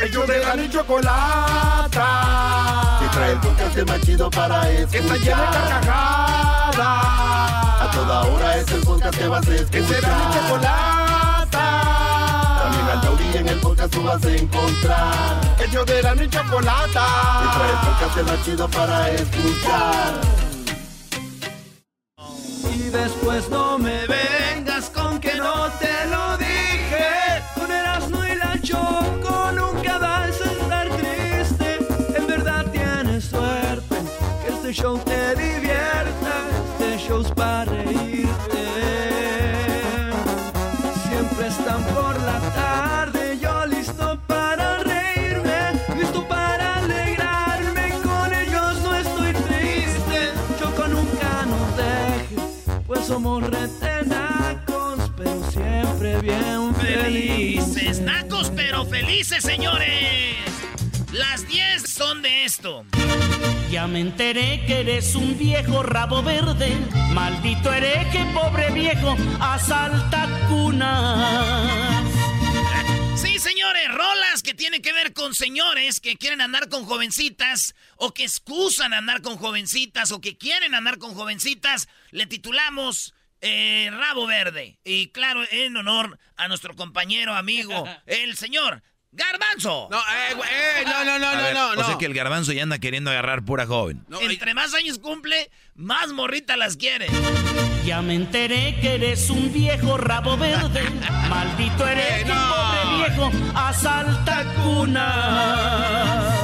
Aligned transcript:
Ellos 0.00 0.26
de 0.28 0.38
la 0.38 0.54
ni 0.54 0.70
chocolata. 0.70 2.06
Que 3.00 3.08
trae 3.08 3.32
el 3.32 3.40
podcast 3.40 3.78
más 3.88 4.00
chido 4.02 4.30
para 4.30 4.70
escuchar. 4.70 4.90
Que 4.90 4.98
está 4.98 5.16
llena 5.16 5.42
de 5.42 5.56
carcajadas. 5.56 6.78
A 6.78 7.90
toda 7.92 8.22
hora 8.22 8.56
es 8.58 8.70
el 8.70 8.80
podcast 8.82 9.18
que 9.18 9.26
vas 9.28 9.48
a 9.48 9.54
escuchar. 9.54 9.70
Que 9.70 9.82
será 9.82 10.16
mi 10.16 10.34
chocolata. 10.34 11.64
También 12.62 12.86
al 12.88 13.00
taurí 13.00 13.36
en 13.36 13.48
el 13.48 13.58
podcast 13.60 13.92
tú 13.92 14.02
vas 14.04 14.24
a 14.24 14.30
encontrar. 14.30 15.40
Ellos 15.58 15.86
de 15.86 16.02
la 16.02 16.14
ni 16.14 16.28
chocolata. 16.28 17.06
Que 17.42 17.48
trae 17.58 17.70
el 17.70 17.78
podcast 17.78 18.30
más 18.30 18.44
chido 18.44 18.68
para 18.68 19.10
escuchar. 19.10 20.20
Y 22.72 22.90
después 22.90 23.48
no 23.50 23.78
me 23.78 24.06
bien 56.22 56.74
Felices, 56.74 57.74
felices. 57.74 58.00
nacos 58.00 58.50
pero 58.54 58.84
felices, 58.86 59.42
señores. 59.42 60.36
Las 61.12 61.46
10 61.48 61.82
son 61.82 62.22
de 62.22 62.44
esto. 62.44 62.84
Ya 63.70 63.86
me 63.86 64.00
enteré 64.00 64.64
que 64.66 64.80
eres 64.80 65.14
un 65.14 65.38
viejo 65.38 65.82
rabo 65.82 66.22
verde, 66.22 66.74
maldito 67.12 67.72
hereje, 67.72 68.24
pobre 68.34 68.70
viejo, 68.70 69.16
asalta 69.40 70.28
cunas. 70.48 72.04
Sí, 73.16 73.38
señores, 73.38 73.88
rolas 73.92 74.42
que 74.42 74.54
tienen 74.54 74.80
que 74.80 74.92
ver 74.92 75.12
con 75.12 75.34
señores 75.34 76.00
que 76.00 76.16
quieren 76.16 76.40
andar 76.40 76.68
con 76.68 76.84
jovencitas 76.84 77.74
o 77.96 78.14
que 78.14 78.24
excusan 78.24 78.94
andar 78.94 79.22
con 79.22 79.36
jovencitas 79.36 80.12
o 80.12 80.20
que 80.20 80.36
quieren 80.38 80.74
andar 80.74 80.98
con 80.98 81.14
jovencitas. 81.14 81.88
Le 82.10 82.26
titulamos 82.26 83.14
eh, 83.40 83.90
Rabo 83.92 84.26
Verde. 84.26 84.78
Y 84.84 85.08
claro, 85.08 85.42
en 85.50 85.76
honor 85.76 86.18
a 86.36 86.48
nuestro 86.48 86.74
compañero, 86.74 87.34
amigo, 87.34 87.84
el 88.06 88.36
señor 88.36 88.82
Garbanzo. 89.10 89.88
No, 89.90 89.98
eh, 89.98 90.36
eh, 90.50 90.82
no, 90.84 91.04
no, 91.04 91.18
no, 91.18 91.34
no, 91.34 91.42
ver, 91.42 91.54
no, 91.54 91.68
O 91.70 91.74
sea 91.76 91.88
no. 91.94 91.98
que 91.98 92.04
el 92.06 92.12
garbanzo 92.14 92.52
ya 92.52 92.62
anda 92.62 92.78
queriendo 92.78 93.10
agarrar 93.10 93.42
pura 93.44 93.66
joven. 93.66 94.04
No, 94.08 94.20
Entre 94.20 94.52
más 94.54 94.74
años 94.74 94.98
cumple, 94.98 95.50
más 95.74 96.12
morrita 96.12 96.56
las 96.58 96.76
quiere. 96.76 97.06
Ya 97.86 98.02
me 98.02 98.14
enteré 98.14 98.76
que 98.82 98.96
eres 98.96 99.30
un 99.30 99.50
viejo 99.52 99.96
rabo 99.96 100.36
verde, 100.36 100.82
maldito 101.30 101.88
hereje, 101.88 102.20
Eh, 102.20 102.24
no. 102.26 102.54
pobre 102.54 102.96
viejo, 103.08 103.30
asalta 103.56 104.44
cunas. 104.62 106.34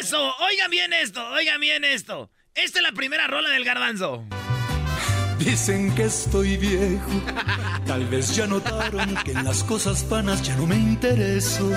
Eso, 0.00 0.34
oigan 0.40 0.70
bien 0.70 0.92
esto, 0.92 1.24
oigan 1.28 1.60
bien 1.60 1.84
esto. 1.84 2.30
Esta 2.54 2.78
es 2.80 2.82
la 2.82 2.92
primera 2.92 3.28
rola 3.28 3.50
del 3.50 3.64
Garbanzo. 3.64 4.24
Dicen 5.38 5.94
que 5.94 6.04
estoy 6.04 6.56
viejo, 6.56 7.10
tal 7.86 8.06
vez 8.06 8.34
ya 8.34 8.46
notaron 8.46 9.14
que 9.24 9.32
en 9.32 9.44
las 9.44 9.62
cosas 9.64 10.08
vanas 10.08 10.42
ya 10.42 10.56
no 10.56 10.66
me 10.66 10.76
intereso. 10.76 11.70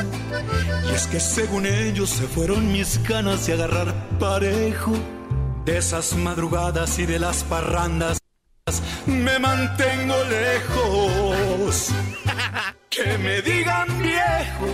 Y 0.89 0.95
es 0.95 1.07
que 1.07 1.19
según 1.19 1.65
ellos 1.65 2.09
se 2.09 2.23
fueron 2.27 2.71
mis 2.71 3.01
ganas 3.03 3.45
de 3.45 3.53
agarrar 3.53 3.93
parejo. 4.19 4.93
De 5.65 5.77
esas 5.77 6.15
madrugadas 6.15 6.97
y 6.97 7.05
de 7.05 7.19
las 7.19 7.43
parrandas 7.43 8.17
me 9.05 9.39
mantengo 9.39 10.15
lejos. 10.25 11.91
Que 12.91 13.17
me 13.19 13.41
digan 13.41 13.87
viejo, 14.03 14.67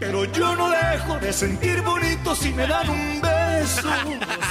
pero 0.00 0.24
yo 0.24 0.56
no 0.56 0.68
dejo 0.70 1.16
de 1.20 1.32
sentir 1.32 1.80
bonito 1.82 2.34
si 2.34 2.52
me 2.52 2.66
dan 2.66 2.90
un 2.90 3.20
beso. 3.20 3.88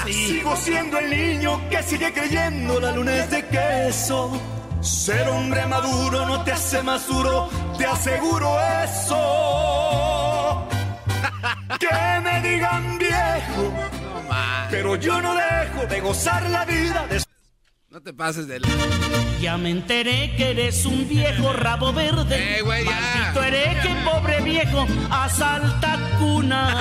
Sigo 0.06 0.56
siendo 0.56 0.98
el 1.00 1.10
niño 1.10 1.70
que 1.70 1.84
sigue 1.84 2.14
creyendo 2.14 2.80
la 2.80 2.94
luna 2.94 3.14
es 3.14 3.30
de 3.30 3.46
queso. 3.48 4.40
Ser 4.80 5.28
hombre 5.28 5.66
maduro 5.66 6.26
no 6.26 6.46
te 6.46 6.54
hace 6.54 6.82
más 6.82 7.06
duro, 7.08 7.50
te 7.78 7.86
aseguro 7.86 8.58
eso. 8.86 10.66
Que 11.78 12.22
me 12.24 12.40
digan 12.40 12.98
viejo, 12.98 13.74
pero 14.72 14.96
yo 14.96 15.22
no 15.22 15.36
dejo 15.36 15.88
de 15.88 16.00
gozar 16.00 16.50
la 16.50 16.64
vida. 16.64 17.06
De 17.10 17.25
No 17.96 18.02
te 18.02 18.12
pases 18.14 18.46
de... 18.46 18.60
Ya 19.40 19.58
me 19.58 19.70
enteré 19.70 20.36
que 20.36 20.52
eres 20.52 20.86
un 20.86 21.08
viejo 21.08 21.54
rabo 21.54 21.94
verde, 21.94 22.58
Eh, 22.58 22.62
güey, 22.62 22.84
ya. 22.84 22.92
maldito 22.92 23.42
hereje, 23.42 23.96
pobre 24.04 24.42
viejo, 24.42 24.86
asalta 25.10 25.98
cunas. 26.20 26.76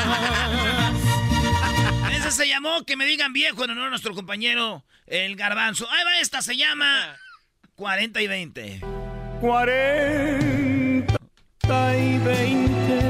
Ese 2.19 2.33
se 2.33 2.49
llamó 2.49 2.83
Que 2.85 2.97
me 2.97 3.07
digan 3.07 3.33
viejo 3.33 3.65
en 3.65 3.71
honor 3.71 3.87
a 3.87 3.91
nuestro 3.91 4.13
compañero 4.13 4.85
el 5.07 5.37
Garbanzo. 5.37 5.89
Ahí 5.89 6.03
va 6.05 6.19
esta, 6.19 6.43
se 6.43 6.57
llama 6.57 7.17
40 7.77 8.21
y 8.21 8.27
20. 8.27 8.81
40 9.41 11.17
y 11.97 12.19
20. 12.19 13.01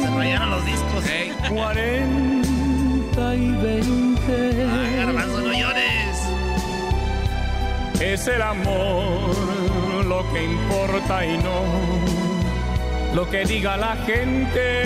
Se 0.00 0.10
rayaron 0.16 0.50
los 0.50 0.64
discos. 0.64 1.04
40 1.50 3.34
y 3.34 3.50
20. 3.50 4.11
Es 8.02 8.26
el 8.26 8.42
amor 8.42 10.04
lo 10.04 10.32
que 10.32 10.42
importa 10.42 11.24
y 11.24 11.38
no 11.38 11.62
lo 13.14 13.30
que 13.30 13.44
diga 13.44 13.76
la 13.76 13.94
gente. 13.94 14.82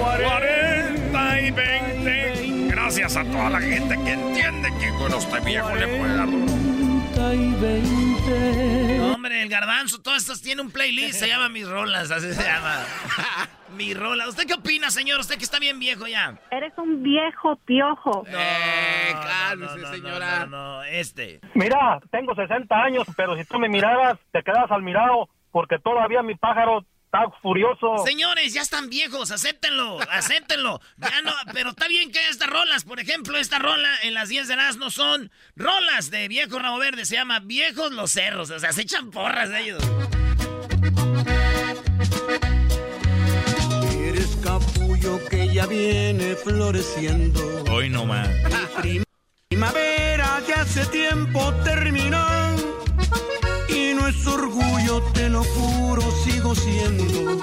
40 0.00 1.40
y 1.42 1.50
20. 1.50 2.68
Gracias 2.68 3.14
a 3.14 3.24
toda 3.24 3.50
la 3.50 3.60
gente 3.60 3.94
que 4.02 4.12
entiende 4.12 4.70
que 4.80 4.88
con 4.94 5.12
este 5.12 5.40
viejo 5.40 5.74
le 5.74 5.86
puede 5.86 6.16
dar 6.16 6.28
duro. 7.20 7.30
40 7.30 7.34
y 7.34 7.54
20. 7.54 8.98
No, 8.98 9.14
hombre, 9.14 9.42
el 9.42 9.48
Garbanzo, 9.48 10.00
todas 10.02 10.22
estas 10.22 10.42
tiene 10.42 10.62
un 10.62 10.70
playlist, 10.70 11.18
se 11.20 11.28
llama 11.28 11.48
Mis 11.48 11.68
Rolas, 11.68 12.10
así 12.10 12.32
se 12.32 12.42
llama. 12.42 12.84
Mi 13.76 13.94
rola. 13.94 14.28
¿Usted 14.28 14.46
qué 14.48 14.54
opina, 14.54 14.90
señor? 14.90 15.20
Usted 15.20 15.36
que 15.38 15.44
está 15.44 15.60
bien 15.60 15.78
viejo 15.78 16.06
ya. 16.08 16.36
Eres 16.50 16.72
un 16.76 17.04
viejo 17.04 17.54
piojo. 17.64 18.24
Eh, 18.26 19.12
No, 19.14 19.20
cálmese, 19.20 19.76
no, 19.76 19.82
no, 19.82 19.94
señora. 19.94 20.38
No, 20.40 20.46
no, 20.46 20.74
no, 20.78 20.82
este. 20.82 21.40
Mira, 21.54 22.00
tengo 22.10 22.34
60 22.34 22.74
años, 22.74 23.06
pero 23.16 23.36
si 23.36 23.44
tú 23.44 23.60
me 23.60 23.68
miraras, 23.68 24.18
te 24.32 24.42
quedas 24.42 24.68
al 24.70 24.82
mirado, 24.82 25.28
porque 25.52 25.78
todavía 25.78 26.20
mi 26.22 26.34
pájaro 26.34 26.84
Está 27.12 27.28
furioso. 27.42 28.06
Señores, 28.06 28.54
ya 28.54 28.62
están 28.62 28.88
viejos, 28.88 29.32
acéptenlo, 29.32 29.98
acéptenlo. 30.10 30.80
Ya 30.96 31.22
no, 31.22 31.32
pero 31.52 31.70
está 31.70 31.88
bien 31.88 32.12
que 32.12 32.28
estas 32.28 32.48
rolas, 32.48 32.84
por 32.84 33.00
ejemplo, 33.00 33.36
esta 33.36 33.58
rola 33.58 33.88
en 34.04 34.14
las 34.14 34.28
10 34.28 34.46
de 34.46 34.54
las 34.54 34.76
no 34.76 34.92
son 34.92 35.32
rolas 35.56 36.12
de 36.12 36.28
viejo 36.28 36.60
rabo 36.60 36.78
verde, 36.78 37.04
se 37.04 37.16
llama 37.16 37.40
Viejos 37.40 37.90
los 37.90 38.12
Cerros, 38.12 38.50
o 38.50 38.60
sea, 38.60 38.72
se 38.72 38.82
echan 38.82 39.10
porras 39.10 39.50
de 39.50 39.60
ellos. 39.60 39.82
Eres 43.92 44.38
capullo 44.44 45.18
que 45.28 45.52
ya 45.52 45.66
viene 45.66 46.36
floreciendo. 46.36 47.64
Hoy 47.72 47.90
no 47.90 48.06
más. 48.06 48.28
Primavera 49.48 50.40
que 50.46 50.52
hace 50.52 50.86
tiempo 50.86 51.52
terminó 51.64 52.59
es 54.10 54.26
orgullo, 54.26 55.00
te 55.14 55.28
lo 55.28 55.44
juro, 55.44 56.02
sigo 56.24 56.52
siendo 56.52 57.40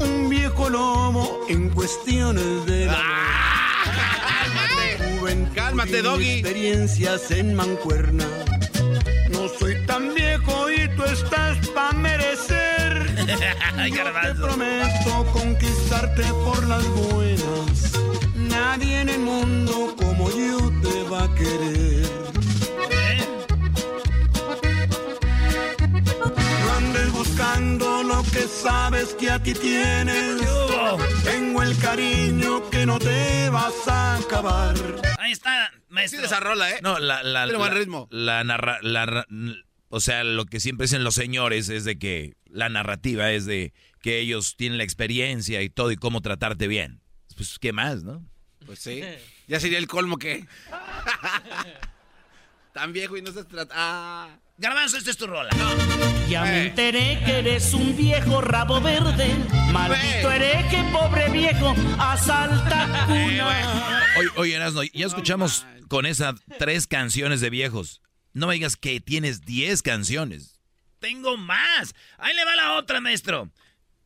un 0.00 0.28
viejo 0.28 0.68
lobo 0.68 1.42
en 1.48 1.70
cuestiones 1.70 2.66
de. 2.66 2.90
Juventud 5.20 5.54
Cálmate, 5.54 5.98
y 5.98 6.02
doggy. 6.02 6.30
Experiencias 6.40 7.30
en 7.30 7.54
mancuerna. 7.54 8.24
No 9.30 9.48
soy 9.60 9.76
tan 9.86 10.12
viejo 10.12 10.68
y 10.72 10.88
tú 10.96 11.04
estás 11.04 11.56
pa' 11.68 11.92
merecer. 11.92 13.06
Yo 13.88 14.02
te 14.22 14.34
prometo 14.34 15.24
conquistarte 15.32 16.24
por 16.44 16.66
las 16.66 16.84
buenas. 16.88 17.92
Nadie 18.34 19.02
en 19.02 19.08
el 19.08 19.20
mundo 19.20 19.94
como 19.96 20.30
yo 20.30 20.58
te 20.82 21.08
va 21.08 21.24
a 21.24 21.34
querer. 21.36 22.25
Buscando 27.36 28.02
lo 28.02 28.22
que 28.22 28.48
sabes 28.48 29.12
que 29.14 29.30
aquí 29.30 29.52
tienes. 29.52 30.40
hubo? 30.40 30.96
Tengo 31.22 31.62
el 31.62 31.76
cariño 31.78 32.68
que 32.70 32.86
no 32.86 32.98
te 32.98 33.50
vas 33.50 33.86
a 33.88 34.16
acabar. 34.16 34.74
Ahí 35.18 35.32
está, 35.32 35.70
Sí, 35.70 35.80
maestro. 35.90 36.24
esa 36.24 36.40
rola, 36.40 36.70
¿eh? 36.70 36.78
No, 36.82 36.98
la, 36.98 37.22
la, 37.22 37.44
Tiene 37.44 37.58
buen 37.58 37.74
la- 37.74 37.78
ritmo. 37.78 38.08
La 38.10 38.42
narra, 38.42 38.78
la 38.80 39.26
o 39.90 40.00
sea, 40.00 40.24
lo 40.24 40.46
que 40.46 40.60
siempre 40.60 40.84
dicen 40.86 41.04
los 41.04 41.14
señores 41.14 41.68
es 41.68 41.84
de 41.84 41.98
que 41.98 42.36
la 42.46 42.70
narrativa 42.70 43.30
es 43.30 43.44
de 43.44 43.74
que 44.00 44.18
ellos 44.18 44.56
tienen 44.56 44.78
la 44.78 44.84
experiencia 44.84 45.60
y 45.60 45.68
todo 45.68 45.90
y 45.92 45.96
cómo 45.96 46.22
tratarte 46.22 46.68
bien. 46.68 47.02
Pues, 47.36 47.58
¿qué 47.58 47.74
más, 47.74 48.02
no? 48.02 48.24
Pues 48.64 48.78
sí. 48.78 49.02
Ya 49.46 49.60
sería 49.60 49.76
el 49.76 49.88
colmo 49.88 50.16
que. 50.16 50.46
Tan 52.72 52.94
viejo 52.94 53.18
y 53.18 53.22
no 53.22 53.28
estás 53.28 53.46
tratando. 53.46 53.74
Ah. 53.76 54.38
Garbanzo, 54.58 54.96
esta 54.96 55.10
es 55.10 55.16
tu 55.18 55.26
rola. 55.26 55.50
Ya 56.28 56.42
me 56.42 56.62
Eh. 56.62 56.66
enteré 56.68 57.20
que 57.24 57.38
eres 57.40 57.74
un 57.74 57.94
viejo 57.96 58.40
rabo 58.40 58.80
verde. 58.80 59.34
Maldito 59.70 60.32
Eh. 60.32 60.36
hereje, 60.36 60.82
pobre 60.92 61.28
viejo, 61.30 61.74
asalta 61.98 63.04
cuna. 63.06 64.02
Oye, 64.18 64.28
oye 64.36 64.54
Erasno, 64.54 64.82
ya 64.82 65.06
escuchamos 65.06 65.66
con 65.88 66.06
esas 66.06 66.36
tres 66.58 66.86
canciones 66.86 67.40
de 67.42 67.50
viejos. 67.50 68.00
No 68.32 68.46
me 68.46 68.54
digas 68.54 68.76
que 68.76 68.98
tienes 69.00 69.42
diez 69.44 69.82
canciones. 69.82 70.58
Tengo 71.00 71.36
más. 71.36 71.94
Ahí 72.18 72.34
le 72.34 72.44
va 72.46 72.56
la 72.56 72.72
otra, 72.74 73.00
maestro. 73.02 73.50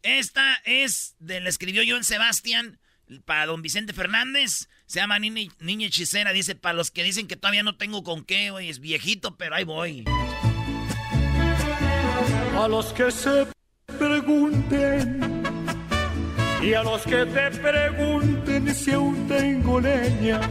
Esta 0.03 0.61
es 0.65 1.15
de 1.21 1.41
la 1.41 1.49
escribió 1.49 1.83
Joan 1.87 2.03
Sebastián 2.05 2.81
para 3.25 3.47
don 3.47 3.63
Vicente 3.63 3.93
Fernández. 3.93 4.69
Se 4.87 4.99
llama 4.99 5.19
Niña, 5.21 5.53
Niña 5.61 5.87
Hechicera. 5.87 6.33
Dice, 6.33 6.57
para 6.57 6.75
los 6.75 6.91
que 6.91 7.05
dicen 7.05 7.29
que 7.29 7.37
todavía 7.37 7.63
no 7.63 7.77
tengo 7.77 8.03
con 8.03 8.25
qué, 8.25 8.51
güey, 8.51 8.69
es 8.69 8.81
viejito, 8.81 9.37
pero 9.37 9.55
ahí 9.55 9.65
voy. 9.65 10.05
A 12.61 12.69
los 12.69 12.93
que 12.93 13.11
se 13.11 13.47
pregunten 13.99 15.43
y 16.63 16.75
a 16.75 16.83
los 16.83 17.03
que 17.05 17.25
te 17.25 17.51
pregunten 17.53 18.75
si 18.75 18.93
aún 18.93 19.27
tengo 19.27 19.81
leña 19.81 20.43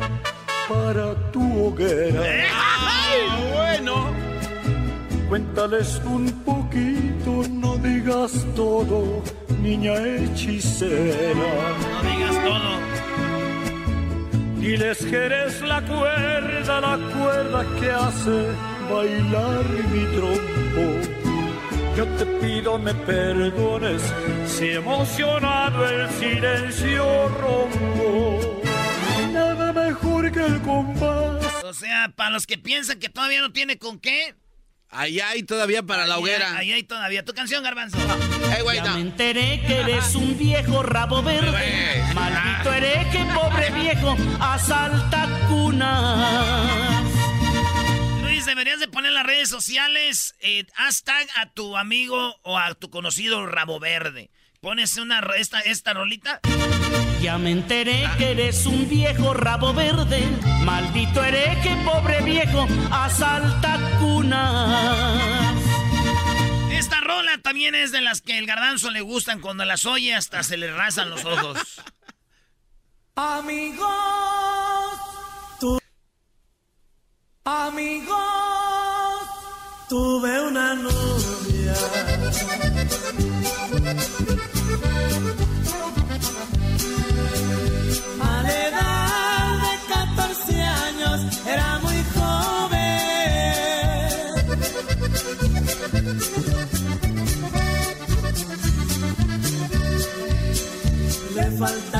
para 0.67 1.13
tu 1.31 1.67
hoguera. 1.67 2.23
Ah, 2.51 3.13
bueno. 3.53 3.93
Cuéntales 5.29 6.01
un 6.03 6.31
poquito, 6.43 7.43
no 7.51 7.77
digas 7.77 8.31
todo, 8.55 9.21
niña 9.61 9.93
hechicera. 10.03 11.51
No 11.93 12.09
digas 12.09 12.35
todo. 12.43 12.71
Diles 14.59 14.97
que 15.05 15.15
eres 15.15 15.61
la 15.61 15.79
cuerda, 15.83 16.81
la 16.81 16.97
cuerda 17.15 17.65
que 17.79 17.91
hace 17.91 18.47
bailar 18.89 19.63
mi 19.91 20.05
trompo. 20.15 21.18
Yo 21.97 22.05
te 22.17 22.25
pido 22.25 22.77
me 22.79 22.93
perdones 22.93 24.01
si 24.47 24.69
emocionado 24.69 25.85
el 25.89 26.09
silencio 26.11 27.27
rompo. 27.29 28.61
Nada 29.33 29.73
mejor 29.73 30.31
que 30.31 30.39
el 30.45 30.61
compás. 30.61 31.63
O 31.63 31.73
sea, 31.73 32.11
para 32.15 32.29
los 32.31 32.47
que 32.47 32.57
piensan 32.57 32.99
que 32.99 33.09
todavía 33.09 33.41
no 33.41 33.51
tiene 33.51 33.77
con 33.77 33.99
qué. 33.99 34.33
Allá 34.91 35.29
hay 35.29 35.43
todavía 35.43 35.83
para 35.83 36.07
la 36.07 36.15
ahí- 36.15 36.21
hoguera. 36.21 36.57
Ahí 36.57 36.71
hay 36.71 36.83
todavía. 36.83 37.23
Tu 37.25 37.33
canción, 37.33 37.63
Garbanzo. 37.63 37.97
Eh, 38.57 38.61
güey, 38.63 38.77
Ya 38.77 38.85
no. 38.85 38.95
me 38.95 39.01
enteré 39.01 39.61
que 39.67 39.79
eres 39.81 40.15
un 40.15 40.35
viejo 40.37 40.81
rabo 40.81 41.21
verde. 41.21 42.03
Maldito 42.15 42.73
hereje, 42.73 43.23
pobre 43.35 43.69
viejo, 43.71 44.15
asalta 44.39 45.27
cuna. 45.47 46.98
Deberías 48.49 48.79
de 48.79 48.87
poner 48.87 49.09
en 49.09 49.15
las 49.15 49.25
redes 49.27 49.47
sociales 49.47 50.33
eh, 50.39 50.65
hashtag 50.73 51.27
a 51.37 51.45
tu 51.53 51.77
amigo 51.77 52.35
o 52.41 52.57
a 52.57 52.73
tu 52.73 52.89
conocido 52.89 53.45
Rabo 53.45 53.79
Verde. 53.79 54.31
Pones 54.59 54.97
una 54.97 55.19
esta, 55.37 55.59
esta 55.59 55.93
rolita. 55.93 56.39
Ya 57.21 57.37
me 57.37 57.51
enteré 57.51 58.09
que 58.17 58.31
eres 58.31 58.65
un 58.65 58.89
viejo 58.89 59.35
rabo 59.35 59.71
verde. 59.73 60.25
Maldito 60.63 61.23
hereje, 61.23 61.77
pobre 61.85 62.21
viejo, 62.23 62.67
asalta 62.91 63.77
cuna. 63.99 65.53
Esta 66.71 67.01
rola 67.01 67.37
también 67.43 67.75
es 67.75 67.91
de 67.91 68.01
las 68.01 68.21
que 68.21 68.39
el 68.39 68.47
garbanzo 68.47 68.89
le 68.89 69.01
gustan. 69.01 69.41
Cuando 69.41 69.63
las 69.63 69.85
oye 69.85 70.15
hasta 70.15 70.41
se 70.41 70.57
le 70.57 70.73
rasan 70.73 71.11
los 71.11 71.23
ojos. 71.23 71.81
Amigos, 73.15 73.87
tu- 75.59 75.79
amigos, 77.45 78.17
tuve 79.89 80.39
una 80.41 80.75
novia. 80.75 81.73
A 88.21 88.43
la 88.43 88.53
edad 88.67 89.57
de 89.65 89.73
14 89.93 90.61
años 90.61 91.17
era 91.47 91.79
muy 91.79 91.99
joven. 92.15 92.89
Le 101.35 101.45
faltaba 101.57 101.98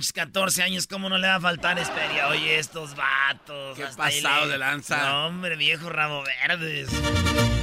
manches, 0.00 0.12
14 0.14 0.62
años, 0.62 0.86
¿cómo 0.86 1.08
no 1.10 1.18
le 1.18 1.28
va 1.28 1.34
a 1.36 1.40
faltar 1.40 1.78
experiencia? 1.78 2.28
Oye, 2.28 2.58
estos 2.58 2.94
vatos. 2.96 3.76
Qué 3.76 3.84
pasado 3.96 4.46
le- 4.46 4.52
de 4.52 4.58
lanza. 4.58 4.96
No, 4.98 5.26
hombre, 5.26 5.56
viejo 5.56 5.90
Rabo 5.90 6.22
Verdes. 6.24 6.88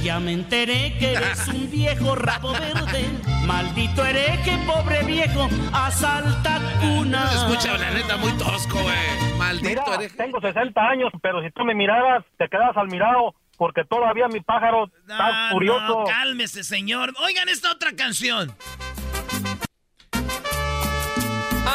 Ya 0.02 0.20
me 0.20 0.32
enteré 0.32 0.96
que 0.98 1.14
eres 1.14 1.48
un 1.48 1.68
viejo 1.70 2.14
rabo 2.14 2.52
verde. 2.52 3.04
Maldito 3.44 4.04
hereje, 4.06 4.56
pobre 4.66 5.02
viejo, 5.02 5.48
asalta 5.72 6.60
cuna. 6.80 7.26
Se 7.28 7.36
escucha, 7.38 7.76
la 7.76 7.90
neta, 7.90 8.16
muy 8.16 8.32
tosco, 8.38 8.78
güey. 8.80 9.36
Maldito 9.36 9.68
Mira, 9.68 9.94
hereje. 9.96 10.16
tengo 10.16 10.40
60 10.40 10.80
años, 10.80 11.10
pero 11.20 11.42
si 11.42 11.50
tú 11.50 11.64
me 11.64 11.74
miraras, 11.74 12.24
te 12.38 12.48
quedas 12.48 12.76
al 12.76 12.86
mirado, 12.88 13.34
porque 13.56 13.82
todavía 13.84 14.28
mi 14.28 14.40
pájaro 14.40 14.84
está 15.00 15.48
No, 15.48 15.50
furioso. 15.50 15.80
no, 16.00 16.04
cálmese, 16.04 16.62
señor. 16.62 17.12
Oigan 17.20 17.48
esta 17.48 17.72
otra 17.72 17.90
canción. 17.96 18.54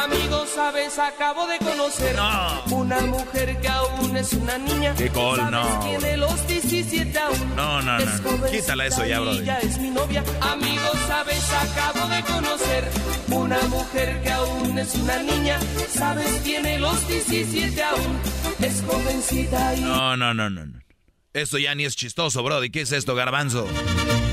Amigos, 0.02 0.50
sabes, 0.54 0.98
acabo 0.98 1.46
de 1.46 1.58
conocer 1.58 2.16
No. 2.16 2.62
una 2.76 3.00
mujer 3.00 3.60
que 3.60 3.68
aún 3.68 4.16
es 4.16 4.32
una 4.32 4.58
niña. 4.58 4.94
Qué 4.96 5.08
col, 5.10 5.36
¿Sabes? 5.38 5.52
no. 5.52 5.80
Tiene 5.80 6.16
los 6.16 6.46
17 6.46 7.18
aún. 7.18 7.56
No, 7.56 7.82
no, 7.82 7.98
no. 7.98 8.04
jovencita 8.22 8.50
Quítala 8.50 8.86
eso 8.86 9.04
ya, 9.06 9.20
brother. 9.20 9.42
ella 9.42 9.58
es 9.60 9.78
mi 9.78 9.90
novia. 9.90 10.22
Amigos, 10.40 10.98
sabes, 11.06 11.44
acabo 11.52 12.06
de 12.08 12.22
conocer 12.22 12.84
una 13.30 13.58
mujer 13.68 14.20
que 14.22 14.30
aún 14.32 14.78
es 14.78 14.94
una 14.96 15.18
niña. 15.18 15.58
Sabes, 15.90 16.42
tiene 16.42 16.78
los 16.78 17.06
17 17.08 17.82
aún. 17.82 18.18
Es 18.60 18.82
jovencita 18.86 19.74
y 19.74 19.80
No, 19.82 20.16
no, 20.16 20.34
no, 20.34 20.50
no. 20.50 20.66
no. 20.66 20.83
Esto 21.34 21.58
ya 21.58 21.74
ni 21.74 21.84
es 21.84 21.96
chistoso, 21.96 22.44
brody. 22.44 22.70
¿Qué 22.70 22.82
es 22.82 22.92
esto, 22.92 23.16
garbanzo? 23.16 23.68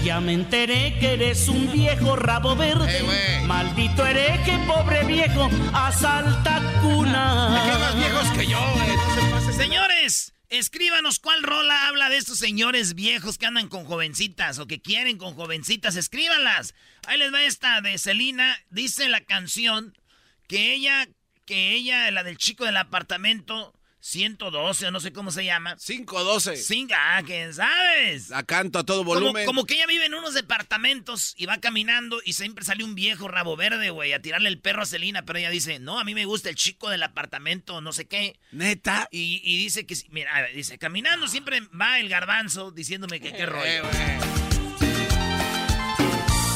Ya 0.04 0.20
me 0.22 0.34
enteré 0.34 1.00
que 1.00 1.14
eres 1.14 1.48
un 1.48 1.72
viejo 1.72 2.16
rabo 2.16 2.56
verde. 2.56 2.96
Eh. 2.96 3.42
Maldito 3.48 4.06
hereje, 4.06 4.60
pobre 4.68 5.04
viejo, 5.06 5.50
asalta 5.74 6.62
cuna. 6.80 7.60
Hay 7.60 7.80
más 7.80 7.96
viejos 7.96 8.30
que 8.38 8.46
yo, 8.46 8.60
güey. 8.76 8.96
No 8.96 9.16
se 9.16 9.32
pase. 9.32 9.54
Señores, 9.54 10.36
escríbanos 10.50 11.18
cuál 11.18 11.42
rola 11.42 11.88
habla 11.88 12.08
de 12.10 12.18
estos 12.18 12.38
señores 12.38 12.94
viejos 12.94 13.40
que 13.40 13.48
andan 13.48 13.68
con 13.68 13.86
jovencitas 13.86 14.60
o 14.60 14.68
que 14.68 14.80
quieren 14.80 15.18
con 15.18 15.34
jovencitas. 15.34 15.96
Escríbanlas. 15.96 16.76
Ahí 17.08 17.18
les 17.18 17.34
va 17.34 17.42
esta 17.42 17.82
de 17.82 17.98
Celina. 17.98 18.60
Dice 18.70 19.10
la 19.10 19.22
canción 19.22 19.98
que 20.48 20.72
ella, 20.76 21.08
que 21.48 21.74
ella, 21.74 22.12
la 22.12 22.24
del 22.24 22.38
chico 22.38 22.64
del 22.64 22.78
apartamento, 22.78 23.74
112 24.02 24.88
o 24.88 24.92
no 24.92 25.00
sé 25.00 25.14
cómo 25.14 25.32
se 25.32 25.46
llama. 25.46 25.76
512. 25.78 26.58
Cinco, 26.58 26.94
ah, 26.98 27.22
¿quién 27.26 27.54
sabes? 27.54 28.30
La 28.30 28.44
canto 28.44 28.80
a 28.80 28.84
todo 28.84 29.04
volumen. 29.04 29.46
como 29.46 29.66
que 29.66 29.76
ella 29.76 29.86
vive 29.88 30.06
en 30.08 30.14
unos 30.16 30.34
departamentos 30.34 31.34
y 31.38 31.46
va 31.46 31.60
caminando 31.60 32.20
y 32.26 32.34
siempre 32.34 32.66
sale 32.66 32.84
un 32.84 32.96
viejo 32.96 33.28
rabo 33.28 33.56
verde, 33.56 33.92
güey, 33.92 34.14
a 34.14 34.22
tirarle 34.22 34.50
el 34.50 34.60
perro 34.60 34.82
a 34.82 34.86
Celina, 34.86 35.24
pero 35.24 35.40
ella 35.40 35.50
dice, 35.52 35.80
no, 35.80 36.00
a 36.00 36.04
mí 36.04 36.16
me 36.16 36.26
gusta 36.26 36.50
el 36.50 36.56
chico 36.56 36.90
del 36.90 37.04
apartamento, 37.04 37.80
no 37.80 37.94
sé 37.94 38.06
qué. 38.08 38.40
¿Neta? 38.52 39.08
Y, 39.12 39.42
y 39.44 39.58
dice 39.58 39.86
que, 39.86 39.96
mira, 40.10 40.48
dice, 40.54 40.78
caminando 40.78 41.28
siempre 41.28 41.62
va 41.80 42.00
el 42.00 42.10
garbanzo 42.10 42.72
diciéndome 42.72 43.20
que 43.20 43.32
qué 43.34 43.46
rollo. 43.46 43.84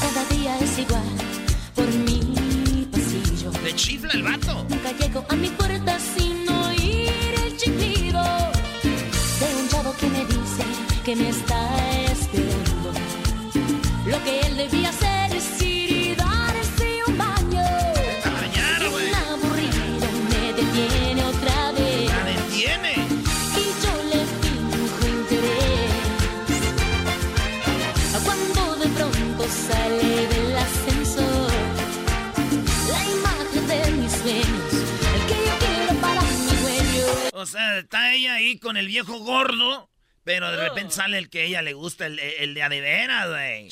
Cada 0.02 0.26
día 0.26 0.58
es 0.60 0.80
igual 0.80 1.04
por 1.76 1.88
mi 1.88 2.88
pasillo. 2.92 3.52
Le 3.64 3.76
chifla 3.76 4.12
el 4.14 4.24
vato. 4.24 4.66
Nunca 4.70 4.92
llego 4.94 5.26
a 5.30 5.36
mi 5.36 5.50
puerta 5.50 6.00
que 11.16 11.24
me 11.24 11.30
está 11.30 12.04
esperando. 12.12 12.92
Lo 14.06 14.24
que 14.24 14.40
él 14.42 14.58
debía 14.58 14.90
hacer 14.90 15.36
es 15.36 15.62
ir 15.62 15.92
y 15.92 16.16
darse 16.16 17.00
un 17.08 17.18
baño. 17.18 17.64
Un 18.88 19.16
aburrido 19.32 20.08
me 20.30 20.54
detiene 20.54 21.24
otra 21.24 21.72
vez. 21.72 22.10
La 22.10 22.24
detiene. 22.26 22.94
Y 23.56 23.66
yo 23.84 23.94
le 24.12 24.26
finjo 24.42 25.08
interés. 25.08 25.92
Cuando 28.24 28.76
de 28.78 28.88
pronto 28.90 29.48
sale 29.68 30.28
del 30.28 30.58
ascensor 30.58 31.52
la 32.90 33.02
imagen 33.18 33.68
de 33.68 33.92
mis 33.92 34.12
sueños, 34.12 34.74
el 35.16 35.22
que 35.28 35.38
yo 35.48 35.54
quiero 35.60 36.02
para 36.02 36.22
mi 36.22 36.56
dueño. 36.64 37.08
O 37.34 37.46
sea, 37.46 37.80
está 37.80 38.14
ella 38.14 38.36
ahí 38.36 38.58
con 38.60 38.78
el 38.78 38.88
viejo 38.88 39.20
gordo, 39.20 39.90
pero 40.26 40.52
de 40.52 40.58
repente 40.58 40.94
sale 40.96 41.20
el 41.20 41.30
que 41.30 41.42
a 41.42 41.44
ella 41.44 41.62
le 41.62 41.74
gusta, 41.74 42.08
el, 42.08 42.20
el 42.20 42.56
de 42.56 42.64
a 42.64 42.68
de 42.68 42.82
veras, 42.82 43.30
güey. 43.30 43.70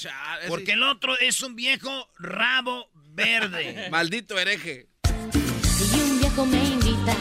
Porque 0.48 0.74
el 0.74 0.84
otro 0.84 1.18
es 1.20 1.42
un 1.42 1.56
viejo 1.56 2.10
rabo 2.20 2.90
verde. 3.10 3.88
Maldito 3.92 4.38
hereje. 4.38 4.88
Y 5.04 6.00
un 6.00 6.20
viejo 6.20 6.46
me 6.46 6.64
invita, 6.64 7.16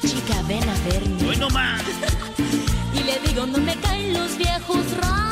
chica, 0.00 0.40
ven 0.46 0.62
a 0.68 0.88
verme. 0.88 1.28
Hoy 1.28 1.36
no 1.36 1.50
más. 1.50 1.82
Y 2.94 3.02
le 3.02 3.18
digo, 3.28 3.44
no 3.44 3.58
me 3.58 3.78
caen 3.80 4.14
los 4.14 4.38
viejos 4.38 4.90
rabos 4.92 5.25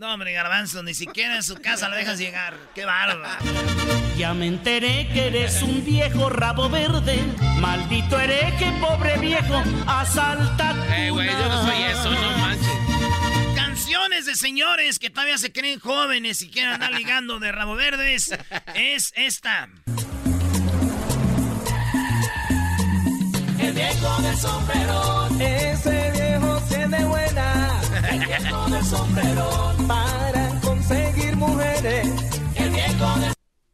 No, 0.00 0.14
hombre, 0.14 0.32
garbanzo, 0.32 0.82
ni 0.82 0.94
siquiera 0.94 1.36
en 1.36 1.42
su 1.42 1.56
casa 1.56 1.90
lo 1.90 1.96
dejas 1.96 2.18
llegar. 2.18 2.54
Qué 2.74 2.86
bárbaro. 2.86 3.44
Ya 4.16 4.32
me 4.32 4.46
enteré 4.46 5.06
que 5.12 5.26
eres 5.26 5.60
un 5.60 5.84
viejo 5.84 6.30
rabo 6.30 6.70
verde. 6.70 7.18
Maldito 7.58 8.18
hereje, 8.18 8.72
pobre 8.80 9.18
viejo, 9.18 9.62
asalta. 9.86 10.74
Eh, 10.96 11.10
güey, 11.10 11.28
yo 11.28 11.48
no 11.50 11.66
soy 11.66 11.82
eso, 11.82 12.10
no 12.10 12.38
manches. 12.38 13.54
Canciones 13.54 14.24
de 14.24 14.36
señores 14.36 14.98
que 14.98 15.10
todavía 15.10 15.36
se 15.36 15.52
creen 15.52 15.78
jóvenes 15.78 16.40
y 16.40 16.48
quieren 16.48 16.72
andar 16.72 16.92
ligando 16.92 17.38
de 17.38 17.52
rabo 17.52 17.74
verdes. 17.74 18.34
Es 18.74 19.12
esta. 19.16 19.68
El 23.58 23.72
viejo 23.74 24.22
del 24.22 24.36
sombrerón, 24.38 25.42
ese 25.42 26.10
viejo 26.12 26.59
tiene 26.80 27.04
buena. 27.04 27.80
El 28.10 28.26
viejo 28.26 28.70
del 28.70 28.84
sombrerón, 28.84 29.88
para 29.88 30.60
conseguir 30.62 31.36
mujeres. 31.36 32.08
El 32.54 32.70
viejo 32.70 33.06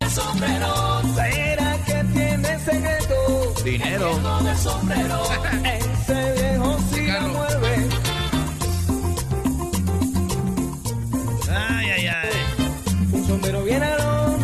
del 0.00 0.10
sombrerón, 0.10 1.14
¿será 1.14 1.76
que 1.86 2.04
tiene 2.12 2.58
secreto? 2.60 3.54
Dinero. 3.64 4.10
El 4.10 4.20
viejo 4.20 4.42
del 4.42 4.56
sombrerón, 4.58 5.26
ese 5.64 6.32
viejo 6.32 6.78
sí 6.92 7.06
la 7.06 7.20
mueve. 7.20 7.88
Ay, 11.48 11.90
ay, 11.90 12.06
ay. 12.08 13.12
Un 13.12 13.26
sombrero 13.26 13.62
bien 13.64 13.82
alón, 13.82 14.36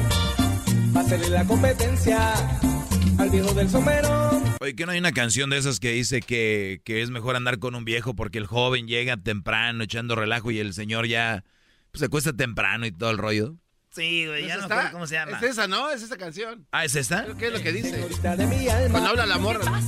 para 0.93 1.07
hacerle 1.07 1.31
la 1.31 1.45
competencia 1.45 2.19
al 3.23 3.31
viejo 3.31 3.55
del 3.55 3.71
sombrerón. 3.71 4.43
Oye, 4.61 4.75
que 4.75 4.85
no 4.85 4.93
hay 4.93 4.99
una 4.99 5.13
canción 5.13 5.49
de 5.51 5.59
esas 5.59 5.79
que 5.79 5.93
dice 5.93 6.21
que, 6.21 6.81
que 6.85 7.03
es 7.03 7.11
mejor 7.11 7.37
andar 7.37 7.59
con 7.59 7.75
un 7.75 7.85
viejo 7.85 8.15
porque 8.15 8.39
el 8.39 8.47
joven 8.47 8.89
llega 8.89 9.17
temprano 9.17 9.85
echando 9.85 10.17
relajo 10.17 10.51
y 10.51 10.59
el 10.59 10.75
señor 10.75 11.07
ya 11.07 11.45
pues, 11.93 12.01
se 12.01 12.09
cuesta 12.09 12.33
temprano 12.33 12.85
y 12.85 12.93
todo 12.93 13.11
el 13.11 13.19
rollo? 13.19 13.55
Sí, 13.91 14.27
güey, 14.27 14.47
ya 14.47 14.55
¿Esa 14.57 14.67
no 14.69 14.75
está? 14.75 14.93
cómo 14.93 15.07
se 15.07 15.15
llama. 15.15 15.37
Es 15.37 15.43
esa, 15.43 15.69
¿no? 15.69 15.91
Es 15.91 16.03
esa 16.03 16.17
canción. 16.17 16.67
Ah, 16.73 16.85
¿es 16.85 16.97
esta? 16.97 17.25
Creo 17.25 17.37
que 17.37 17.47
es 17.47 17.53
lo 17.53 17.63
que 17.63 17.73
dice. 17.73 18.09
Cuando 18.91 19.11
habla 19.11 19.27
la 19.27 19.39
morra. 19.39 19.81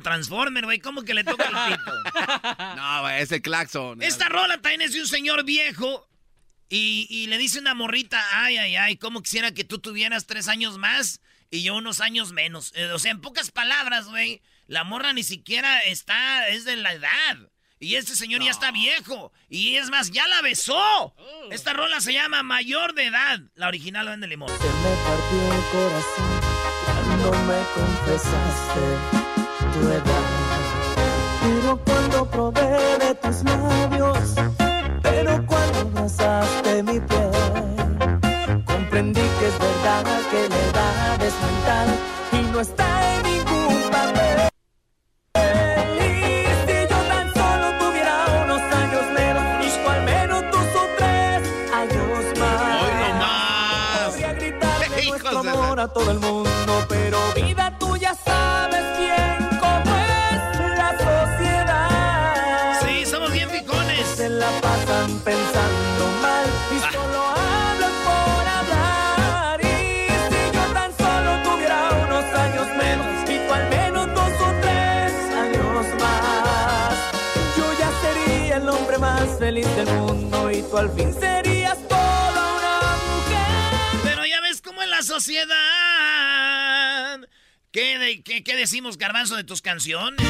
Transformer, 0.00 0.64
güey. 0.64 0.78
¿Cómo 0.78 1.02
que 1.02 1.14
le 1.14 1.24
toca 1.24 1.44
el 1.44 1.76
pito? 1.76 1.92
No, 2.76 3.02
güey, 3.02 3.22
es 3.22 3.32
el 3.32 3.42
claxon. 3.42 4.02
Esta 4.02 4.28
rola 4.28 4.60
también 4.60 4.82
es 4.82 4.92
de 4.92 5.00
un 5.00 5.08
señor 5.08 5.44
viejo. 5.44 6.08
Y, 6.68 7.06
y 7.10 7.26
le 7.26 7.36
dice 7.36 7.58
una 7.58 7.74
morrita, 7.74 8.22
ay, 8.32 8.56
ay, 8.56 8.76
ay, 8.76 8.96
cómo 8.96 9.22
quisiera 9.22 9.52
que 9.52 9.64
tú 9.64 9.78
tuvieras 9.78 10.26
tres 10.26 10.48
años 10.48 10.78
más 10.78 11.20
y 11.52 11.62
yo 11.62 11.76
unos 11.76 12.00
años 12.00 12.32
menos. 12.32 12.72
Eh, 12.74 12.90
o 12.92 12.98
sea, 12.98 13.10
en 13.12 13.20
pocas 13.20 13.50
palabras, 13.50 14.06
güey, 14.06 14.40
la 14.66 14.84
morra 14.84 15.12
ni 15.12 15.22
siquiera 15.22 15.80
está, 15.80 16.48
es 16.48 16.64
de 16.64 16.76
la 16.76 16.94
edad. 16.94 17.50
Y 17.78 17.96
este 17.96 18.14
señor 18.14 18.42
ya 18.42 18.52
está 18.52 18.70
viejo. 18.70 19.32
Y 19.50 19.76
es 19.76 19.90
más, 19.90 20.10
ya 20.12 20.26
la 20.28 20.40
besó. 20.40 21.14
Esta 21.50 21.72
rola 21.74 22.00
se 22.00 22.12
llama 22.14 22.42
Mayor 22.42 22.94
de 22.94 23.06
Edad. 23.06 23.40
La 23.54 23.68
original 23.68 24.06
vende 24.06 24.28
limón. 24.28 24.48
Se 24.48 24.54
me 24.54 24.96
partió 25.04 25.52
el 25.52 25.62
corazón 25.72 26.40
cuando 26.86 27.32
me 27.44 27.62
confesaste 27.74 29.21
tu. 29.82 30.12
Pero 31.42 31.78
cuando 31.84 32.26
probé 32.26 32.98
de 32.98 33.14
tus 33.16 33.42
labios, 33.42 34.34
pero 35.02 35.44
cuando 35.46 35.78
abrazaste 35.80 36.82
mi 36.82 37.00
piel, 37.00 38.62
comprendí 38.64 39.20
que 39.38 39.46
es 39.48 39.58
verdad 39.58 40.04
que 40.30 40.48
la 40.48 40.60
edad 40.70 41.22
es 41.22 41.34
mental 41.46 41.88
y 42.32 42.52
no 42.52 42.60
está 42.60 42.86
en 43.14 43.22
ningún 43.22 43.90
papel. 43.90 44.48
Y 45.98 46.06
si 46.66 46.76
yo 46.88 46.98
tan 47.08 47.32
feliz 79.62 79.76
del 79.76 79.86
mundo 79.96 80.50
y 80.50 80.62
tú 80.62 80.76
al 80.78 80.90
fin 80.90 81.12
serías 81.14 81.76
toda 81.88 82.30
una 82.56 82.80
mujer. 83.06 84.00
Pero 84.02 84.26
ya 84.26 84.40
ves 84.40 84.60
cómo 84.62 84.82
en 84.82 84.90
la 84.90 85.02
sociedad. 85.02 85.48
¿Qué, 87.70 87.98
de- 87.98 88.22
qué- 88.22 88.42
qué 88.44 88.56
decimos, 88.56 88.98
Garbanzo, 88.98 89.36
de 89.36 89.44
tus 89.44 89.62
canciones? 89.62 90.20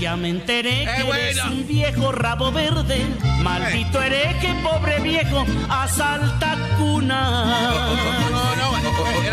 Ya 0.00 0.14
me 0.16 0.28
enteré 0.28 0.70
que 0.70 0.82
Eh, 0.84 0.92
eres 0.94 1.04
bueno. 1.06 1.44
un 1.52 1.66
viejo 1.66 2.12
rabo 2.12 2.52
verde. 2.52 3.00
Maldito 3.42 4.02
hereje, 4.02 4.54
pobre 4.62 5.00
viejo, 5.00 5.44
asalta 5.70 6.56
cuna. 6.78 7.94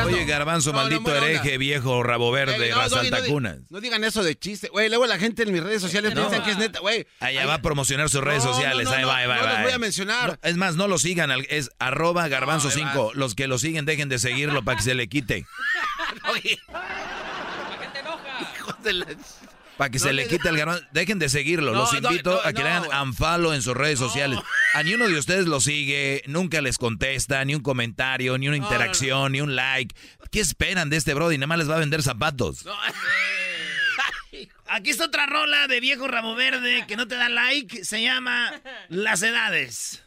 Oye, 0.06 0.26
garbanzo, 0.26 0.72
No, 0.72 0.78
no, 0.78 0.84
maldito 0.84 1.12
onda. 1.12 1.26
hereje, 1.26 1.58
viejo, 1.58 2.02
rabo 2.04 2.32
verde, 2.32 2.66
Ey, 2.68 2.72
no, 2.72 3.18
cunas. 3.28 3.58
No 3.70 3.80
digan 3.82 4.04
eso 4.04 4.24
de 4.24 4.38
chiste. 4.38 4.68
Güey, 4.70 4.90
luego 4.90 5.06
la 5.06 5.18
gente 5.18 5.44
en 5.44 5.52
mis 5.52 5.64
redes 5.64 5.82
sociales 5.82 6.14
No. 6.16 6.22
piensan 6.22 6.44
que 6.44 6.52
es 6.52 6.58
neta, 6.58 6.80
güey. 6.80 7.06
Allá 7.20 7.46
va 7.46 7.56
a 7.56 7.62
promocionar 7.62 8.10
sus 8.10 8.22
redes 8.22 8.44
sociales. 8.44 8.86
no, 8.86 8.92
ahí 8.94 9.02
no, 9.04 9.08
va, 9.08 9.18
ahí 9.18 9.28
va, 9.28 9.36
no 9.38 9.48
los 9.48 9.62
voy 9.64 9.72
a 9.72 9.80
mencionar. 9.80 10.28
No, 10.30 10.38
es 10.50 10.56
más, 10.58 10.76
no 10.76 10.88
lo 10.88 10.98
sigan. 11.00 11.32
Es 11.50 11.70
arroba 11.80 12.28
garbanzo 12.30 12.70
ahí 12.70 12.76
5. 12.76 13.12
Los 13.16 13.36
que 13.36 13.48
lo 13.48 13.58
siguen, 13.58 13.86
dejen 13.86 14.10
de 14.10 14.20
seguirlo 14.20 14.64
para 14.64 14.78
que 14.78 14.84
se 14.84 14.96
le 14.96 15.08
quite. 15.08 15.46
Hijos 18.56 18.84
de 18.84 18.94
la- 18.94 19.06
Para 19.78 19.90
que 19.90 19.98
No 20.00 20.06
se 20.06 20.14
le- 20.14 20.28
quite 20.28 20.50
el 20.50 20.58
garbanzo. 20.58 20.84
Dejen 20.92 21.18
de 21.20 21.30
seguirlo. 21.30 21.72
No, 21.74 21.80
Los 21.80 21.94
invito 21.94 22.32
no, 22.36 22.42
a 22.48 22.54
que 22.54 22.62
le 22.64 22.70
hagan 22.70 23.08
unfollow 23.08 23.54
en 23.54 23.62
sus 23.62 23.76
redes 23.76 23.98
sociales. 24.00 24.40
A 24.76 24.84
ni 24.84 24.94
uno 24.94 25.08
de 25.08 25.18
ustedes 25.18 25.48
lo 25.48 25.60
sigue, 25.62 26.22
nunca 26.28 26.62
les 26.62 26.78
contesta, 26.78 27.44
ni 27.46 27.56
un 27.56 27.62
comentario, 27.62 28.38
ni 28.38 28.48
una 28.48 28.58
interacción, 28.58 29.32
ni 29.32 29.42
un 29.42 29.56
like. 29.56 29.96
¿Qué 30.32 30.40
esperan 30.40 30.90
de 30.90 30.98
este 30.98 31.14
Brody? 31.14 31.38
Nada 31.38 31.48
más 31.48 31.58
les 31.58 31.70
va 31.70 31.76
a 31.76 31.80
vender 31.80 32.04
zapatos. 32.04 32.66
Aquí 34.68 34.90
está 34.90 35.06
otra 35.06 35.26
rola 35.28 35.68
de 35.68 35.80
viejo 35.80 36.08
ramo 36.08 36.34
verde 36.36 36.86
que 36.88 36.96
no 36.96 37.08
te 37.08 37.16
da 37.16 37.30
like. 37.30 37.86
Se 37.86 38.02
llama 38.02 38.52
Las 38.90 39.22
Edades. 39.22 40.02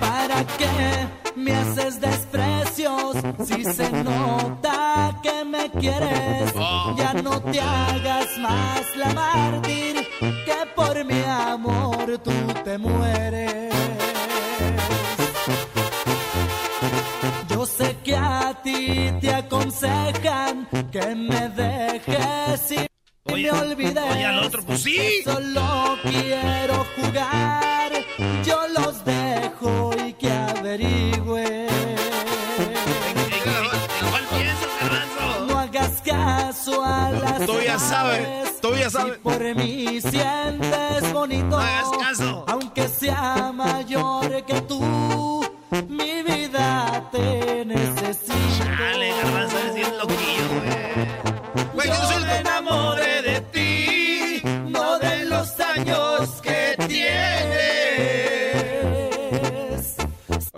¿Para 0.00 0.44
qué 0.58 1.08
me 1.34 1.54
haces 1.54 2.00
desprecios 2.00 3.16
si 3.44 3.64
se 3.64 3.90
nota 3.90 5.18
que 5.22 5.44
me 5.44 5.70
quieres? 5.70 6.52
Ya 6.96 7.14
no 7.14 7.40
te 7.40 7.60
hagas 7.60 8.38
más 8.38 8.96
la 8.96 9.12
mártir 9.14 10.06
que 10.20 10.56
por 10.74 11.04
mi 11.04 11.22
amor 11.22 12.18
tú 12.18 12.32
te 12.64 12.78
mueres. 12.78 13.74
Yo 17.48 17.66
sé 17.66 17.96
que 18.04 18.16
a 18.16 18.54
ti 18.62 19.12
te 19.20 19.34
aconsejan 19.34 20.68
que 20.92 21.14
me 21.14 21.48
dejes 21.48 22.72
y 22.72 22.87
me 23.32 23.50
olvides. 23.50 24.04
oye, 24.04 24.24
al 24.24 24.38
otro, 24.44 24.62
pues 24.62 24.82
sí. 24.82 25.22
Solo 25.24 25.98
quiero 26.02 26.86
jugar, 26.96 27.92
yo 28.44 28.68
los 28.68 29.04
dejo 29.04 29.90
y 30.06 30.12
que 30.14 30.30
averigüe. 30.30 31.68
No 35.46 35.58
hagas 35.58 36.02
caso 36.02 36.84
a 36.84 37.10
las 37.10 37.46
Tú 37.46 37.60
ya 37.64 37.78
sabes, 37.78 38.60
tú 38.60 38.74
ya 38.74 38.90
sabes. 38.90 39.14
Si 39.14 39.20
por 39.20 39.54
mí 39.54 40.00
sientes 40.00 41.12
bonito. 41.12 41.46
No 41.48 41.58
hagas 41.58 41.90
caso. 42.00 42.44
Aunque 42.48 42.88
sea 42.88 43.52
mayor 43.54 44.44
que 44.44 44.60
tú, 44.62 45.44
mi 45.88 46.22
vida 46.22 46.47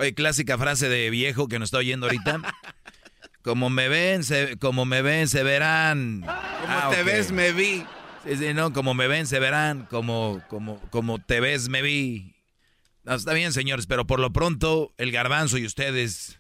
Oye, 0.01 0.15
clásica 0.15 0.57
frase 0.57 0.89
de 0.89 1.11
viejo 1.11 1.47
que 1.47 1.59
nos 1.59 1.67
está 1.67 1.77
oyendo 1.77 2.07
ahorita. 2.07 2.41
Como 3.43 3.69
me 3.69 3.91
ven, 3.91 4.25
se, 4.25 4.57
como 4.57 4.87
me 4.87 5.03
ven, 5.03 5.29
se 5.29 5.43
verán. 5.43 6.23
Como 6.23 6.91
te 6.91 7.03
ves, 7.03 7.33
me 7.33 7.53
vi. 7.53 7.85
Sí, 8.25 8.37
sí, 8.39 8.55
no, 8.55 8.73
como 8.73 8.95
me 8.95 9.09
ven, 9.09 9.27
se 9.27 9.39
verán. 9.39 9.87
Como, 9.91 10.43
como, 10.49 10.81
como 10.89 11.19
te 11.19 11.41
ves, 11.41 11.69
me 11.69 11.83
vi. 11.83 12.35
No, 13.05 13.15
está 13.15 13.35
bien, 13.35 13.53
señores, 13.53 13.87
pero 13.87 14.07
por 14.07 14.21
lo 14.21 14.33
pronto, 14.33 14.95
el 14.97 15.13
garbanzo 15.13 15.59
y 15.59 15.67
ustedes. 15.67 16.39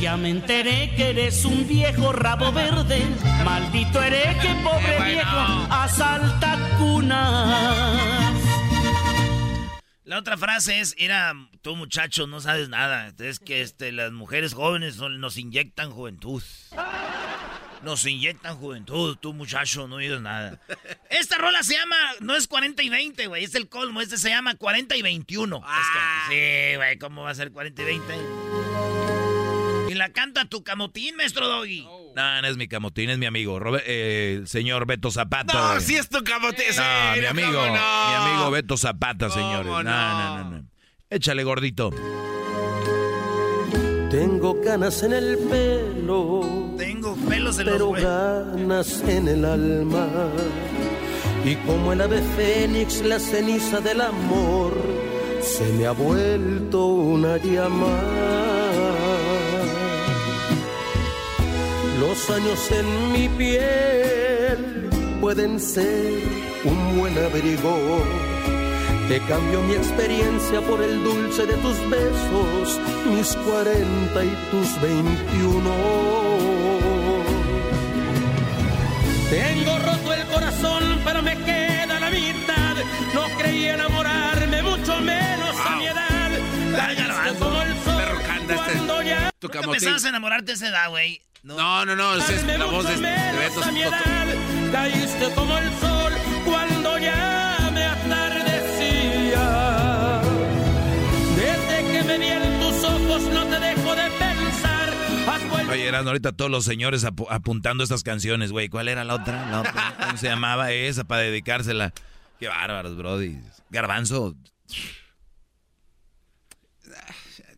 Ya 0.00 0.16
me 0.16 0.30
enteré 0.30 0.92
que 0.96 1.10
eres 1.10 1.44
un 1.44 1.68
viejo 1.68 2.12
rabo 2.12 2.50
verde. 2.50 3.00
Maldito 3.44 4.02
hereje, 4.02 4.56
pobre 4.64 5.12
viejo, 5.12 5.66
asalta 5.70 6.58
cunas. 6.80 8.21
La 10.04 10.18
otra 10.18 10.36
frase 10.36 10.80
es, 10.80 10.94
era, 10.98 11.32
tú 11.62 11.76
muchacho 11.76 12.26
no 12.26 12.40
sabes 12.40 12.68
nada. 12.68 13.12
Es 13.20 13.38
que 13.38 13.60
este, 13.62 13.92
las 13.92 14.10
mujeres 14.10 14.52
jóvenes 14.54 14.96
son- 14.96 15.20
nos 15.20 15.36
inyectan 15.36 15.92
juventud. 15.92 16.42
Nos 17.82 18.04
inyectan 18.06 18.56
juventud, 18.56 19.16
tú 19.20 19.32
muchacho 19.32 19.86
no 19.88 19.98
digas 19.98 20.20
nada. 20.20 20.60
Esta 21.10 21.38
rola 21.38 21.62
se 21.62 21.74
llama, 21.74 21.96
no 22.20 22.34
es 22.34 22.46
40 22.48 22.82
y 22.82 22.88
20, 22.88 23.26
güey, 23.28 23.44
es 23.44 23.54
el 23.54 23.68
colmo. 23.68 24.00
Este 24.00 24.18
se 24.18 24.28
llama 24.28 24.54
40 24.56 24.96
y 24.96 25.02
21. 25.02 25.56
Es 25.56 25.86
que- 26.28 26.70
sí, 26.72 26.76
güey, 26.76 26.98
¿cómo 26.98 27.22
va 27.22 27.30
a 27.30 27.34
ser 27.34 27.52
40 27.52 27.82
y 27.82 27.84
20? 27.84 28.14
Y 29.88 29.94
la 29.94 30.12
canta 30.12 30.44
tu 30.46 30.62
camotín, 30.64 31.16
maestro 31.16 31.46
Doggy. 31.48 31.86
No, 32.14 32.42
no 32.42 32.48
es 32.48 32.56
mi 32.56 32.68
camotín, 32.68 33.10
es 33.10 33.18
mi 33.18 33.26
amigo, 33.26 33.58
eh, 33.78 34.36
el 34.40 34.48
señor 34.48 34.86
Beto 34.86 35.10
Zapata. 35.10 35.74
No, 35.74 35.80
si 35.80 35.96
es 35.96 36.08
tu 36.08 36.22
camote. 36.22 36.64
No, 36.68 36.72
sí, 36.74 37.20
mi 37.20 37.26
amigo, 37.26 37.62
mi 37.62 38.14
amigo 38.14 38.50
Beto 38.50 38.76
Zapata, 38.76 39.30
señores. 39.30 39.66
No, 39.66 39.82
no, 39.82 40.44
no, 40.44 40.50
no. 40.50 40.64
Échale, 41.08 41.44
gordito. 41.44 41.90
Tengo 44.10 44.60
canas 44.60 45.02
en 45.02 45.12
el 45.14 45.38
pelo. 45.38 46.74
Tengo 46.76 47.16
pelos 47.16 47.58
en 47.58 47.66
los 47.66 47.74
Pero 47.74 47.92
ganas 47.92 49.02
en 49.08 49.28
el 49.28 49.44
alma. 49.44 50.06
Y 51.44 51.54
como 51.56 51.92
el 51.94 52.00
ave 52.02 52.22
fénix, 52.36 53.00
la 53.02 53.18
ceniza 53.18 53.80
del 53.80 54.02
amor 54.02 54.74
se 55.40 55.64
me 55.72 55.86
ha 55.86 55.92
vuelto 55.92 56.86
una 56.86 57.36
llama. 57.38 57.98
Los 62.02 62.28
años 62.30 62.68
en 62.72 63.12
mi 63.12 63.28
piel 63.28 64.90
pueden 65.20 65.60
ser 65.60 66.20
un 66.64 66.98
buen 66.98 67.16
abrigo. 67.16 68.02
Te 69.08 69.20
cambio 69.20 69.62
mi 69.62 69.74
experiencia 69.74 70.60
por 70.62 70.82
el 70.82 71.00
dulce 71.04 71.46
de 71.46 71.54
tus 71.58 71.78
besos, 71.88 72.80
mis 73.14 73.36
40 73.48 74.24
y 74.24 74.36
tus 74.50 74.80
21. 74.82 75.70
Tengo 79.30 79.81
¿Nunca 89.48 89.60
camotín. 89.60 89.80
pensabas 89.80 90.04
enamorarte 90.04 90.52
a 90.52 90.54
esa 90.54 90.68
edad, 90.68 90.90
güey? 90.90 91.20
No, 91.42 91.84
no, 91.84 91.96
no, 91.96 92.14
esa 92.16 92.32
es 92.34 92.44
la 92.58 92.64
voz 92.66 92.86
de, 92.86 92.94
de 92.96 93.00
Beto. 93.38 93.62
a. 93.62 94.70
Caíste 94.70 95.34
como 95.34 95.58
el 95.58 95.70
sol 95.80 96.12
cuando 96.44 96.98
ya 96.98 97.70
me 97.74 97.84
atardecía. 97.84 99.42
Desde 101.36 101.92
que 101.92 102.02
me 102.04 102.18
vi 102.18 102.26
en 102.28 102.60
tus 102.60 102.84
ojos 102.84 103.22
no 103.24 103.44
te 103.48 103.58
dejo 103.58 103.94
de 103.96 104.10
pensar. 104.18 104.94
Has 105.28 105.48
vuelto 105.50 105.72
Oye, 105.72 105.86
eran 105.88 106.06
ahorita 106.06 106.32
todos 106.32 106.50
los 106.50 106.64
señores 106.64 107.04
apu- 107.04 107.26
apuntando 107.28 107.82
estas 107.82 108.02
canciones, 108.04 108.52
güey. 108.52 108.68
¿Cuál 108.68 108.86
era 108.88 109.02
la 109.04 109.14
otra? 109.16 109.50
La 109.50 109.60
otra. 109.60 109.94
¿Cómo 109.98 110.16
se 110.16 110.28
llamaba 110.28 110.70
esa 110.70 111.02
para 111.04 111.22
dedicársela? 111.22 111.92
Qué 112.38 112.46
bárbaros, 112.48 112.96
brody. 112.96 113.40
Garbanzo. 113.70 114.34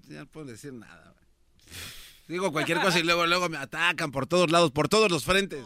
Ya 0.08 0.20
no 0.20 0.26
puedo 0.26 0.46
decir 0.46 0.72
nada. 0.72 1.12
güey. 1.14 1.23
Digo 2.26 2.52
cualquier 2.52 2.80
cosa 2.80 2.98
y 2.98 3.02
luego, 3.02 3.26
luego 3.26 3.48
me 3.48 3.58
atacan 3.58 4.10
por 4.10 4.26
todos 4.26 4.50
lados, 4.50 4.70
por 4.70 4.88
todos 4.88 5.10
los 5.10 5.24
frentes. 5.24 5.64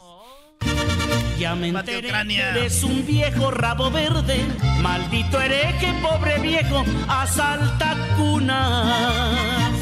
Ya 1.39 1.55
me 1.55 1.69
enteré 1.69 2.09
Ucrania. 2.09 2.53
que 2.53 2.59
eres 2.59 2.83
un 2.83 3.07
viejo 3.07 3.53
rabo 3.53 3.91
verde. 3.93 4.45
Maldito 4.81 5.41
hereje, 5.41 5.95
pobre 6.03 6.39
viejo, 6.41 6.85
asalta 7.07 7.97
cunas. 8.17 9.73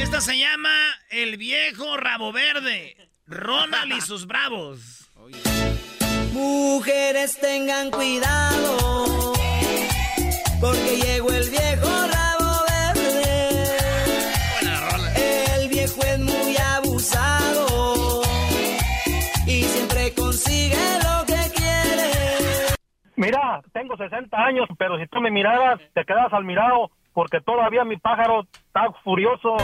Esta 0.00 0.20
se 0.20 0.38
llama 0.38 0.74
El 1.08 1.36
Viejo 1.36 1.96
Rabo 1.96 2.32
Verde. 2.32 2.96
Ronald 3.26 3.92
y 3.96 4.00
sus 4.00 4.26
bravos. 4.26 5.08
Mujeres 6.32 7.38
tengan 7.40 7.90
cuidado, 7.92 9.32
porque 10.60 10.96
llegó 10.96 11.30
el 11.30 11.48
viejo 11.48 12.09
Mira, 23.20 23.60
tengo 23.74 23.98
60 23.98 24.34
años, 24.34 24.66
pero 24.78 24.98
si 24.98 25.06
tú 25.06 25.20
me 25.20 25.30
miraras, 25.30 25.78
te 25.92 26.06
quedas 26.06 26.32
al 26.32 26.42
mirado, 26.42 26.90
porque 27.12 27.38
todavía 27.42 27.84
mi 27.84 27.98
pájaro 27.98 28.46
está 28.50 28.90
furioso. 29.04 29.58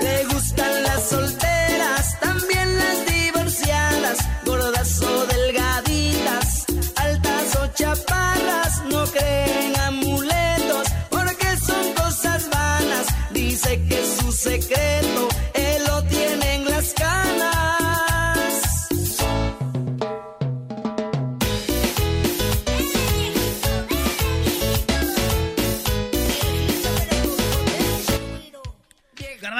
Le 0.00 0.24
gustan 0.24 0.82
las 0.84 1.10
solteras, 1.10 2.18
también 2.18 2.78
las 2.78 3.06
divorciadas, 3.06 4.44
gordas 4.46 5.02
o 5.02 5.26
delgaditas, 5.26 6.64
altas 6.96 7.56
o 7.56 7.66
chaparras, 7.74 8.82
no 8.90 9.04
creen 9.12 9.75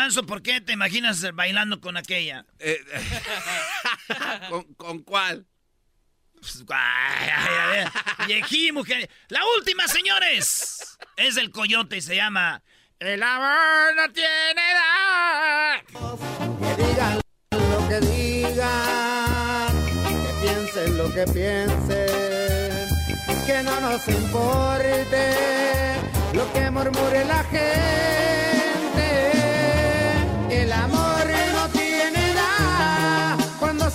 Garbanzo, 0.06 0.24
¿por 0.24 0.40
qué 0.40 0.60
te 0.60 0.72
imaginas 0.72 1.34
bailando 1.34 1.80
con 1.80 1.96
aquella? 1.96 2.46
Eh, 2.60 2.78
¿con, 4.48 4.62
con 4.74 5.02
cuál? 5.02 5.48
Pues, 6.40 6.62
ay, 6.68 7.28
ay, 7.36 7.84
ay, 8.18 8.26
Viejí, 8.28 8.70
mujer. 8.70 9.10
La 9.28 9.40
última, 9.58 9.88
señores. 9.88 10.96
Es 11.16 11.34
del 11.34 11.50
coyote 11.50 11.96
y 11.96 12.02
se 12.02 12.14
llama 12.14 12.62
El 13.00 13.20
amor 13.20 13.96
no 13.96 14.12
tiene 14.12 14.62
edad. 14.70 15.82
Que 16.60 16.84
digan 16.84 17.20
lo 17.50 17.88
que 17.88 18.00
digan, 18.06 19.84
que 20.22 20.46
piensen 20.46 20.98
lo 20.98 21.12
que 21.12 21.24
piensen, 21.32 22.86
que 23.44 23.62
no 23.64 23.80
nos 23.80 24.06
importe 24.06 25.32
lo 26.32 26.52
que 26.52 26.70
murmure 26.70 27.24
la 27.24 27.42
gente. 27.42 28.35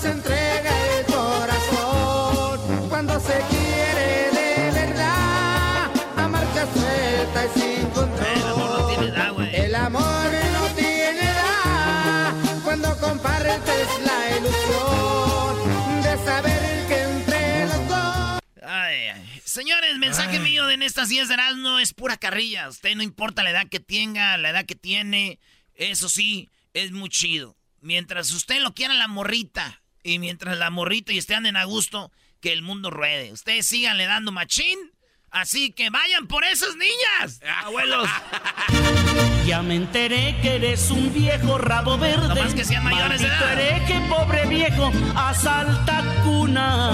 Se 0.01 0.09
entrega 0.09 0.97
el 0.97 1.05
corazón, 1.05 2.89
cuando 2.89 3.19
se 3.19 3.39
quiere 3.51 4.31
de 4.31 4.71
verdad, 4.71 5.91
a 6.17 6.27
marcha 6.27 6.65
suelta 6.73 7.45
y 7.45 7.59
sin 7.59 7.89
control. 7.91 8.27
El 8.27 8.45
amor 8.45 8.79
no 8.79 8.87
tiene 8.87 9.05
edad, 9.11 9.53
El 9.53 9.75
amor 9.75 10.31
no 10.53 10.67
tiene 10.75 11.21
edad 11.21 12.33
cuando 12.63 12.97
compartes 12.97 13.87
la 14.03 14.37
ilusión 14.37 16.01
de 16.01 16.25
saber 16.25 16.87
que 16.87 17.01
entre 17.03 17.65
los 17.67 17.87
dos. 17.87 18.39
Ay, 18.63 18.97
ay. 19.13 19.41
Señores, 19.43 19.99
mensaje 19.99 20.39
mío 20.39 20.65
de 20.65 20.73
en 20.73 20.81
estas 20.81 21.09
10 21.09 21.29
de 21.29 21.37
no 21.57 21.77
es 21.77 21.93
pura 21.93 22.17
carrilla. 22.17 22.69
Usted 22.69 22.95
no 22.95 23.03
importa 23.03 23.43
la 23.43 23.51
edad 23.51 23.67
que 23.69 23.79
tenga, 23.79 24.35
la 24.37 24.49
edad 24.49 24.65
que 24.65 24.75
tiene. 24.75 25.37
Eso 25.75 26.09
sí, 26.09 26.49
es 26.73 26.91
muy 26.91 27.09
chido. 27.09 27.55
Mientras 27.81 28.31
usted 28.31 28.61
lo 28.61 28.73
quiera 28.73 28.95
la 28.95 29.07
morrita 29.07 29.80
y 30.03 30.19
mientras 30.19 30.57
la 30.57 30.69
morrita 30.69 31.13
y 31.13 31.19
usted 31.19 31.35
anden 31.35 31.57
a 31.57 31.63
gusto, 31.65 32.11
que 32.41 32.53
el 32.53 32.61
mundo 32.61 32.89
ruede. 32.89 33.31
Ustedes 33.31 33.67
síganle 33.67 34.05
dando 34.05 34.31
machín. 34.31 34.77
Así 35.29 35.71
que 35.71 35.89
vayan 35.89 36.27
por 36.27 36.43
esas 36.43 36.75
niñas, 36.75 37.39
abuelos. 37.63 38.09
Ya 39.45 39.61
me 39.61 39.75
enteré 39.75 40.35
que 40.41 40.55
eres 40.55 40.91
un 40.91 41.13
viejo 41.13 41.57
rabo 41.57 41.97
verde. 41.97 42.27
Nomás 42.27 42.53
que 42.53 42.65
sean 42.65 42.83
mayores 42.83 43.21
de 43.21 43.27
Maldito 43.29 43.49
edad. 43.49 43.59
hereje, 43.59 44.01
pobre 44.09 44.45
viejo, 44.47 44.91
asalta 45.15 46.03
cuna. 46.25 46.91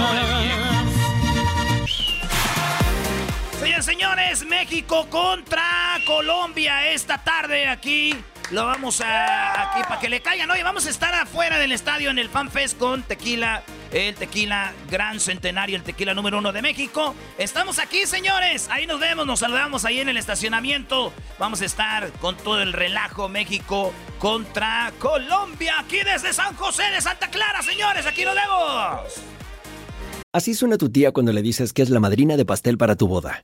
Señores, 3.59 3.85
señores, 3.85 4.45
México 4.45 5.07
contra 5.09 5.99
Colombia 6.05 6.91
esta 6.91 7.23
tarde 7.23 7.67
aquí. 7.67 8.15
Lo 8.51 8.65
vamos 8.65 9.01
a 9.01 9.73
aquí 9.73 9.81
para 9.83 9.99
que 9.99 10.07
le 10.07 10.21
caigan. 10.21 10.49
Oye, 10.49 10.63
vamos 10.63 10.85
a 10.85 10.89
estar 10.89 11.13
afuera 11.13 11.59
del 11.59 11.73
estadio 11.73 12.09
en 12.09 12.17
el 12.17 12.29
Fan 12.29 12.49
Fest 12.49 12.77
con 12.77 13.03
tequila, 13.03 13.61
el 13.91 14.15
tequila 14.15 14.71
gran 14.89 15.19
centenario, 15.19 15.75
el 15.75 15.83
tequila 15.83 16.13
número 16.13 16.37
uno 16.37 16.53
de 16.53 16.61
México. 16.61 17.13
Estamos 17.37 17.77
aquí, 17.77 18.05
señores. 18.05 18.69
Ahí 18.71 18.87
nos 18.87 19.01
vemos, 19.01 19.27
nos 19.27 19.39
saludamos 19.39 19.83
ahí 19.83 19.99
en 19.99 20.07
el 20.07 20.15
estacionamiento. 20.15 21.11
Vamos 21.37 21.61
a 21.61 21.65
estar 21.65 22.09
con 22.13 22.37
todo 22.37 22.61
el 22.61 22.71
relajo 22.71 23.27
México 23.27 23.93
contra 24.17 24.93
Colombia 24.97 25.75
aquí 25.79 25.97
desde 25.97 26.31
San 26.31 26.55
José 26.55 26.83
de 26.91 27.01
Santa 27.01 27.29
Clara, 27.29 27.61
señores. 27.61 28.05
Aquí 28.05 28.23
nos 28.23 28.35
vemos. 28.35 29.13
Así 30.31 30.53
suena 30.53 30.77
tu 30.77 30.89
tía 30.89 31.11
cuando 31.11 31.33
le 31.33 31.41
dices 31.41 31.73
que 31.73 31.81
es 31.81 31.89
la 31.89 31.99
madrina 31.99 32.37
de 32.37 32.45
pastel 32.45 32.77
para 32.77 32.95
tu 32.95 33.09
boda. 33.09 33.43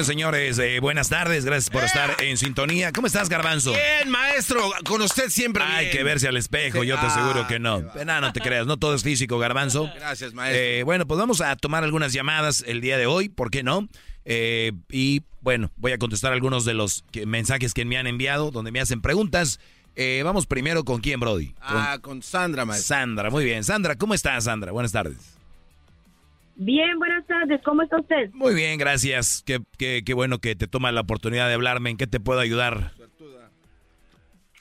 Bien, 0.00 0.06
señores, 0.06 0.58
eh, 0.58 0.80
buenas 0.80 1.10
tardes, 1.10 1.44
gracias 1.44 1.68
por 1.68 1.84
estar 1.84 2.16
en 2.22 2.38
sintonía. 2.38 2.90
¿Cómo 2.90 3.06
estás, 3.06 3.28
Garbanzo? 3.28 3.72
Bien, 3.72 4.08
maestro, 4.08 4.72
con 4.86 5.02
usted 5.02 5.28
siempre 5.28 5.62
Hay 5.62 5.84
bien. 5.86 5.96
que 5.98 6.04
verse 6.04 6.26
al 6.26 6.38
espejo, 6.38 6.80
Sí. 6.80 6.86
yo 6.88 6.98
te 6.98 7.04
aseguro 7.04 7.42
Ah, 7.42 7.46
que 7.46 7.58
no. 7.58 7.82
No, 7.82 8.20
no 8.22 8.32
te 8.32 8.40
creas, 8.40 8.66
no 8.66 8.78
todo 8.78 8.94
es 8.94 9.02
físico, 9.02 9.38
Garbanzo. 9.38 9.90
Gracias, 9.94 10.32
maestro. 10.32 10.58
Eh, 10.58 10.84
bueno, 10.84 11.06
pues 11.06 11.20
vamos 11.20 11.42
a 11.42 11.54
tomar 11.56 11.84
algunas 11.84 12.14
llamadas 12.14 12.64
el 12.66 12.80
día 12.80 12.96
de 12.96 13.04
hoy, 13.04 13.28
¿por 13.28 13.50
qué 13.50 13.62
no? 13.62 13.90
Eh, 14.24 14.72
y 14.90 15.20
bueno, 15.42 15.70
voy 15.76 15.92
a 15.92 15.98
contestar 15.98 16.32
algunos 16.32 16.64
de 16.64 16.72
los 16.72 17.04
que- 17.12 17.26
mensajes 17.26 17.74
que 17.74 17.84
me 17.84 17.98
han 17.98 18.06
enviado, 18.06 18.50
donde 18.50 18.72
me 18.72 18.80
hacen 18.80 19.02
preguntas. 19.02 19.60
Eh, 19.96 20.22
vamos 20.24 20.46
primero 20.46 20.82
con 20.86 21.02
quién, 21.02 21.20
Brody. 21.20 21.48
Con 21.48 21.56
Ah, 21.76 21.98
con 22.00 22.22
Sandra, 22.22 22.64
maestro. 22.64 22.96
Sandra, 22.96 23.28
muy 23.28 23.44
bien. 23.44 23.64
Sandra, 23.64 23.96
¿cómo 23.96 24.14
estás, 24.14 24.44
Sandra? 24.44 24.72
Buenas 24.72 24.92
tardes. 24.92 25.18
Bien, 26.62 26.98
buenas 26.98 27.26
tardes. 27.26 27.58
¿Cómo 27.64 27.80
está 27.80 27.98
usted? 27.98 28.30
Muy 28.34 28.54
bien, 28.54 28.76
gracias. 28.78 29.42
Qué, 29.46 29.60
qué, 29.78 30.02
qué 30.04 30.12
bueno 30.12 30.40
que 30.40 30.54
te 30.54 30.66
toma 30.66 30.92
la 30.92 31.00
oportunidad 31.00 31.48
de 31.48 31.54
hablarme. 31.54 31.88
¿En 31.88 31.96
qué 31.96 32.06
te 32.06 32.20
puedo 32.20 32.38
ayudar? 32.38 32.92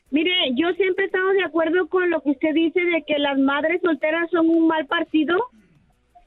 Mire, 0.09 0.31
yo 0.55 0.71
siempre 0.75 1.03
he 1.03 1.07
estado 1.07 1.29
de 1.31 1.43
acuerdo 1.43 1.87
con 1.89 2.09
lo 2.09 2.21
que 2.21 2.31
usted 2.31 2.53
dice 2.53 2.79
de 2.79 3.03
que 3.05 3.19
las 3.19 3.37
madres 3.37 3.81
solteras 3.83 4.29
son 4.31 4.47
un 4.49 4.65
mal 4.65 4.87
partido, 4.87 5.37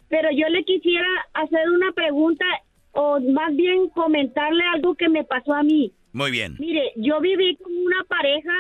pero 0.09 0.29
yo 0.31 0.47
le 0.51 0.63
quisiera 0.65 1.07
hacer 1.33 1.71
una 1.71 1.91
pregunta 1.93 2.45
o 2.93 3.19
más 3.21 3.57
bien 3.57 3.89
comentarle 3.89 4.63
algo 4.75 4.95
que 4.95 5.09
me 5.09 5.25
pasó 5.25 5.55
a 5.55 5.63
mí. 5.63 5.91
Muy 6.13 6.31
bien. 6.31 6.55
Mire, 6.61 6.93
yo 6.97 7.19
viví 7.23 7.57
con 7.57 7.73
una 7.75 8.05
pareja 8.05 8.53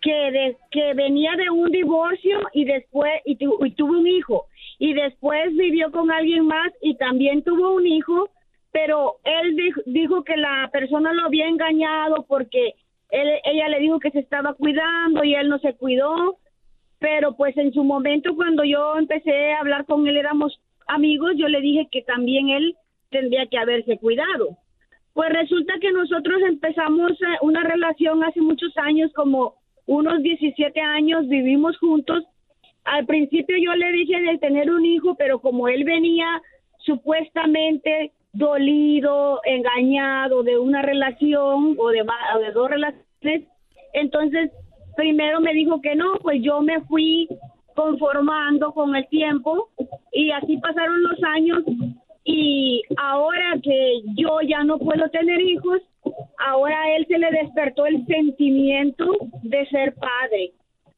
que 0.00 0.12
de, 0.12 0.56
que 0.70 0.94
venía 0.94 1.32
de 1.36 1.50
un 1.50 1.70
divorcio 1.72 2.38
y 2.52 2.64
después 2.64 3.10
y, 3.24 3.36
tu- 3.36 3.58
y 3.66 3.72
tuvo 3.72 3.98
un 3.98 4.06
hijo 4.06 4.46
y 4.78 4.94
después 4.94 5.54
vivió 5.56 5.90
con 5.90 6.10
alguien 6.10 6.46
más 6.46 6.72
y 6.82 6.96
también 6.96 7.42
tuvo 7.42 7.74
un 7.74 7.86
hijo, 7.86 8.30
pero 8.72 9.16
él 9.24 9.56
dijo, 9.86 10.24
que 10.24 10.36
la 10.36 10.68
persona 10.72 11.12
lo 11.12 11.26
había 11.26 11.46
engañado 11.46 12.24
porque 12.28 12.74
él, 13.10 13.28
ella 13.44 13.68
le 13.68 13.78
dijo 13.78 14.00
que 14.00 14.10
se 14.10 14.18
estaba 14.18 14.54
cuidando 14.54 15.22
y 15.22 15.34
él 15.34 15.48
no 15.48 15.58
se 15.58 15.74
cuidó, 15.74 16.38
pero 16.98 17.36
pues 17.36 17.56
en 17.56 17.72
su 17.72 17.84
momento 17.84 18.34
cuando 18.34 18.64
yo 18.64 18.96
empecé 18.96 19.52
a 19.52 19.60
hablar 19.60 19.84
con 19.84 20.06
él 20.08 20.16
éramos 20.16 20.58
amigos, 20.86 21.32
yo 21.36 21.48
le 21.48 21.60
dije 21.60 21.88
que 21.90 22.02
también 22.02 22.48
él 22.48 22.76
tendría 23.10 23.46
que 23.46 23.58
haberse 23.58 23.98
cuidado. 23.98 24.58
Pues 25.12 25.30
resulta 25.32 25.74
que 25.80 25.92
nosotros 25.92 26.42
empezamos 26.42 27.12
eh, 27.12 27.38
una 27.42 27.62
relación 27.62 28.24
hace 28.24 28.40
muchos 28.40 28.76
años, 28.76 29.12
como 29.14 29.54
unos 29.86 30.22
17 30.22 30.80
años, 30.80 31.28
vivimos 31.28 31.78
juntos. 31.78 32.24
Al 32.84 33.06
principio 33.06 33.56
yo 33.58 33.74
le 33.74 33.92
dije 33.92 34.20
de 34.20 34.38
tener 34.38 34.70
un 34.70 34.84
hijo, 34.84 35.14
pero 35.16 35.40
como 35.40 35.68
él 35.68 35.84
venía 35.84 36.42
supuestamente 36.78 38.12
dolido, 38.32 39.40
engañado 39.44 40.42
de 40.42 40.58
una 40.58 40.82
relación 40.82 41.76
o 41.78 41.88
de, 41.88 42.02
o 42.02 42.38
de 42.40 42.52
dos 42.52 42.70
relaciones, 42.70 43.48
entonces 43.94 44.50
primero 44.96 45.40
me 45.40 45.54
dijo 45.54 45.80
que 45.80 45.94
no, 45.94 46.14
pues 46.20 46.42
yo 46.42 46.60
me 46.60 46.80
fui 46.82 47.28
conformando 47.74 48.72
con 48.72 48.94
el 48.94 49.06
tiempo 49.08 49.68
y 50.12 50.30
así 50.30 50.58
pasaron 50.58 51.02
los 51.02 51.22
años 51.22 51.62
y 52.24 52.82
ahora 52.96 53.56
que 53.62 54.02
yo 54.16 54.40
ya 54.46 54.62
no 54.64 54.78
puedo 54.78 55.08
tener 55.10 55.40
hijos, 55.40 55.80
ahora 56.38 56.82
a 56.82 56.96
él 56.96 57.06
se 57.06 57.18
le 57.18 57.30
despertó 57.30 57.86
el 57.86 58.04
sentimiento 58.06 59.04
de 59.42 59.66
ser 59.66 59.94
padre 59.94 60.52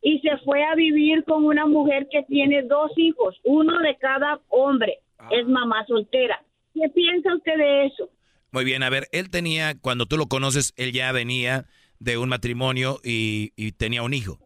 y 0.07 0.21
se 0.21 0.37
fue 0.45 0.63
a 0.63 0.77
vivir 0.77 1.25
con 1.25 1.45
una 1.45 1.67
mujer 1.67 2.07
que 2.09 2.23
tiene 2.29 2.63
dos 2.63 2.93
hijos, 2.97 3.35
uno 3.43 3.77
de 3.81 3.97
cada 3.97 4.41
hombre, 4.51 5.01
es 5.33 5.49
mamá 5.49 5.85
soltera. 5.85 6.41
¿Qué 6.73 6.89
piensa 6.95 7.35
usted 7.35 7.57
de 7.57 7.87
eso? 7.87 8.09
Muy 8.53 8.65
bien, 8.65 8.85
a 8.85 8.89
ver, 8.89 9.09
él 9.11 9.31
tenía, 9.31 9.77
cuando 9.81 10.07
tú 10.07 10.17
lo 10.17 10.27
conoces, 10.27 10.75
él 10.77 10.93
ya 10.93 11.11
venía 11.11 11.65
de 11.99 12.19
un 12.19 12.29
matrimonio 12.29 13.01
y, 13.03 13.51
y 13.57 13.73
tenía 13.73 14.05
un 14.05 14.15
hijo. 14.15 14.39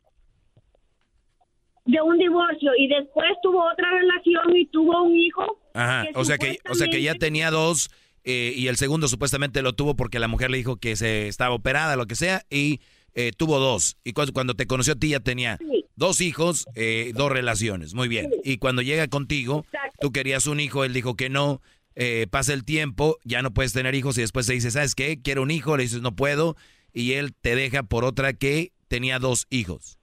De 1.84 2.00
un 2.00 2.16
divorcio 2.16 2.70
y 2.78 2.88
después 2.88 3.28
tuvo 3.42 3.62
otra 3.70 3.86
relación 3.90 4.56
y 4.56 4.64
tuvo 4.68 5.02
un 5.02 5.14
hijo. 5.14 5.60
Ajá, 5.74 6.06
o 6.14 6.24
sea 6.24 6.38
que, 6.38 6.56
o 6.70 6.74
sea 6.74 6.88
que 6.88 7.02
ya 7.02 7.16
tenía 7.16 7.50
dos 7.50 7.90
eh, 8.24 8.54
y 8.56 8.68
el 8.68 8.76
segundo 8.76 9.08
supuestamente 9.08 9.60
lo 9.60 9.74
tuvo 9.74 9.94
porque 9.94 10.20
la 10.20 10.28
mujer 10.28 10.50
le 10.50 10.56
dijo 10.56 10.76
que 10.76 10.96
se 10.96 11.28
estaba 11.28 11.54
operada, 11.54 11.96
lo 11.96 12.06
que 12.06 12.14
sea, 12.14 12.44
y 12.48 12.80
eh, 13.14 13.32
tuvo 13.36 13.58
dos. 13.58 13.96
Y 14.04 14.12
cuando, 14.12 14.32
cuando 14.32 14.54
te 14.54 14.66
conoció 14.66 14.94
a 14.94 14.96
ti 14.96 15.10
ya 15.10 15.20
tenía 15.20 15.58
dos 15.96 16.20
hijos, 16.20 16.66
eh, 16.74 17.12
dos 17.14 17.30
relaciones. 17.30 17.94
Muy 17.94 18.08
bien. 18.08 18.30
Y 18.44 18.58
cuando 18.58 18.82
llega 18.82 19.08
contigo, 19.08 19.64
tú 20.00 20.12
querías 20.12 20.46
un 20.46 20.60
hijo, 20.60 20.84
él 20.84 20.92
dijo 20.92 21.14
que 21.16 21.28
no. 21.28 21.60
eh, 21.96 22.26
pasa 22.30 22.52
el 22.54 22.64
tiempo, 22.64 23.18
ya 23.24 23.42
no 23.42 23.50
puedes 23.52 23.72
tener 23.72 23.94
hijos 23.94 24.16
y 24.16 24.22
después 24.22 24.46
te 24.46 24.54
dice, 24.54 24.70
¿sabes 24.70 24.94
qué? 24.94 25.20
Quiero 25.20 25.42
un 25.42 25.50
hijo, 25.50 25.76
le 25.76 25.82
dices, 25.82 26.00
no 26.00 26.14
puedo. 26.16 26.56
Y 26.92 27.12
él 27.14 27.34
te 27.34 27.54
deja 27.54 27.82
por 27.82 28.04
otra 28.04 28.32
que 28.32 28.72
tenía 28.88 29.18
dos 29.18 29.46
hijos. 29.50 29.98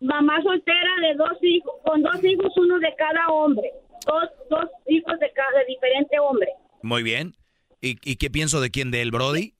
Mamá 0.00 0.40
soltera 0.42 0.96
de 1.02 1.14
dos 1.14 1.36
hijos, 1.42 1.74
con 1.84 2.00
dos 2.02 2.24
hijos, 2.24 2.50
uno 2.56 2.78
de 2.78 2.88
cada 2.96 3.28
hombre. 3.28 3.70
Dos, 4.06 4.30
dos 4.48 4.64
hijos 4.88 5.18
de 5.20 5.30
cada 5.34 5.58
de 5.58 5.66
diferente 5.66 6.18
hombre. 6.18 6.48
Muy 6.82 7.02
bien. 7.02 7.36
¿Y, 7.82 7.98
y 8.02 8.16
qué 8.16 8.30
pienso 8.30 8.62
de 8.62 8.70
quién? 8.70 8.90
¿De 8.90 9.02
él, 9.02 9.10
Brody? 9.10 9.52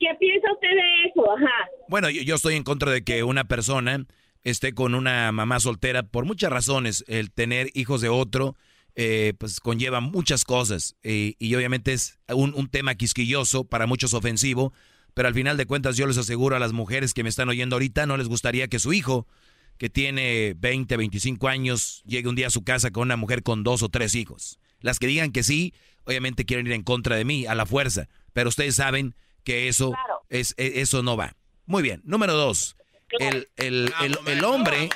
¿Qué 0.00 0.06
piensa 0.18 0.50
usted 0.50 0.68
de 0.68 1.08
eso? 1.10 1.30
Ajá. 1.30 1.68
Bueno, 1.88 2.08
yo, 2.08 2.34
estoy 2.34 2.54
en 2.56 2.64
contra 2.64 2.90
de 2.90 3.04
que 3.04 3.22
una 3.22 3.44
persona 3.44 4.06
esté 4.42 4.72
con 4.72 4.94
una 4.94 5.30
mamá 5.30 5.60
soltera 5.60 6.02
por 6.02 6.24
muchas 6.24 6.50
razones. 6.50 7.04
El 7.06 7.30
tener 7.30 7.68
hijos 7.74 8.00
de 8.00 8.08
otro, 8.08 8.56
eh, 8.94 9.34
pues 9.38 9.60
conlleva 9.60 10.00
muchas 10.00 10.44
cosas. 10.44 10.96
eh, 11.02 11.34
y 11.38 11.54
obviamente 11.54 11.92
es 11.92 12.18
un, 12.28 12.54
un 12.54 12.68
tema 12.68 12.94
quisquilloso, 12.94 13.64
para 13.64 13.86
muchos 13.86 14.14
ofensivo. 14.14 14.72
Pero 15.12 15.28
al 15.28 15.34
final 15.34 15.58
de 15.58 15.66
cuentas 15.66 15.98
yo 15.98 16.06
les 16.06 16.16
aseguro 16.16 16.56
a 16.56 16.60
las 16.60 16.72
mujeres 16.72 17.12
que 17.12 17.22
me 17.22 17.28
están 17.28 17.50
oyendo 17.50 17.76
ahorita, 17.76 18.06
no 18.06 18.16
les 18.16 18.28
gustaría 18.28 18.68
que 18.68 18.78
su 18.78 18.94
hijo, 18.94 19.26
que 19.76 19.90
tiene 19.90 20.54
20, 20.56 20.96
25 20.96 21.46
años, 21.48 22.02
llegue 22.06 22.28
un 22.28 22.36
día 22.36 22.46
a 22.46 22.50
su 22.50 22.64
casa 22.64 22.90
con 22.90 23.02
una 23.02 23.16
mujer 23.16 23.42
con 23.42 23.64
dos 23.64 23.82
o 23.82 23.90
tres 23.90 24.14
hijos. 24.14 24.58
Las 24.80 24.98
que 24.98 25.08
digan 25.08 25.32
que 25.32 25.42
sí, 25.42 25.74
obviamente 26.04 26.46
quieren 26.46 26.66
ir 26.66 26.72
en 26.72 26.84
contra 26.84 27.16
de 27.16 27.26
mí, 27.26 27.44
a 27.44 27.54
la 27.54 27.66
fuerza. 27.66 28.08
Pero 28.32 28.48
ustedes 28.48 28.76
saben 28.76 29.14
que 29.44 29.68
eso, 29.68 29.92
es, 30.28 30.54
e- 30.56 30.80
eso 30.80 31.02
no 31.02 31.16
va. 31.16 31.34
Muy 31.66 31.82
bien. 31.82 32.00
Número 32.04 32.34
dos. 32.34 32.76
El, 33.18 33.48
el, 33.56 33.92
el, 34.02 34.18
el 34.26 34.44
hombre, 34.44 34.88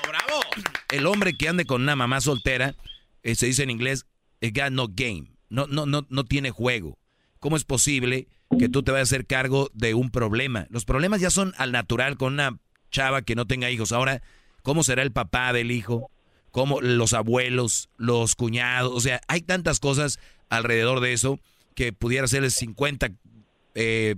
el 0.91 1.07
hombre 1.07 1.35
que 1.37 1.49
ande 1.49 1.65
con 1.65 1.83
una 1.83 1.97
mamá 1.97 2.21
soltera, 2.21 2.75
eh, 3.23 3.35
se 3.35 3.47
dice 3.47 3.65
en 3.65 3.71
inglés, 3.71 4.07
it 4.41 4.57
got 4.57 4.71
no 4.71 4.89
game. 4.89 5.33
No, 5.49 5.67
no, 5.67 5.87
no, 5.87 6.07
no 6.09 6.25
tiene 6.25 6.51
juego. 6.51 6.99
¿Cómo 7.41 7.57
es 7.57 7.65
posible 7.65 8.29
que 8.59 8.69
tú 8.69 8.83
te 8.83 8.93
vayas 8.93 9.09
a 9.09 9.15
hacer 9.15 9.27
cargo 9.27 9.71
de 9.75 9.95
un 9.95 10.11
problema? 10.11 10.67
Los 10.71 10.85
problemas 10.85 11.21
ya 11.21 11.31
son 11.31 11.55
al 11.59 11.73
natural 11.73 12.17
con 12.17 12.35
una 12.35 12.59
chava 12.91 13.23
que 13.23 13.35
no 13.35 13.47
tenga 13.47 13.71
hijos. 13.71 13.93
Ahora, 13.93 14.23
¿cómo 14.63 14.85
será 14.85 15.03
el 15.03 15.13
papá 15.13 15.53
del 15.53 15.71
hijo? 15.71 16.11
¿Cómo 16.51 16.81
los 16.81 17.13
abuelos, 17.15 17.91
los 17.97 18.37
cuñados? 18.37 18.93
O 18.95 19.01
sea, 19.01 19.21
hay 19.27 19.43
tantas 19.43 19.81
cosas 19.81 20.21
alrededor 20.49 21.01
de 21.01 21.13
eso 21.13 21.41
que 21.75 21.93
pudiera 21.93 22.29
serles 22.29 22.55
50 22.55 23.11
eh, 23.75 24.17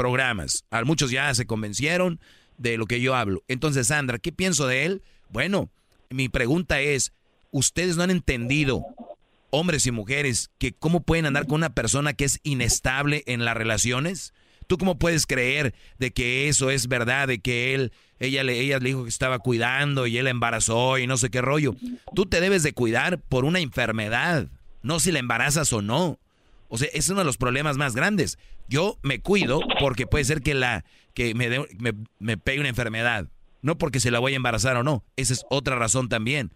programas. 0.00 0.64
A 0.70 0.82
muchos 0.84 1.10
ya 1.10 1.34
se 1.34 1.44
convencieron 1.44 2.20
de 2.56 2.78
lo 2.78 2.86
que 2.86 3.02
yo 3.02 3.14
hablo. 3.14 3.42
Entonces, 3.48 3.88
Sandra, 3.88 4.18
¿qué 4.18 4.32
pienso 4.32 4.66
de 4.66 4.86
él? 4.86 5.02
Bueno, 5.28 5.68
mi 6.08 6.30
pregunta 6.30 6.80
es, 6.80 7.12
¿ustedes 7.50 7.98
no 7.98 8.04
han 8.04 8.10
entendido, 8.10 8.82
hombres 9.50 9.86
y 9.86 9.90
mujeres, 9.90 10.48
que 10.56 10.72
cómo 10.72 11.02
pueden 11.02 11.26
andar 11.26 11.46
con 11.46 11.56
una 11.56 11.74
persona 11.74 12.14
que 12.14 12.24
es 12.24 12.40
inestable 12.44 13.24
en 13.26 13.44
las 13.44 13.54
relaciones? 13.54 14.32
¿Tú 14.66 14.78
cómo 14.78 14.98
puedes 14.98 15.26
creer 15.26 15.74
de 15.98 16.12
que 16.12 16.48
eso 16.48 16.70
es 16.70 16.88
verdad, 16.88 17.28
de 17.28 17.40
que 17.40 17.74
él, 17.74 17.92
ella 18.20 18.42
le, 18.42 18.58
ella 18.58 18.78
le 18.78 18.88
dijo 18.88 19.02
que 19.02 19.10
estaba 19.10 19.38
cuidando 19.38 20.06
y 20.06 20.16
él 20.16 20.24
la 20.24 20.30
embarazó 20.30 20.96
y 20.96 21.06
no 21.06 21.18
sé 21.18 21.28
qué 21.28 21.42
rollo? 21.42 21.76
Tú 22.14 22.24
te 22.24 22.40
debes 22.40 22.62
de 22.62 22.72
cuidar 22.72 23.18
por 23.20 23.44
una 23.44 23.60
enfermedad, 23.60 24.46
no 24.82 24.98
si 24.98 25.12
la 25.12 25.18
embarazas 25.18 25.74
o 25.74 25.82
no. 25.82 26.18
O 26.70 26.78
sea, 26.78 26.88
es 26.94 27.08
uno 27.10 27.18
de 27.18 27.24
los 27.26 27.36
problemas 27.36 27.76
más 27.76 27.94
grandes. 27.94 28.38
Yo 28.68 28.98
me 29.02 29.20
cuido 29.20 29.60
porque 29.78 30.06
puede 30.06 30.24
ser 30.24 30.40
que 30.40 30.54
la 30.54 30.84
que 31.12 31.34
me, 31.34 31.48
dé- 31.50 31.66
me, 31.78 31.92
me 32.18 32.38
pegue 32.38 32.60
una 32.60 32.68
enfermedad, 32.70 33.28
no 33.62 33.76
porque 33.76 34.00
se 34.00 34.10
la 34.10 34.18
voy 34.20 34.32
a 34.32 34.36
embarazar 34.36 34.76
o 34.76 34.82
no. 34.82 35.04
Esa 35.16 35.32
es 35.34 35.44
otra 35.50 35.76
razón 35.76 36.08
también. 36.08 36.52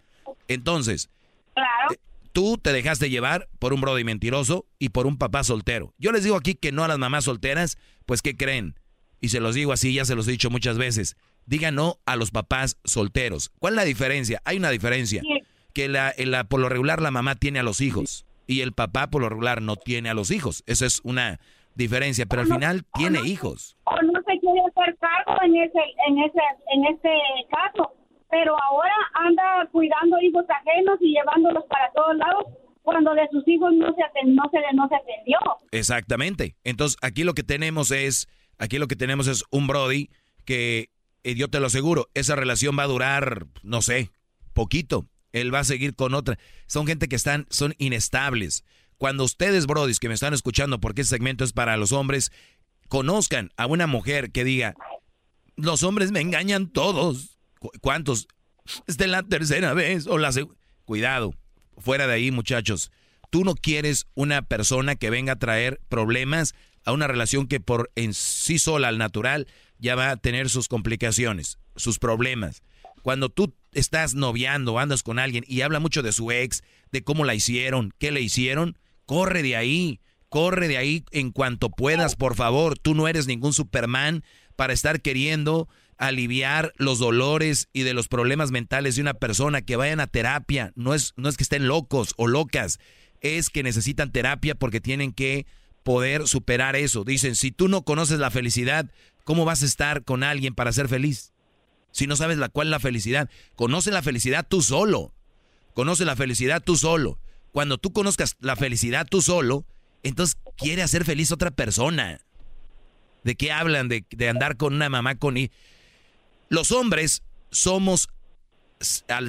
Entonces, 0.47 1.09
eh, 1.91 1.97
tú 2.31 2.57
te 2.57 2.71
dejaste 2.73 3.09
llevar 3.09 3.47
por 3.59 3.73
un 3.73 3.81
brody 3.81 4.03
mentiroso 4.03 4.65
y 4.79 4.89
por 4.89 5.05
un 5.07 5.17
papá 5.17 5.43
soltero. 5.43 5.93
Yo 5.97 6.11
les 6.11 6.23
digo 6.23 6.35
aquí 6.35 6.55
que 6.55 6.71
no 6.71 6.83
a 6.83 6.87
las 6.87 6.97
mamás 6.97 7.25
solteras, 7.25 7.77
pues 8.05 8.21
¿qué 8.21 8.35
creen? 8.35 8.79
Y 9.21 9.29
se 9.29 9.39
los 9.39 9.55
digo 9.55 9.73
así, 9.73 9.93
ya 9.93 10.05
se 10.05 10.15
los 10.15 10.27
he 10.27 10.31
dicho 10.31 10.49
muchas 10.49 10.77
veces. 10.77 11.15
Digan 11.45 11.75
no 11.75 11.99
a 12.05 12.15
los 12.15 12.31
papás 12.31 12.77
solteros. 12.83 13.51
¿Cuál 13.59 13.73
es 13.73 13.77
la 13.77 13.85
diferencia? 13.85 14.41
Hay 14.45 14.57
una 14.57 14.69
diferencia. 14.69 15.21
Que 15.73 15.87
la, 15.89 16.13
la- 16.17 16.45
por 16.45 16.59
lo 16.59 16.69
regular 16.69 17.01
la 17.01 17.11
mamá 17.11 17.35
tiene 17.35 17.59
a 17.59 17.63
los 17.63 17.81
hijos 17.81 18.25
y 18.47 18.61
el 18.61 18.73
papá 18.73 19.09
por 19.09 19.21
lo 19.21 19.29
regular 19.29 19.61
no 19.61 19.75
tiene 19.75 20.09
a 20.09 20.13
los 20.13 20.31
hijos. 20.31 20.63
Esa 20.67 20.85
es 20.85 21.01
una 21.03 21.39
diferencia, 21.75 22.25
pero 22.25 22.41
al 22.43 22.47
final 22.47 22.85
tiene 22.93 23.19
hijos. 23.25 23.75
O 23.83 23.95
no 24.01 24.19
se 24.25 24.39
quiere 24.39 24.61
hacer 24.61 24.97
cargo 24.99 25.41
en 25.43 25.55
ese, 25.57 25.79
en 26.07 26.19
ese, 26.19 26.39
en 26.73 26.85
este 26.95 27.09
caso. 27.51 27.91
Pero 28.29 28.55
ahora 28.63 28.93
anda 29.13 29.67
cuidando 29.71 30.19
hijos 30.21 30.45
ajenos 30.49 30.97
y 31.01 31.13
llevándolos 31.13 31.63
para 31.69 31.91
todos 31.93 32.15
lados 32.17 32.45
cuando 32.81 33.13
de 33.13 33.27
sus 33.31 33.47
hijos 33.47 33.73
no 33.73 33.87
se 33.95 34.01
aten- 34.01 34.33
no 34.35 34.43
se, 34.51 34.59
no 34.75 34.87
se 34.87 34.95
atendió. 34.95 35.37
Exactamente. 35.71 36.55
Entonces, 36.63 36.97
aquí 37.01 37.23
lo 37.23 37.33
que 37.33 37.43
tenemos 37.43 37.91
es, 37.91 38.27
aquí 38.57 38.77
lo 38.77 38.87
que 38.87 38.95
tenemos 38.95 39.27
es 39.27 39.43
un 39.51 39.67
Brody 39.67 40.09
que, 40.45 40.89
eh, 41.23 41.35
yo 41.35 41.49
te 41.49 41.59
lo 41.59 41.67
aseguro, 41.67 42.07
esa 42.13 42.35
relación 42.35 42.77
va 42.77 42.83
a 42.83 42.87
durar, 42.87 43.45
no 43.63 43.81
sé, 43.81 44.09
poquito. 44.53 45.05
Él 45.35 45.53
va 45.53 45.59
a 45.59 45.63
seguir 45.65 45.95
con 45.95 46.13
otra. 46.13 46.37
Son 46.67 46.87
gente 46.87 47.07
que 47.07 47.15
están, 47.15 47.45
son 47.49 47.75
inestables. 47.77 48.63
Cuando 48.97 49.23
ustedes, 49.25 49.67
Brodis, 49.67 49.99
que 49.99 50.07
me 50.07 50.13
están 50.13 50.33
escuchando, 50.33 50.79
porque 50.79 51.01
este 51.01 51.15
segmento 51.15 51.43
es 51.43 51.51
para 51.53 51.75
los 51.77 51.91
hombres, 51.91 52.31
conozcan 52.87 53.51
a 53.57 53.65
una 53.65 53.87
mujer 53.87 54.31
que 54.31 54.43
diga, 54.43 54.75
los 55.57 55.83
hombres 55.83 56.11
me 56.11 56.21
engañan 56.21 56.67
todos. 56.67 57.37
¿Cu- 57.59 57.71
¿Cuántos? 57.81 58.27
Es 58.87 58.97
de 58.97 59.07
la 59.07 59.23
tercera 59.23 59.73
vez 59.73 60.07
o 60.07 60.17
la 60.17 60.31
Cuidado, 60.85 61.33
fuera 61.77 62.07
de 62.07 62.13
ahí, 62.13 62.31
muchachos. 62.31 62.91
Tú 63.29 63.43
no 63.43 63.55
quieres 63.55 64.05
una 64.13 64.43
persona 64.43 64.95
que 64.95 65.09
venga 65.09 65.33
a 65.33 65.39
traer 65.39 65.81
problemas 65.89 66.53
a 66.85 66.93
una 66.93 67.07
relación 67.07 67.47
que 67.47 67.59
por 67.59 67.91
en 67.95 68.13
sí 68.13 68.59
sola, 68.59 68.87
al 68.87 68.97
natural, 68.97 69.47
ya 69.79 69.95
va 69.95 70.11
a 70.11 70.17
tener 70.17 70.49
sus 70.49 70.67
complicaciones, 70.67 71.57
sus 71.75 71.99
problemas. 71.99 72.61
Cuando 73.05 73.29
tú 73.29 73.53
estás 73.71 74.15
noviando, 74.15 74.79
andas 74.79 75.03
con 75.03 75.19
alguien 75.19 75.45
y 75.47 75.61
habla 75.61 75.79
mucho 75.79 76.01
de 76.01 76.11
su 76.11 76.31
ex, 76.31 76.63
de 76.91 77.03
cómo 77.03 77.23
la 77.23 77.35
hicieron, 77.35 77.93
qué 77.99 78.09
le 78.09 78.19
hicieron, 78.19 78.79
corre 79.05 79.43
de 79.43 79.55
ahí, 79.55 80.01
corre 80.27 80.67
de 80.67 80.79
ahí 80.79 81.03
en 81.11 81.29
cuanto 81.29 81.69
puedas, 81.69 82.15
por 82.15 82.33
favor. 82.33 82.79
Tú 82.79 82.95
no 82.95 83.07
eres 83.07 83.27
ningún 83.27 83.53
Superman 83.53 84.23
para 84.55 84.73
estar 84.73 85.03
queriendo 85.03 85.69
aliviar 85.99 86.73
los 86.77 86.97
dolores 86.97 87.69
y 87.73 87.83
de 87.83 87.93
los 87.93 88.07
problemas 88.07 88.49
mentales 88.49 88.95
de 88.95 89.03
una 89.03 89.13
persona 89.13 89.61
que 89.61 89.75
vayan 89.75 89.99
a 89.99 90.07
terapia. 90.07 90.71
No 90.73 90.95
es, 90.95 91.13
no 91.15 91.29
es 91.29 91.37
que 91.37 91.43
estén 91.43 91.67
locos 91.67 92.15
o 92.17 92.25
locas, 92.25 92.79
es 93.21 93.51
que 93.51 93.61
necesitan 93.61 94.11
terapia 94.11 94.55
porque 94.55 94.81
tienen 94.81 95.13
que 95.13 95.45
poder 95.83 96.27
superar 96.27 96.75
eso. 96.75 97.03
Dicen, 97.03 97.35
si 97.35 97.51
tú 97.51 97.67
no 97.67 97.83
conoces 97.83 98.17
la 98.17 98.31
felicidad, 98.31 98.89
¿cómo 99.25 99.45
vas 99.45 99.61
a 99.61 99.67
estar 99.67 100.03
con 100.03 100.23
alguien 100.23 100.55
para 100.55 100.73
ser 100.73 100.87
feliz? 100.89 101.34
Si 101.95 102.07
no 102.07 102.17
sabes 102.17 102.37
la 102.37 102.49
cuál 102.49 102.67
es 102.67 102.71
la 102.71 102.81
felicidad, 102.81 103.29
conoce 103.55 103.89
la 103.89 104.01
felicidad 104.01 104.45
tú 104.45 104.61
solo. 104.61 105.13
Conoce 105.73 106.03
la 106.03 106.17
felicidad 106.17 106.61
tú 106.61 106.75
solo. 106.75 107.19
Cuando 107.53 107.77
tú 107.77 107.93
conozcas 107.93 108.35
la 108.41 108.57
felicidad 108.57 109.07
tú 109.09 109.21
solo, 109.21 109.65
entonces 110.03 110.37
quiere 110.57 110.83
hacer 110.83 111.05
feliz 111.05 111.31
otra 111.31 111.51
persona. 111.51 112.19
¿De 113.23 113.35
qué 113.35 113.53
hablan? 113.53 113.87
De, 113.87 114.05
de 114.09 114.27
andar 114.27 114.57
con 114.57 114.73
una 114.73 114.89
mamá 114.89 115.15
con... 115.15 115.37
Los 116.49 116.71
hombres 116.73 117.23
somos, 117.49 118.09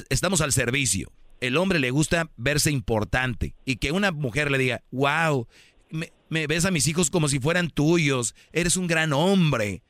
estamos 0.09 0.40
al 0.40 0.52
servicio. 0.52 1.12
El 1.40 1.59
hombre 1.59 1.79
le 1.79 1.92
gusta 1.92 2.33
verse 2.37 2.72
importante 2.72 3.55
y 3.64 3.76
que 3.76 3.92
una 3.92 4.11
mujer 4.11 4.50
le 4.50 4.59
diga, 4.59 4.83
wow, 4.90 5.46
me, 5.90 6.46
ves 6.48 6.64
a 6.64 6.72
mis 6.72 6.88
hijos 6.88 7.11
como 7.11 7.29
si 7.29 7.38
fueran 7.38 7.70
tuyos, 7.70 8.35
eres 8.52 8.76
un 8.76 8.88
gran 8.88 9.12
hombre. 9.12 9.83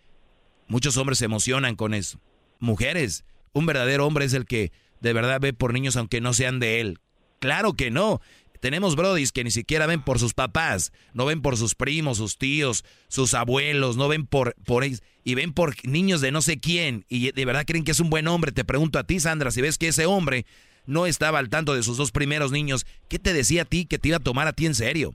Muchos 0.68 0.98
hombres 0.98 1.16
se 1.16 1.24
emocionan 1.24 1.74
con 1.74 1.94
eso. 1.94 2.20
Mujeres, 2.58 3.24
un 3.52 3.66
verdadero 3.66 4.06
hombre 4.06 4.24
es 4.24 4.34
el 4.34 4.46
que 4.46 4.72
de 5.00 5.12
verdad 5.12 5.40
ve 5.40 5.52
por 5.52 5.72
niños 5.72 5.96
aunque 5.96 6.20
no 6.20 6.32
sean 6.32 6.58
de 6.58 6.80
él. 6.80 6.98
Claro 7.38 7.74
que 7.74 7.90
no. 7.90 8.20
Tenemos 8.60 8.96
brodis 8.96 9.32
que 9.32 9.44
ni 9.44 9.50
siquiera 9.50 9.86
ven 9.86 10.02
por 10.02 10.18
sus 10.18 10.34
papás, 10.34 10.92
no 11.12 11.26
ven 11.26 11.42
por 11.42 11.56
sus 11.56 11.74
primos, 11.74 12.16
sus 12.16 12.38
tíos, 12.38 12.84
sus 13.08 13.34
abuelos, 13.34 13.96
no 13.96 14.08
ven 14.08 14.26
por, 14.26 14.54
por 14.64 14.82
ellos, 14.82 15.02
y 15.24 15.34
ven 15.34 15.52
por 15.52 15.74
niños 15.86 16.20
de 16.20 16.32
no 16.32 16.40
sé 16.42 16.58
quién, 16.58 17.04
y 17.08 17.30
de 17.30 17.44
verdad 17.44 17.64
creen 17.66 17.84
que 17.84 17.92
es 17.92 18.00
un 18.00 18.10
buen 18.10 18.26
hombre. 18.26 18.52
Te 18.52 18.64
pregunto 18.64 18.98
a 18.98 19.04
ti, 19.04 19.20
Sandra, 19.20 19.50
si 19.50 19.60
ves 19.60 19.78
que 19.78 19.88
ese 19.88 20.06
hombre 20.06 20.46
no 20.86 21.06
estaba 21.06 21.38
al 21.38 21.50
tanto 21.50 21.74
de 21.74 21.82
sus 21.82 21.96
dos 21.96 22.12
primeros 22.12 22.50
niños, 22.50 22.86
¿qué 23.08 23.18
te 23.18 23.32
decía 23.32 23.62
a 23.62 23.66
ti 23.66 23.84
que 23.84 23.98
te 23.98 24.08
iba 24.08 24.16
a 24.16 24.20
tomar 24.20 24.48
a 24.48 24.52
ti 24.52 24.66
en 24.66 24.74
serio? 24.74 25.14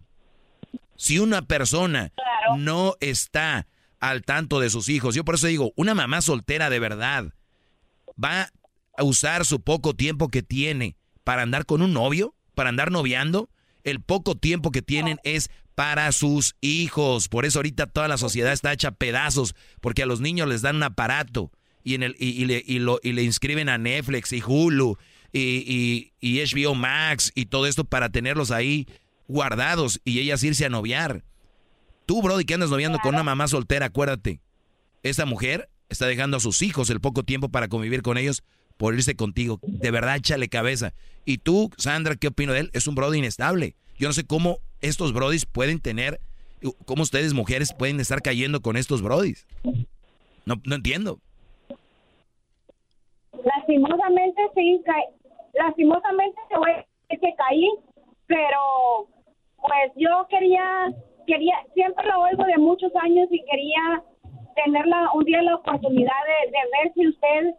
Si 0.95 1.17
una 1.17 1.41
persona 1.41 2.13
no 2.57 2.95
está 2.99 3.67
al 4.01 4.23
tanto 4.23 4.59
de 4.59 4.69
sus 4.69 4.89
hijos, 4.89 5.15
yo 5.15 5.23
por 5.23 5.35
eso 5.35 5.47
digo, 5.47 5.71
una 5.77 5.95
mamá 5.95 6.21
soltera 6.21 6.69
de 6.69 6.79
verdad 6.79 7.33
va 8.21 8.51
a 8.97 9.03
usar 9.03 9.45
su 9.45 9.61
poco 9.61 9.93
tiempo 9.95 10.27
que 10.27 10.43
tiene 10.43 10.97
para 11.23 11.43
andar 11.43 11.65
con 11.65 11.81
un 11.81 11.93
novio 11.93 12.35
para 12.61 12.69
andar 12.69 12.91
noviando, 12.91 13.49
el 13.83 14.01
poco 14.01 14.35
tiempo 14.35 14.71
que 14.71 14.81
tienen 14.81 15.19
es 15.23 15.49
para 15.75 16.11
sus 16.11 16.55
hijos. 16.61 17.27
Por 17.27 17.45
eso 17.45 17.59
ahorita 17.59 17.87
toda 17.87 18.07
la 18.07 18.17
sociedad 18.17 18.53
está 18.53 18.71
hecha 18.73 18.91
pedazos, 18.91 19.55
porque 19.79 20.03
a 20.03 20.05
los 20.05 20.21
niños 20.21 20.47
les 20.47 20.61
dan 20.61 20.75
un 20.75 20.83
aparato 20.83 21.51
y, 21.83 21.95
en 21.95 22.03
el, 22.03 22.15
y, 22.19 22.45
le, 22.45 22.63
lo, 22.79 22.99
y 23.01 23.13
le 23.13 23.23
inscriben 23.23 23.69
a 23.69 23.77
Netflix 23.77 24.33
y 24.33 24.43
Hulu 24.45 24.97
y, 25.33 26.11
y, 26.19 26.39
HBO 26.39 26.75
Max 26.75 27.31
y 27.33 27.45
todo 27.45 27.65
esto 27.65 27.85
para 27.85 28.09
tenerlos 28.09 28.51
ahí 28.51 28.85
guardados 29.27 30.01
y 30.03 30.19
ellas 30.19 30.43
irse 30.43 30.65
a 30.65 30.69
noviar. 30.69 31.23
Tú, 32.11 32.21
Brody, 32.21 32.43
que 32.43 32.55
andas 32.55 32.69
noviando 32.69 32.99
con 32.99 33.13
una 33.13 33.23
mamá 33.23 33.47
soltera, 33.47 33.85
acuérdate, 33.85 34.41
esta 35.01 35.25
mujer 35.25 35.69
está 35.87 36.07
dejando 36.07 36.35
a 36.35 36.39
sus 36.41 36.61
hijos 36.61 36.89
el 36.89 36.99
poco 36.99 37.23
tiempo 37.23 37.47
para 37.47 37.69
convivir 37.69 38.01
con 38.01 38.17
ellos 38.17 38.43
por 38.75 38.93
irse 38.95 39.15
contigo. 39.15 39.61
De 39.63 39.91
verdad, 39.91 40.17
échale 40.17 40.49
cabeza. 40.49 40.91
Y 41.23 41.37
tú, 41.37 41.69
Sandra, 41.77 42.17
¿qué 42.17 42.27
opino 42.27 42.51
de 42.51 42.59
él? 42.59 42.69
Es 42.73 42.85
un 42.87 42.95
brody 42.95 43.19
inestable. 43.19 43.75
Yo 43.97 44.09
no 44.09 44.13
sé 44.13 44.27
cómo 44.27 44.57
estos 44.81 45.13
brodis 45.13 45.45
pueden 45.45 45.79
tener, 45.79 46.19
cómo 46.83 47.03
ustedes 47.03 47.33
mujeres 47.33 47.73
pueden 47.73 48.01
estar 48.01 48.21
cayendo 48.21 48.61
con 48.61 48.75
estos 48.75 49.01
brodis. 49.01 49.47
No, 50.45 50.55
no 50.65 50.75
entiendo. 50.75 51.17
Lastimosamente 53.41 54.41
sí, 54.53 54.83
lastimosamente 55.53 56.41
se 56.49 56.57
voy 56.57 56.71
que 57.07 57.35
caí, 57.37 57.69
pero 58.27 59.07
pues 59.61 59.93
yo 59.95 60.27
quería, 60.29 60.91
quería, 61.25 61.55
siempre 61.73 62.05
lo 62.07 62.21
oigo 62.21 62.43
de 62.45 62.57
muchos 62.57 62.91
años 63.01 63.27
y 63.31 63.43
quería 63.45 64.03
tenerla 64.55 65.09
un 65.13 65.23
día 65.23 65.41
la 65.41 65.55
oportunidad 65.55 66.21
de, 66.27 66.51
de 66.51 66.57
ver 66.71 66.93
si 66.93 67.07
usted 67.07 67.55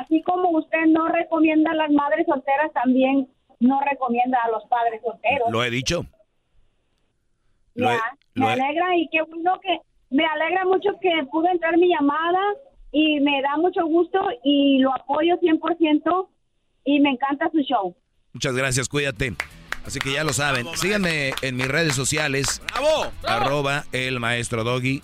así 0.00 0.22
como 0.22 0.50
usted 0.50 0.86
no 0.88 1.08
recomienda 1.08 1.70
a 1.70 1.74
las 1.74 1.90
madres 1.90 2.26
solteras, 2.26 2.72
también 2.72 3.28
no 3.60 3.80
recomienda 3.80 4.38
a 4.44 4.50
los 4.50 4.64
padres 4.64 5.00
solteros. 5.04 5.50
Lo 5.50 5.62
he 5.62 5.70
dicho. 5.70 6.04
ya, 7.74 7.98
me 8.34 8.46
alegra 8.46 8.96
y 8.96 9.08
qué 9.08 9.22
bueno 9.22 9.60
que 9.60 9.78
me 10.10 10.24
alegra 10.26 10.64
mucho 10.64 10.90
que 11.00 11.10
pudo 11.30 11.48
entrar 11.48 11.76
mi 11.78 11.88
llamada 11.88 12.40
y 12.90 13.20
me 13.20 13.40
da 13.42 13.56
mucho 13.56 13.84
gusto 13.86 14.18
y 14.44 14.78
lo 14.78 14.94
apoyo 14.94 15.38
100% 15.38 16.28
y 16.84 17.00
me 17.00 17.10
encanta 17.10 17.50
su 17.50 17.60
show. 17.60 17.94
Muchas 18.32 18.54
gracias, 18.54 18.88
cuídate. 18.88 19.32
Así 19.86 19.98
que 19.98 20.12
ya 20.12 20.24
lo 20.24 20.32
saben. 20.32 20.66
Síganme 20.76 21.34
en 21.42 21.56
mis 21.56 21.68
redes 21.68 21.94
sociales. 21.94 22.62
¡Bravo! 22.72 23.12
Arroba 23.24 23.84
el 23.92 24.20
maestro 24.20 24.64
Doggy. 24.64 25.02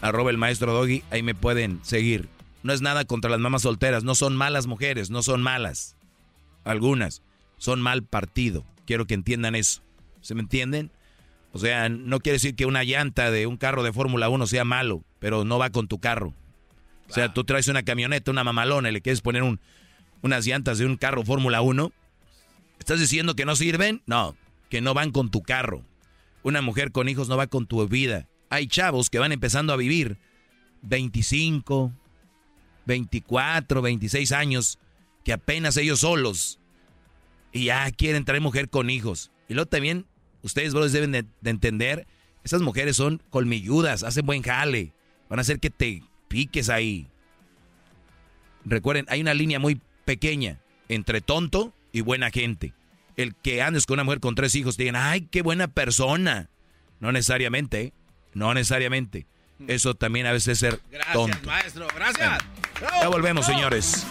Arroba 0.00 0.30
el 0.30 0.38
maestro 0.38 0.72
Doggy. 0.72 1.02
Ahí 1.10 1.22
me 1.22 1.34
pueden 1.34 1.80
seguir. 1.84 2.28
No 2.62 2.72
es 2.72 2.82
nada 2.82 3.04
contra 3.04 3.30
las 3.30 3.38
mamás 3.38 3.62
solteras, 3.62 4.02
no 4.02 4.16
son 4.16 4.34
malas 4.34 4.66
mujeres, 4.66 5.08
no 5.08 5.22
son 5.22 5.40
malas. 5.40 5.94
Algunas 6.64 7.22
son 7.58 7.80
mal 7.80 8.02
partido. 8.02 8.64
Quiero 8.86 9.06
que 9.06 9.14
entiendan 9.14 9.54
eso. 9.54 9.82
¿Se 10.20 10.34
me 10.34 10.40
entienden? 10.40 10.90
O 11.52 11.58
sea, 11.58 11.88
no 11.88 12.18
quiere 12.18 12.34
decir 12.34 12.56
que 12.56 12.66
una 12.66 12.82
llanta 12.82 13.30
de 13.30 13.46
un 13.46 13.56
carro 13.56 13.84
de 13.84 13.92
Fórmula 13.92 14.28
1 14.28 14.46
sea 14.48 14.64
malo, 14.64 15.04
pero 15.20 15.44
no 15.44 15.58
va 15.58 15.70
con 15.70 15.86
tu 15.86 16.00
carro. 16.00 16.34
O 17.08 17.12
sea, 17.12 17.32
tú 17.32 17.44
traes 17.44 17.68
una 17.68 17.84
camioneta, 17.84 18.30
una 18.30 18.44
mamalona 18.44 18.88
y 18.88 18.92
le 18.92 19.00
quieres 19.00 19.20
poner 19.20 19.44
un, 19.44 19.60
unas 20.22 20.44
llantas 20.44 20.78
de 20.78 20.86
un 20.86 20.96
carro 20.96 21.24
Fórmula 21.24 21.60
1. 21.60 21.92
¿Estás 22.78 23.00
diciendo 23.00 23.34
que 23.34 23.44
no 23.44 23.56
sirven? 23.56 24.02
No, 24.06 24.36
que 24.68 24.80
no 24.80 24.94
van 24.94 25.10
con 25.10 25.30
tu 25.30 25.42
carro. 25.42 25.82
Una 26.42 26.62
mujer 26.62 26.92
con 26.92 27.08
hijos 27.08 27.28
no 27.28 27.36
va 27.36 27.46
con 27.46 27.66
tu 27.66 27.86
vida. 27.88 28.28
Hay 28.50 28.68
chavos 28.68 29.10
que 29.10 29.18
van 29.18 29.32
empezando 29.32 29.72
a 29.72 29.76
vivir 29.76 30.18
25, 30.82 31.92
24, 32.86 33.82
26 33.82 34.32
años, 34.32 34.78
que 35.24 35.32
apenas 35.32 35.76
ellos 35.76 36.00
solos, 36.00 36.60
y 37.52 37.64
ya 37.64 37.90
quieren 37.90 38.24
traer 38.24 38.40
mujer 38.40 38.68
con 38.68 38.90
hijos. 38.90 39.30
Y 39.48 39.54
luego 39.54 39.68
también, 39.68 40.06
ustedes, 40.42 40.72
brothers, 40.72 40.92
deben 40.92 41.12
de, 41.12 41.26
entender, 41.44 42.06
esas 42.44 42.62
mujeres 42.62 42.96
son 42.96 43.20
colmilludas, 43.30 44.02
hacen 44.02 44.26
buen 44.26 44.42
jale, 44.42 44.92
van 45.28 45.40
a 45.40 45.42
hacer 45.42 45.58
que 45.58 45.70
te 45.70 46.02
piques 46.28 46.68
ahí. 46.68 47.08
Recuerden, 48.64 49.06
hay 49.08 49.20
una 49.20 49.34
línea 49.34 49.58
muy 49.58 49.80
pequeña 50.04 50.60
entre 50.88 51.20
tonto 51.20 51.72
y 51.96 52.02
buena 52.02 52.30
gente. 52.30 52.74
El 53.16 53.34
que 53.34 53.62
andes 53.62 53.86
con 53.86 53.94
una 53.94 54.04
mujer 54.04 54.20
con 54.20 54.34
tres 54.34 54.54
hijos, 54.54 54.76
te 54.76 54.82
digan, 54.82 54.96
ay, 54.96 55.22
qué 55.30 55.40
buena 55.40 55.66
persona. 55.66 56.50
No 57.00 57.10
necesariamente, 57.10 57.80
¿eh? 57.80 57.92
no 58.34 58.52
necesariamente. 58.52 59.26
Eso 59.66 59.94
también 59.94 60.26
a 60.26 60.32
veces 60.32 60.48
es 60.48 60.58
ser 60.58 60.80
tonto. 61.14 61.38
Gracias, 61.42 61.46
maestro. 61.46 61.88
Gracias. 61.94 62.44
Ya 63.00 63.08
volvemos, 63.08 63.46
señores. 63.46 64.06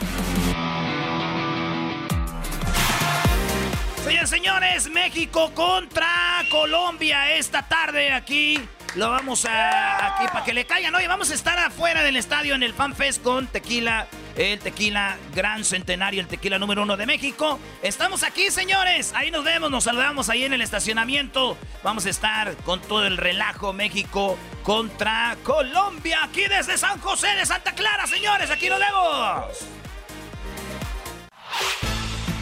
Señores, 4.03 4.29
señores, 4.31 4.89
México 4.89 5.51
contra 5.53 6.43
Colombia 6.49 7.35
esta 7.35 7.67
tarde 7.67 8.11
aquí. 8.11 8.59
Lo 8.95 9.09
vamos 9.09 9.43
a 9.43 10.15
aquí 10.15 10.25
para 10.31 10.45
que 10.45 10.53
le 10.53 10.65
caigan. 10.65 10.95
Oye, 10.95 11.07
vamos 11.09 11.29
a 11.29 11.33
estar 11.33 11.59
afuera 11.59 12.01
del 12.01 12.15
estadio 12.15 12.55
en 12.55 12.63
el 12.63 12.73
FanFest 12.73 13.21
con 13.21 13.47
tequila, 13.47 14.07
el 14.37 14.59
tequila 14.59 15.17
gran 15.33 15.65
centenario, 15.65 16.21
el 16.21 16.27
tequila 16.27 16.57
número 16.59 16.83
uno 16.83 16.95
de 16.95 17.05
México. 17.05 17.59
Estamos 17.83 18.23
aquí, 18.23 18.49
señores. 18.51 19.11
Ahí 19.13 19.31
nos 19.31 19.43
vemos, 19.43 19.69
nos 19.69 19.83
saludamos 19.83 20.29
ahí 20.29 20.45
en 20.45 20.53
el 20.53 20.61
estacionamiento. 20.61 21.57
Vamos 21.83 22.05
a 22.05 22.09
estar 22.09 22.55
con 22.63 22.81
todo 22.81 23.05
el 23.05 23.17
relajo 23.17 23.73
México 23.73 24.37
contra 24.63 25.35
Colombia. 25.43 26.19
Aquí 26.23 26.45
desde 26.47 26.77
San 26.77 26.97
José 27.01 27.27
de 27.35 27.45
Santa 27.45 27.73
Clara, 27.75 28.07
señores. 28.07 28.49
Aquí 28.49 28.69
nos 28.69 28.79
vemos. 28.79 29.57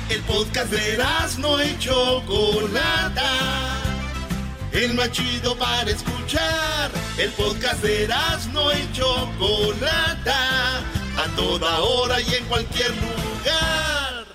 El 0.09 0.21
podcast 0.21 0.71
de 0.71 1.03
no 1.39 1.59
hecho 1.59 2.21
Chocolata 2.28 3.92
el 4.74 4.93
más 4.95 5.11
chido 5.11 5.55
para 5.57 5.89
escuchar. 5.89 6.91
El 7.17 7.30
podcast 7.32 7.82
de 7.84 8.07
no 8.51 8.71
y 8.71 8.91
Chocolata, 8.91 10.80
a 10.80 11.28
toda 11.36 11.80
hora 11.80 12.19
y 12.21 12.34
en 12.34 12.45
cualquier 12.45 12.89
lugar. 12.89 14.26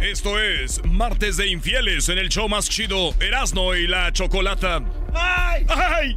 Esto 0.00 0.38
es 0.38 0.80
Martes 0.84 1.36
de 1.36 1.48
Infieles 1.48 2.08
en 2.08 2.18
el 2.18 2.28
show 2.28 2.48
más 2.48 2.68
chido, 2.68 3.12
Erasno 3.20 3.74
y 3.74 3.88
la 3.88 4.12
Chocolata. 4.12 4.80
¡Ay! 5.12 5.66
¡Ay! 5.68 6.16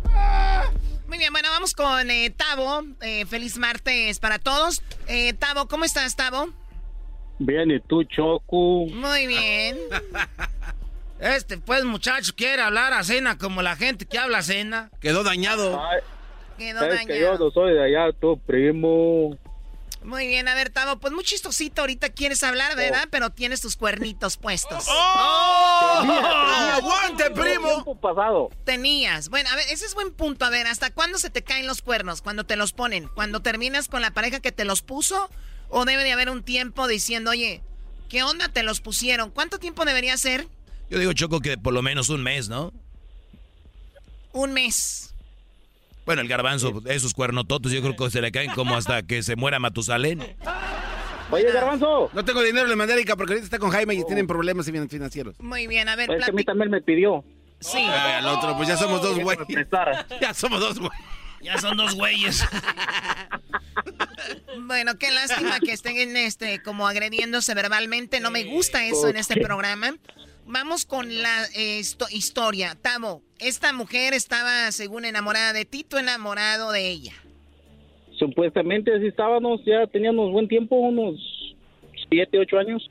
Muy 1.07 1.17
bien, 1.17 1.33
bueno, 1.33 1.49
vamos 1.49 1.73
con 1.73 2.09
eh, 2.09 2.29
Tavo. 2.29 2.83
Eh, 3.01 3.25
feliz 3.25 3.57
martes 3.57 4.19
para 4.19 4.37
todos. 4.37 4.81
Eh, 5.07 5.33
Tavo, 5.33 5.67
¿cómo 5.67 5.83
estás, 5.83 6.15
Tavo? 6.15 6.53
Bien, 7.43 7.71
¿y 7.71 7.79
tú, 7.79 8.03
Choco? 8.03 8.85
Muy 8.93 9.25
bien. 9.25 9.75
Este, 11.19 11.57
pues, 11.57 11.83
muchacho, 11.83 12.33
quiere 12.35 12.61
hablar 12.61 12.93
a 12.93 13.03
cena 13.03 13.37
como 13.39 13.63
la 13.63 13.75
gente 13.75 14.05
que 14.05 14.19
habla 14.19 14.39
a 14.39 14.43
cena. 14.43 14.91
Quedó 14.99 15.23
dañado. 15.23 15.81
Quedó 16.59 16.79
Sabes 16.79 17.05
que 17.07 17.13
dañado. 17.13 17.37
yo 17.37 17.45
no 17.45 17.51
soy 17.51 17.73
de 17.73 17.83
allá, 17.83 18.13
tu 18.19 18.39
primo. 18.39 19.37
Muy 20.03 20.27
bien, 20.27 20.47
a 20.47 20.55
ver, 20.55 20.69
Tavo, 20.69 20.99
pues 20.99 21.13
muy 21.13 21.23
chistosito 21.23 21.81
ahorita 21.81 22.09
quieres 22.09 22.43
hablar, 22.43 22.75
¿verdad? 22.75 23.07
Pero 23.11 23.31
tienes 23.31 23.61
tus 23.61 23.75
cuernitos 23.75 24.37
puestos. 24.37 24.85
Tenía, 24.85 26.75
¡Aguante, 26.75 27.29
primo! 27.31 27.95
Pasado. 28.01 28.49
Tenías. 28.65 29.29
Bueno, 29.29 29.49
a 29.51 29.55
ver, 29.55 29.65
ese 29.69 29.85
es 29.85 29.95
buen 29.95 30.11
punto. 30.13 30.45
A 30.45 30.49
ver, 30.49 30.67
¿hasta 30.67 30.91
cuándo 30.91 31.17
se 31.17 31.29
te 31.31 31.43
caen 31.43 31.65
los 31.67 31.81
cuernos? 31.81 32.21
Cuando 32.21 32.45
te 32.45 32.55
los 32.55 32.73
ponen. 32.73 33.09
¿Cuando 33.09 33.41
terminas 33.41 33.87
con 33.87 34.01
la 34.01 34.11
pareja 34.11 34.39
que 34.39 34.51
te 34.51 34.65
los 34.65 34.81
puso? 34.81 35.29
¿O 35.71 35.85
debe 35.85 36.03
de 36.03 36.11
haber 36.11 36.29
un 36.29 36.43
tiempo 36.43 36.87
diciendo, 36.87 37.31
oye, 37.31 37.63
¿qué 38.09 38.23
onda 38.23 38.49
te 38.49 38.61
los 38.61 38.81
pusieron? 38.81 39.31
¿Cuánto 39.31 39.57
tiempo 39.57 39.85
debería 39.85 40.15
ser? 40.17 40.47
Yo 40.89 40.99
digo, 40.99 41.13
Choco, 41.13 41.39
que 41.39 41.57
por 41.57 41.73
lo 41.73 41.81
menos 41.81 42.09
un 42.09 42.21
mes, 42.21 42.49
¿no? 42.49 42.73
Un 44.33 44.53
mes. 44.53 45.13
Bueno, 46.05 46.21
el 46.21 46.27
garbanzo, 46.27 46.81
esos 46.87 47.13
cuernototos, 47.13 47.71
yo 47.71 47.81
creo 47.81 47.95
que 47.95 48.09
se 48.09 48.21
le 48.21 48.31
caen 48.31 48.51
como 48.51 48.75
hasta 48.75 49.03
que 49.03 49.23
se 49.23 49.35
muera 49.35 49.59
Matusalén. 49.59 50.35
Oye, 51.29 51.49
Garbanzo. 51.53 52.09
No 52.11 52.25
tengo 52.25 52.41
dinero, 52.41 52.67
le 52.67 52.75
mandé 52.75 52.93
a 52.93 52.97
Erika 52.97 53.15
porque 53.15 53.33
ahorita 53.33 53.45
está 53.45 53.59
con 53.59 53.69
Jaime 53.69 53.93
y 53.93 54.03
tienen 54.03 54.27
problemas 54.27 54.65
financieros. 54.65 55.39
Muy 55.39 55.67
bien, 55.67 55.87
a 55.87 55.95
ver, 55.95 56.11
Es 56.11 56.25
que 56.25 56.31
a 56.31 56.33
mí 56.33 56.43
también 56.43 56.69
me 56.69 56.81
pidió. 56.81 57.23
Sí. 57.61 57.77
Ay, 57.77 58.13
al 58.15 58.27
otro, 58.27 58.57
pues 58.57 58.67
ya 58.67 58.75
somos 58.75 59.01
dos 59.01 59.17
güeyes. 59.17 59.47
Ya 60.21 60.33
somos 60.33 60.59
dos 60.59 60.79
güeyes. 60.79 60.99
Ya 61.41 61.57
son 61.57 61.77
dos 61.77 61.95
güeyes. 61.95 62.43
Bueno, 64.67 64.97
qué 64.97 65.11
lástima 65.11 65.59
que 65.59 65.71
estén 65.71 66.15
este 66.15 66.61
como 66.61 66.87
agrediéndose 66.87 67.53
verbalmente. 67.53 68.19
No 68.19 68.31
me 68.31 68.43
gusta 68.43 68.85
eso 68.85 69.07
en 69.09 69.17
este 69.17 69.39
programa. 69.41 69.95
Vamos 70.45 70.85
con 70.85 71.21
la 71.21 71.45
eh, 71.55 71.79
histo- 71.79 72.07
historia. 72.11 72.75
Tavo, 72.81 73.21
esta 73.39 73.73
mujer 73.73 74.13
estaba, 74.13 74.71
según 74.71 75.05
enamorada 75.05 75.53
de 75.53 75.65
ti, 75.65 75.83
tú 75.83 75.97
enamorado 75.97 76.71
de 76.71 76.89
ella. 76.89 77.13
Supuestamente 78.19 78.93
así 78.93 79.07
estábamos, 79.07 79.61
ya 79.65 79.87
teníamos 79.87 80.31
buen 80.31 80.47
tiempo, 80.47 80.75
unos 80.75 81.19
siete, 82.09 82.37
ocho 82.37 82.57
años. 82.57 82.89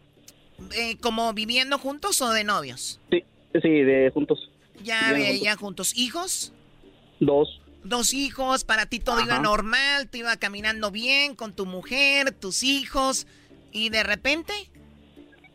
Eh, 0.74 0.96
¿Como 1.00 1.32
viviendo 1.34 1.78
juntos 1.78 2.20
o 2.22 2.30
de 2.32 2.44
novios? 2.44 2.98
Sí, 3.10 3.22
sí, 3.60 3.68
de 3.68 4.10
juntos. 4.12 4.50
Ya, 4.82 5.10
juntos. 5.10 5.40
ya 5.42 5.56
juntos. 5.56 5.96
¿Hijos? 5.96 6.52
Dos. 7.20 7.59
Dos 7.84 8.12
hijos, 8.12 8.64
para 8.64 8.86
ti 8.86 8.98
todo 8.98 9.20
iba 9.20 9.38
normal, 9.40 10.08
te 10.10 10.18
iba 10.18 10.36
caminando 10.36 10.90
bien 10.90 11.34
con 11.34 11.54
tu 11.54 11.64
mujer, 11.66 12.30
tus 12.32 12.62
hijos, 12.62 13.26
y 13.72 13.88
de 13.90 14.02
repente, 14.02 14.52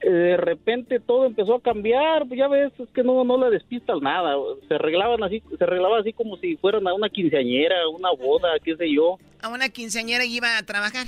Eh, 0.02 0.10
De 0.10 0.38
repente 0.38 1.00
todo 1.00 1.26
empezó 1.26 1.56
a 1.56 1.62
cambiar, 1.62 2.28
pues 2.28 2.38
ya 2.38 2.48
ves, 2.48 2.72
es 2.80 2.90
que 2.90 3.04
no, 3.04 3.24
no 3.24 3.38
le 3.38 3.50
despistas 3.52 4.02
nada. 4.02 4.36
Se 4.68 4.76
arreglaban 4.76 5.24
así, 5.24 5.42
se 5.58 5.64
arreglaba 5.64 6.00
así 6.00 6.14
como 6.14 6.38
si 6.38 6.58
fueran 6.58 6.88
a 6.88 6.94
una 6.94 7.10
quinceañera, 7.10 7.88
una 7.90 8.12
boda, 8.12 8.50
qué 8.64 8.76
sé 8.76 8.92
yo. 8.94 9.18
a 9.42 9.48
una 9.50 9.70
quinceañera 9.70 10.26
iba 10.26 10.58
a 10.58 10.64
trabajar. 10.64 11.06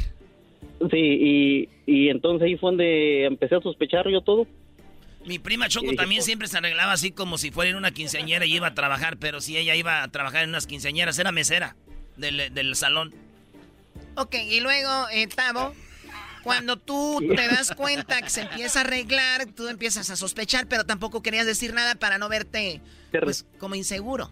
Sí, 0.92 0.98
y, 0.98 1.70
y 1.88 2.10
entonces 2.10 2.46
ahí 2.46 2.56
fue 2.58 2.70
donde 2.70 3.26
empecé 3.26 3.56
a 3.56 3.62
sospechar 3.62 4.08
yo 4.10 4.22
todo. 4.22 4.46
Mi 5.28 5.40
prima 5.40 5.68
Choco 5.68 5.94
también 5.96 6.24
siempre 6.24 6.48
se 6.48 6.58
arreglaba 6.58 6.94
así 6.94 7.12
como 7.12 7.38
si 7.38 7.52
fuera 7.52 7.70
en 7.70 7.76
una 7.76 7.92
quinceañera 7.92 8.46
y 8.46 8.56
iba 8.56 8.68
a 8.68 8.74
trabajar, 8.74 9.18
pero 9.18 9.42
si 9.42 9.58
ella 9.58 9.76
iba 9.76 10.02
a 10.02 10.08
trabajar 10.08 10.44
en 10.44 10.50
unas 10.50 10.68
quinceañeras, 10.68 11.20
era 11.20 11.34
mesera 11.34 11.76
del, 12.16 12.54
del 12.54 12.76
salón. 12.76 13.14
Ok, 14.16 14.36
y 14.36 14.62
luego, 14.62 15.10
eh, 15.12 15.28
Tavo, 15.28 15.76
cuando 16.44 16.78
tú 16.78 17.20
te 17.36 17.48
das 17.50 17.74
cuenta 17.76 18.22
que 18.22 18.30
se 18.30 18.42
empieza 18.42 18.80
a 18.80 18.84
arreglar, 18.84 19.48
tú 19.48 19.68
empiezas 19.68 20.10
a 20.10 20.16
sospechar, 20.16 20.68
pero 20.68 20.86
tampoco 20.86 21.22
querías 21.22 21.46
decir 21.46 21.74
nada 21.74 21.96
para 21.96 22.18
no 22.18 22.30
verte, 22.30 22.82
pues, 23.22 23.46
como 23.60 23.76
inseguro. 23.76 24.32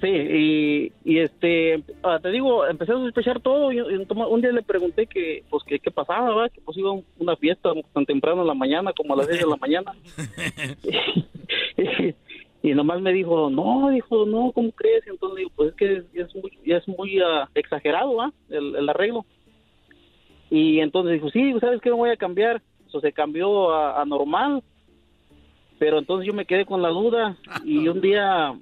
Sí, 0.00 0.06
y, 0.08 0.92
y 1.04 1.18
este, 1.18 1.82
ah, 2.04 2.20
te 2.22 2.30
digo, 2.30 2.64
empecé 2.66 2.92
a 2.92 2.96
sospechar 2.96 3.40
todo. 3.40 3.72
Y, 3.72 3.80
un 3.80 4.40
día 4.40 4.52
le 4.52 4.62
pregunté 4.62 5.06
que, 5.06 5.42
pues, 5.50 5.64
que 5.64 5.80
qué 5.80 5.90
pasaba, 5.90 6.28
¿verdad? 6.28 6.52
Que 6.52 6.60
pues 6.60 6.76
iba 6.76 6.90
a 6.90 7.00
una 7.18 7.36
fiesta 7.36 7.72
tan 7.92 8.06
temprano 8.06 8.42
en 8.42 8.46
la 8.46 8.54
mañana, 8.54 8.92
como 8.92 9.14
a 9.14 9.16
las 9.16 9.28
10 9.28 9.40
de 9.40 9.46
la 9.46 9.56
mañana. 9.60 9.92
y 12.62 12.74
nomás 12.74 13.00
me 13.00 13.12
dijo, 13.12 13.50
no, 13.50 13.90
dijo, 13.90 14.24
no, 14.24 14.52
¿cómo 14.52 14.70
crees? 14.70 15.04
Y 15.06 15.10
entonces 15.10 15.34
le 15.34 15.40
digo, 15.40 15.52
pues 15.56 15.70
es 15.70 15.74
que 15.74 16.04
ya 16.14 16.24
es 16.24 16.34
muy, 16.34 16.58
ya 16.64 16.76
es 16.76 16.88
muy 16.88 17.20
ah, 17.20 17.48
exagerado, 17.54 18.14
¿va? 18.14 18.32
El, 18.50 18.76
el 18.76 18.88
arreglo. 18.88 19.26
Y 20.50 20.78
entonces 20.78 21.14
dijo, 21.14 21.28
sí, 21.30 21.54
¿sabes 21.60 21.80
qué? 21.80 21.90
No 21.90 21.96
voy 21.96 22.10
a 22.10 22.16
cambiar. 22.16 22.62
Eso 22.86 23.00
se 23.00 23.12
cambió 23.12 23.72
a, 23.72 24.00
a 24.00 24.04
normal. 24.04 24.62
Pero 25.78 25.98
entonces 25.98 26.26
yo 26.26 26.34
me 26.34 26.46
quedé 26.46 26.64
con 26.64 26.82
la 26.82 26.88
duda. 26.88 27.36
Y 27.64 27.88
un 27.88 28.00
día 28.00 28.54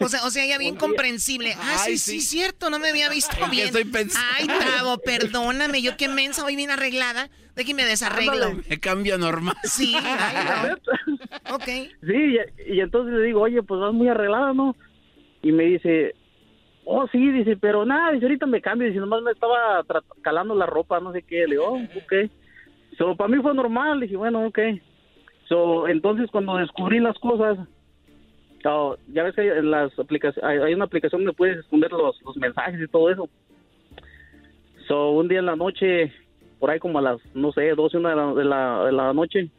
O 0.00 0.08
sea, 0.08 0.24
o 0.24 0.30
sea, 0.30 0.46
ya 0.46 0.58
bien 0.58 0.76
comprensible. 0.76 1.54
Ah, 1.58 1.78
sí, 1.78 1.96
sí, 1.98 2.20
cierto, 2.20 2.68
no 2.70 2.78
me 2.78 2.90
había 2.90 3.08
visto 3.08 3.34
¿En 3.38 3.44
qué 3.44 3.50
bien. 3.50 3.66
estoy 3.66 3.84
pensando? 3.84 4.28
Ay, 4.38 4.46
Tavo, 4.46 4.98
perdóname, 4.98 5.82
yo 5.82 5.96
qué 5.96 6.08
mensa, 6.08 6.44
hoy 6.44 6.56
bien 6.56 6.70
arreglada. 6.70 7.28
Déjeme 7.54 7.84
desarreglo. 7.84 8.32
Ándale. 8.32 8.64
Me 8.68 8.78
cambia 8.78 9.16
normal. 9.16 9.56
Sí, 9.64 9.94
ay, 9.96 10.76
no. 11.06 11.54
Ok. 11.54 11.64
Sí, 11.64 12.36
y, 12.68 12.74
y 12.74 12.80
entonces 12.80 13.14
le 13.14 13.24
digo, 13.24 13.40
oye, 13.40 13.62
pues 13.62 13.80
vas 13.80 13.94
muy 13.94 14.08
arreglada, 14.08 14.52
¿no? 14.52 14.76
Y 15.42 15.52
me 15.52 15.64
dice, 15.64 16.14
oh, 16.84 17.06
sí, 17.10 17.30
dice, 17.30 17.56
pero 17.56 17.86
nada, 17.86 18.12
dice, 18.12 18.26
ahorita 18.26 18.46
me 18.46 18.60
cambio, 18.60 18.88
dice, 18.88 19.00
nomás 19.00 19.22
me 19.22 19.32
estaba 19.32 19.84
calando 20.22 20.54
la 20.54 20.66
ropa, 20.66 21.00
no 21.00 21.12
sé 21.12 21.22
qué. 21.22 21.46
Le 21.46 21.52
digo, 21.56 21.66
oh, 21.68 21.78
ok. 21.78 22.30
So, 22.98 23.16
para 23.16 23.28
mí 23.28 23.40
fue 23.42 23.54
normal, 23.54 24.00
dije, 24.00 24.16
bueno, 24.16 24.46
ok. 24.46 24.58
So, 25.48 25.88
entonces 25.88 26.28
cuando 26.30 26.56
descubrí 26.56 26.98
las 27.00 27.18
cosas, 27.18 27.58
oh, 28.66 28.96
ya 29.12 29.22
ves 29.22 29.34
que 29.34 29.42
hay, 29.42 29.48
en 29.48 29.70
las 29.70 29.96
aplicaciones, 29.98 30.44
hay, 30.62 30.74
una 30.74 30.84
aplicación 30.84 31.22
donde 31.24 31.36
puedes 31.36 31.58
esconder 31.58 31.90
los, 31.92 32.20
los 32.22 32.36
mensajes 32.36 32.80
y 32.80 32.88
todo 32.88 33.10
eso. 33.10 33.28
So, 34.88 35.10
un 35.10 35.28
día 35.28 35.40
en 35.40 35.46
la 35.46 35.56
noche, 35.56 36.12
por 36.58 36.70
ahí 36.70 36.78
como 36.78 36.98
a 36.98 37.02
las, 37.02 37.18
no 37.34 37.52
sé, 37.52 37.68
12, 37.70 37.96
una 37.98 38.10
de 38.10 38.16
la, 38.16 38.34
de 38.34 38.44
la, 38.44 38.84
de 38.86 38.92
la 38.92 39.12
noche, 39.12 39.50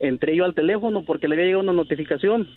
entré 0.00 0.36
yo 0.36 0.44
al 0.44 0.54
teléfono 0.54 1.04
porque 1.04 1.28
le 1.28 1.34
había 1.34 1.46
llegado 1.46 1.62
una 1.62 1.72
notificación. 1.72 2.48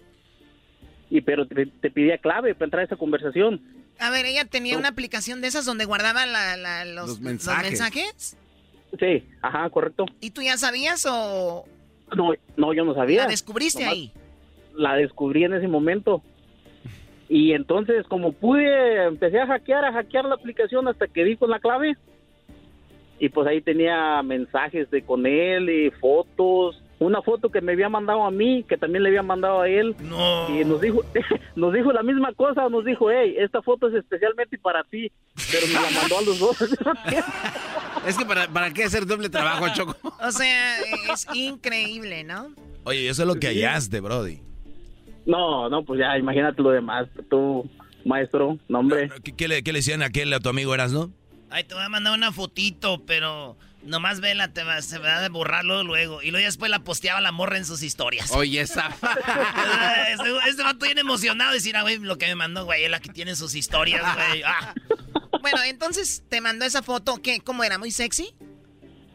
Y 1.10 1.22
pero 1.22 1.47
te, 1.47 1.68
te 1.68 1.89
pedía 1.89 2.18
clave 2.18 2.53
para 2.53 2.66
entrar 2.66 2.82
a 2.82 2.86
esa 2.86 2.95
conversación. 2.97 3.62
A 3.99 4.10
ver, 4.10 4.26
ella 4.26 4.43
tenía 4.45 4.78
una 4.78 4.89
aplicación 4.89 5.39
de 5.41 5.47
esas 5.47 5.66
donde 5.66 5.86
guardaba 5.86 6.26
la- 6.26 6.58
la- 6.58 6.84
los, 6.86 6.95
Los 6.95 7.08
los 7.10 7.22
mensajes. 7.22 7.70
mensajes. 7.72 8.38
Sí, 8.99 9.24
ajá, 9.41 9.70
correcto. 9.70 10.05
¿Y 10.20 10.32
tú 10.32 10.41
ya 10.41 10.58
sabías 10.58 11.05
o 11.10 11.66
No, 12.16 12.32
no, 12.58 12.74
yo 12.74 12.84
no 12.86 12.93
sabía. 12.93 13.24
la 13.24 13.28
descubriste 13.30 13.82
Nomás 13.84 13.93
ahí? 13.95 14.12
La 14.78 14.95
descubrí 14.95 15.43
en 15.43 15.53
ese 15.53 15.67
momento. 15.67 16.21
Y 17.30 17.51
entonces, 17.53 18.05
como 18.07 18.32
pude, 18.32 19.05
empecé 19.05 19.39
a 19.39 19.47
hackear, 19.47 19.84
a 19.86 19.91
hackear 19.91 20.25
la 20.25 20.36
aplicación 20.36 20.88
hasta 20.88 21.07
que 21.07 21.25
di 21.25 21.36
con 21.36 21.49
la 21.49 21.59
clave. 21.59 21.97
Y 23.19 23.30
pues 23.30 23.47
ahí 23.47 23.61
tenía 23.61 24.21
mensajes 24.23 24.89
de 24.91 25.01
con 25.01 25.25
él 25.25 25.69
y 25.69 25.91
fotos. 25.91 26.82
Una 26.99 27.21
foto 27.21 27.49
que 27.49 27.61
me 27.61 27.73
había 27.73 27.89
mandado 27.89 28.23
a 28.23 28.32
mí, 28.32 28.63
que 28.67 28.78
también 28.78 29.03
le 29.03 29.09
había 29.09 29.23
mandado 29.23 29.61
a 29.61 29.67
él. 29.69 29.95
Y 30.49 30.63
nos 30.63 30.80
dijo, 30.80 31.03
nos 31.55 31.73
dijo 31.73 31.91
la 31.91 32.03
misma 32.03 32.32
cosa, 32.34 32.69
nos 32.69 32.86
dijo, 32.86 33.11
hey, 33.11 33.36
esta 33.38 33.61
foto 33.61 33.88
es 33.88 33.95
especialmente 33.95 34.57
para 34.57 34.84
ti. 34.84 35.11
Pero 35.51 35.67
me 35.67 35.73
la 35.73 35.99
mandó 35.99 36.17
a 36.19 36.21
los 36.21 36.39
dos. 36.39 36.57
Es 38.07 38.17
que 38.17 38.25
para, 38.25 38.47
para 38.47 38.71
qué 38.71 38.86
hacer 38.86 39.05
doble 39.05 39.28
trabajo, 39.28 39.65
Choco. 39.73 39.93
O 40.21 40.32
sea, 40.32 40.80
es 41.11 41.28
increíble, 41.34 42.23
¿no? 42.23 42.53
Oye, 42.86 43.09
eso 43.09 43.23
es 43.23 43.28
lo 43.28 43.36
que 43.36 43.47
hallaste, 43.47 43.99
Brody. 43.99 44.39
No, 45.28 45.69
no, 45.69 45.84
pues 45.84 45.99
ya, 45.99 46.17
imagínate 46.17 46.61
lo 46.61 46.71
demás. 46.71 47.07
Tú, 47.30 47.69
maestro, 48.05 48.57
nombre. 48.67 49.11
¿Qué, 49.23 49.36
qué 49.36 49.47
le, 49.47 49.61
qué 49.61 49.73
le 49.73 49.80
decían 49.80 50.01
a 50.01 50.05
aquel, 50.05 50.34
a 50.34 50.39
tu 50.39 50.49
amigo 50.49 50.73
Eras, 50.73 50.93
no? 50.93 51.11
Ay, 51.49 51.65
te 51.65 51.75
voy 51.75 51.84
a 51.84 51.89
mandar 51.89 52.13
una 52.13 52.32
fotito, 52.32 53.03
pero 53.05 53.57
nomás 53.84 54.21
vela, 54.21 54.53
te 54.53 54.63
va, 54.63 54.82
se 54.82 54.97
va 54.99 55.23
a 55.23 55.30
borrarlo 55.30 55.84
luego. 55.84 56.21
Y 56.21 56.32
luego 56.32 56.41
ya 56.41 56.47
después 56.47 56.71
la 56.71 56.80
posteaba 56.80 57.21
la 57.21 57.32
morra 57.32 57.57
en 57.57 57.65
sus 57.65 57.84
historias. 57.84 58.32
Oye, 58.34 58.61
esa. 58.61 58.88
este, 60.11 60.30
este 60.49 60.63
vato 60.63 60.86
bien 60.86 60.97
emocionado 60.97 61.53
decir, 61.53 61.75
ah, 61.75 61.82
güey, 61.82 61.97
lo 61.99 62.17
que 62.17 62.28
me 62.28 62.36
mandó, 62.36 62.65
güey, 62.65 62.86
es 62.86 62.91
la 62.91 62.99
que 62.99 63.09
tiene 63.09 63.36
sus 63.36 63.55
historias, 63.55 64.03
güey. 64.15 64.43
Ah. 64.43 64.73
Bueno, 65.39 65.59
entonces 65.65 66.25
te 66.28 66.41
mandó 66.41 66.65
esa 66.65 66.82
foto, 66.82 67.21
¿qué? 67.23 67.39
¿Cómo 67.39 67.63
era? 67.63 67.78
¿Muy 67.78 67.91
sexy? 67.91 68.34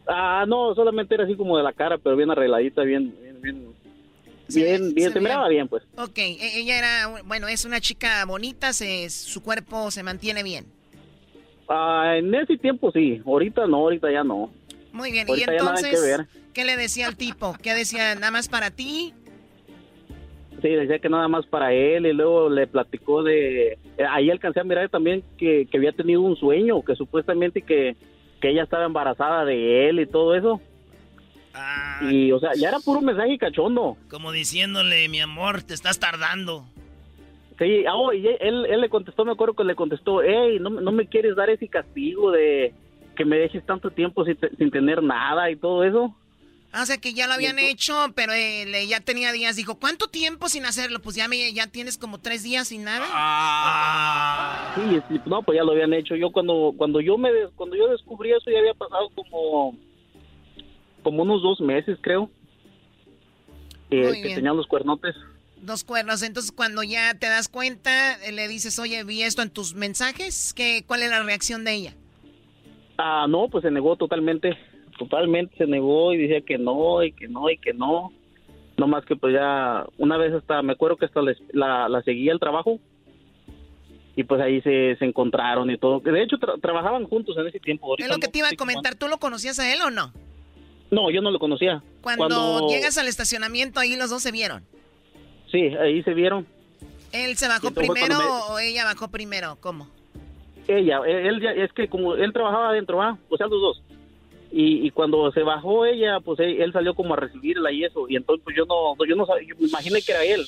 Ah, 0.07 0.45
no, 0.47 0.73
solamente 0.73 1.13
era 1.13 1.25
así 1.25 1.35
como 1.35 1.57
de 1.57 1.63
la 1.63 1.73
cara, 1.73 1.97
pero 1.99 2.15
bien 2.15 2.31
arregladita, 2.31 2.81
bien, 2.81 3.13
bien, 3.21 3.41
bien. 3.41 3.73
Bien, 4.47 4.93
bien, 4.93 5.13
se 5.13 5.19
miraba 5.19 5.47
bien, 5.47 5.67
pues. 5.67 5.83
Ok, 5.97 6.17
e- 6.17 6.59
ella 6.59 6.77
era, 6.77 7.21
bueno, 7.25 7.47
es 7.47 7.65
una 7.65 7.79
chica 7.79 8.25
bonita, 8.25 8.73
se, 8.73 9.09
su 9.09 9.41
cuerpo 9.41 9.91
se 9.91 10.03
mantiene 10.03 10.43
bien. 10.43 10.65
Ah, 11.67 12.15
en 12.17 12.33
ese 12.35 12.57
tiempo 12.57 12.91
sí, 12.91 13.21
ahorita 13.25 13.65
no, 13.67 13.77
ahorita 13.77 14.11
ya 14.11 14.23
no. 14.23 14.51
Muy 14.91 15.11
bien, 15.11 15.27
Ahorita 15.27 15.51
y 15.51 15.55
entonces. 15.55 16.25
¿qué 16.53 16.65
le 16.65 16.77
decía 16.77 17.07
al 17.07 17.15
tipo? 17.15 17.55
¿Qué 17.61 17.73
decía? 17.73 18.13
¿Nada 18.15 18.31
más 18.31 18.47
para 18.47 18.69
ti? 18.69 19.13
Sí, 20.61 20.69
decía 20.69 20.99
que 20.99 21.09
nada 21.09 21.27
más 21.27 21.45
para 21.47 21.73
él 21.73 22.05
y 22.05 22.13
luego 22.13 22.49
le 22.49 22.67
platicó 22.67 23.23
de... 23.23 23.77
ahí 24.09 24.29
alcancé 24.29 24.59
a 24.59 24.63
mirar 24.63 24.87
también 24.89 25.23
que, 25.37 25.67
que 25.69 25.77
había 25.77 25.91
tenido 25.91 26.21
un 26.21 26.35
sueño, 26.37 26.81
que 26.83 26.95
supuestamente 26.95 27.61
que, 27.61 27.97
que 28.39 28.49
ella 28.49 28.63
estaba 28.63 28.85
embarazada 28.85 29.45
de 29.45 29.89
él 29.89 29.99
y 29.99 30.05
todo 30.05 30.35
eso. 30.35 30.61
Y, 32.01 32.31
o 32.31 32.39
sea, 32.39 32.51
ya 32.55 32.69
era 32.69 32.79
puro 32.79 33.01
mensaje 33.01 33.37
cachondo. 33.37 33.97
Como 34.09 34.31
diciéndole, 34.31 35.07
mi 35.09 35.19
amor, 35.21 35.61
te 35.63 35.73
estás 35.73 35.99
tardando. 35.99 36.65
Sí, 37.59 37.85
ah, 37.87 37.95
oh, 37.95 38.11
y 38.13 38.25
él, 38.27 38.65
él 38.65 38.81
le 38.81 38.89
contestó, 38.89 39.23
me 39.25 39.31
acuerdo 39.31 39.53
que 39.53 39.63
le 39.63 39.75
contestó, 39.75 40.21
hey, 40.23 40.57
no, 40.59 40.69
no 40.71 40.91
me 40.91 41.05
quieres 41.07 41.35
dar 41.35 41.49
ese 41.51 41.67
castigo 41.67 42.31
de 42.31 42.73
que 43.15 43.25
me 43.25 43.37
dejes 43.37 43.63
tanto 43.65 43.91
tiempo 43.91 44.25
sin, 44.25 44.37
sin 44.57 44.71
tener 44.71 45.03
nada 45.03 45.51
y 45.51 45.55
todo 45.55 45.83
eso. 45.83 46.15
Ah, 46.75 46.81
o 46.81 46.85
sea 46.87 46.97
que 46.97 47.13
ya 47.13 47.27
lo 47.27 47.33
habían 47.33 47.59
hecho, 47.59 47.93
pero 48.15 48.33
él 48.33 48.73
eh, 48.73 48.87
ya 48.87 48.99
tenía 48.99 49.31
días. 49.31 49.55
Dijo, 49.55 49.75
¿cuánto 49.75 50.07
tiempo 50.07 50.49
sin 50.49 50.65
hacerlo? 50.65 50.99
Pues 50.99 51.15
ya, 51.15 51.27
me, 51.27 51.53
ya 51.53 51.67
tienes 51.67 51.99
como 51.99 52.17
tres 52.19 52.41
días 52.41 52.69
sin 52.69 52.83
nada. 52.85 53.05
Ah. 53.11 54.73
Sí, 54.75 54.99
sí, 55.07 55.21
no, 55.27 55.43
pues 55.43 55.55
ya 55.57 55.63
lo 55.63 55.73
habían 55.73 55.93
hecho. 55.93 56.15
Yo 56.15 56.31
cuando 56.31 56.73
cuando 56.75 56.99
yo 57.01 57.17
me 57.19 57.31
des- 57.31 57.51
cuando 57.55 57.75
yo 57.75 57.87
descubrí 57.89 58.31
eso 58.31 58.49
ya 58.49 58.57
había 58.57 58.73
pasado 58.73 59.09
como 59.15 59.77
como 61.03 61.23
unos 61.23 61.41
dos 61.41 61.59
meses, 61.61 61.97
creo. 62.01 62.29
Que, 63.89 63.97
Muy 64.03 64.13
que 64.17 64.23
bien. 64.23 64.35
tenían 64.35 64.57
los 64.57 64.67
cuernotes. 64.67 65.15
Dos 65.61 65.83
cuernos. 65.83 66.23
Entonces, 66.23 66.51
cuando 66.51 66.83
ya 66.83 67.13
te 67.13 67.27
das 67.27 67.47
cuenta, 67.47 68.15
eh, 68.25 68.31
le 68.31 68.47
dices, 68.47 68.79
oye, 68.79 69.03
vi 69.03 69.21
esto 69.23 69.41
en 69.41 69.49
tus 69.49 69.75
mensajes. 69.75 70.53
¿Qué, 70.53 70.83
¿Cuál 70.87 71.03
es 71.03 71.09
la 71.09 71.21
reacción 71.23 71.63
de 71.63 71.73
ella? 71.73 71.93
Ah, 72.97 73.25
no, 73.29 73.47
pues 73.49 73.63
se 73.63 73.71
negó 73.71 73.95
totalmente. 73.95 74.57
Totalmente 74.97 75.55
se 75.57 75.65
negó 75.65 76.13
y 76.13 76.17
decía 76.17 76.41
que 76.41 76.57
no, 76.57 77.03
y 77.03 77.11
que 77.11 77.27
no, 77.27 77.49
y 77.49 77.57
que 77.57 77.73
no. 77.73 78.11
No 78.77 78.87
más 78.87 79.05
que 79.05 79.15
pues 79.15 79.33
ya, 79.33 79.85
una 79.97 80.17
vez 80.17 80.33
hasta, 80.33 80.61
me 80.63 80.73
acuerdo 80.73 80.97
que 80.97 81.05
hasta 81.05 81.21
la, 81.51 81.87
la 81.89 82.01
seguía 82.03 82.33
el 82.33 82.39
trabajo. 82.39 82.79
Y 84.15 84.23
pues 84.25 84.41
ahí 84.41 84.61
se, 84.61 84.95
se 84.97 85.05
encontraron 85.05 85.71
y 85.71 85.77
todo. 85.77 86.01
Que 86.01 86.11
De 86.11 86.21
hecho, 86.23 86.37
tra- 86.37 86.59
trabajaban 86.61 87.05
juntos 87.05 87.35
en 87.37 87.47
ese 87.47 87.59
tiempo. 87.59 87.87
Ahorita 87.87 88.05
Es 88.07 88.11
lo 88.15 88.19
que 88.19 88.27
te 88.27 88.39
iba 88.39 88.49
a 88.49 88.55
comentar. 88.55 88.93
¿Tú 88.95 89.07
lo 89.07 89.17
conocías 89.17 89.57
a 89.59 89.73
él 89.73 89.79
o 89.81 89.89
no? 89.89 90.11
No, 90.93 91.09
yo 91.09 91.21
no 91.21 91.31
lo 91.31 91.39
conocía. 91.39 91.81
Cuando, 92.01 92.67
llegas 92.69 92.97
al 92.97 93.07
estacionamiento, 93.07 93.79
ahí 93.79 93.95
los 93.95 94.09
dos 94.09 94.21
se 94.21 94.31
vieron. 94.31 94.63
Sí, 95.51 95.59
ahí 95.79 96.03
se 96.03 96.13
vieron. 96.13 96.45
¿Él 97.11 97.35
se 97.37 97.47
bajó 97.47 97.71
primero 97.71 98.17
me- 98.17 98.25
o 98.25 98.59
ella 98.59 98.85
bajó 98.85 99.07
primero? 99.07 99.57
¿Cómo? 99.61 99.87
Ella, 100.67 100.99
él, 101.05 101.27
él 101.27 101.41
ya, 101.41 101.51
es 101.51 101.71
que 101.73 101.87
como 101.87 102.15
él 102.15 102.31
trabajaba 102.33 102.69
adentro, 102.69 102.97
¿va? 102.97 103.17
O 103.29 103.37
sea, 103.37 103.47
los 103.47 103.61
dos. 103.61 103.81
Y, 104.51 104.85
y 104.85 104.91
cuando 104.91 105.31
se 105.31 105.41
bajó 105.41 105.85
ella, 105.85 106.19
pues 106.19 106.39
él, 106.39 106.61
él 106.61 106.71
salió 106.71 106.93
como 106.93 107.13
a 107.13 107.17
recibirla 107.17 107.71
y 107.71 107.83
eso. 107.83 108.05
Y 108.07 108.15
entonces 108.15 108.43
pues 108.43 108.55
yo 108.55 108.65
no, 108.65 108.95
yo 109.05 109.15
no 109.15 109.25
sabía, 109.25 109.47
yo 109.47 109.55
me 109.59 109.67
imaginé 109.67 110.01
que 110.01 110.11
era 110.11 110.23
él. 110.23 110.45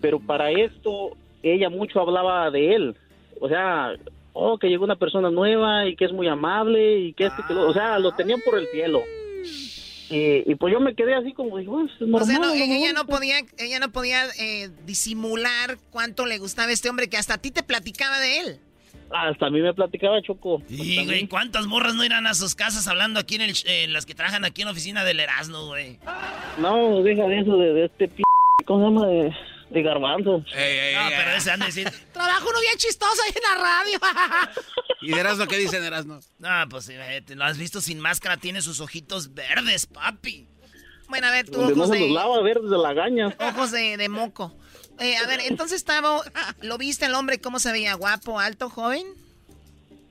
Pero 0.00 0.20
para 0.20 0.50
esto, 0.50 1.16
ella 1.42 1.68
mucho 1.70 2.00
hablaba 2.00 2.50
de 2.50 2.74
él. 2.74 2.96
O 3.40 3.48
sea, 3.48 3.94
oh, 4.32 4.58
que 4.58 4.68
llegó 4.68 4.84
una 4.84 4.96
persona 4.96 5.30
nueva 5.30 5.86
y 5.86 5.96
que 5.96 6.04
es 6.04 6.12
muy 6.12 6.28
amable 6.28 6.98
y 7.00 7.12
que 7.14 7.24
esto, 7.26 7.42
que 7.48 7.54
lo- 7.54 7.68
o 7.68 7.72
sea, 7.72 7.98
lo 7.98 8.12
tenían 8.12 8.40
por 8.44 8.58
el 8.58 8.66
cielo. 8.68 9.02
Y, 10.12 10.50
y 10.50 10.54
pues 10.56 10.72
yo 10.72 10.78
me 10.80 10.94
quedé 10.94 11.14
así 11.14 11.32
como, 11.32 11.56
digo, 11.58 11.72
"Pues, 11.80 11.90
es 11.96 12.02
O 12.02 12.06
normal. 12.06 12.26
sea, 12.26 12.38
no, 12.38 12.52
ella 12.52 12.66
mejor". 12.66 12.94
no 12.94 13.06
podía, 13.06 13.36
ella 13.58 13.78
no 13.80 13.90
podía 13.92 14.24
eh, 14.38 14.68
disimular 14.84 15.78
cuánto 15.90 16.26
le 16.26 16.38
gustaba 16.38 16.70
este 16.70 16.90
hombre 16.90 17.08
que 17.08 17.16
hasta 17.16 17.34
a 17.34 17.38
ti 17.38 17.50
te 17.50 17.62
platicaba 17.62 18.20
de 18.20 18.40
él. 18.40 18.58
Hasta 19.14 19.46
a 19.46 19.50
mí 19.50 19.60
me 19.60 19.74
platicaba 19.74 20.22
Choco. 20.22 20.62
Y, 20.70 21.04
güey, 21.04 21.26
¿cuántas 21.28 21.66
morras 21.66 21.94
no 21.94 22.04
irán 22.04 22.26
a 22.26 22.34
sus 22.34 22.54
casas 22.54 22.88
hablando 22.88 23.20
aquí 23.20 23.34
en 23.34 23.42
el... 23.42 23.54
eh, 23.66 23.86
las 23.88 24.06
que 24.06 24.14
trabajan 24.14 24.44
aquí 24.44 24.62
en 24.62 24.66
la 24.66 24.72
oficina 24.72 25.04
del 25.04 25.20
Erasmo, 25.20 25.66
güey? 25.66 25.98
No, 26.58 27.02
deja 27.02 27.24
de 27.26 27.40
eso, 27.40 27.56
de, 27.58 27.72
de 27.74 27.84
este 27.86 28.08
p... 28.08 28.22
¿Cómo 28.64 28.80
se 28.80 28.94
llama? 28.94 29.06
De, 29.08 29.32
de 29.72 29.82
garbanzo. 29.82 30.38
no, 30.38 30.44
pero 30.44 31.30
ese 31.36 31.56
de 31.56 31.66
decir... 31.66 31.90
Trabajo 32.12 32.48
uno 32.48 32.60
bien 32.60 32.76
chistoso 32.76 33.20
ahí 33.26 33.32
en 33.34 33.42
la 33.42 33.62
radio. 33.62 33.98
¿Y 35.00 35.12
de 35.12 35.20
Erasmo 35.20 35.46
qué 35.46 35.56
dicen 35.56 35.82
Erasmo? 35.82 36.20
No, 36.38 36.48
pues 36.68 36.88
imagínate, 36.88 37.34
lo 37.34 37.44
has 37.44 37.58
visto 37.58 37.80
sin 37.80 37.98
máscara, 37.98 38.36
tiene 38.36 38.62
sus 38.62 38.80
ojitos 38.80 39.34
verdes, 39.34 39.86
papi. 39.86 40.46
bueno, 41.08 41.26
a 41.26 41.30
ver, 41.30 41.48
tú 41.48 41.60
ojos 41.60 41.90
de, 41.90 42.10
lava 42.10 42.40
verdes 42.42 42.70
de 42.70 42.78
la 42.78 42.92
gaña. 42.92 43.34
ojos 43.38 43.72
de, 43.72 43.96
de 43.96 44.08
moco. 44.08 44.54
Eh, 45.00 45.16
a 45.16 45.26
ver, 45.26 45.40
entonces, 45.48 45.84
Tavo, 45.84 46.22
¿lo 46.62 46.78
viste 46.78 47.06
el 47.06 47.14
hombre 47.14 47.40
cómo 47.40 47.58
se 47.58 47.72
veía? 47.72 47.94
¿Guapo, 47.94 48.38
alto, 48.38 48.68
joven? 48.68 49.06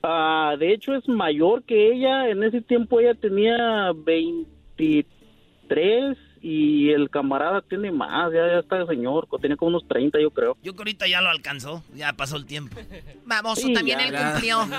Ah, 0.03 0.55
de 0.57 0.74
hecho 0.74 0.95
es 0.95 1.07
mayor 1.07 1.64
que 1.64 1.93
ella. 1.93 2.30
En 2.30 2.43
ese 2.43 2.62
tiempo 2.62 2.99
ella 2.99 3.14
tenía 3.14 3.91
23 3.95 6.18
y 6.43 6.89
el 6.89 7.09
camarada 7.09 7.61
tiene 7.61 7.91
más. 7.91 8.31
Ya, 8.33 8.47
ya 8.47 8.59
está 8.59 8.85
señor, 8.87 9.27
tenía 9.41 9.55
como 9.57 9.69
unos 9.69 9.87
30 9.87 10.19
yo 10.19 10.31
creo. 10.31 10.57
Yo 10.63 10.73
que 10.73 10.79
ahorita 10.79 11.07
ya 11.07 11.21
lo 11.21 11.29
alcanzó, 11.29 11.83
ya 11.95 12.13
pasó 12.13 12.35
el 12.37 12.45
tiempo. 12.45 12.75
Baboso, 13.25 13.67
Sí, 13.67 13.73
también 13.73 13.99
ya, 13.99 14.05
él 14.07 14.11
ya. 14.13 14.31
cumplió. 14.31 14.57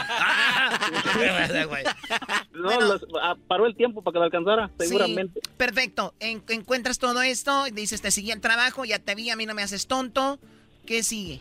No, 2.54 2.80
las- 2.80 3.04
ah, 3.22 3.36
paró 3.48 3.66
el 3.66 3.74
tiempo 3.74 4.02
para 4.02 4.12
que 4.12 4.18
lo 4.18 4.24
alcanzara, 4.24 4.70
Sí, 4.78 4.86
seguramente. 4.86 5.40
perfecto. 5.56 6.14
En- 6.20 6.42
encuentras 6.48 6.98
todo 6.98 7.22
esto, 7.22 7.64
dices, 7.72 8.02
te 8.02 8.10
seguí 8.10 8.30
el 8.30 8.40
trabajo, 8.40 8.84
ya 8.84 8.98
te 8.98 9.14
vi, 9.14 9.30
a 9.30 9.36
mí 9.36 9.46
no 9.46 9.54
me 9.54 9.62
haces 9.62 9.86
tonto. 9.86 10.38
¿Qué 10.86 11.02
sigue? 11.02 11.40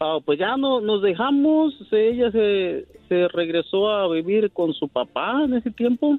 Ah, 0.00 0.18
pues 0.24 0.38
ya 0.38 0.56
no, 0.56 0.80
nos 0.80 1.02
dejamos. 1.02 1.74
Ella 1.92 2.30
se, 2.32 2.86
se 3.08 3.28
regresó 3.28 3.88
a 3.90 4.08
vivir 4.12 4.50
con 4.52 4.72
su 4.74 4.88
papá 4.88 5.42
en 5.44 5.54
ese 5.54 5.70
tiempo. 5.70 6.18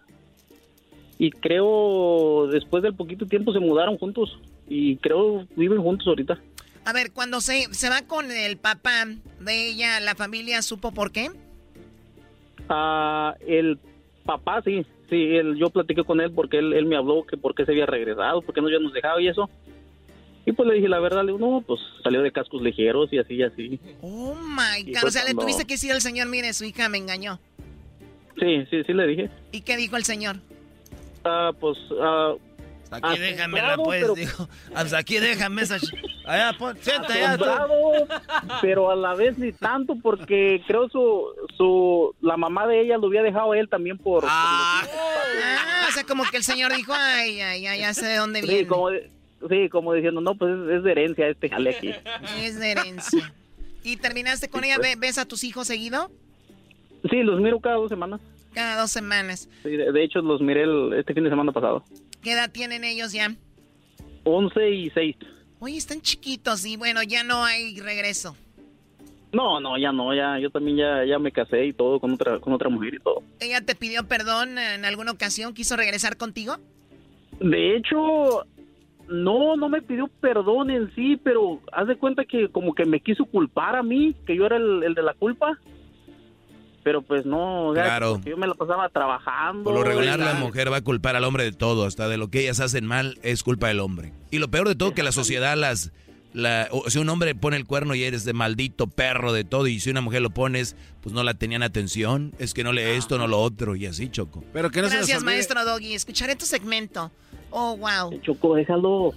Y 1.17 1.31
creo, 1.31 2.47
después 2.51 2.83
del 2.83 2.93
poquito 2.95 3.25
tiempo 3.25 3.53
se 3.53 3.59
mudaron 3.59 3.97
juntos. 3.97 4.37
Y 4.67 4.97
creo 4.97 5.45
viven 5.55 5.81
juntos 5.81 6.07
ahorita. 6.07 6.39
A 6.85 6.93
ver, 6.93 7.11
cuando 7.11 7.41
se, 7.41 7.73
se 7.73 7.89
va 7.89 8.01
con 8.03 8.29
el 8.31 8.57
papá 8.57 9.05
de 9.39 9.69
ella, 9.69 9.99
¿la 9.99 10.15
familia 10.15 10.61
supo 10.61 10.91
por 10.91 11.11
qué? 11.11 11.29
Ah, 12.69 13.35
el 13.47 13.77
papá, 14.25 14.61
sí, 14.63 14.85
sí, 15.09 15.35
él, 15.35 15.55
yo 15.55 15.69
platiqué 15.69 16.03
con 16.03 16.19
él 16.21 16.31
porque 16.31 16.57
él, 16.57 16.73
él 16.73 16.85
me 16.85 16.95
habló 16.95 17.25
que 17.25 17.37
por 17.37 17.53
qué 17.55 17.65
se 17.65 17.71
había 17.71 17.85
regresado, 17.85 18.41
por 18.41 18.53
qué 18.53 18.61
no 18.61 18.69
ya 18.69 18.79
nos 18.79 18.93
dejaba 18.93 19.21
y 19.21 19.27
eso. 19.27 19.49
Y 20.47 20.51
pues 20.51 20.67
le 20.67 20.75
dije 20.75 20.87
la 20.89 20.99
verdad, 20.99 21.23
le 21.23 21.31
digo, 21.33 21.39
no, 21.39 21.61
pues 21.65 21.79
salió 22.03 22.21
de 22.21 22.31
cascos 22.31 22.61
ligeros 22.61 23.11
y 23.11 23.17
así 23.17 23.35
y 23.35 23.43
así. 23.43 23.79
Oh 24.01 24.35
my 24.35 24.83
God. 24.91 24.99
fue 24.99 25.09
O 25.09 25.11
sea, 25.11 25.23
le 25.23 25.27
cuando- 25.33 25.41
tuviste 25.43 25.65
que 25.65 25.73
decir 25.75 25.91
al 25.91 26.01
señor, 26.01 26.27
mire, 26.27 26.53
su 26.53 26.65
hija 26.65 26.87
me 26.89 26.97
engañó. 26.99 27.39
Sí, 28.39 28.65
sí, 28.69 28.83
sí 28.85 28.93
le 28.93 29.07
dije. 29.07 29.29
¿Y 29.51 29.61
qué 29.61 29.75
dijo 29.77 29.95
el 29.97 30.03
señor? 30.03 30.37
Ah, 31.25 31.51
pues, 31.59 31.77
ah, 32.01 32.33
Aquí 32.91 33.17
déjamela, 33.19 33.75
pues, 33.77 34.01
pero- 34.01 34.13
dijo. 34.15 34.47
Pues 34.71 34.93
aquí 34.93 35.17
déjame 35.17 35.63
esa... 35.63 35.77
Allá, 36.25 36.55
pon, 36.57 36.77
allá. 37.09 37.37
pero 38.61 38.89
a 38.91 38.95
la 38.95 39.15
vez 39.15 39.37
ni 39.37 39.51
tanto 39.51 39.95
porque 40.01 40.61
creo 40.67 40.87
su, 40.89 41.25
su, 41.57 42.15
la 42.21 42.37
mamá 42.37 42.67
de 42.67 42.81
ella 42.81 42.97
lo 42.97 43.07
había 43.07 43.21
dejado 43.23 43.51
a 43.51 43.57
él 43.59 43.67
también 43.69 43.97
por... 43.97 44.23
Ah, 44.27 44.83
o 45.89 45.91
sea, 45.91 46.03
como 46.03 46.23
que 46.25 46.37
el 46.37 46.43
señor 46.43 46.73
dijo, 46.75 46.93
ay, 46.95 47.41
ay, 47.41 47.65
ay, 47.67 47.79
ya 47.79 47.93
sé 47.93 48.05
de 48.05 48.17
dónde 48.17 48.41
sí, 48.41 48.47
viene. 48.47 48.67
como, 48.67 48.89
sí, 49.49 49.69
como 49.69 49.93
diciendo, 49.93 50.21
no, 50.21 50.35
pues 50.35 50.51
es, 50.53 50.77
es 50.77 50.83
de 50.83 50.91
herencia 50.91 51.27
este 51.27 51.49
jale 51.49 51.71
aquí. 51.71 51.91
Es 52.39 52.59
de 52.59 52.71
herencia. 52.71 53.33
¿Y 53.83 53.97
terminaste 53.97 54.47
con 54.49 54.63
ella? 54.63 54.77
¿Ve- 54.79 54.95
¿Ves 54.97 55.17
a 55.17 55.25
tus 55.25 55.43
hijos 55.43 55.67
seguido? 55.67 56.09
Sí, 57.09 57.21
los 57.23 57.39
miro 57.41 57.59
cada 57.59 57.75
dos 57.75 57.89
semanas. 57.89 58.21
Cada 58.55 58.79
dos 58.81 58.89
semanas. 58.89 59.47
Sí, 59.63 59.69
de, 59.71 59.91
de 59.91 60.03
hecho, 60.03 60.19
los 60.21 60.41
miré 60.41 60.63
el- 60.63 60.93
este 60.97 61.13
fin 61.13 61.23
de 61.25 61.29
semana 61.29 61.51
pasado. 61.51 61.83
¿Qué 62.23 62.31
edad 62.31 62.49
tienen 62.51 62.83
ellos 62.83 63.11
ya? 63.13 63.35
11 64.23 64.69
y 64.71 64.89
6. 64.89 65.15
Oye, 65.59 65.77
están 65.77 66.01
chiquitos 66.01 66.65
y 66.65 66.77
bueno, 66.77 67.03
ya 67.03 67.23
no 67.23 67.43
hay 67.45 67.79
regreso. 67.79 68.35
No, 69.33 69.59
no, 69.59 69.77
ya 69.77 69.91
no, 69.91 70.15
ya, 70.15 70.39
yo 70.39 70.49
también 70.49 70.77
ya, 70.77 71.03
ya 71.05 71.19
me 71.19 71.31
casé 71.31 71.65
y 71.65 71.73
todo 71.73 71.99
con 71.99 72.13
otra, 72.13 72.39
con 72.39 72.53
otra 72.53 72.69
mujer 72.69 72.93
y 72.95 72.99
todo. 72.99 73.21
¿Ella 73.41 73.59
te 73.61 73.75
pidió 73.75 74.07
perdón 74.07 74.57
en 74.57 74.85
alguna 74.85 75.11
ocasión? 75.11 75.53
¿Quiso 75.53 75.75
regresar 75.75 76.15
contigo? 76.15 76.55
De 77.41 77.75
hecho, 77.75 78.45
no, 79.09 79.57
no 79.57 79.67
me 79.67 79.81
pidió 79.81 80.07
perdón 80.21 80.69
en 80.71 80.93
sí, 80.95 81.17
pero 81.21 81.59
haz 81.73 81.87
de 81.87 81.97
cuenta 81.97 82.23
que 82.23 82.47
como 82.47 82.73
que 82.73 82.85
me 82.85 83.01
quiso 83.01 83.25
culpar 83.25 83.75
a 83.75 83.83
mí, 83.83 84.15
que 84.25 84.37
yo 84.37 84.45
era 84.45 84.55
el, 84.55 84.83
el 84.83 84.93
de 84.93 85.03
la 85.03 85.13
culpa. 85.13 85.59
Pero 86.85 87.01
pues 87.01 87.25
no, 87.25 87.69
o 87.69 87.73
sea, 87.73 87.83
Claro. 87.83 88.21
yo 88.23 88.37
me 88.37 88.45
la 88.45 88.53
pasaba 88.53 88.87
trabajando. 88.89 89.63
Por 89.63 89.73
lo 89.73 89.83
regular 89.83 90.19
la 90.19 90.35
mujer 90.35 90.71
va 90.71 90.77
a 90.77 90.81
culpar 90.81 91.15
al 91.15 91.23
hombre 91.23 91.43
de 91.43 91.51
todo, 91.51 91.87
hasta 91.87 92.07
de 92.07 92.17
lo 92.17 92.29
que 92.29 92.41
ellas 92.41 92.59
hacen 92.59 92.85
mal 92.85 93.17
es 93.23 93.41
culpa 93.41 93.69
del 93.69 93.79
hombre. 93.79 94.13
Y 94.29 94.37
lo 94.37 94.49
peor 94.49 94.67
de 94.67 94.75
todo 94.75 94.93
que 94.93 95.01
la 95.01 95.11
sociedad 95.11 95.57
las 95.57 95.91
la 96.33 96.67
o 96.69 96.87
si 96.91 96.99
un 96.99 97.09
hombre 97.09 97.33
pone 97.33 97.57
el 97.57 97.65
cuerno 97.65 97.95
y 97.95 98.03
eres 98.03 98.23
de 98.23 98.33
maldito 98.33 98.85
perro 98.85 99.33
de 99.33 99.43
todo 99.45 99.65
y 99.65 99.79
si 99.79 99.89
una 99.89 100.01
mujer 100.01 100.21
lo 100.21 100.29
pones, 100.29 100.75
pues 101.01 101.15
no 101.15 101.23
la 101.23 101.33
tenían 101.33 101.63
atención, 101.63 102.33
es 102.37 102.53
que 102.53 102.63
no 102.63 102.71
lee 102.71 102.81
esto, 102.83 103.17
no 103.17 103.25
lo 103.25 103.41
otro 103.41 103.75
y 103.75 103.87
así, 103.87 104.09
Choco. 104.09 104.43
Pero 104.53 104.69
que 104.69 104.83
no 104.83 104.87
Gracias, 104.89 105.23
maestro 105.23 105.65
Doggy. 105.65 105.95
Escucharé 105.95 106.35
tu 106.35 106.45
segmento. 106.45 107.09
Oh, 107.49 107.77
wow. 107.77 108.19
Choco, 108.21 108.53
déjalo. 108.53 109.11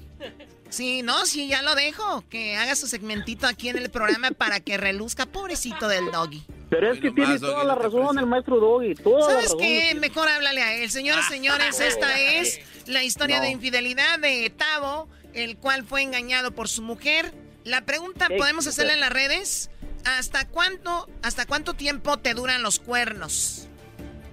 Sí, 0.71 1.03
no, 1.03 1.25
sí, 1.27 1.49
ya 1.49 1.63
lo 1.63 1.75
dejo. 1.75 2.25
Que 2.29 2.57
haga 2.57 2.77
su 2.77 2.87
segmentito 2.87 3.47
aquí 3.47 3.69
en 3.71 3.79
el 3.79 3.91
programa 3.91 4.31
para 4.33 4.61
que 4.61 4.77
reluzca, 4.77 5.27
pobrecito 5.27 5.89
del 5.89 6.11
Doggy. 6.11 6.45
Pero 6.71 6.93
es 6.93 7.01
que 7.01 7.11
tiene 7.11 7.39
toda 7.39 7.65
la 7.65 7.75
razón 7.75 8.19
el 8.19 8.27
maestro 8.27 8.61
Doggy, 8.61 8.95
toda 8.95 9.21
la 9.21 9.27
¿Sabes 9.27 9.45
razón. 9.45 9.59
qué? 9.61 9.95
Mejor 9.95 10.29
háblale 10.29 10.63
a 10.63 10.75
él. 10.75 10.91
Señoras, 10.91 11.27
señores, 11.29 11.81
esta 11.81 12.19
es 12.21 12.61
la 12.87 13.03
historia 13.03 13.39
No. 13.39 13.45
de 13.45 13.51
infidelidad 13.51 14.19
de 14.19 14.51
Tavo, 14.51 15.09
el 15.33 15.57
cual 15.57 15.85
fue 15.87 16.03
engañado 16.03 16.53
por 16.53 16.69
su 16.69 16.83
mujer. 16.83 17.33
La 17.65 17.83
pregunta, 17.87 18.29
¿podemos 18.37 18.67
hacerla 18.67 18.93
en 18.95 19.01
las 19.01 19.11
redes? 19.13 19.71
¿Hasta 20.05 20.47
cuánto, 20.47 21.09
hasta 21.23 21.47
cuánto 21.47 21.75
tiempo 21.75 22.19
te 22.19 22.35
duran 22.35 22.63
los 22.63 22.79
cuernos? 22.79 23.67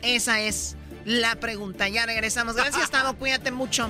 Esa 0.02 0.42
es 0.42 0.76
la 1.06 1.36
pregunta. 1.38 1.88
Ya 1.88 2.06
regresamos. 2.06 2.56
Gracias, 2.56 2.92
Tavo. 2.92 3.18
Cuídate 3.18 3.52
mucho. 3.52 3.90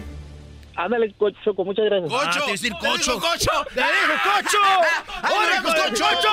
Ándale, 0.76 1.14
Choco, 1.44 1.64
muchas 1.64 1.86
gracias. 1.86 2.10
¡Cocho! 2.12 2.44
Ah, 2.46 2.52
decir 2.52 2.74
¡Te 2.82 2.88
cocho. 2.88 3.20
cocho! 3.20 3.52
¡Te 3.74 3.82
dijo 3.82 4.14
cocho! 4.24 4.58
¡Órale, 5.36 5.60
¡Órale, 5.60 5.90
cocho! 5.90 6.06
cocho! 6.06 6.30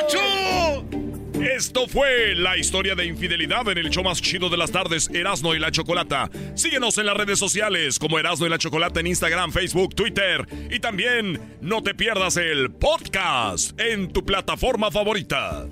¡Cocho! 0.00 1.06
Esto 1.42 1.86
fue 1.86 2.34
la 2.34 2.56
historia 2.56 2.94
de 2.94 3.04
infidelidad 3.06 3.68
en 3.68 3.78
el 3.78 3.90
show 3.90 4.02
más 4.02 4.22
chido 4.22 4.48
de 4.48 4.56
las 4.56 4.72
tardes, 4.72 5.10
Erasno 5.12 5.54
y 5.54 5.58
la 5.58 5.70
Chocolata. 5.70 6.30
Síguenos 6.54 6.96
en 6.98 7.06
las 7.06 7.16
redes 7.16 7.38
sociales 7.38 7.98
como 7.98 8.18
Erasno 8.18 8.46
y 8.46 8.48
la 8.50 8.58
Chocolata 8.58 9.00
en 9.00 9.08
Instagram, 9.08 9.52
Facebook, 9.52 9.94
Twitter 9.94 10.46
y 10.70 10.80
también 10.80 11.58
no 11.60 11.82
te 11.82 11.94
pierdas 11.94 12.36
el 12.36 12.72
podcast 12.72 13.78
en 13.80 14.12
tu 14.12 14.24
plataforma 14.24 14.90
favorita. 14.90 15.66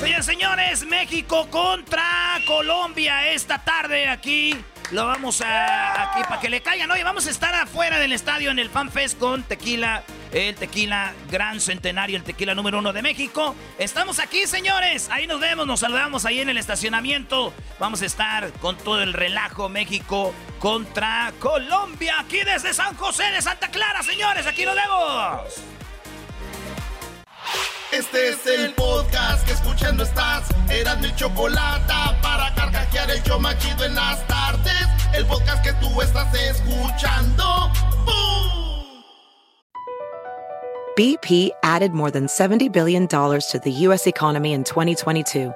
Señores, 0.00 0.26
señores, 0.26 0.86
México 0.86 1.46
contra 1.50 2.40
Colombia 2.46 3.30
esta 3.30 3.62
tarde 3.62 4.08
aquí. 4.08 4.56
Lo 4.94 5.06
vamos 5.06 5.40
a 5.40 6.02
aquí 6.02 6.22
para 6.22 6.40
que 6.40 6.48
le 6.48 6.60
caigan. 6.60 6.88
Oye, 6.88 7.02
vamos 7.02 7.26
a 7.26 7.30
estar 7.30 7.52
afuera 7.52 7.98
del 7.98 8.12
estadio 8.12 8.52
en 8.52 8.60
el 8.60 8.70
Fan 8.70 8.92
Fest 8.92 9.18
con 9.18 9.42
tequila, 9.42 10.04
el 10.30 10.54
tequila 10.54 11.12
Gran 11.28 11.60
Centenario, 11.60 12.16
el 12.16 12.22
tequila 12.22 12.54
número 12.54 12.78
uno 12.78 12.92
de 12.92 13.02
México. 13.02 13.56
Estamos 13.76 14.20
aquí, 14.20 14.46
señores. 14.46 15.08
Ahí 15.10 15.26
nos 15.26 15.40
vemos, 15.40 15.66
nos 15.66 15.80
saludamos 15.80 16.26
ahí 16.26 16.38
en 16.38 16.48
el 16.48 16.58
estacionamiento. 16.58 17.52
Vamos 17.80 18.02
a 18.02 18.06
estar 18.06 18.52
con 18.60 18.76
todo 18.78 19.02
el 19.02 19.14
relajo 19.14 19.68
México 19.68 20.32
contra 20.60 21.32
Colombia 21.40 22.14
aquí 22.20 22.42
desde 22.44 22.72
San 22.72 22.96
José 22.96 23.24
de 23.32 23.42
Santa 23.42 23.72
Clara, 23.72 24.00
señores. 24.04 24.46
Aquí 24.46 24.64
nos 24.64 24.76
vemos. 24.76 25.73
Este 27.92 28.30
es 28.30 28.46
el 28.46 28.74
podcast 28.74 29.46
que 29.46 29.52
escuchando 29.52 30.02
estás. 30.02 30.48
Eran 30.68 31.00
mi 31.00 31.14
chocolate 31.14 31.92
para 32.22 32.52
carcajear 32.54 33.10
el 33.10 33.22
yo 33.22 33.38
machido 33.38 33.84
en 33.84 33.94
las 33.94 34.26
tardes. 34.26 34.86
El 35.12 35.24
podcast 35.26 35.62
que 35.62 35.72
tú 35.74 36.00
estás 36.02 36.34
escuchando. 36.34 37.70
¡Bum! 38.04 39.02
BP 40.96 41.50
added 41.62 41.92
more 41.92 42.10
than 42.10 42.26
$70 42.26 42.72
billion 42.72 43.06
to 43.06 43.60
the 43.62 43.70
U.S. 43.70 44.06
economy 44.06 44.52
in 44.52 44.64
2022. 44.64 45.52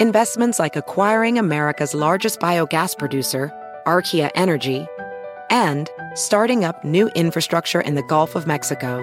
Investments 0.00 0.60
like 0.60 0.76
acquiring 0.76 1.38
America's 1.38 1.92
largest 1.94 2.38
biogas 2.38 2.96
producer, 2.96 3.52
Archaea 3.84 4.30
Energy, 4.36 4.86
and 5.50 5.90
starting 6.14 6.64
up 6.64 6.84
new 6.84 7.08
infrastructure 7.16 7.80
in 7.80 7.96
the 7.96 8.04
Gulf 8.04 8.36
of 8.36 8.46
Mexico. 8.46 9.02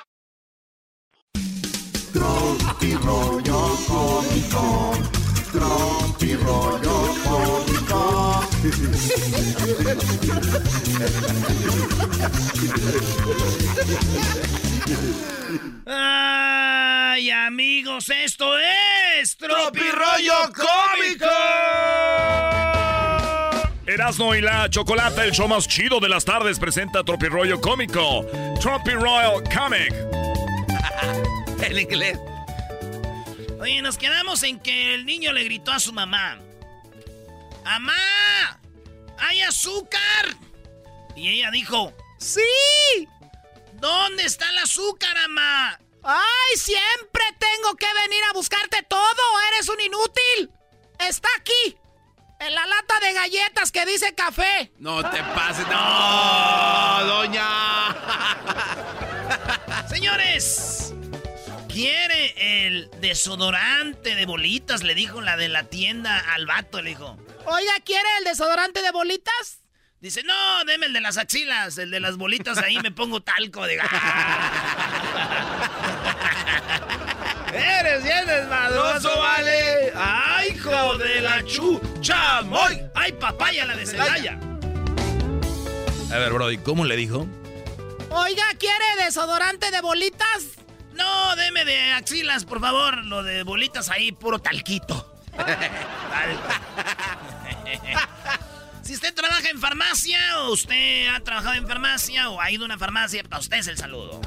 Tropi 2.21 2.93
rollo 2.93 3.75
cómico. 3.87 4.93
Tropi 5.51 6.35
rollo 6.35 7.15
cómico. 7.23 8.45
Ay, 15.87 17.31
amigos, 17.31 18.09
esto 18.09 18.53
es 19.19 19.35
Tropirollo 19.35 20.51
Cómico. 20.53 21.25
Erasno 23.87 24.35
y 24.35 24.41
la 24.41 24.69
Chocolata, 24.69 25.23
el 25.23 25.31
show 25.31 25.47
más 25.47 25.67
chido 25.67 25.99
de 25.99 26.09
las 26.09 26.23
tardes, 26.23 26.59
presenta 26.59 27.03
Tropirollo 27.03 27.59
Cómico. 27.59 28.23
Tropi 28.61 28.91
Royal 28.91 29.41
Comic. 29.51 29.95
en 31.65 31.79
inglés. 31.79 32.17
Oye, 33.59 33.81
nos 33.81 33.97
quedamos 33.97 34.43
en 34.43 34.59
que 34.59 34.95
el 34.95 35.05
niño 35.05 35.31
le 35.33 35.43
gritó 35.43 35.71
a 35.71 35.79
su 35.79 35.93
mamá. 35.93 36.39
¡Amá! 37.63 38.59
¡Hay 39.19 39.41
azúcar! 39.41 40.35
Y 41.15 41.29
ella 41.29 41.51
dijo, 41.51 41.93
¡Sí! 42.17 43.07
¿Dónde 43.73 44.25
está 44.25 44.49
el 44.49 44.57
azúcar, 44.57 45.15
amá? 45.17 45.79
¡Ay, 46.03 46.57
siempre 46.57 47.23
tengo 47.37 47.75
que 47.75 47.87
venir 48.01 48.23
a 48.29 48.33
buscarte 48.33 48.81
todo! 48.83 49.39
¡Eres 49.53 49.69
un 49.69 49.79
inútil! 49.79 50.51
¡Está 50.99 51.29
aquí! 51.37 51.77
En 52.39 52.55
la 52.55 52.65
lata 52.65 52.99
de 52.99 53.13
galletas 53.13 53.71
que 53.71 53.85
dice 53.85 54.15
café. 54.15 54.71
No 54.79 55.07
te 55.07 55.21
pases. 55.23 55.67
No, 55.67 57.05
doña. 57.05 57.95
Señores, 59.87 60.95
¿quiere 61.71 62.67
el 62.67 62.89
desodorante 62.99 64.15
de 64.15 64.25
bolitas? 64.25 64.83
Le 64.83 64.95
dijo 64.95 65.21
la 65.21 65.37
de 65.37 65.47
la 65.49 65.63
tienda 65.63 66.17
al 66.33 66.45
vato, 66.45 66.81
le 66.81 66.89
dijo. 66.91 67.17
Oiga, 67.45 67.73
¿quiere 67.83 68.07
el 68.19 68.25
desodorante 68.25 68.81
de 68.81 68.91
bolitas? 68.91 69.61
Dice, 69.99 70.23
no, 70.23 70.65
deme 70.65 70.87
el 70.87 70.93
de 70.93 71.01
las 71.01 71.17
axilas, 71.17 71.77
el 71.77 71.91
de 71.91 71.99
las 71.99 72.17
bolitas, 72.17 72.57
ahí 72.57 72.77
me 72.81 72.89
pongo 72.91 73.21
talco 73.21 73.67
de 73.67 73.75
Eres 77.53 78.03
bien 78.03 78.25
desmadroso, 78.25 79.15
vale. 79.19 79.93
Ay, 79.95 80.53
hijo 80.55 80.97
de 80.97 81.21
la 81.21 81.43
chucha, 81.45 82.41
moy. 82.43 82.81
Ay, 82.95 83.11
papaya, 83.11 83.65
la 83.65 83.75
de 83.75 83.85
Celaya. 83.85 84.39
A 86.11 86.17
ver, 86.17 86.33
Brody, 86.33 86.57
¿cómo 86.57 86.83
le 86.85 86.95
dijo? 86.95 87.27
Oiga, 88.09 88.45
¿quiere 88.57 89.03
desodorante 89.05 89.69
de 89.69 89.81
bolitas? 89.81 90.60
No, 90.93 91.35
deme 91.35 91.65
de 91.65 91.93
axilas, 91.93 92.45
por 92.45 92.59
favor. 92.59 93.05
Lo 93.05 93.23
de 93.23 93.43
bolitas 93.43 93.89
ahí, 93.89 94.11
puro 94.11 94.39
talquito. 94.39 95.07
si 98.83 98.93
usted 98.93 99.13
trabaja 99.13 99.49
en 99.49 99.59
farmacia, 99.59 100.19
o 100.39 100.51
usted 100.51 101.07
ha 101.07 101.19
trabajado 101.21 101.55
en 101.55 101.67
farmacia, 101.67 102.29
o 102.29 102.41
ha 102.41 102.51
ido 102.51 102.63
a 102.63 102.65
una 102.65 102.77
farmacia, 102.77 103.23
para 103.23 103.39
usted 103.39 103.57
es 103.57 103.67
el 103.67 103.77
saludo. 103.77 104.19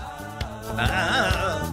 Ah, 0.79 1.73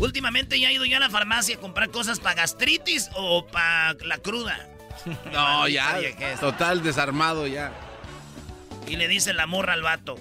últimamente 0.00 0.58
ya 0.58 0.70
he 0.70 0.74
ido 0.74 0.84
yo 0.84 0.96
a 0.96 1.00
la 1.00 1.10
farmacia 1.10 1.56
a 1.56 1.60
comprar 1.60 1.90
cosas 1.90 2.18
para 2.18 2.34
gastritis 2.34 3.10
o 3.14 3.46
para 3.46 3.94
la 4.04 4.18
cruda. 4.18 4.68
No, 5.32 5.66
ya. 5.66 5.98
Total 6.38 6.82
desarmado 6.82 7.46
ya. 7.46 7.72
Y 8.86 8.96
le 8.96 9.08
dice 9.08 9.32
la 9.32 9.46
morra 9.46 9.72
al 9.72 9.82
vato. 9.82 10.16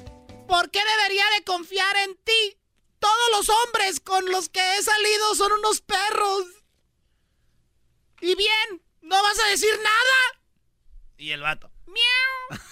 ¿Por 0.48 0.72
qué 0.72 0.80
debería 0.98 1.24
de 1.38 1.44
confiar 1.44 1.96
en 2.08 2.16
ti? 2.24 2.58
Todos 3.02 3.32
los 3.32 3.50
hombres 3.50 4.00
con 4.00 4.24
los 4.32 4.48
que 4.48 4.62
he 4.78 4.84
salido 4.84 5.36
son 5.36 5.52
unos 5.54 5.82
perros. 5.82 6.46
Y 8.22 8.36
bien, 8.36 8.84
¿no 9.02 9.22
vas 9.24 9.40
a 9.40 9.48
decir 9.48 9.74
nada? 9.78 10.44
Y 11.18 11.32
el 11.32 11.42
vato. 11.42 11.72
¡Miau! 11.88 12.62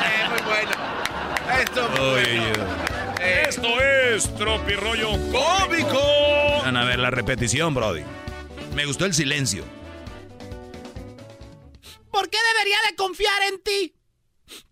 Eh, 0.00 0.28
muy 0.30 0.42
bueno. 0.42 0.70
Esto 1.60 1.88
muy 1.90 2.38
bueno. 2.38 2.66
Esto 3.20 3.80
es 3.80 4.34
Tropirollo 4.36 5.10
Cómico. 5.32 6.00
Van 6.62 6.76
a 6.76 6.84
ver 6.84 7.00
la 7.00 7.10
repetición, 7.10 7.74
Brody. 7.74 8.04
Me 8.74 8.86
gustó 8.86 9.04
el 9.04 9.14
silencio. 9.14 9.64
¿Por 12.10 12.30
qué 12.30 12.38
debería 12.54 12.78
de 12.88 12.96
confiar 12.96 13.42
en 13.42 13.62
ti? 13.62 13.94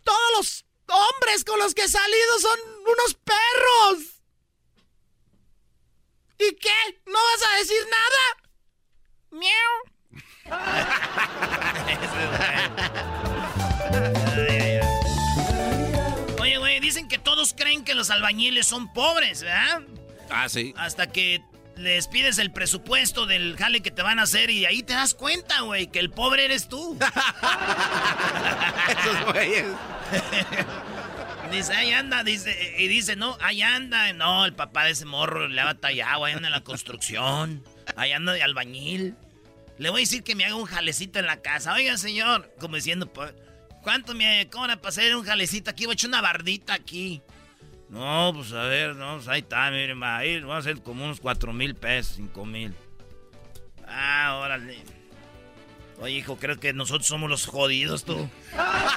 Todos 0.05 0.33
los 0.39 0.67
hombres 0.89 1.45
con 1.45 1.59
los 1.59 1.75
que 1.75 1.83
he 1.83 1.89
salido 1.89 2.39
son 2.41 2.76
unos 2.87 3.15
perros. 3.15 4.23
¿Y 6.39 6.55
qué? 6.57 7.01
¿No 7.07 7.15
vas 7.15 7.43
a 7.53 7.57
decir 7.59 7.83
nada? 7.91 8.37
Miau. 9.31 9.97
Oye, 16.41 16.59
güey, 16.59 16.81
dicen 16.81 17.09
que 17.09 17.19
todos 17.19 17.55
creen 17.55 17.85
que 17.85 17.95
los 17.95 18.11
albañiles 18.11 18.67
son 18.67 18.93
pobres, 18.93 19.43
¿verdad? 19.43 19.83
Ah, 20.31 20.49
sí. 20.49 20.75
Hasta 20.77 21.11
que 21.11 21.43
les 21.77 22.09
pides 22.09 22.39
el 22.39 22.53
presupuesto 22.53 23.27
del 23.27 23.57
jale 23.57 23.81
que 23.83 23.91
te 23.91 24.03
van 24.03 24.19
a 24.19 24.23
hacer 24.23 24.51
y 24.51 24.65
ahí 24.67 24.83
te 24.83 24.95
das 24.95 25.15
cuenta, 25.15 25.61
güey, 25.61 25.89
que 25.89 25.99
el 25.99 26.11
pobre 26.11 26.45
eres 26.45 26.69
tú. 26.69 26.99
Esos 28.89 29.25
güeyes. 29.33 29.67
dice, 31.51 31.73
ahí 31.75 31.93
anda, 31.93 32.23
dice, 32.25 32.75
y 32.79 32.89
dice, 32.89 33.17
no, 33.17 33.37
ahí 33.41 33.63
anda. 33.63 34.13
No, 34.13 34.45
el 34.45 34.55
papá 34.55 34.85
de 34.85 34.93
ese 34.93 35.05
morro 35.05 35.49
le 35.49 35.61
ha 35.61 35.65
batallado, 35.67 36.25
ahí 36.25 36.35
anda 36.35 36.49
en 36.49 36.53
la 36.53 36.65
construcción, 36.65 37.65
ahí 37.97 38.13
anda 38.13 38.33
de 38.33 38.43
albañil. 38.43 39.15
Le 39.79 39.91
voy 39.91 40.01
a 40.01 40.03
decir 40.03 40.23
que 40.23 40.35
me 40.35 40.45
haga 40.45 40.55
un 40.55 40.65
jalecito 40.65 41.19
en 41.19 41.27
la 41.27 41.43
casa. 41.43 41.75
Oiga, 41.75 41.97
señor, 41.99 42.51
como 42.59 42.77
diciendo, 42.77 43.13
pues, 43.13 43.35
¿cuánto 43.83 44.15
me 44.15 44.49
cobra 44.51 44.77
para 44.77 44.89
hacer 44.89 45.15
un 45.15 45.25
jalecito 45.25 45.71
aquí? 45.71 45.85
Voy 45.85 45.93
a 45.93 45.95
echar 45.95 46.09
una 46.09 46.23
bardita 46.23 46.75
aquí. 46.75 47.23
No, 47.89 48.33
pues 48.35 48.53
a 48.53 48.65
ver, 48.65 48.97
no, 48.97 49.17
pues 49.17 49.29
ahí 49.29 49.41
está, 49.41 49.71
miren, 49.71 50.03
va 50.03 50.17
a 50.17 50.27
ir, 50.27 50.49
va 50.49 50.57
a 50.57 50.63
ser 50.63 50.83
como 50.83 51.05
unos 51.05 51.21
cuatro 51.21 51.53
mil 51.53 51.75
pesos, 51.75 52.17
cinco 52.17 52.45
mil. 52.45 52.75
Ah, 53.87 54.39
órale. 54.43 54.83
Oye, 56.01 56.15
hijo, 56.15 56.37
creo 56.37 56.59
que 56.59 56.73
nosotros 56.73 57.07
somos 57.07 57.31
los 57.31 57.47
jodidos, 57.47 58.05
tú. 58.05 58.29
¡Ay, 58.57 58.89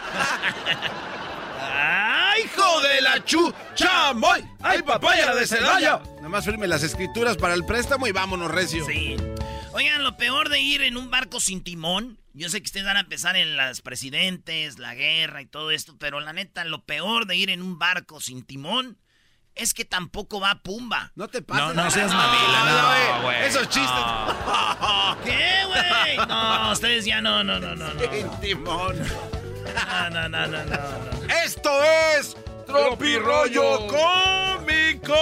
hijo 2.44 2.82
de 2.82 3.02
la 3.02 3.24
chucha! 3.24 4.14
¡Moy! 4.14 4.44
¡Ay, 4.62 4.82
papaya 4.82 5.34
de 5.34 5.48
Celaya! 5.48 6.02
Nada 6.18 6.30
más 6.30 6.46
firme 6.46 6.68
las 6.68 6.84
escrituras 6.84 7.38
para 7.38 7.54
el 7.54 7.66
préstamo 7.66 8.08
y 8.08 8.12
vámonos, 8.12 8.52
recio. 8.52 8.86
Sí. 8.86 9.16
Oigan, 9.72 10.04
lo 10.04 10.18
peor 10.18 10.50
de 10.50 10.60
ir 10.60 10.82
en 10.82 10.98
un 10.98 11.12
barco 11.12 11.40
sin 11.40 11.64
timón, 11.64 12.20
yo 12.34 12.50
sé 12.50 12.60
que 12.62 12.66
ustedes 12.66 12.86
van 12.86 12.98
a 12.98 13.02
empezar 13.02 13.36
en 13.36 13.56
las 13.56 13.82
presidentes, 13.82 14.80
la 14.80 14.96
guerra 14.96 15.42
y 15.42 15.46
todo 15.46 15.72
esto, 15.72 15.96
pero 15.98 16.20
la 16.20 16.34
neta, 16.34 16.66
lo 16.66 16.84
peor 16.84 17.26
de 17.28 17.36
ir 17.36 17.50
en 17.50 17.62
un 17.62 17.80
barco 17.80 18.20
sin 18.20 18.44
timón 18.44 18.98
es 19.56 19.74
que 19.74 19.86
tampoco 19.86 20.40
va 20.40 20.62
Pumba. 20.64 21.12
No 21.16 21.28
te 21.28 21.42
pases. 21.42 21.76
No, 21.76 21.84
no 21.84 21.92
seas 21.92 22.14
mamila, 22.14 23.18
no, 23.18 23.24
güey. 23.24 23.46
Esos 23.46 23.68
chistes. 23.70 24.06
¿Qué, 25.24 25.66
güey? 25.68 26.28
No, 26.28 26.72
ustedes 26.72 27.06
ya 27.06 27.22
no, 27.22 27.44
no, 27.44 27.60
no, 27.60 27.76
no. 27.76 27.94
no. 27.94 28.00
Sin 28.12 28.30
timón. 28.40 28.96
No, 29.76 30.10
no, 30.10 30.30
no, 30.30 30.48
no, 30.48 30.66
no. 30.66 30.78
Esto 31.46 31.72
es 32.18 32.36
Tropirollo 32.66 33.88
Cómico. 33.88 35.16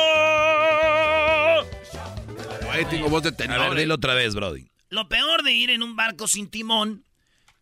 Güey, 2.66 2.86
tengo 2.86 3.10
voz 3.10 3.24
de 3.24 3.30
A 3.30 3.36
tenor. 3.36 3.70
ver, 3.70 3.80
dilo 3.80 3.96
otra 3.96 4.14
vez, 4.14 4.36
Brody. 4.36 4.68
Lo 4.90 5.08
peor 5.10 5.44
de 5.44 5.52
ir 5.52 5.70
en 5.70 5.84
un 5.84 5.96
barco 5.96 6.28
sin 6.28 6.50
timón 6.50 7.04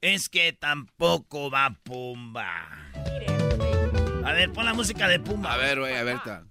es 0.02 0.30
que 0.30 0.54
tampoco 0.54 1.50
va 1.50 1.76
Pumba. 1.84 2.68
A 4.26 4.32
ver, 4.34 4.52
pon 4.52 4.66
la 4.66 4.74
música 4.74 5.08
de 5.08 5.20
Pumba. 5.20 5.54
A 5.54 5.58
ver, 5.58 5.80
güey, 5.80 5.96
a 5.96 6.04
ver. 6.04 6.20
ta. 6.24 6.44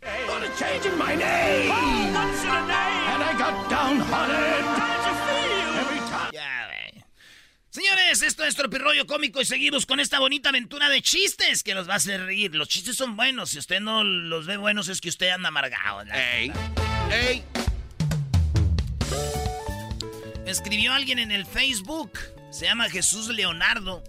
Ya, 0.00 0.16
güey. 0.26 0.40
Señores, 7.70 8.22
esto 8.22 8.44
es 8.44 8.56
Tropirollo 8.56 9.06
Cómico 9.06 9.40
y 9.40 9.44
seguimos 9.44 9.86
con 9.86 10.00
esta 10.00 10.18
bonita 10.18 10.48
aventura 10.48 10.88
de 10.88 11.02
chistes 11.02 11.62
que 11.62 11.72
los 11.72 11.88
va 11.88 11.92
a 11.92 11.96
hacer 11.98 12.20
reír. 12.24 12.52
Los 12.56 12.66
chistes 12.66 12.96
son 12.96 13.14
buenos. 13.14 13.50
Si 13.50 13.58
usted 13.58 13.78
no 13.78 14.02
los 14.02 14.46
ve 14.46 14.56
buenos 14.56 14.88
es 14.88 15.00
que 15.00 15.08
usted 15.08 15.28
anda 15.28 15.50
amargado. 15.50 16.02
Ey, 16.12 16.50
ey. 17.12 17.44
Escribió 20.46 20.92
alguien 20.92 21.20
en 21.20 21.30
el 21.30 21.46
Facebook. 21.46 22.10
Se 22.50 22.64
llama 22.64 22.90
Jesús 22.90 23.28
Leonardo. 23.28 24.02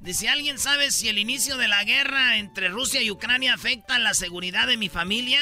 Dice, 0.00 0.28
¿alguien 0.28 0.60
sabe 0.60 0.92
si 0.92 1.08
el 1.08 1.18
inicio 1.18 1.56
de 1.56 1.66
la 1.66 1.82
guerra 1.82 2.36
entre 2.36 2.68
Rusia 2.68 3.02
y 3.02 3.10
Ucrania 3.10 3.54
afecta 3.54 3.98
la 3.98 4.14
seguridad 4.14 4.68
de 4.68 4.76
mi 4.76 4.88
familia? 4.88 5.40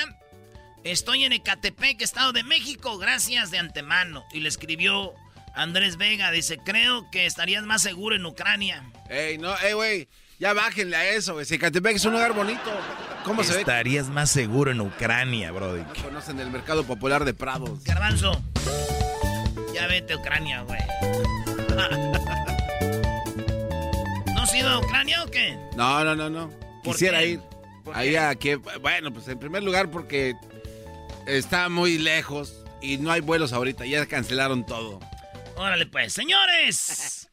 Estoy 0.82 1.24
en 1.24 1.34
Ecatepec, 1.34 2.00
Estado 2.00 2.32
de 2.32 2.42
México. 2.42 2.96
Gracias 2.96 3.50
de 3.50 3.58
antemano. 3.58 4.24
Y 4.32 4.40
le 4.40 4.48
escribió 4.48 5.12
Andrés 5.54 5.96
Vega. 5.96 6.30
Dice, 6.30 6.58
creo 6.58 7.10
que 7.10 7.26
estarías 7.26 7.64
más 7.64 7.82
seguro 7.82 8.16
en 8.16 8.24
Ucrania. 8.26 8.84
Ey, 9.08 9.38
no, 9.38 9.56
ey, 9.58 9.72
güey. 9.74 10.08
Ya 10.38 10.54
bájenle 10.54 10.96
a 10.96 11.08
eso, 11.10 11.34
güey. 11.34 11.44
Zacatepec 11.44 11.96
es 11.96 12.04
un 12.06 12.12
lugar 12.12 12.32
bonito. 12.32 12.62
¿Cómo 13.24 13.44
se 13.44 13.52
ve? 13.52 13.60
Estarías 13.60 14.08
más 14.08 14.30
seguro 14.30 14.70
en 14.70 14.80
Ucrania, 14.80 15.52
Brody. 15.52 15.80
No 15.82 15.92
conocen 16.02 16.40
el 16.40 16.50
mercado 16.50 16.84
popular 16.84 17.24
de 17.26 17.34
Prados. 17.34 17.84
Garbanzo. 17.84 18.42
Ya 19.74 19.86
vete 19.86 20.14
a 20.14 20.16
Ucrania, 20.16 20.62
güey. 20.62 20.80
¿No 24.34 24.42
has 24.42 24.54
ido 24.54 24.68
a 24.68 24.78
Ucrania 24.78 25.22
o 25.24 25.30
qué? 25.30 25.58
No, 25.76 26.04
no, 26.04 26.14
no, 26.16 26.30
no. 26.30 26.50
¿Por 26.82 26.94
Quisiera 26.94 27.18
qué? 27.20 27.26
ir. 27.28 27.40
¿Por 27.84 27.96
Ahí 27.96 28.10
qué? 28.10 28.18
a 28.18 28.34
que, 28.34 28.56
bueno, 28.56 29.12
pues 29.12 29.28
en 29.28 29.38
primer 29.38 29.62
lugar 29.62 29.90
porque 29.90 30.34
está 31.26 31.68
muy 31.68 31.98
lejos 31.98 32.54
y 32.80 32.98
no 32.98 33.10
hay 33.12 33.20
vuelos 33.20 33.52
ahorita. 33.52 33.84
Ya 33.86 34.06
cancelaron 34.06 34.64
todo. 34.64 35.00
Órale, 35.56 35.86
pues, 35.86 36.12
señores. 36.12 37.30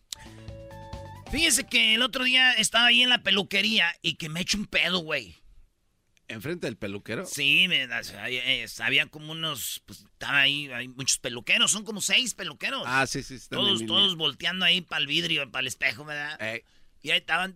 Fíjense 1.31 1.65
que 1.65 1.95
el 1.95 2.01
otro 2.01 2.23
día 2.23 2.53
estaba 2.53 2.87
ahí 2.87 3.03
en 3.03 3.09
la 3.09 3.23
peluquería 3.23 3.93
y 4.01 4.15
que 4.15 4.29
me 4.29 4.41
echo 4.41 4.57
un 4.57 4.65
pedo, 4.65 4.99
güey. 4.99 5.35
¿Enfrente 6.29 6.67
del 6.67 6.77
peluquero? 6.77 7.25
Sí, 7.25 7.67
me, 7.69 7.83
había, 7.83 8.63
eh, 8.63 8.65
había 8.79 9.05
como 9.05 9.31
unos, 9.31 9.81
pues 9.85 9.99
estaba 10.01 10.39
ahí, 10.39 10.69
hay 10.71 10.89
muchos 10.89 11.19
peluqueros, 11.19 11.71
son 11.71 11.85
como 11.85 12.01
seis 12.01 12.33
peluqueros. 12.33 12.83
Ah, 12.85 13.07
sí, 13.07 13.23
sí. 13.23 13.35
están 13.35 13.59
todos, 13.59 13.85
todos 13.85 14.15
volteando 14.17 14.65
ahí 14.65 14.81
para 14.81 14.99
el 14.99 15.07
vidrio, 15.07 15.49
para 15.49 15.61
el 15.61 15.67
espejo, 15.67 16.03
¿verdad? 16.03 16.41
Ey. 16.41 16.63
Y 17.01 17.11
ahí 17.11 17.19
estaban. 17.19 17.55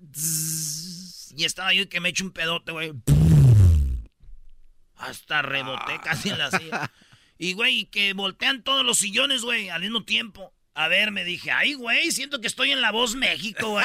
y 1.36 1.44
estaba 1.44 1.74
yo 1.74 1.90
que 1.90 2.00
me 2.00 2.10
echo 2.10 2.24
un 2.24 2.32
pedote, 2.32 2.72
güey. 2.72 2.94
Hasta 4.96 5.42
reboté 5.42 6.00
casi 6.02 6.30
en 6.30 6.38
la 6.38 6.52
silla. 6.52 6.92
Y, 7.44 7.54
güey, 7.54 7.86
que 7.86 8.14
voltean 8.14 8.64
todos 8.64 8.86
los 8.86 9.00
sillones, 9.00 9.42
güey, 9.42 9.70
al 9.70 9.82
mismo 9.82 10.04
tiempo. 10.04 10.54
A 10.76 10.88
ver, 10.88 11.10
me 11.10 11.24
dije, 11.24 11.50
ay, 11.50 11.74
güey, 11.74 12.12
siento 12.12 12.40
que 12.40 12.46
estoy 12.46 12.72
en 12.72 12.82
La 12.82 12.92
Voz 12.92 13.16
México, 13.16 13.70
güey. 13.70 13.84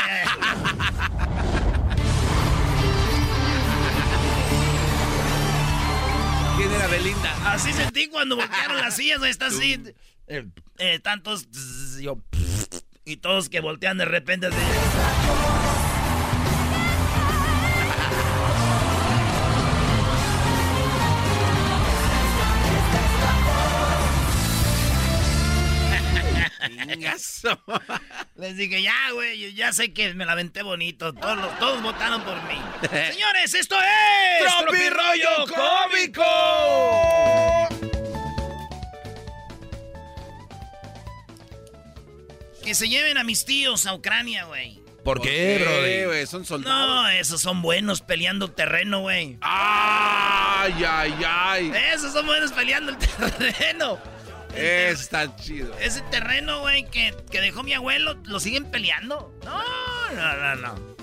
¿Quién 6.59 6.71
era 6.71 6.87
Belinda? 6.89 7.51
Así 7.51 7.73
sentí 7.73 8.09
cuando 8.09 8.37
voltearon 8.37 8.77
las 8.77 8.95
sillas, 8.95 9.21
güey, 9.21 9.31
está 9.31 9.47
así. 9.47 9.83
Eh, 10.27 10.47
eh, 10.77 10.99
tantos. 10.99 11.49
yo. 11.99 12.23
Y 13.07 13.17
todos 13.17 13.49
que 13.49 13.61
voltean 13.61 13.97
de 13.97 14.05
repente 14.05 14.49
así. 14.49 15.56
Les 28.37 28.57
dije, 28.57 28.83
ya, 28.83 29.11
güey, 29.13 29.55
ya 29.55 29.73
sé 29.73 29.93
que 29.93 30.13
me 30.15 30.25
la 30.27 30.33
aventé 30.33 30.63
bonito. 30.63 31.13
Todos, 31.15 31.37
los- 31.39 31.59
todos 31.59 31.83
votaron 31.83 32.23
por 32.23 32.37
mí. 32.45 32.61
Señores, 33.13 33.55
esto 33.55 33.77
es. 33.77 34.45
¡Tropirollo 34.63 35.47
Cómico! 35.47 36.25
Que 42.63 42.75
se 42.75 42.89
lleven 42.89 43.17
a 43.19 43.25
mis 43.25 43.45
tíos 43.45 43.87
a 43.87 43.95
Ucrania, 43.95 44.45
güey. 44.45 44.81
¿Por 45.05 45.21
qué, 45.23 46.03
güey? 46.07 46.27
Son 46.27 46.45
soldados. 46.45 46.89
No, 46.89 47.09
esos 47.11 47.41
son 47.41 47.63
buenos 47.63 48.01
peleando 48.01 48.49
terreno, 48.51 49.03
güey. 49.03 49.39
¡Ay, 49.41 50.75
ay, 50.85 51.15
ay! 51.25 51.73
Esos 51.95 52.13
son 52.13 52.27
buenos 52.27 52.51
peleando 52.53 52.91
el 52.91 52.99
terreno. 53.39 54.01
Está 54.57 55.37
chido. 55.37 55.77
Ese 55.79 56.01
terreno, 56.03 56.61
güey, 56.61 56.85
que, 56.91 57.15
que 57.31 57.41
dejó 57.41 57.63
mi 57.63 57.75
abuelo, 57.75 58.17
¿lo 58.25 58.41
siguen 58.41 58.71
peleando? 58.71 59.33
No, 59.45 59.63
no, 60.15 60.37
no, 60.37 60.55
no. 60.57 60.97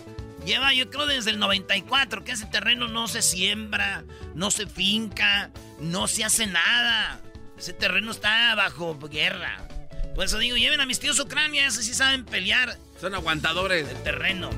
Lleva, 0.45 0.74
yo 0.74 0.89
creo, 0.89 1.06
desde 1.06 1.30
el 1.32 1.39
94, 1.39 2.24
que 2.24 2.34
ese 2.34 2.45
terreno 2.47 2.88
no 2.88 3.08
se 3.08 3.22
siembra, 3.22 4.04
no 4.36 4.51
se 4.51 4.68
finca, 4.68 5.51
no 5.80 6.08
se 6.08 6.26
hace 6.26 6.47
nada. 6.47 7.22
Ese 7.58 7.72
terreno 7.74 8.12
está 8.12 8.54
bajo 8.56 8.97
guerra. 9.08 9.68
Por 10.16 10.26
eso 10.26 10.38
digo, 10.39 10.58
lleven 10.58 10.82
a 10.82 10.86
mis 10.86 10.99
tíos 10.99 11.20
Ucrania, 11.20 11.66
esos 11.68 11.86
sí 11.86 11.93
saben 11.93 12.26
pelear 12.26 12.78
Son 12.99 13.16
aguantadores. 13.16 13.88
el 13.88 14.04
terreno. 14.04 14.49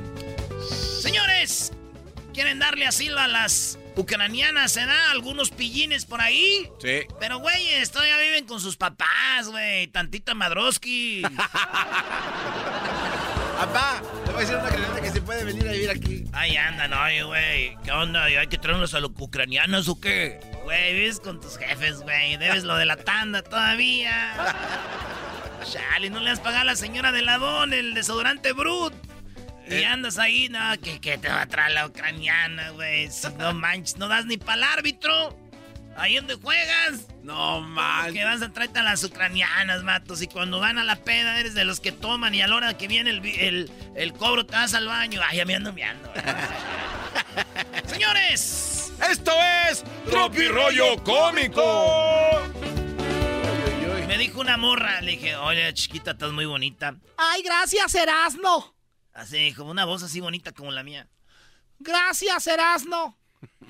Señores, 1.01 1.71
¿quieren 2.33 2.59
darle 2.59 2.87
asilo 2.87 3.19
a 3.19 3.27
las 3.27 3.77
ucranianas? 3.95 4.71
¿Se 4.71 4.85
da 4.85 5.11
algunos 5.11 5.51
pillines 5.51 6.05
por 6.05 6.21
ahí? 6.21 6.69
Sí. 6.79 7.01
Pero, 7.19 7.39
güey, 7.39 7.55
todavía 7.91 8.17
viven 8.17 8.45
con 8.45 8.59
sus 8.59 8.77
papás, 8.77 9.47
güey. 9.49 9.87
Tantita 9.87 10.33
Madroski. 10.33 11.23
Papá, 13.57 14.01
te 14.25 14.31
voy 14.31 14.37
a 14.37 14.41
decir 14.41 14.57
una 14.57 14.67
creación 14.67 15.01
que 15.01 15.11
se 15.11 15.21
puede 15.21 15.45
venir 15.45 15.67
a 15.67 15.71
vivir 15.71 15.89
aquí. 15.89 16.25
Ahí 16.33 16.57
andan, 16.57 16.91
oye, 16.93 17.23
güey. 17.23 17.77
¿Qué 17.83 17.91
onda? 17.91 18.25
¿Hay 18.25 18.47
que 18.47 18.57
traernos 18.57 18.93
a 18.93 18.99
los 18.99 19.11
ucranianos 19.17 19.87
o 19.87 19.99
qué? 19.99 20.41
Güey, 20.63 20.93
vives 20.93 21.21
con 21.21 21.39
tus 21.39 21.57
jefes, 21.57 22.01
güey. 22.01 22.35
Debes 22.35 22.65
lo 22.65 22.75
de 22.75 22.85
la 22.85 22.97
tanda 22.97 23.41
todavía. 23.43 24.33
Chale, 25.71 26.09
no 26.09 26.19
le 26.19 26.31
has 26.31 26.41
pagado 26.41 26.63
a 26.63 26.65
la 26.65 26.75
señora 26.75 27.11
de 27.13 27.21
ladón 27.21 27.73
el 27.73 27.93
desodorante 27.93 28.51
Brut. 28.51 28.93
Y 29.69 29.83
andas 29.83 30.17
ahí, 30.19 30.47
no, 30.49 30.59
que, 30.81 30.99
que 30.99 31.17
te 31.17 31.27
va 31.27 31.41
a 31.41 31.47
traer 31.47 31.71
la 31.71 31.87
ucraniana, 31.87 32.69
güey. 32.71 33.09
Si 33.11 33.27
no 33.33 33.53
manches, 33.53 33.97
no 33.97 34.07
das 34.07 34.25
ni 34.25 34.37
para 34.37 34.57
el 34.57 34.63
árbitro. 34.63 35.35
Ahí 35.97 36.15
donde 36.15 36.35
juegas. 36.35 37.07
No 37.23 37.61
man. 37.61 38.13
Que 38.13 38.23
vas 38.23 38.41
a 38.41 38.51
traer 38.51 38.77
a 38.77 38.83
las 38.83 39.03
ucranianas, 39.03 39.81
matos. 39.83 40.21
Y 40.21 40.27
cuando 40.27 40.59
van 40.59 40.77
a 40.77 40.83
la 40.83 40.97
peda 40.97 41.39
eres 41.39 41.53
de 41.53 41.63
los 41.63 41.79
que 41.79 41.91
toman 41.91 42.35
y 42.35 42.41
a 42.41 42.47
la 42.47 42.55
hora 42.55 42.77
que 42.77 42.87
viene 42.87 43.09
el, 43.11 43.25
el, 43.25 43.71
el 43.95 44.13
cobro 44.13 44.45
te 44.45 44.53
vas 44.53 44.73
al 44.73 44.87
baño. 44.87 45.21
Ay, 45.25 45.37
ya 45.37 45.45
me 45.45 45.55
ando 45.55 45.71
meando. 45.73 46.11
Señores. 47.87 48.91
Esto 49.09 49.31
es 49.69 49.83
Tropi 50.09 50.47
Rollo 50.47 51.03
Cómico. 51.03 52.41
Me 54.07 54.17
dijo 54.17 54.39
una 54.39 54.57
morra, 54.57 55.01
le 55.01 55.11
dije, 55.11 55.35
oye, 55.35 55.73
chiquita, 55.73 56.11
estás 56.11 56.31
muy 56.31 56.45
bonita. 56.45 56.95
Ay, 57.17 57.41
gracias, 57.41 57.93
Erasno. 57.95 58.74
Así, 59.15 59.53
como 59.53 59.71
una 59.71 59.85
voz 59.85 60.03
así 60.03 60.19
bonita 60.19 60.51
como 60.51 60.71
la 60.71 60.83
mía. 60.83 61.07
Gracias, 61.79 62.47
Erasno. 62.47 63.17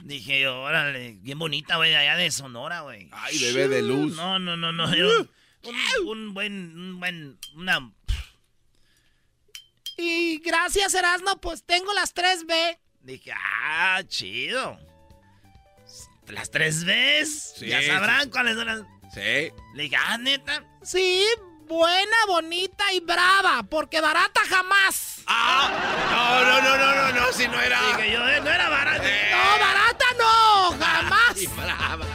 Dije 0.03 0.41
yo, 0.41 0.59
órale, 0.59 1.17
bien 1.21 1.37
bonita, 1.37 1.77
güey, 1.77 1.93
allá 1.93 2.15
de 2.15 2.31
Sonora, 2.31 2.81
güey. 2.81 3.09
Ay, 3.11 3.37
bebé 3.37 3.67
de 3.67 3.83
luz. 3.83 4.15
No, 4.15 4.39
no, 4.39 4.57
no, 4.57 4.71
no. 4.73 4.85
Un, 5.65 6.07
un, 6.07 6.33
buen, 6.35 6.77
un 6.77 6.99
buen, 6.99 7.39
una... 7.55 7.91
Y 9.97 10.37
gracias, 10.39 10.93
Erasno, 10.93 11.41
pues 11.41 11.63
tengo 11.63 11.91
las 11.93 12.13
3B. 12.13 12.77
Dije, 13.01 13.31
ah, 13.35 14.03
chido. 14.07 14.77
¿Las 16.27 16.51
3Bs? 16.51 17.65
ya 17.65 17.81
sabrán 17.81 18.29
cuáles 18.29 18.55
son 18.55 18.67
las... 18.67 18.81
Sí. 19.11 19.51
Le 19.73 19.83
dije, 19.83 19.95
ah, 19.95 20.19
neta. 20.19 20.63
Sí, 20.83 21.25
buena, 21.67 22.17
bonita 22.27 22.83
y 22.93 22.99
brava, 22.99 23.63
porque 23.69 24.01
barata 24.01 24.41
jamás. 24.47 25.21
Ah, 25.27 25.69
no, 26.11 26.45
no, 26.45 26.61
no, 26.61 26.77
no, 26.77 26.95
no, 26.95 27.25
no, 27.25 27.33
si 27.33 27.47
no 27.47 27.59
era. 27.59 27.79
Yo, 27.97 28.27
eh, 28.29 28.41
no 28.41 28.49
era 28.49 28.69
barata. 28.69 29.03
No, 29.03 29.59
barata 29.59 30.05
no, 30.19 30.85
jamás. 30.85 31.41
Y 31.41 31.47
brava. 31.47 32.05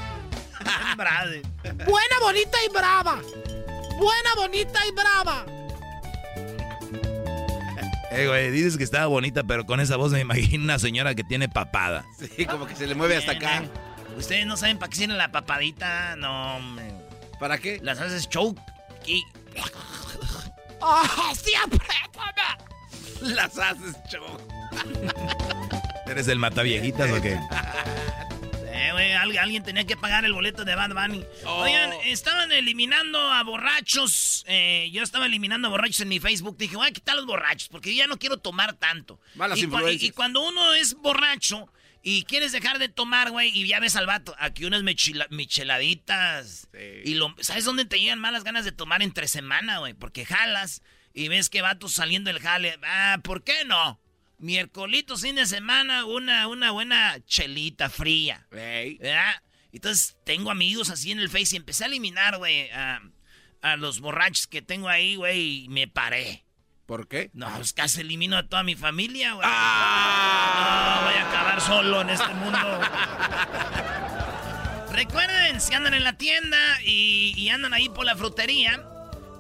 brava. 0.97 1.31
Buena, 1.85 2.17
bonita 2.21 2.59
y 2.65 2.73
brava. 2.73 3.21
Buena, 3.99 4.35
bonita 4.37 4.81
y 4.87 4.93
brava. 4.93 5.45
Eh, 8.13 8.27
güey, 8.27 8.51
dices 8.51 8.77
que 8.77 8.83
estaba 8.83 9.07
bonita, 9.07 9.45
pero 9.45 9.67
con 9.67 9.79
esa 9.79 9.97
voz 9.97 10.11
me 10.13 10.21
imagino 10.21 10.65
una 10.65 10.79
señora 10.79 11.15
que 11.15 11.23
tiene 11.23 11.49
papada. 11.49 12.05
Sí, 12.19 12.45
como 12.45 12.67
que 12.67 12.75
se 12.75 12.87
le 12.87 12.95
mueve 12.95 13.17
hasta 13.17 13.33
acá. 13.33 13.65
Ustedes 14.17 14.47
no 14.47 14.57
saben 14.57 14.79
para 14.79 14.91
qué 14.91 14.97
sirve 14.97 15.15
la 15.15 15.31
papadita, 15.31 16.17
no, 16.17 16.57
hombre. 16.57 16.93
¿Para 17.39 17.59
qué? 17.59 17.79
Las 17.83 18.01
haces 18.01 18.29
choke 18.29 18.61
¡Oh, 20.81 21.35
siempre! 21.35 21.87
Las 23.21 23.59
haces 23.59 23.97
choke. 24.11 24.43
¿Eres 26.07 26.29
el 26.29 26.39
mataviejitas 26.39 27.11
o 27.13 27.21
qué? 27.21 27.39
Eh, 28.73 28.93
güey, 28.93 29.13
alguien, 29.13 29.43
alguien 29.43 29.63
tenía 29.63 29.85
que 29.85 29.95
pagar 29.97 30.25
el 30.25 30.33
boleto 30.33 30.65
de 30.65 30.75
Bad 30.75 30.95
Bunny. 30.95 31.23
Oh. 31.45 31.63
Oigan, 31.65 31.93
estaban 32.05 32.51
eliminando 32.51 33.19
a 33.21 33.43
borrachos. 33.43 34.43
eh, 34.49 34.89
yo 34.91 35.03
estaba 35.03 35.27
eliminando 35.27 35.69
a 35.69 35.71
borrachos 35.71 36.01
en 36.01 36.09
mi 36.09 36.19
Facebook. 36.19 36.57
Dije, 36.57 36.77
voy 36.77 36.87
a 36.89 36.91
quitar 36.91 37.15
los 37.17 37.27
borrachos 37.27 37.69
porque 37.69 37.91
yo 37.95 37.99
ya 37.99 38.07
no 38.07 38.17
quiero 38.19 38.39
tomar 38.39 38.73
tanto. 38.75 39.21
Malas 39.35 39.59
y- 39.59 39.67
y 40.07 40.11
cuando 40.13 40.41
uno 40.41 40.73
es 40.75 40.95
borracho 40.95 41.69
y 42.03 42.25
quieres 42.25 42.53
dejar 42.53 42.79
de 42.79 42.89
tomar, 42.89 43.31
güey, 43.31 43.51
y 43.57 43.67
ya 43.67 43.81
ves 43.81 43.97
al 43.97 44.07
vato, 44.07 44.35
aquí 44.39 44.65
unas 44.65 44.83
michela- 44.83 45.27
micheladitas. 45.31 46.69
Y 47.05 47.15
lo, 47.15 47.35
¿sabes 47.41 47.65
dónde 47.65 47.85
te 47.85 48.01
llegan 48.01 48.19
malas 48.19 48.45
ganas 48.45 48.65
de 48.65 48.73
tomar 48.73 49.03
entre 49.03 49.29
semana, 49.29 49.79
güey? 49.79 49.95
Porque 49.95 50.25
jalas 50.25 50.83
y 51.13 51.29
ves 51.29 51.49
que 51.51 51.63
vatos 51.63 51.93
saliendo 51.93 52.33
del 52.33 52.41
jale. 52.41 52.79
Ah, 52.85 53.19
¿por 53.23 53.45
qué 53.45 53.65
no? 53.65 54.01
Miércolito, 54.39 55.17
fin 55.19 55.37
de 55.37 55.45
semana, 55.45 56.07
una, 56.07 56.47
una 56.49 56.71
buena 56.71 57.19
chelita 57.27 57.91
fría. 57.91 58.47
¿Verdad? 58.51 59.43
Entonces 59.73 60.17
tengo 60.25 60.51
amigos 60.51 60.89
así 60.91 61.13
en 61.13 61.19
el 61.21 61.29
Face 61.29 61.55
y 61.55 61.57
empecé 61.57 61.85
a 61.85 61.89
eliminar, 61.89 62.39
güey, 62.39 62.71
a, 62.71 63.03
a 63.61 63.77
los 63.77 64.01
borrachos 64.01 64.47
que 64.47 64.63
tengo 64.63 64.89
ahí, 64.89 65.17
güey, 65.17 65.65
y 65.65 65.69
me 65.69 65.87
paré. 65.87 66.45
¿Por 66.91 67.07
qué? 67.07 67.31
No, 67.35 67.49
pues 67.55 67.73
casi 67.73 68.01
elimino 68.01 68.37
a 68.37 68.49
toda 68.49 68.65
mi 68.65 68.75
familia, 68.75 69.35
güey. 69.35 69.47
No, 69.47 69.53
voy 69.53 71.15
a 71.15 71.25
acabar 71.29 71.61
solo 71.61 72.01
en 72.01 72.11
este 72.11 72.35
mundo. 72.35 72.59
recuerden, 74.91 75.61
si 75.61 75.73
andan 75.73 75.95
en 75.95 76.03
la 76.03 76.15
tienda 76.15 76.59
y, 76.85 77.33
y 77.37 77.49
andan 77.51 77.75
ahí 77.75 77.89
por 77.89 78.05
la 78.05 78.17
frutería, 78.17 78.85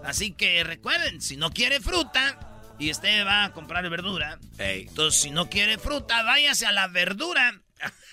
así 0.04 0.30
que 0.30 0.62
recuerden, 0.62 1.20
si 1.20 1.36
no 1.36 1.50
quiere 1.50 1.80
fruta 1.80 2.38
y 2.78 2.92
usted 2.92 3.26
va 3.26 3.46
a 3.46 3.52
comprar 3.52 3.90
verdura, 3.90 4.38
entonces 4.56 5.20
si 5.20 5.32
no 5.32 5.50
quiere 5.50 5.76
fruta, 5.76 6.22
váyase 6.22 6.66
a 6.66 6.70
la 6.72 6.86
verdura 6.86 7.52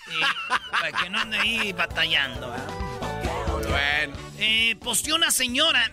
y- 0.08 0.72
para 0.72 0.90
que 0.90 1.10
no 1.10 1.20
ande 1.20 1.38
ahí 1.38 1.72
batallando. 1.72 2.50
¿verdad? 2.50 3.68
Bueno. 3.68 4.16
Eh, 4.38 4.74
posteó 4.82 5.14
una 5.14 5.30
señora 5.30 5.92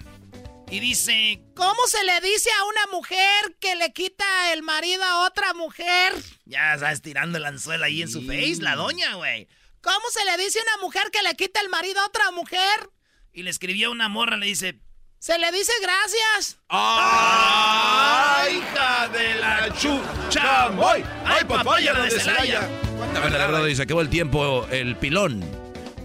y 0.70 0.80
dice, 0.80 1.42
¿Cómo 1.56 1.80
se 1.88 2.04
le 2.04 2.20
dice 2.22 2.50
a 2.52 2.64
una 2.66 2.88
mujer 2.98 3.56
que 3.60 3.76
le 3.76 3.94
quita 3.94 4.54
el 4.54 4.64
marido 4.64 5.04
a 5.04 5.26
otra 5.26 5.54
mujer? 5.54 6.14
ya 6.46 6.74
estás 6.76 7.02
tirando 7.02 7.38
el 7.38 7.46
anzuelo 7.46 7.86
ahí 7.86 8.02
en 8.02 8.10
su 8.10 8.22
face, 8.26 8.58
la 8.62 8.76
doña, 8.76 9.16
güey. 9.16 9.48
¿Cómo 9.82 10.10
se 10.12 10.26
le 10.26 10.38
dice 10.44 10.60
a 10.60 10.64
una 10.64 10.78
mujer 10.84 11.12
que 11.12 11.22
le 11.24 11.36
quita 11.36 11.62
el 11.62 11.70
marido 11.70 12.00
a 12.02 12.06
otra 12.08 12.32
mujer? 12.32 12.90
Y 13.34 13.44
le 13.44 13.50
escribió 13.52 13.92
una 13.92 14.10
morra, 14.10 14.38
le 14.38 14.48
dice, 14.48 14.80
Se 15.20 15.38
le 15.38 15.52
dice 15.52 15.72
gracias. 15.82 16.58
¡Ay, 16.70 18.58
hija 18.58 19.08
de 19.10 19.36
la 19.36 19.70
chuchamoy! 19.74 21.04
¡Ay, 21.26 21.44
papaya 21.46 21.94
la 21.94 22.04
de 22.04 22.12
Celaya! 22.12 22.68
La 23.14 23.20
verdad, 23.20 23.40
la 23.40 23.48
verdad, 23.60 23.76
se 23.76 23.82
acabó 23.84 24.02
el 24.02 24.10
tiempo, 24.10 24.66
el 24.72 24.96
pilón. 24.98 25.44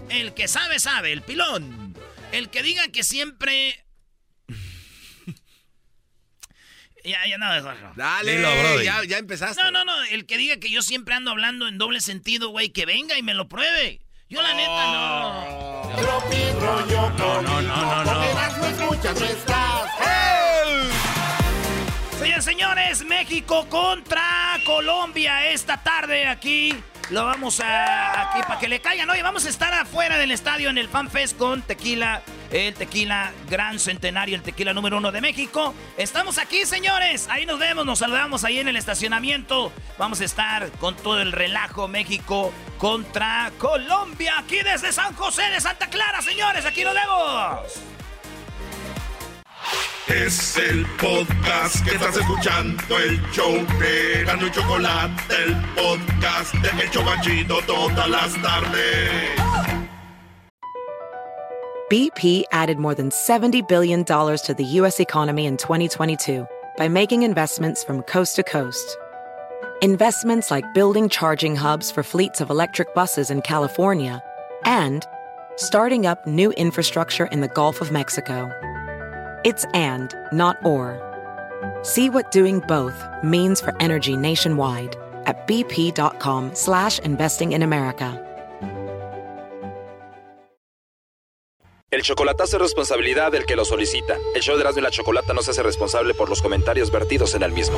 el 0.09 0.33
que 0.33 0.47
sabe, 0.47 0.79
sabe, 0.79 1.11
el 1.11 1.21
pilón. 1.23 1.95
El 2.31 2.49
que 2.49 2.61
diga 2.63 2.87
que 2.89 3.03
siempre... 3.03 3.85
ya, 7.03 7.25
ya 7.27 7.37
no, 7.37 7.49
mejor. 7.49 7.75
Dale, 7.95 8.37
Dilo, 8.37 8.81
ya, 8.81 9.03
ya 9.03 9.17
empezaste. 9.17 9.61
No, 9.63 9.71
no, 9.71 9.85
no, 9.85 10.03
el 10.05 10.25
que 10.25 10.37
diga 10.37 10.57
que 10.57 10.69
yo 10.69 10.81
siempre 10.81 11.13
ando 11.15 11.31
hablando 11.31 11.67
en 11.67 11.77
doble 11.77 12.01
sentido, 12.01 12.49
güey, 12.49 12.69
que 12.69 12.85
venga 12.85 13.17
y 13.17 13.23
me 13.23 13.33
lo 13.33 13.47
pruebe. 13.47 14.01
Yo 14.29 14.41
la 14.41 14.53
neta 14.53 14.91
no. 14.93 15.91
Rollo 15.97 17.09
No, 17.17 17.41
no, 17.41 17.61
no, 17.61 17.61
no, 17.61 18.03
no. 18.05 18.57
no 18.57 18.65
escuchas, 18.65 19.19
no 19.19 19.25
estás. 19.25 19.91
Señores, 22.17 22.45
señores, 22.45 23.03
México 23.05 23.67
contra 23.67 24.57
Colombia 24.65 25.49
esta 25.49 25.77
tarde 25.77 26.27
aquí. 26.27 26.75
Lo 27.09 27.25
vamos 27.25 27.59
a 27.59 28.21
aquí 28.21 28.41
para 28.47 28.59
que 28.59 28.69
le 28.69 28.79
caigan. 28.79 29.09
Oye, 29.09 29.21
vamos 29.21 29.45
a 29.45 29.49
estar 29.49 29.73
afuera 29.73 30.17
del 30.17 30.31
estadio 30.31 30.69
en 30.69 30.77
el 30.77 30.87
Fan 30.87 31.09
Fest 31.09 31.37
con 31.37 31.61
tequila, 31.61 32.21
el 32.51 32.73
tequila 32.73 33.33
Gran 33.49 33.79
Centenario, 33.79 34.35
el 34.35 34.41
tequila 34.41 34.73
número 34.73 34.97
uno 34.97 35.11
de 35.11 35.19
México. 35.19 35.73
Estamos 35.97 36.37
aquí, 36.37 36.65
señores. 36.65 37.27
Ahí 37.29 37.45
nos 37.45 37.59
vemos, 37.59 37.85
nos 37.85 37.99
saludamos 37.99 38.45
ahí 38.45 38.59
en 38.59 38.69
el 38.69 38.77
estacionamiento. 38.77 39.73
Vamos 39.97 40.21
a 40.21 40.25
estar 40.25 40.71
con 40.73 40.95
todo 40.95 41.21
el 41.21 41.31
relajo 41.31 41.87
México 41.87 42.53
contra 42.77 43.51
Colombia 43.57 44.33
aquí 44.39 44.59
desde 44.63 44.91
San 44.93 45.13
José 45.15 45.43
de 45.49 45.59
Santa 45.59 45.87
Clara, 45.87 46.21
señores. 46.21 46.65
Aquí 46.65 46.83
nos 46.83 46.93
vemos. 46.93 48.00
Es 50.07 50.57
el 50.57 50.85
podcast 50.99 51.85
que 51.85 51.95
estás 51.95 52.17
escuchando, 52.17 52.97
el 52.97 53.21
show 53.31 53.53
de 53.79 54.23
Gano 54.25 54.47
y 54.47 54.51
Chocolate, 54.51 55.13
el 55.43 55.55
podcast 55.75 56.53
de 56.55 56.89
Chobachito 56.89 57.61
todas 57.65 58.09
las 58.09 58.33
tardes. 58.41 59.41
BP 61.89 62.43
added 62.51 62.77
more 62.77 62.95
than 62.95 63.09
$70 63.09 63.67
billion 63.67 64.05
to 64.05 64.55
the 64.57 64.63
U.S. 64.79 64.99
economy 65.01 65.45
in 65.45 65.57
2022 65.57 66.47
by 66.77 66.87
making 66.87 67.23
investments 67.23 67.83
from 67.83 68.01
coast 68.03 68.37
to 68.37 68.43
coast. 68.43 68.97
Investments 69.81 70.51
like 70.51 70.73
building 70.73 71.09
charging 71.09 71.55
hubs 71.55 71.91
for 71.91 72.03
fleets 72.03 72.39
of 72.39 72.49
electric 72.49 72.93
buses 72.93 73.29
in 73.29 73.41
California 73.41 74.23
and 74.63 75.05
starting 75.57 76.05
up 76.05 76.25
new 76.25 76.51
infrastructure 76.51 77.25
in 77.25 77.41
the 77.41 77.49
Gulf 77.49 77.81
of 77.81 77.91
Mexico. 77.91 78.49
It's 79.43 79.65
and, 79.73 80.13
not 80.31 80.57
or. 80.63 80.99
See 81.81 82.09
what 82.09 82.29
doing 82.31 82.59
both 82.67 83.07
means 83.23 83.59
for 83.59 83.75
energy 83.79 84.15
nationwide 84.15 84.95
at 85.25 85.47
bp.com 85.47 86.51
slash 86.53 86.99
investing 86.99 87.53
in 87.53 87.63
America. 87.63 88.27
El 91.89 92.03
chocolatazo 92.03 92.55
es 92.55 92.61
responsabilidad 92.61 93.33
del 93.33 93.45
que 93.45 93.57
lo 93.57 93.65
solicita. 93.65 94.15
El 94.33 94.41
show 94.41 94.55
de 94.55 94.61
Erasmo 94.61 94.79
y 94.79 94.83
la 94.83 94.91
Chocolata 94.91 95.33
no 95.33 95.41
se 95.41 95.51
hace 95.51 95.61
responsable 95.61 96.13
por 96.13 96.29
los 96.29 96.41
comentarios 96.41 96.89
vertidos 96.89 97.35
en 97.35 97.43
el 97.43 97.51
mismo. 97.51 97.77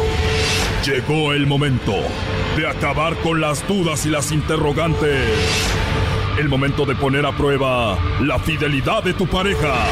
Llegó 0.86 1.34
el 1.34 1.47
momento 1.47 1.95
de 2.55 2.68
acabar 2.68 3.16
con 3.24 3.41
las 3.41 3.68
dudas 3.68 4.05
y 4.05 4.09
las 4.09 4.32
interrogantes. 4.32 5.32
El 6.38 6.47
momento 6.47 6.86
de 6.86 6.93
poner 6.93 7.26
a 7.26 7.32
prueba 7.32 7.97
la 8.22 8.38
fidelidad 8.38 9.01
de 9.01 9.14
tu 9.14 9.26
pareja. 9.26 9.88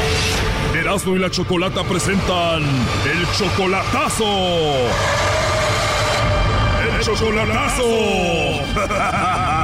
Erasmo 0.76 1.16
y 1.16 1.20
la 1.20 1.30
Chocolata 1.30 1.84
presentan 1.84 2.64
el 2.64 3.28
chocolatazo. 3.38 4.26
El 6.88 7.00
chocolatazo. 7.02 7.86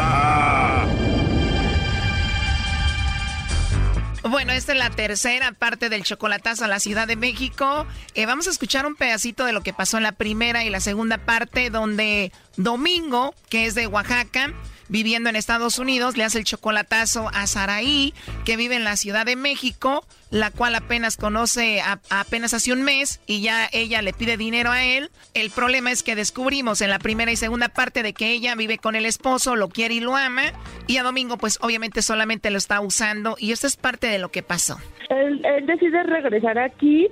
Bueno, 4.29 4.51
esta 4.51 4.73
es 4.73 4.77
la 4.77 4.89
tercera 4.89 5.53
parte 5.53 5.87
del 5.89 6.03
chocolatazo 6.03 6.65
a 6.65 6.67
la 6.67 6.79
Ciudad 6.79 7.07
de 7.07 7.15
México. 7.15 7.87
Eh, 8.13 8.25
vamos 8.25 8.47
a 8.47 8.49
escuchar 8.49 8.85
un 8.85 8.95
pedacito 8.95 9.45
de 9.45 9.53
lo 9.53 9.61
que 9.61 9.71
pasó 9.73 9.97
en 9.97 10.03
la 10.03 10.11
primera 10.11 10.65
y 10.65 10.69
la 10.69 10.81
segunda 10.81 11.17
parte, 11.17 11.69
donde 11.69 12.33
Domingo, 12.57 13.33
que 13.49 13.65
es 13.65 13.75
de 13.75 13.87
Oaxaca, 13.87 14.53
viviendo 14.89 15.29
en 15.29 15.35
Estados 15.35 15.79
Unidos, 15.79 16.17
le 16.17 16.23
hace 16.23 16.39
el 16.39 16.43
chocolatazo 16.43 17.29
a 17.33 17.47
Saraí, 17.47 18.13
que 18.45 18.57
vive 18.57 18.75
en 18.75 18.83
la 18.83 18.95
Ciudad 18.95 19.25
de 19.25 19.35
México, 19.35 20.05
la 20.31 20.51
cual 20.51 20.75
apenas 20.75 21.17
conoce 21.17 21.81
apenas 22.09 22.53
hace 22.53 22.73
un 22.73 22.83
mes 22.83 23.21
y 23.27 23.41
ya 23.41 23.67
ella 23.71 24.01
le 24.01 24.13
pide 24.13 24.37
dinero 24.37 24.71
a 24.71 24.83
él. 24.83 25.09
El 25.33 25.49
problema 25.51 25.91
es 25.91 26.03
que 26.03 26.15
descubrimos 26.15 26.81
en 26.81 26.89
la 26.89 26.99
primera 26.99 27.31
y 27.31 27.35
segunda 27.35 27.69
parte 27.69 28.03
de 28.03 28.13
que 28.13 28.31
ella 28.31 28.55
vive 28.55 28.77
con 28.77 28.95
el 28.95 29.05
esposo, 29.05 29.55
lo 29.55 29.69
quiere 29.69 29.95
y 29.95 29.99
lo 29.99 30.15
ama, 30.15 30.43
y 30.87 30.97
a 30.97 31.03
Domingo 31.03 31.37
pues 31.37 31.59
obviamente 31.61 32.01
solamente 32.01 32.51
lo 32.51 32.57
está 32.57 32.81
usando 32.81 33.35
y 33.39 33.51
esto 33.51 33.67
es 33.67 33.77
parte 33.77 34.07
de 34.07 34.19
lo 34.19 34.29
que 34.29 34.43
pasó. 34.43 34.77
Él, 35.09 35.41
decide 35.65 36.03
regresar 36.03 36.57
aquí 36.59 37.07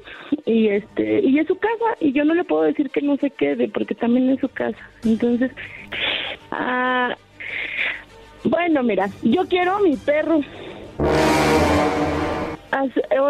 y 0.46 0.68
este 0.68 1.22
y 1.22 1.40
es 1.40 1.48
su 1.48 1.58
casa 1.58 1.98
y 2.02 2.12
yo 2.12 2.26
no 2.26 2.34
le 2.34 2.44
puedo 2.44 2.64
decir 2.64 2.90
que 2.90 3.02
no 3.02 3.16
se 3.18 3.30
quede 3.30 3.70
porque 3.70 3.96
también 3.96 4.30
es 4.30 4.40
su 4.42 4.50
casa. 4.50 4.78
Entonces, 5.04 5.52
ah, 6.52 7.16
bueno, 8.44 8.84
mira, 8.84 9.10
yo 9.24 9.48
quiero 9.48 9.78
a 9.78 9.80
mi 9.80 9.96
perro. 9.96 10.42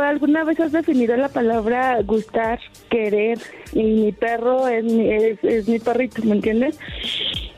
¿Alguna 0.03 0.43
vez 0.43 0.59
has 0.59 0.71
definido 0.71 1.15
la 1.17 1.29
palabra 1.29 2.01
gustar, 2.01 2.59
querer? 2.89 3.39
Y 3.73 3.83
mi 3.83 4.11
perro 4.11 4.67
es 4.67 4.83
mi, 4.83 5.09
es, 5.09 5.67
mi 5.67 5.79
perrito, 5.79 6.23
¿me 6.23 6.35
entiendes? 6.35 6.77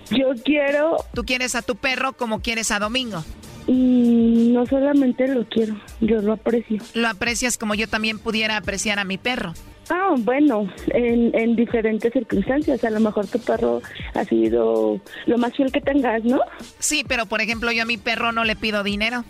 Yo 0.09 0.31
quiero... 0.43 0.97
¿Tú 1.13 1.23
quieres 1.23 1.55
a 1.55 1.61
tu 1.61 1.75
perro 1.75 2.13
como 2.13 2.41
quieres 2.41 2.71
a 2.71 2.79
Domingo? 2.79 3.23
Mm, 3.67 4.53
no 4.53 4.65
solamente 4.65 5.27
lo 5.27 5.45
quiero, 5.45 5.75
yo 6.01 6.21
lo 6.21 6.33
aprecio. 6.33 6.81
Lo 6.93 7.07
aprecias 7.07 7.57
como 7.57 7.75
yo 7.75 7.87
también 7.87 8.19
pudiera 8.19 8.57
apreciar 8.57 8.99
a 8.99 9.03
mi 9.03 9.17
perro. 9.17 9.53
Ah, 9.89 10.15
bueno, 10.17 10.69
en, 10.87 11.33
en 11.33 11.55
diferentes 11.55 12.11
circunstancias. 12.11 12.83
A 12.83 12.89
lo 12.89 12.99
mejor 12.99 13.27
tu 13.27 13.39
perro 13.39 13.81
ha 14.13 14.23
sido 14.25 14.99
lo 15.25 15.37
más 15.37 15.55
fiel 15.55 15.71
que 15.71 15.81
tengas, 15.81 16.23
¿no? 16.23 16.41
Sí, 16.79 17.03
pero 17.07 17.25
por 17.25 17.41
ejemplo 17.41 17.71
yo 17.71 17.83
a 17.83 17.85
mi 17.85 17.97
perro 17.97 18.31
no 18.31 18.43
le 18.43 18.55
pido 18.55 18.83
dinero. 18.83 19.23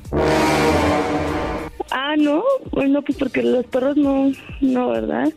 Ah, 1.92 2.16
no, 2.18 2.44
bueno, 2.72 3.02
pues 3.02 3.18
porque 3.18 3.42
los 3.42 3.66
perros 3.66 3.96
no, 3.96 4.32
no, 4.60 4.90
¿verdad? 4.90 5.32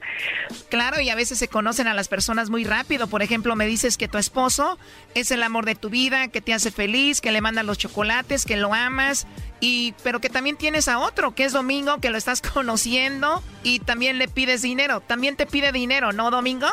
Claro, 0.68 1.00
y 1.00 1.08
a 1.08 1.14
veces 1.14 1.38
se 1.38 1.48
conocen 1.48 1.86
a 1.86 1.94
las 1.94 2.08
personas 2.08 2.50
muy 2.50 2.64
rápido. 2.64 3.06
Por 3.06 3.22
ejemplo, 3.22 3.54
me 3.54 3.66
dices 3.66 3.96
que 3.96 4.08
tu 4.08 4.18
esposo 4.18 4.78
es 5.14 5.30
el 5.30 5.42
amor 5.42 5.64
de 5.64 5.76
tu 5.76 5.90
vida, 5.90 6.28
que 6.28 6.40
te 6.40 6.52
hace 6.52 6.70
feliz, 6.70 7.20
que 7.20 7.30
le 7.30 7.40
mandan 7.40 7.66
los 7.66 7.78
chocolates, 7.78 8.44
que 8.44 8.56
lo 8.56 8.74
amas, 8.74 9.26
y 9.60 9.94
pero 10.02 10.20
que 10.20 10.30
también 10.30 10.56
tienes 10.56 10.88
a 10.88 10.98
otro, 10.98 11.34
que 11.34 11.44
es 11.44 11.52
Domingo, 11.52 11.98
que 12.00 12.10
lo 12.10 12.18
estás 12.18 12.40
conociendo 12.54 13.42
y 13.62 13.80
también 13.80 14.18
le 14.18 14.28
pides 14.28 14.62
dinero. 14.62 15.00
También 15.00 15.36
te 15.36 15.46
pide 15.46 15.72
dinero, 15.72 16.12
¿no, 16.12 16.30
Domingo? 16.30 16.66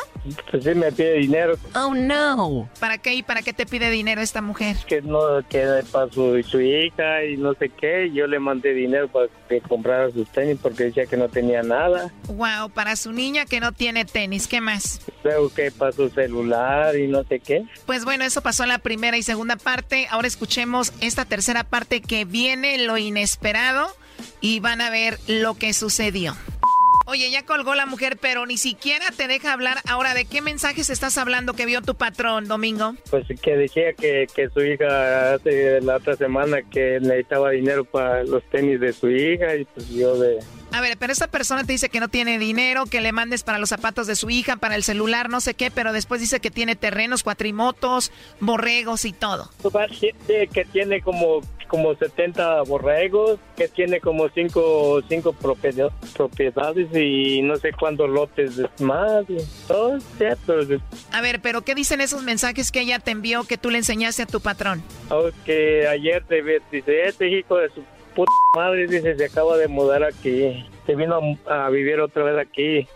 Pues 0.50 0.64
sí, 0.64 0.74
me 0.74 0.90
pide 0.92 1.14
dinero. 1.14 1.56
Oh, 1.74 1.94
no. 1.94 2.68
¿Para 2.80 2.98
qué 2.98 3.14
y 3.14 3.22
para 3.22 3.42
qué 3.42 3.52
te 3.52 3.66
pide 3.66 3.90
dinero 3.90 4.20
esta 4.20 4.40
mujer? 4.40 4.76
Que 4.86 5.02
no, 5.02 5.20
que 5.48 5.82
para 5.92 6.10
su, 6.10 6.42
su 6.42 6.60
hija 6.60 7.24
y 7.24 7.36
no 7.36 7.54
sé 7.54 7.68
qué. 7.68 8.10
Yo 8.12 8.26
le 8.26 8.38
mandé 8.38 8.72
dinero 8.72 9.08
para 9.08 9.28
que 9.48 9.60
comprara 9.60 10.10
sus 10.10 10.28
tenis 10.30 10.58
porque 10.62 10.84
decía 10.84 11.06
que 11.06 11.16
no 11.16 11.28
tenía 11.28 11.62
nada. 11.62 12.12
Wow, 12.28 12.70
para 12.70 12.96
su 12.96 13.12
niña 13.12 13.44
que 13.44 13.60
no 13.60 13.72
tiene 13.72 14.04
tenis, 14.04 14.48
¿qué 14.48 14.60
más? 14.60 15.00
Luego 15.24 15.50
que 15.50 15.70
para 15.70 15.92
su 15.92 16.08
celular 16.08 16.96
y 16.96 17.06
no 17.06 17.24
sé 17.24 17.40
qué. 17.40 17.64
Pues 17.86 18.04
bueno, 18.04 18.24
eso 18.24 18.42
pasó 18.42 18.62
en 18.62 18.70
la 18.70 18.78
primera 18.78 19.16
y 19.16 19.22
segunda 19.22 19.56
parte. 19.56 20.06
Ahora 20.10 20.28
escuchemos 20.28 20.92
esta 21.00 21.24
tercera 21.24 21.64
parte 21.64 22.00
que 22.00 22.24
viene 22.24 22.77
lo 22.86 22.98
inesperado 22.98 23.94
y 24.40 24.60
van 24.60 24.80
a 24.80 24.90
ver 24.90 25.18
lo 25.26 25.54
que 25.54 25.72
sucedió. 25.72 26.36
Oye, 27.10 27.30
ya 27.30 27.42
colgó 27.46 27.74
la 27.74 27.86
mujer, 27.86 28.18
pero 28.20 28.44
ni 28.44 28.58
siquiera 28.58 29.06
te 29.16 29.28
deja 29.28 29.54
hablar. 29.54 29.78
Ahora, 29.88 30.12
¿de 30.12 30.26
qué 30.26 30.42
mensajes 30.42 30.90
estás 30.90 31.16
hablando 31.16 31.54
que 31.54 31.64
vio 31.64 31.80
tu 31.80 31.94
patrón, 31.94 32.48
Domingo? 32.48 32.96
Pues 33.08 33.24
que 33.40 33.56
decía 33.56 33.94
que, 33.94 34.26
que 34.34 34.50
su 34.50 34.60
hija 34.60 35.32
hace 35.32 35.80
la 35.80 35.96
otra 35.96 36.16
semana 36.16 36.60
que 36.60 36.98
necesitaba 37.00 37.52
dinero 37.52 37.86
para 37.86 38.24
los 38.24 38.44
tenis 38.50 38.78
de 38.78 38.92
su 38.92 39.08
hija 39.08 39.56
y 39.56 39.64
pues 39.64 39.88
yo 39.88 40.18
de... 40.18 40.38
A 40.72 40.80
ver, 40.80 40.96
pero 40.98 41.12
esta 41.12 41.28
persona 41.28 41.64
te 41.64 41.72
dice 41.72 41.88
que 41.88 42.00
no 42.00 42.08
tiene 42.08 42.38
dinero, 42.38 42.86
que 42.86 43.00
le 43.00 43.12
mandes 43.12 43.42
para 43.42 43.58
los 43.58 43.70
zapatos 43.70 44.06
de 44.06 44.16
su 44.16 44.30
hija, 44.30 44.56
para 44.56 44.76
el 44.76 44.84
celular, 44.84 45.28
no 45.28 45.40
sé 45.40 45.54
qué, 45.54 45.70
pero 45.70 45.92
después 45.92 46.20
dice 46.20 46.40
que 46.40 46.50
tiene 46.50 46.76
terrenos, 46.76 47.22
cuatrimotos, 47.22 48.12
borregos 48.40 49.04
y 49.04 49.12
todo. 49.12 49.50
Que 50.52 50.64
tiene 50.64 51.00
como 51.00 51.40
como 51.68 51.94
70 51.94 52.62
borregos, 52.62 53.38
que 53.56 53.68
tiene 53.68 54.00
como 54.00 54.28
5 54.28 55.02
cinco, 55.08 55.32
propiedades 55.34 56.88
y 56.96 57.42
no 57.42 57.56
sé 57.56 57.72
cuántos 57.78 58.10
lotes 58.10 58.58
más. 58.80 59.24
todo 59.68 59.98
A 61.12 61.20
ver, 61.20 61.40
pero 61.40 61.62
¿qué 61.62 61.74
dicen 61.74 62.00
esos 62.00 62.24
mensajes 62.24 62.72
que 62.72 62.80
ella 62.80 62.98
te 62.98 63.12
envió 63.12 63.44
que 63.44 63.58
tú 63.58 63.70
le 63.70 63.78
enseñaste 63.78 64.22
a 64.22 64.26
tu 64.26 64.40
patrón? 64.40 64.82
Oh, 65.10 65.28
que 65.44 65.86
ayer 65.86 66.24
te 66.24 66.42
dice, 66.72 67.06
este 67.06 67.28
hijo 67.28 67.56
de 67.58 67.68
su 67.70 67.84
puta 68.18 68.32
madre, 68.56 68.88
dice, 68.88 69.14
se 69.16 69.26
acaba 69.26 69.56
de 69.56 69.68
mudar 69.68 70.02
aquí, 70.02 70.66
se 70.84 70.96
vino 70.96 71.20
a 71.46 71.70
vivir 71.70 72.00
otra 72.00 72.24
vez 72.24 72.36
aquí 72.36 72.88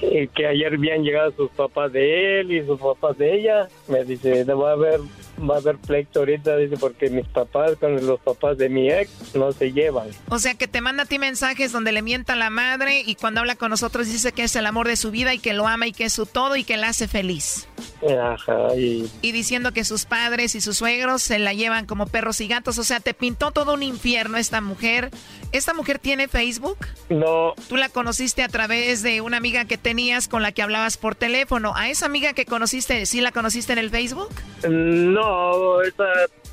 y 0.00 0.26
que 0.28 0.46
ayer 0.46 0.72
habían 0.72 1.02
llegado 1.02 1.30
sus 1.32 1.50
papás 1.50 1.92
de 1.92 2.40
él 2.40 2.50
y 2.50 2.64
sus 2.64 2.80
papás 2.80 3.18
de 3.18 3.34
ella. 3.34 3.68
Me 3.88 4.04
dice, 4.04 4.44
va 4.44 4.70
a 4.70 4.72
haber 4.72 5.00
va 5.48 5.56
a 5.56 5.58
haber 5.58 5.76
pleito 5.78 6.20
ahorita, 6.20 6.56
dice, 6.56 6.76
porque 6.76 7.10
mis 7.10 7.26
papás 7.26 7.72
con 7.78 8.06
los 8.06 8.20
papás 8.20 8.58
de 8.58 8.68
mi 8.68 8.90
ex 8.90 9.34
no 9.34 9.52
se 9.52 9.72
llevan. 9.72 10.08
O 10.28 10.38
sea, 10.38 10.54
que 10.54 10.68
te 10.68 10.80
manda 10.80 11.04
a 11.04 11.06
ti 11.06 11.18
mensajes 11.18 11.72
donde 11.72 11.92
le 11.92 12.02
mienta 12.02 12.34
a 12.34 12.36
la 12.36 12.50
madre 12.50 13.02
y 13.04 13.14
cuando 13.14 13.40
habla 13.40 13.56
con 13.56 13.70
nosotros 13.70 14.06
dice 14.06 14.32
que 14.32 14.44
es 14.44 14.56
el 14.56 14.66
amor 14.66 14.86
de 14.86 14.96
su 14.96 15.10
vida 15.10 15.34
y 15.34 15.38
que 15.38 15.52
lo 15.52 15.66
ama 15.66 15.86
y 15.86 15.92
que 15.92 16.04
es 16.04 16.12
su 16.12 16.26
todo 16.26 16.56
y 16.56 16.64
que 16.64 16.76
la 16.76 16.88
hace 16.88 17.08
feliz. 17.08 17.68
Ajá, 18.02 18.74
y... 18.76 19.10
y 19.22 19.32
diciendo 19.32 19.72
que 19.72 19.84
sus 19.84 20.04
padres 20.04 20.54
y 20.54 20.60
sus 20.60 20.78
suegros 20.78 21.22
se 21.22 21.38
la 21.38 21.52
llevan 21.52 21.86
como 21.86 22.06
perros 22.06 22.40
y 22.40 22.48
gatos. 22.48 22.78
O 22.78 22.84
sea, 22.84 23.00
te 23.00 23.14
pintó 23.14 23.50
todo 23.50 23.74
un 23.74 23.82
infierno 23.82 24.36
esta 24.36 24.60
mujer. 24.60 25.10
¿Esta 25.52 25.74
mujer 25.74 25.98
tiene 25.98 26.28
Facebook? 26.28 26.78
No. 27.08 27.54
Tú 27.68 27.76
la 27.76 27.88
conociste 27.88 28.42
a 28.42 28.48
través 28.48 29.02
de 29.02 29.20
una 29.20 29.36
amiga 29.36 29.64
que 29.64 29.78
tenías 29.78 30.28
con 30.28 30.42
la 30.42 30.52
que 30.52 30.62
hablabas 30.62 30.96
por 30.96 31.14
teléfono. 31.14 31.72
¿A 31.76 31.88
esa 31.90 32.06
amiga 32.06 32.32
que 32.32 32.46
conociste, 32.46 33.04
sí 33.06 33.20
la 33.20 33.32
conociste 33.32 33.72
en 33.72 33.78
el 33.78 33.90
Facebook? 33.90 34.30
No, 34.68 35.29
no, 35.30 35.82
esa 35.82 36.04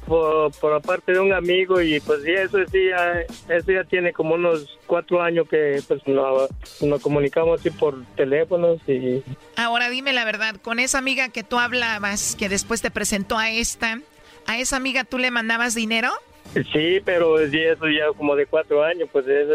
por, 0.05 0.51
por 0.53 0.73
aparte 0.73 1.11
de 1.11 1.19
un 1.19 1.33
amigo 1.33 1.81
y 1.81 1.99
pues 1.99 2.23
sí, 2.23 2.31
eso 2.31 2.57
sí, 2.71 2.89
ya, 2.89 3.21
eso 3.53 3.71
ya 3.71 3.83
tiene 3.83 4.13
como 4.13 4.35
unos 4.35 4.77
cuatro 4.85 5.21
años 5.21 5.47
que 5.49 5.81
pues 5.87 6.05
nos, 6.07 6.49
nos 6.81 7.01
comunicamos 7.01 7.59
así 7.59 7.71
por 7.71 8.05
teléfonos 8.15 8.79
y... 8.87 9.21
Ahora 9.57 9.89
dime 9.89 10.13
la 10.13 10.23
verdad, 10.23 10.55
con 10.61 10.79
esa 10.79 10.99
amiga 10.99 11.29
que 11.29 11.43
tú 11.43 11.59
hablabas, 11.59 12.35
que 12.37 12.49
después 12.49 12.81
te 12.81 12.91
presentó 12.91 13.37
a 13.37 13.49
esta, 13.49 13.99
¿a 14.45 14.57
esa 14.57 14.77
amiga 14.77 15.03
tú 15.03 15.17
le 15.17 15.31
mandabas 15.31 15.75
dinero? 15.75 16.11
Sí, 16.53 17.01
pero 17.03 17.37
sí, 17.49 17.59
eso 17.59 17.87
ya 17.89 18.07
como 18.15 18.35
de 18.35 18.45
cuatro 18.45 18.83
años, 18.83 19.09
pues 19.11 19.27
es... 19.27 19.47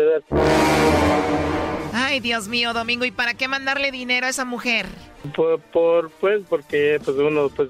Ay, 1.94 2.20
Dios 2.20 2.48
mío, 2.48 2.72
Domingo, 2.72 3.04
¿y 3.04 3.10
para 3.10 3.34
qué 3.34 3.48
mandarle 3.48 3.90
dinero 3.90 4.26
a 4.26 4.30
esa 4.30 4.44
mujer? 4.44 4.86
Por, 5.34 5.60
por 5.60 6.10
pues, 6.10 6.42
porque 6.48 7.00
pues 7.04 7.16
uno, 7.16 7.48
pues 7.54 7.68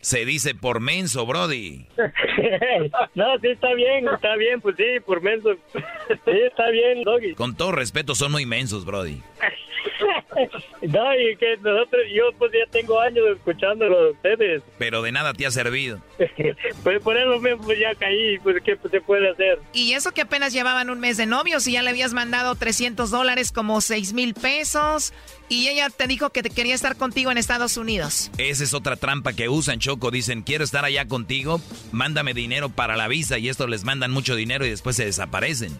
se 0.00 0.24
dice 0.24 0.54
por 0.54 0.80
menso, 0.80 1.26
Brody. 1.26 1.86
no, 3.14 3.38
sí 3.38 3.48
está 3.48 3.74
bien, 3.74 4.08
está 4.08 4.36
bien, 4.36 4.60
pues 4.60 4.76
sí, 4.76 5.00
por 5.04 5.22
menso. 5.22 5.50
Sí, 5.72 6.30
está 6.46 6.70
bien, 6.70 7.02
Doggy. 7.02 7.34
Con 7.34 7.56
todo 7.56 7.72
respeto, 7.72 8.14
son 8.14 8.32
muy 8.32 8.46
mensos, 8.46 8.84
Brody. 8.84 9.20
no, 10.82 11.14
y 11.14 11.36
que 11.36 11.56
nosotros, 11.58 12.02
yo 12.12 12.24
pues 12.38 12.52
ya 12.52 12.70
tengo 12.70 13.00
años 13.00 13.24
escuchándolo 13.36 13.98
a 13.98 14.10
ustedes. 14.10 14.62
Pero 14.78 15.02
de 15.02 15.12
nada 15.12 15.34
te 15.34 15.46
ha 15.46 15.50
servido. 15.50 16.00
pues 16.82 17.02
por 17.02 17.16
eso 17.16 17.38
mismo 17.40 17.62
pues, 17.64 17.78
ya 17.78 17.94
caí, 17.94 18.38
pues 18.38 18.56
¿qué 18.64 18.76
se 18.90 19.00
puede 19.00 19.30
hacer? 19.30 19.58
Y 19.72 19.92
eso 19.92 20.12
que 20.12 20.22
apenas 20.22 20.52
llevaban 20.52 20.90
un 20.90 21.00
mes 21.00 21.16
de 21.16 21.26
novios 21.26 21.66
y 21.66 21.72
ya 21.72 21.82
le 21.82 21.90
habías 21.90 22.12
mandado 22.12 22.54
300 22.54 23.10
dólares, 23.10 23.52
como 23.52 23.80
6 23.80 24.12
mil 24.12 24.34
pesos, 24.34 25.12
y 25.48 25.68
ella 25.68 25.90
te 25.90 26.06
dijo 26.06 26.30
que 26.30 26.42
te 26.42 26.50
quería 26.50 26.74
estar 26.74 26.96
contigo 26.96 27.30
en 27.30 27.38
Estados 27.38 27.76
Unidos. 27.76 28.30
Esa 28.38 28.64
es 28.64 28.74
otra 28.74 28.96
trampa 28.96 29.32
que 29.32 29.48
usan, 29.48 29.78
Choco. 29.78 30.10
Dicen, 30.10 30.42
quiero 30.42 30.64
estar 30.64 30.84
allá 30.84 31.06
contigo, 31.06 31.60
mándame 31.92 32.34
dinero 32.34 32.68
para 32.68 32.96
la 32.96 33.08
visa 33.08 33.38
y 33.38 33.48
esto 33.48 33.66
les 33.66 33.84
mandan 33.84 34.10
mucho 34.10 34.36
dinero 34.36 34.64
y 34.64 34.70
después 34.70 34.96
se 34.96 35.04
desaparecen. 35.04 35.78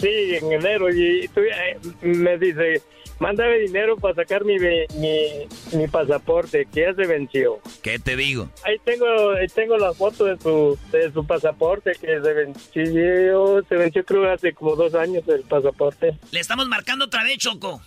Sí, 0.00 0.36
en 0.36 0.52
enero 0.52 0.88
y 0.90 1.28
tú, 1.28 1.40
eh, 1.40 1.78
me 2.00 2.38
dice, 2.38 2.82
mándame 3.18 3.58
dinero 3.58 3.96
para 3.96 4.14
sacar 4.14 4.44
mi, 4.44 4.56
mi, 4.58 5.86
pasaporte, 5.88 6.66
que 6.72 6.80
ya 6.80 6.94
se 6.94 7.06
venció. 7.06 7.60
¿Qué 7.82 7.98
te 7.98 8.16
digo? 8.16 8.48
Ahí 8.64 8.78
tengo, 8.82 9.06
ahí 9.32 9.46
tengo 9.48 9.76
la 9.76 9.92
foto 9.92 10.24
de 10.24 10.38
su, 10.38 10.78
de 10.90 11.12
su 11.12 11.26
pasaporte 11.26 11.92
que 12.00 12.20
se 12.20 12.32
venció, 12.32 13.62
se 13.68 13.76
venció 13.76 14.04
creo 14.04 14.32
hace 14.32 14.54
como 14.54 14.74
dos 14.74 14.94
años 14.94 15.22
el 15.28 15.42
pasaporte. 15.42 16.18
Le 16.32 16.40
estamos 16.40 16.66
marcando 16.66 17.04
otra 17.04 17.22
vez, 17.22 17.36
Choco. 17.38 17.80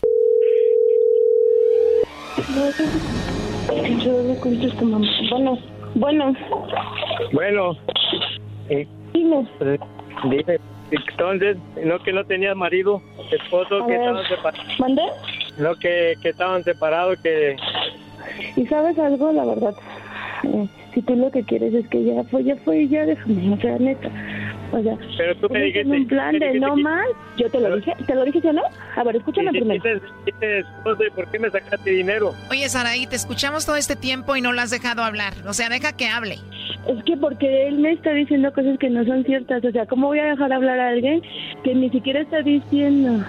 Bueno, 5.26 5.58
bueno. 5.96 6.34
Bueno. 7.32 7.78
Dime. 9.14 9.48
Dime, 10.30 10.60
Entonces, 10.94 11.58
no 11.84 12.00
que 12.00 12.14
no 12.14 12.24
tenía 12.24 12.54
marido, 12.54 13.02
esposo, 13.32 13.86
que 13.88 13.96
estaban 13.96 14.28
separados. 14.28 14.80
¿Mandé? 14.80 15.02
No 15.58 15.76
que, 15.76 16.16
que 16.22 16.30
estaban 16.30 16.64
separados, 16.64 17.20
que... 17.20 17.56
Y 18.56 18.66
sabes 18.68 18.98
algo, 19.00 19.32
la 19.32 19.46
verdad, 19.46 19.76
eh, 20.44 20.68
si 20.94 21.02
tú 21.02 21.16
lo 21.16 21.32
que 21.32 21.44
quieres 21.44 21.74
es 21.74 21.88
que 21.88 22.04
ya 22.04 22.24
fue, 22.26 22.44
ya 22.44 22.56
fue 22.58 22.82
y 22.82 22.90
ya 22.90 23.06
déjame, 23.06 23.54
o 23.54 23.58
sea, 23.58 23.78
neta. 23.80 24.10
O 24.74 24.82
sea, 24.82 24.98
Pero 25.18 25.36
tú 25.36 25.50
me 25.50 25.62
dijiste... 25.62 25.82
en 25.82 26.02
un 26.02 26.08
plan 26.08 26.40
de 26.40 26.48
dijiste 26.48 26.60
no 26.60 26.76
más, 26.78 27.08
yo 27.38 27.50
te 27.50 27.60
lo 27.60 27.76
dije, 27.76 27.94
¿te 28.08 28.16
lo 28.16 28.26
dije 28.26 28.42
yo 28.42 28.54
no? 28.54 28.64
A 28.96 29.04
ver, 29.04 29.18
escúchame 29.18 29.52
primero. 29.52 29.84
¿y 30.26 31.10
por 31.12 31.28
qué 31.30 31.40
me 31.40 31.50
sacaste 31.50 31.92
dinero? 31.92 32.34
Oye, 32.50 32.68
Saraí, 32.70 33.06
te 33.06 33.16
escuchamos 33.16 33.66
todo 33.66 33.76
este 33.76 33.96
tiempo 33.96 34.36
y 34.36 34.42
no 34.42 34.52
lo 34.52 34.62
has 34.62 34.72
dejado 34.72 35.04
hablar. 35.04 35.34
O 35.48 35.54
sea, 35.54 35.70
deja 35.70 35.96
que 35.96 36.08
hable. 36.08 36.40
Es 36.88 37.04
que 37.04 37.16
porque 37.18 37.68
él 37.68 37.80
me 37.80 37.94
está 37.94 38.12
diciendo 38.12 38.52
cosas 38.52 38.78
que 38.80 38.90
no 38.90 39.06
son 39.06 39.24
ciertas, 39.24 39.64
o 39.64 39.72
sea, 39.72 39.86
¿cómo 39.86 40.08
voy 40.08 40.20
a 40.20 40.26
dejar 40.26 40.52
hablar 40.52 40.80
a 40.80 40.90
alguien 40.90 41.22
que 41.64 41.76
ni 41.76 41.90
siquiera 41.90 42.22
está 42.22 42.42
diciendo? 42.42 43.24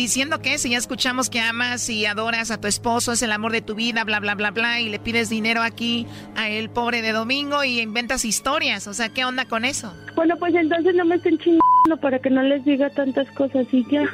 Diciendo 0.00 0.40
que 0.40 0.56
si 0.56 0.70
ya 0.70 0.78
escuchamos 0.78 1.28
que 1.28 1.40
amas 1.40 1.90
y 1.90 2.06
adoras 2.06 2.50
a 2.50 2.58
tu 2.58 2.66
esposo, 2.66 3.12
es 3.12 3.20
el 3.20 3.32
amor 3.32 3.52
de 3.52 3.60
tu 3.60 3.74
vida, 3.74 4.02
bla, 4.02 4.18
bla, 4.18 4.34
bla, 4.34 4.50
bla, 4.50 4.80
y 4.80 4.88
le 4.88 4.98
pides 4.98 5.28
dinero 5.28 5.60
aquí 5.60 6.06
a 6.36 6.48
el 6.48 6.70
pobre 6.70 7.02
de 7.02 7.12
Domingo 7.12 7.64
y 7.64 7.80
inventas 7.80 8.24
historias. 8.24 8.86
O 8.86 8.94
sea, 8.94 9.10
¿qué 9.10 9.26
onda 9.26 9.44
con 9.44 9.66
eso? 9.66 9.94
Bueno, 10.16 10.36
pues 10.38 10.54
entonces 10.54 10.94
no 10.94 11.04
me 11.04 11.16
estén 11.16 11.36
chingando 11.36 12.00
para 12.00 12.18
que 12.18 12.30
no 12.30 12.42
les 12.42 12.64
diga 12.64 12.88
tantas 12.88 13.30
cosas 13.32 13.66
y 13.72 13.84
ya. 13.92 14.08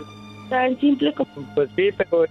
Tan 0.51 0.76
simple 0.80 1.14
como... 1.14 1.30
Pues 1.55 1.70
sí, 1.76 1.91
pero... 1.97 2.24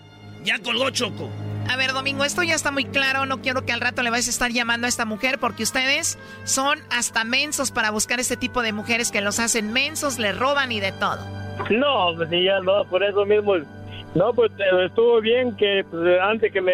Ya 0.43 0.59
colgó 0.59 0.89
Choco. 0.89 1.29
A 1.69 1.77
ver, 1.77 1.93
Domingo, 1.93 2.25
esto 2.25 2.43
ya 2.43 2.55
está 2.55 2.71
muy 2.71 2.83
claro. 2.83 3.25
No 3.25 3.41
quiero 3.41 3.65
que 3.65 3.71
al 3.71 3.79
rato 3.79 4.03
le 4.03 4.09
vayas 4.09 4.27
a 4.27 4.31
estar 4.31 4.51
llamando 4.51 4.85
a 4.85 4.89
esta 4.89 5.05
mujer 5.05 5.39
porque 5.39 5.63
ustedes 5.63 6.19
son 6.43 6.77
hasta 6.91 7.23
mensos 7.23 7.71
para 7.71 7.89
buscar 7.89 8.19
este 8.19 8.35
tipo 8.35 8.61
de 8.61 8.73
mujeres 8.73 9.11
que 9.11 9.21
los 9.21 9.39
hacen 9.39 9.71
mensos, 9.71 10.19
le 10.19 10.33
roban 10.33 10.73
y 10.73 10.81
de 10.81 10.91
todo. 10.91 11.44
No, 11.69 12.15
pues 12.15 12.29
sí, 12.29 12.43
ya 12.43 12.59
no, 12.59 12.85
por 12.85 13.03
eso 13.03 13.25
mismo. 13.25 13.55
No, 14.13 14.33
pues 14.33 14.51
eh, 14.59 14.85
estuvo 14.85 15.19
bien 15.19 15.55
que 15.57 15.85
pues, 15.89 16.19
antes 16.21 16.51
que 16.51 16.61
me 16.61 16.71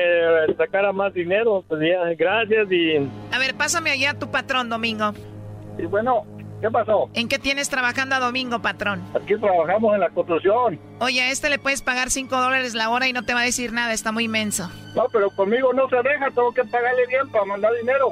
sacara 0.58 0.92
más 0.92 1.14
dinero, 1.14 1.64
pues 1.68 1.82
ya, 1.82 2.14
gracias 2.16 2.72
y... 2.72 2.98
A 3.32 3.40
ver, 3.40 3.56
pásame 3.56 3.90
allá 3.90 4.12
a 4.12 4.14
tu 4.14 4.30
patrón, 4.30 4.70
Domingo. 4.70 5.14
Y 5.80 5.86
bueno, 5.88 6.24
¿qué 6.62 6.70
pasó? 6.70 7.10
¿En 7.16 7.28
qué 7.28 7.40
tienes 7.40 7.68
trabajando 7.68 8.16
a 8.16 8.20
Domingo, 8.20 8.62
patrón? 8.62 9.02
Aquí 9.16 9.36
trabajamos 9.38 9.96
en 9.96 10.02
la 10.02 10.10
construcción. 10.10 10.80
Oye, 11.00 11.22
a 11.22 11.32
este 11.32 11.50
le 11.50 11.58
puedes 11.58 11.82
pagar 11.82 12.12
5 12.12 12.36
dólares 12.36 12.76
la 12.76 12.92
hora 12.92 13.08
y 13.08 13.14
no 13.14 13.24
te 13.24 13.34
va 13.34 13.42
a 13.42 13.46
decir 13.46 13.74
nada, 13.74 13.92
está 13.94 14.12
muy 14.12 14.28
menso. 14.28 14.70
No, 14.96 15.08
pero 15.12 15.32
conmigo 15.32 15.74
no 15.74 15.90
se 15.90 15.96
deja, 15.96 16.30
tengo 16.30 16.54
que 16.54 16.64
pagarle 16.66 17.08
bien 17.08 17.28
para 17.30 17.46
mandar 17.46 17.72
dinero. 17.80 18.10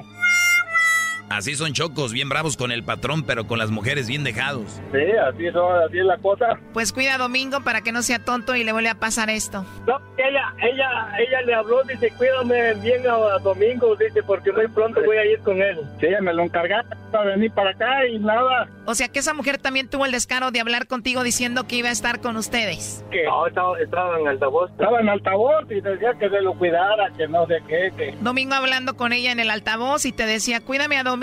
Así 1.30 1.55
son 1.55 1.73
chocos, 1.73 2.11
bien 2.11 2.27
bravos 2.27 2.57
con 2.57 2.71
el 2.71 2.84
patrón, 2.84 3.23
pero 3.23 3.45
con 3.45 3.59
las 3.59 3.69
mujeres 3.69 4.07
bien 4.07 4.23
dejados. 4.23 4.82
Sí, 4.91 5.11
así, 5.30 5.51
son, 5.51 5.84
así 5.84 5.99
es 5.99 6.05
la 6.05 6.17
cosa. 6.17 6.59
Pues 6.73 6.91
cuida 6.91 7.15
a 7.15 7.17
Domingo 7.19 7.61
para 7.61 7.82
que 7.82 7.91
no 7.91 8.01
sea 8.01 8.17
tonto 8.17 8.55
y 8.55 8.63
le 8.63 8.71
vuelva 8.71 8.91
a 8.91 8.95
pasar 8.95 9.30
esto. 9.30 9.63
No, 9.86 9.99
ella, 10.17 10.53
ella, 10.59 10.89
ella 11.19 11.41
le 11.45 11.53
habló, 11.53 11.84
dice, 11.84 12.11
cuídame 12.17 12.73
bien 12.75 13.07
a, 13.07 13.36
a 13.36 13.39
Domingo, 13.39 13.95
dice, 13.95 14.23
porque 14.23 14.51
muy 14.51 14.67
pronto 14.69 15.01
voy 15.05 15.17
a 15.17 15.25
ir 15.25 15.39
con 15.41 15.61
él. 15.61 15.77
Sí, 15.99 16.07
ella 16.07 16.19
me 16.21 16.34
lo 16.34 16.43
encargaron 16.43 16.89
para 17.11 17.32
venir 17.32 17.51
para 17.51 17.71
acá 17.71 18.07
y 18.07 18.17
nada. 18.19 18.67
O 18.86 18.95
sea 18.95 19.07
que 19.07 19.19
esa 19.19 19.34
mujer 19.34 19.59
también 19.59 19.88
tuvo 19.88 20.05
el 20.05 20.11
descaro 20.11 20.49
de 20.49 20.59
hablar 20.59 20.88
contigo 20.88 21.23
diciendo 21.23 21.67
que 21.67 21.75
iba 21.75 21.89
a 21.89 21.91
estar 21.91 22.21
con 22.21 22.38
ustedes. 22.38 23.05
Que 23.11 23.23
no, 23.25 23.45
estaba, 23.45 23.80
estaba 23.80 24.19
en 24.19 24.27
altavoz. 24.27 24.71
Estaba 24.71 24.99
en 24.99 25.09
altavoz 25.09 25.69
y 25.69 25.80
decía 25.82 26.13
que 26.19 26.30
se 26.30 26.41
lo 26.41 26.53
cuidara, 26.53 27.11
que 27.15 27.27
no 27.27 27.45
sé 27.45 27.59
qué, 27.67 27.91
que... 27.95 28.15
Domingo 28.21 28.55
hablando 28.55 28.95
con 28.95 29.13
ella 29.13 29.32
en 29.32 29.39
el 29.39 29.51
altavoz 29.51 30.05
y 30.05 30.11
te 30.11 30.25
decía, 30.25 30.59
cuídame 30.61 30.97
a 30.97 31.03
Domingo. 31.03 31.18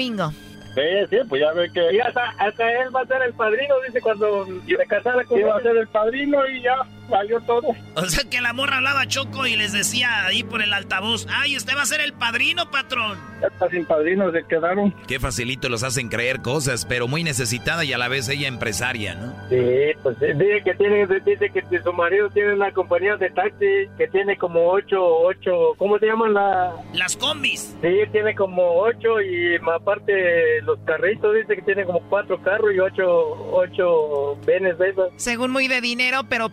Sí, 0.74 0.82
sí, 1.08 1.16
pues 1.26 1.40
ya 1.40 1.52
ve 1.52 1.70
que... 1.72 1.94
Y 1.94 2.00
hasta, 2.00 2.28
hasta 2.38 2.82
él 2.82 2.94
va 2.94 3.00
a 3.00 3.06
ser 3.06 3.22
el 3.22 3.32
padrino, 3.32 3.74
dice, 3.86 4.00
cuando 4.02 4.46
se 4.66 4.86
casara 4.86 5.24
con 5.24 5.40
Iba 5.40 5.56
a 5.56 5.62
ser 5.62 5.74
el 5.74 5.88
padrino 5.88 6.46
y 6.46 6.62
ya 6.62 6.76
valió 7.08 7.40
todo. 7.40 7.68
O 7.94 8.04
sea 8.06 8.28
que 8.28 8.40
la 8.40 8.52
morra 8.52 8.76
hablaba 8.76 9.06
Choco 9.06 9.46
y 9.46 9.56
les 9.56 9.72
decía 9.72 10.26
ahí 10.26 10.42
por 10.42 10.62
el 10.62 10.72
altavoz, 10.72 11.26
ay, 11.30 11.56
usted 11.56 11.76
va 11.76 11.82
a 11.82 11.86
ser 11.86 12.00
el 12.00 12.12
padrino, 12.12 12.70
patrón. 12.70 13.18
Hasta 13.44 13.68
sin 13.70 13.84
padrino 13.84 14.30
se 14.32 14.44
quedaron. 14.44 14.94
Qué 15.06 15.20
facilito 15.20 15.68
los 15.68 15.82
hacen 15.82 16.08
creer 16.08 16.42
cosas, 16.42 16.86
pero 16.86 17.08
muy 17.08 17.22
necesitada 17.22 17.84
y 17.84 17.92
a 17.92 17.98
la 17.98 18.08
vez 18.08 18.28
ella 18.28 18.48
empresaria, 18.48 19.14
¿no? 19.14 19.34
Sí, 19.48 19.96
pues 20.02 20.16
sí, 20.18 20.26
dice 20.34 20.62
que 20.64 20.74
tiene, 20.74 21.06
dice 21.06 21.50
que 21.50 21.82
su 21.82 21.92
marido 21.92 22.28
tiene 22.30 22.54
una 22.54 22.72
compañía 22.72 23.16
de 23.16 23.30
taxi 23.30 23.88
que 23.96 24.08
tiene 24.08 24.36
como 24.36 24.70
ocho, 24.70 24.98
ocho, 25.00 25.74
¿cómo 25.78 25.98
se 25.98 26.06
llaman 26.06 26.34
la? 26.34 26.72
Las 26.94 27.16
combis. 27.16 27.76
Sí, 27.82 27.88
tiene 28.12 28.34
como 28.34 28.80
ocho 28.80 29.20
y 29.20 29.58
más 29.60 29.76
aparte 29.80 30.62
los 30.62 30.78
carritos, 30.80 31.34
dice 31.34 31.56
que 31.56 31.62
tiene 31.62 31.84
como 31.84 32.00
cuatro 32.08 32.40
carros 32.42 32.72
y 32.74 32.78
ocho, 32.78 33.06
ocho 33.52 34.36
venes 34.44 34.78
de 34.78 34.90
esos. 34.90 35.12
Según 35.16 35.50
muy 35.50 35.68
de 35.68 35.80
dinero, 35.80 36.22
pero 36.28 36.48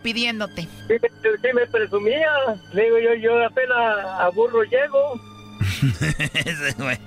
Sí, 0.88 0.94
sí 1.42 1.48
me 1.54 1.66
presumía, 1.66 2.30
digo 2.72 2.98
yo, 2.98 3.14
yo 3.14 3.44
apenas 3.44 4.04
a 4.04 4.28
burro 4.30 4.62
llego. 4.64 5.20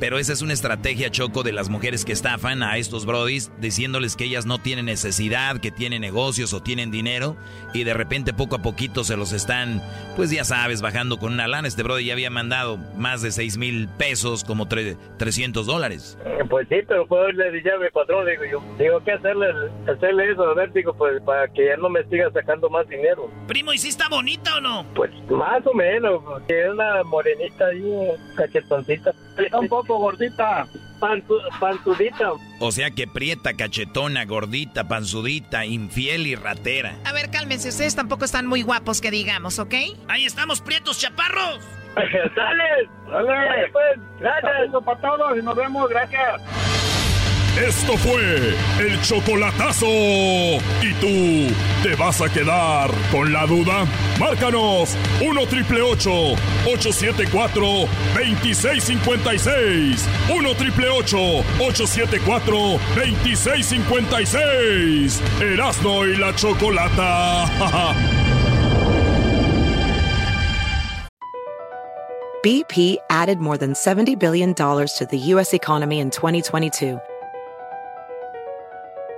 Pero 0.00 0.18
esa 0.18 0.32
es 0.32 0.42
una 0.42 0.52
estrategia, 0.52 1.10
Choco, 1.12 1.44
de 1.44 1.52
las 1.52 1.68
mujeres 1.68 2.04
que 2.04 2.10
estafan 2.10 2.64
a 2.64 2.76
estos 2.76 3.06
brodis, 3.06 3.52
diciéndoles 3.60 4.16
que 4.16 4.24
ellas 4.24 4.46
no 4.46 4.58
tienen 4.58 4.86
necesidad, 4.86 5.60
que 5.60 5.70
tienen 5.70 6.00
negocios 6.00 6.52
o 6.54 6.60
tienen 6.60 6.90
dinero, 6.90 7.36
y 7.72 7.84
de 7.84 7.94
repente 7.94 8.32
poco 8.32 8.56
a 8.56 8.62
poquito 8.62 9.04
se 9.04 9.16
los 9.16 9.32
están, 9.32 9.80
pues 10.16 10.32
ya 10.32 10.42
sabes, 10.42 10.82
bajando 10.82 11.18
con 11.20 11.32
una 11.32 11.46
lana. 11.46 11.68
Este 11.68 11.84
brody 11.84 12.06
ya 12.06 12.14
había 12.14 12.30
mandado 12.30 12.78
más 12.96 13.22
de 13.22 13.30
6 13.30 13.58
mil 13.58 13.88
pesos, 13.96 14.42
como 14.42 14.66
tre- 14.68 14.96
300 15.18 15.66
dólares. 15.66 16.18
Pues 16.50 16.66
sí, 16.68 16.78
pero 16.88 17.06
pues 17.06 17.36
le 17.36 17.52
dije 17.52 17.70
a 17.70 17.78
mi 17.78 17.88
patrón, 17.90 18.26
digo 18.26 18.42
yo, 18.50 18.60
digo, 18.80 19.04
¿qué 19.04 19.12
hacerle, 19.12 19.46
hacerle 19.86 20.32
eso? 20.32 20.42
A 20.42 20.54
ver, 20.54 20.72
digo, 20.72 20.94
pues 20.94 21.22
para 21.22 21.46
que 21.46 21.66
ya 21.66 21.76
no 21.76 21.88
me 21.88 22.02
siga 22.08 22.28
sacando 22.32 22.68
más 22.68 22.88
dinero. 22.88 23.30
Primo, 23.46 23.72
¿y 23.72 23.78
si 23.78 23.88
está 23.88 24.08
bonita 24.08 24.56
o 24.56 24.60
no? 24.60 24.84
Pues 24.96 25.12
más 25.30 25.64
o 25.64 25.74
menos, 25.74 26.20
porque 26.24 26.64
es 26.64 26.70
una 26.70 27.04
morenita 27.22 27.66
ahí, 27.66 28.08
cachetoncita. 28.36 29.12
Está 29.38 29.58
un 29.58 29.68
poco 29.68 29.98
gordita, 29.98 30.66
pantu- 31.00 31.40
panzudita. 31.60 32.32
O 32.60 32.72
sea 32.72 32.90
que 32.90 33.06
prieta, 33.06 33.54
cachetona, 33.54 34.24
gordita, 34.24 34.88
panzudita, 34.88 35.64
infiel 35.64 36.26
y 36.26 36.34
ratera. 36.34 36.96
A 37.04 37.12
ver, 37.12 37.30
cálmense, 37.30 37.68
ustedes 37.68 37.94
tampoco 37.94 38.24
están 38.24 38.46
muy 38.46 38.62
guapos 38.62 39.00
que 39.00 39.10
digamos, 39.10 39.58
¿ok? 39.58 39.74
Ahí 40.08 40.24
estamos, 40.26 40.60
prietos 40.60 40.98
chaparros. 40.98 41.60
¡Sale! 41.94 42.88
¡Sale! 43.06 43.70
Pues, 43.72 44.00
gracias 44.20 44.84
para 44.84 45.00
todos 45.00 45.38
y 45.38 45.42
nos 45.42 45.54
vemos, 45.56 45.88
gracias. 45.88 46.42
Esto 47.56 47.96
fue 47.98 48.56
el 48.80 49.00
chocolatazo. 49.02 49.86
¿Y 49.86 50.94
tú 51.00 51.52
te 51.82 51.94
vas 51.96 52.20
a 52.22 52.28
quedar 52.30 52.90
con 53.10 53.32
la 53.32 53.46
duda? 53.46 53.86
Márcanos 54.18 54.96
1 55.20 55.46
triple 55.46 55.82
874 55.82 57.62
2656. 58.14 60.08
1 60.34 60.54
triple 60.54 60.88
874 60.88 62.78
2656. 62.94 65.20
Erasno 65.40 66.06
y 66.06 66.16
la 66.16 66.34
chocolata. 66.34 68.22
BP 72.42 72.96
added 73.08 73.38
more 73.38 73.56
than 73.56 73.72
$70 73.72 74.18
billion 74.18 74.52
to 74.52 75.06
the 75.08 75.18
U.S. 75.18 75.54
economy 75.54 76.00
in 76.00 76.10
2022. 76.10 77.00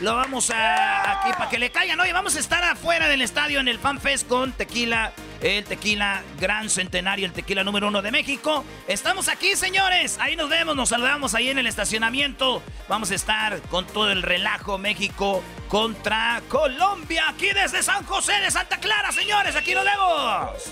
Lo 0.00 0.14
vamos 0.14 0.50
a 0.50 1.20
aquí 1.20 1.30
para 1.32 1.48
que 1.48 1.58
le 1.58 1.70
caigan. 1.70 1.98
Oye, 2.00 2.12
vamos 2.12 2.36
a 2.36 2.38
estar 2.38 2.62
afuera 2.64 3.08
del 3.08 3.22
estadio 3.22 3.60
en 3.60 3.68
el 3.68 3.78
Fan 3.78 3.98
Fest 3.98 4.28
con 4.28 4.52
tequila, 4.52 5.12
el 5.40 5.64
tequila 5.64 6.22
gran 6.38 6.68
centenario, 6.68 7.24
el 7.24 7.32
tequila 7.32 7.64
número 7.64 7.88
uno 7.88 8.02
de 8.02 8.10
México. 8.10 8.62
Estamos 8.88 9.28
aquí, 9.28 9.56
señores. 9.56 10.18
Ahí 10.20 10.36
nos 10.36 10.50
vemos, 10.50 10.76
nos 10.76 10.90
saludamos 10.90 11.34
ahí 11.34 11.48
en 11.48 11.56
el 11.58 11.66
estacionamiento. 11.66 12.62
Vamos 12.88 13.10
a 13.10 13.14
estar 13.14 13.58
con 13.62 13.86
todo 13.86 14.12
el 14.12 14.22
relajo 14.22 14.76
México 14.76 15.42
contra 15.68 16.42
Colombia 16.48 17.24
aquí 17.30 17.48
desde 17.54 17.82
San 17.82 18.04
José 18.04 18.34
de 18.34 18.50
Santa 18.50 18.78
Clara, 18.78 19.12
señores. 19.12 19.56
Aquí 19.56 19.74
nos 19.74 19.84
vemos. 19.84 20.62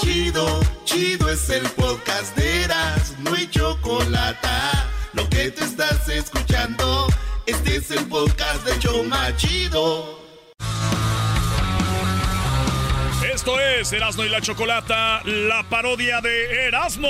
Chido, 0.00 0.60
chido 0.84 1.28
es 1.30 1.50
el 1.50 1.68
podcast 1.70 2.36
de 2.36 2.62
Eras, 2.62 3.18
no 3.18 3.34
hay 3.34 3.48
chocolate. 3.48 4.48
Lo 5.14 5.28
que 5.28 5.50
te 5.50 5.64
estás 5.64 6.08
escuchando, 6.08 7.06
Este 7.46 7.76
es 7.76 7.90
el 7.92 8.04
podcast 8.06 8.64
de 8.66 8.78
Choma 8.80 9.34
Chido. 9.36 10.18
Esto 13.32 13.60
es 13.60 13.92
Erasmo 13.92 14.24
y 14.24 14.28
la 14.28 14.40
Chocolata, 14.40 15.20
la 15.24 15.62
parodia 15.68 16.20
de 16.20 16.66
Erasmo. 16.66 17.08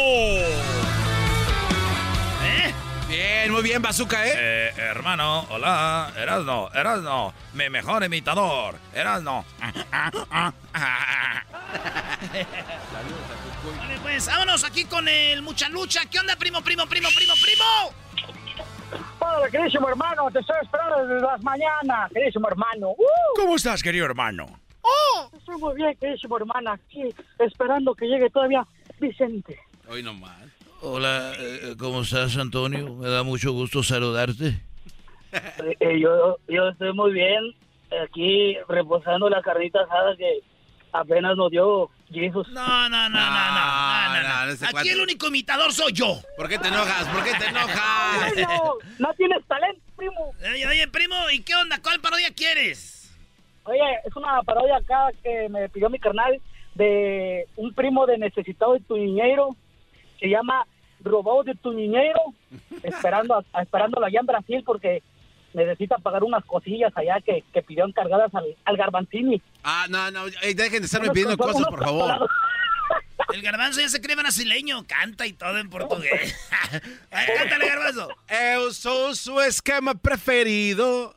¿Eh? 2.43 2.75
Bien, 3.09 3.51
muy 3.51 3.63
bien, 3.63 3.81
Bazooka, 3.81 4.27
¿eh? 4.27 4.33
¿eh? 4.35 4.73
hermano, 4.77 5.47
hola, 5.51 6.13
Erasmo, 6.17 6.71
Erasmo, 6.75 7.33
mi 7.55 7.71
mejor 7.71 8.05
imitador, 8.05 8.77
Erasmo. 8.93 9.45
vale, 13.73 13.99
pues, 14.03 14.27
vámonos 14.27 14.65
aquí 14.65 14.85
con 14.85 15.09
el 15.09 15.43
Mucha 15.43 15.69
Lucha. 15.69 16.03
¿Qué 16.11 16.19
onda, 16.19 16.37
primo, 16.37 16.63
primo, 16.63 16.87
primo, 16.87 17.09
primo, 17.15 17.33
primo? 17.43 19.05
Hola, 19.19 19.49
queridísimo 19.51 19.89
hermano, 19.89 20.31
te 20.31 20.41
estoy 20.41 20.57
esperando 20.63 21.07
desde 21.07 21.27
las 21.27 21.43
mañanas, 21.43 22.13
queridísimo 22.13 22.49
hermano. 22.49 22.91
¡Uh! 22.91 23.37
¿Cómo 23.37 23.57
estás, 23.57 23.83
querido 23.83 24.07
hermano? 24.07 24.61
¡Oh! 24.83 25.31
Estoy 25.37 25.57
muy 25.57 25.75
bien, 25.75 25.97
queridísimo 25.97 26.37
hermano, 26.37 26.73
aquí 26.73 27.09
esperando 27.39 27.95
que 27.95 28.07
llegue 28.07 28.31
todavía 28.31 28.67
Vicente. 29.01 29.59
Hoy 29.89 30.03
nomás. 30.03 30.37
Hola, 30.81 31.33
eh, 31.39 31.75
¿cómo 31.79 32.03
estás, 32.03 32.37
Antonio? 32.37 32.95
Me 32.95 33.09
da 33.09 33.23
mucho 33.23 33.53
gusto 33.53 33.83
saludarte. 33.83 34.61
Eh, 35.33 35.77
eh, 35.81 35.99
yo, 35.99 36.39
yo 36.47 36.69
estoy 36.69 36.93
muy 36.93 37.13
bien, 37.13 37.55
aquí 38.03 38.57
reposando 38.69 39.29
la 39.29 39.43
carnita 39.43 39.81
asada 39.81 40.17
que 40.17 40.41
apenas 40.95 41.37
nos 41.37 41.51
dio 41.51 41.91
Jesus. 42.11 42.49
No, 42.51 42.89
no, 42.89 42.89
no, 42.89 43.09
no, 43.09 43.11
no, 43.11 44.23
no, 44.23 44.47
no. 44.47 44.79
Aquí 44.79 44.91
el 44.91 45.01
único 45.01 45.27
imitador 45.27 45.73
soy 45.73 45.93
yo. 45.93 46.21
¿Por 46.37 46.49
qué 46.49 46.59
te 46.59 46.69
enojas? 46.69 47.09
¿Por 47.09 47.25
qué 47.25 47.33
te 47.39 47.47
enojas? 47.47 48.37
no, 48.37 48.75
no 49.01 49.15
tienes 49.15 49.45
talento, 49.47 49.81
primo. 49.97 50.33
Oye, 50.41 50.67
oye, 50.67 50.89
primo, 50.89 51.17
¿y 51.33 51.43
qué 51.43 51.55
onda? 51.57 51.81
¿Cuál 51.83 52.01
parodia 52.01 52.33
quieres? 52.33 53.13
Oye, 53.65 53.81
es 54.05 54.15
una 54.15 54.41
parodia 54.43 54.77
acá 54.77 55.11
que 55.23 55.49
me 55.49 55.69
pidió 55.69 55.91
mi 55.91 55.99
carnal 55.99 56.41
de 56.75 57.49
un 57.57 57.75
primo 57.75 58.07
de 58.07 58.19
necesitado 58.19 58.75
de 58.75 58.81
tu 58.81 58.97
niñero. 58.97 59.57
Se 60.21 60.29
llama 60.29 60.65
Robado 61.01 61.43
de 61.43 61.55
tu 61.57 61.73
niñero. 61.73 62.21
esperando, 62.83 63.35
a, 63.53 63.63
esperándolo 63.63 64.07
allá 64.07 64.21
en 64.21 64.27
Brasil 64.27 64.63
porque 64.65 65.03
necesita 65.55 65.97
pagar 65.99 66.25
unas 66.25 66.45
cosillas 66.45 66.93
allá 66.97 67.21
que, 67.25 67.45
que 67.53 67.63
pidió 67.63 67.87
encargadas 67.87 68.35
al, 68.35 68.57
al 68.65 68.77
Garbanzini. 68.77 69.41
Ah, 69.63 69.87
no, 69.89 70.11
no, 70.11 70.27
dejen 70.27 70.81
de 70.81 70.87
estarme 70.87 71.11
pidiendo 71.11 71.37
cosas, 71.39 71.67
por 71.69 71.83
favor. 71.83 72.29
El 73.33 73.43
garbanzo 73.43 73.81
ya 73.81 73.89
se 73.89 74.01
cree 74.01 74.17
brasileño, 74.17 74.85
canta 74.87 75.27
y 75.27 75.33
todo 75.33 75.59
en 75.59 75.71
portugués. 75.71 76.37
Cántale, 77.11 77.69
garbanzo. 77.69 78.09
Eu 78.29 78.73
sou 78.73 79.15
su 79.15 79.41
esquema 79.41 79.95
preferido. 79.95 81.17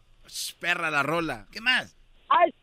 Perra 0.59 0.89
la 0.89 1.03
rola. 1.03 1.45
¿Qué 1.51 1.61
más? 1.61 1.96
Ay, 2.29 2.53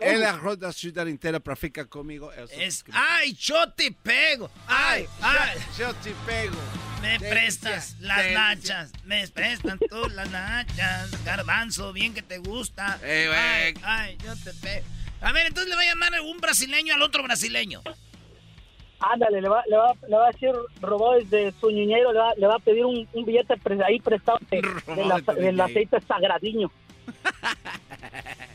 él, 0.00 0.20
la 0.60 0.72
ciudad 0.72 1.06
entera 1.06 1.38
para 1.38 1.54
ficar 1.54 1.88
conmigo. 1.88 2.32
Es, 2.32 2.84
ay, 2.92 3.32
yo 3.34 3.72
te 3.72 3.92
pego. 3.92 4.50
Ay, 4.66 5.06
ay. 5.20 5.58
Yo, 5.78 5.94
te 5.94 6.12
pego. 6.26 6.56
Me 7.00 7.20
prestas 7.20 7.96
las 8.00 8.32
nachas. 8.32 8.92
Me 9.04 9.26
prestan 9.28 9.78
tú 9.78 10.08
las 10.10 10.30
nachas. 10.30 11.24
Garbanzo, 11.24 11.92
bien 11.92 12.12
que 12.12 12.22
te 12.22 12.38
gusta. 12.38 12.98
Eh, 13.04 13.30
ay, 13.32 13.74
ay, 13.84 14.18
yo 14.24 14.34
te 14.42 14.52
pego. 14.54 14.86
A 15.20 15.32
ver, 15.32 15.46
entonces 15.46 15.70
le 15.70 15.76
va 15.76 15.82
a 15.82 15.86
llamar 15.86 16.20
un 16.20 16.38
brasileño 16.38 16.94
al 16.94 17.02
otro 17.02 17.22
brasileño. 17.22 17.82
Ándale, 18.98 19.40
le 19.40 19.48
va, 19.48 19.62
le 19.68 19.76
va, 19.76 19.92
le 20.08 20.16
va 20.16 20.28
a 20.28 20.30
decir 20.32 20.50
robó 20.80 21.14
desde 21.14 21.52
su 21.60 21.70
niñero, 21.70 22.12
le 22.12 22.18
va, 22.18 22.34
le 22.36 22.46
va 22.46 22.56
a 22.56 22.58
pedir 22.58 22.84
un, 22.84 23.06
un 23.12 23.24
billete 23.24 23.54
ahí 23.86 24.00
prestado 24.00 24.38
de, 24.50 24.62
de 24.94 25.04
la, 25.04 25.20
del 25.20 25.60
aceite 25.60 26.00
sagradiño. 26.00 26.70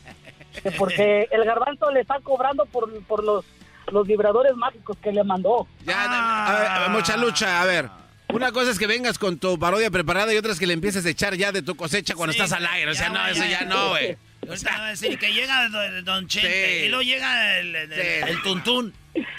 Porque 0.78 1.28
el 1.32 1.44
garbanzo 1.44 1.90
le 1.90 2.00
está 2.00 2.18
cobrando 2.22 2.66
por, 2.66 2.92
por 3.04 3.24
los, 3.24 3.44
los 3.92 4.06
vibradores 4.06 4.54
mágicos 4.56 4.96
que 5.02 5.12
le 5.12 5.24
mandó. 5.24 5.66
Ya, 5.84 6.46
a 6.46 6.58
ver, 6.58 6.66
a 6.68 6.80
ver, 6.80 6.90
mucha 6.90 7.16
lucha, 7.16 7.60
a 7.62 7.64
ver. 7.64 7.88
Una 8.32 8.52
cosa 8.52 8.70
es 8.70 8.78
que 8.78 8.86
vengas 8.86 9.18
con 9.18 9.38
tu 9.38 9.58
parodia 9.58 9.90
preparada 9.90 10.32
y 10.32 10.36
otra 10.36 10.52
es 10.52 10.58
que 10.60 10.66
le 10.66 10.74
empieces 10.74 11.04
a 11.04 11.08
echar 11.08 11.34
ya 11.34 11.50
de 11.50 11.62
tu 11.62 11.74
cosecha 11.74 12.14
cuando 12.14 12.30
estás 12.32 12.52
al 12.52 12.64
aire. 12.64 12.90
O 12.90 12.94
sea, 12.94 13.08
no, 13.08 13.26
eso 13.26 13.44
ya 13.44 13.62
no, 13.62 13.88
güey. 13.88 14.16
Ahorita 14.48 14.78
va 14.78 14.86
a 14.86 14.90
decir 14.90 15.18
que 15.18 15.32
llega 15.32 15.68
Don 16.04 16.26
Chente 16.28 16.86
y 16.86 16.88
luego 16.88 17.02
llega 17.02 17.58
el, 17.58 17.74
el, 17.74 17.92
el 17.92 18.42
tuntún. 18.42 18.94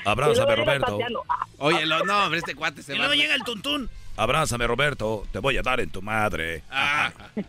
Abrázame, 0.05 0.55
Roberto. 0.55 0.99
Oye, 1.57 1.85
lo, 1.85 2.03
no, 2.03 2.25
hombre, 2.25 2.39
este 2.39 2.53
cuate 2.53 2.83
se 2.83 2.93
Y 2.93 2.97
va. 2.97 3.05
luego 3.05 3.13
llega 3.21 3.35
el 3.35 3.43
tuntún. 3.43 3.89
Abrázame, 4.17 4.67
Roberto. 4.67 5.25
Te 5.31 5.39
voy 5.39 5.57
a 5.57 5.61
dar 5.61 5.79
en 5.79 5.89
tu 5.89 6.01
madre. 6.01 6.63
Ah. 6.69 7.11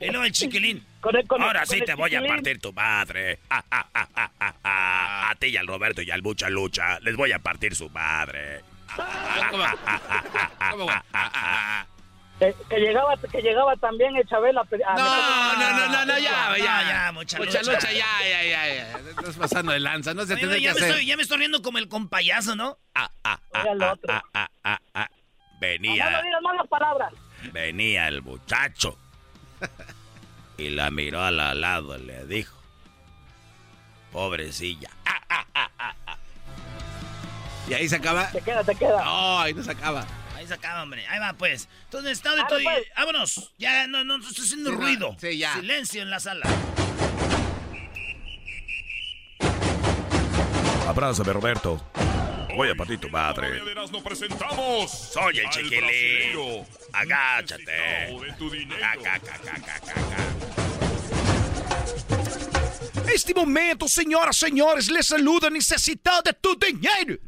y 0.00 0.06
luego 0.10 0.24
el 0.24 0.32
chiquilín. 0.32 0.84
Con 1.06 1.14
el- 1.16 1.26
con 1.28 1.40
el- 1.40 1.46
Ahora 1.46 1.60
con 1.60 1.68
sí 1.68 1.78
el 1.78 1.84
te 1.84 1.94
voy 1.94 2.14
a 2.16 2.20
partir 2.26 2.60
tu 2.60 2.72
madre. 2.72 3.38
Ah, 3.48 3.62
ah, 3.70 3.86
ah, 3.94 4.08
ah, 4.16 4.30
ah, 4.40 4.54
ah. 4.64 5.30
A 5.30 5.34
ti 5.36 5.46
y 5.46 5.56
al 5.56 5.68
Roberto 5.68 6.02
y 6.02 6.10
al 6.10 6.20
Mucha 6.20 6.48
Lucha 6.50 6.98
les 7.00 7.14
voy 7.14 7.30
a 7.30 7.38
partir 7.38 7.76
su 7.76 7.88
madre. 7.90 8.62
Que, 12.40 12.54
que 12.68 12.76
llegaba 12.80 13.14
que 13.32 13.40
llegaba 13.40 13.76
también 13.76 14.14
el 14.16 14.26
Chabela. 14.26 14.62
No, 14.70 14.78
no, 14.96 15.72
no, 15.78 15.88
no, 15.88 16.04
no, 16.06 16.18
ya, 16.18 16.54
ya, 16.58 16.82
ya, 16.82 17.12
mucha 17.12 17.38
Mucha 17.38 17.60
lucha. 17.60 17.72
lucha, 17.72 17.92
ya, 17.92 18.04
ya, 18.28 18.42
ya, 18.42 18.74
ya. 18.74 18.98
Estás 18.98 19.36
pasando 19.36 19.72
de 19.72 19.80
lanza, 19.80 20.12
no 20.12 20.26
se 20.26 20.34
Oye, 20.34 20.40
tiene 20.40 20.56
que 20.56 20.60
ya, 20.62 20.72
me 20.74 20.78
hacer. 20.80 20.90
estoy, 20.90 21.06
ya 21.06 21.16
me 21.16 21.22
estoy 21.22 21.38
riendo 21.38 21.62
como 21.62 21.78
el 21.78 21.88
compayazo, 21.88 22.54
¿no? 22.56 22.78
Ah, 22.96 23.08
ah, 23.24 23.38
ah, 23.54 23.64
ah, 23.80 23.94
ah, 24.02 24.22
ah, 24.34 24.48
ah, 24.64 24.80
ah. 24.94 25.08
No, 25.10 25.60
Venía, 25.60 26.10
no 26.10 26.22
digas 26.22 26.42
malas 26.42 26.66
palabras. 26.68 27.12
venía 27.52 28.08
el 28.08 28.20
muchacho 28.22 28.98
y 30.58 30.70
la 30.70 30.90
miró 30.90 31.22
al 31.22 31.36
lado 31.60 31.98
y 31.98 32.02
le 32.02 32.26
dijo, 32.26 32.56
pobrecilla. 34.12 34.90
Ah, 35.04 35.94
Y 37.68 37.74
ahí 37.74 37.88
se 37.88 37.96
acaba. 37.96 38.30
Te 38.30 38.40
queda, 38.40 38.62
te 38.64 38.74
queda. 38.76 39.04
No, 39.04 39.40
ahí 39.40 39.52
no 39.52 39.62
se 39.62 39.70
acaba. 39.72 40.06
Ahí 40.36 40.46
se 40.46 40.54
acaba, 40.54 40.82
hombre. 40.82 41.06
Ahí 41.08 41.18
va, 41.18 41.32
pues. 41.32 41.68
Entonces, 41.84 42.12
está 42.12 42.34
de 42.36 42.44
todo. 42.48 42.60
pues. 42.62 42.84
Vámonos. 42.96 43.52
Ya 43.58 43.86
no, 43.88 44.04
no, 44.04 44.18
no 44.18 44.28
estoy 44.28 44.44
haciendo 44.44 44.70
Sí, 44.70 44.76
no, 44.76 44.82
ruido. 44.82 45.16
sí, 45.18 45.38
ya. 45.38 45.54
Silencio 45.54 46.02
en 46.02 46.10
la 46.10 46.20
sala. 46.20 46.46
Abrázame, 50.86 51.32
Roberto. 51.32 51.82
Voy 52.54 52.70
a 52.70 52.74
partir 52.74 52.98
tu 52.98 53.08
madre. 53.10 53.60
Nos 53.74 54.02
presentamos. 54.02 54.90
Soy 54.90 55.38
el 55.40 55.50
chiquilín. 55.50 56.64
Agáchate. 56.92 57.64
necesitado 57.64 58.20
de 58.22 58.32
tu 58.34 58.50
dinero. 58.50 58.86
Acá, 58.86 59.14
acá, 59.14 59.34
acá, 59.34 59.54
acá, 59.56 59.74
acá. 59.76 60.45
Este 63.12 63.32
momento, 63.34 63.88
senhoras 63.88 64.36
e 64.36 64.46
senhores, 64.46 64.88
les 64.88 65.06
saluda 65.06 65.48
necessitado 65.48 66.22
de 66.22 66.32
tu 66.32 66.54
dinheiro. 66.56 67.18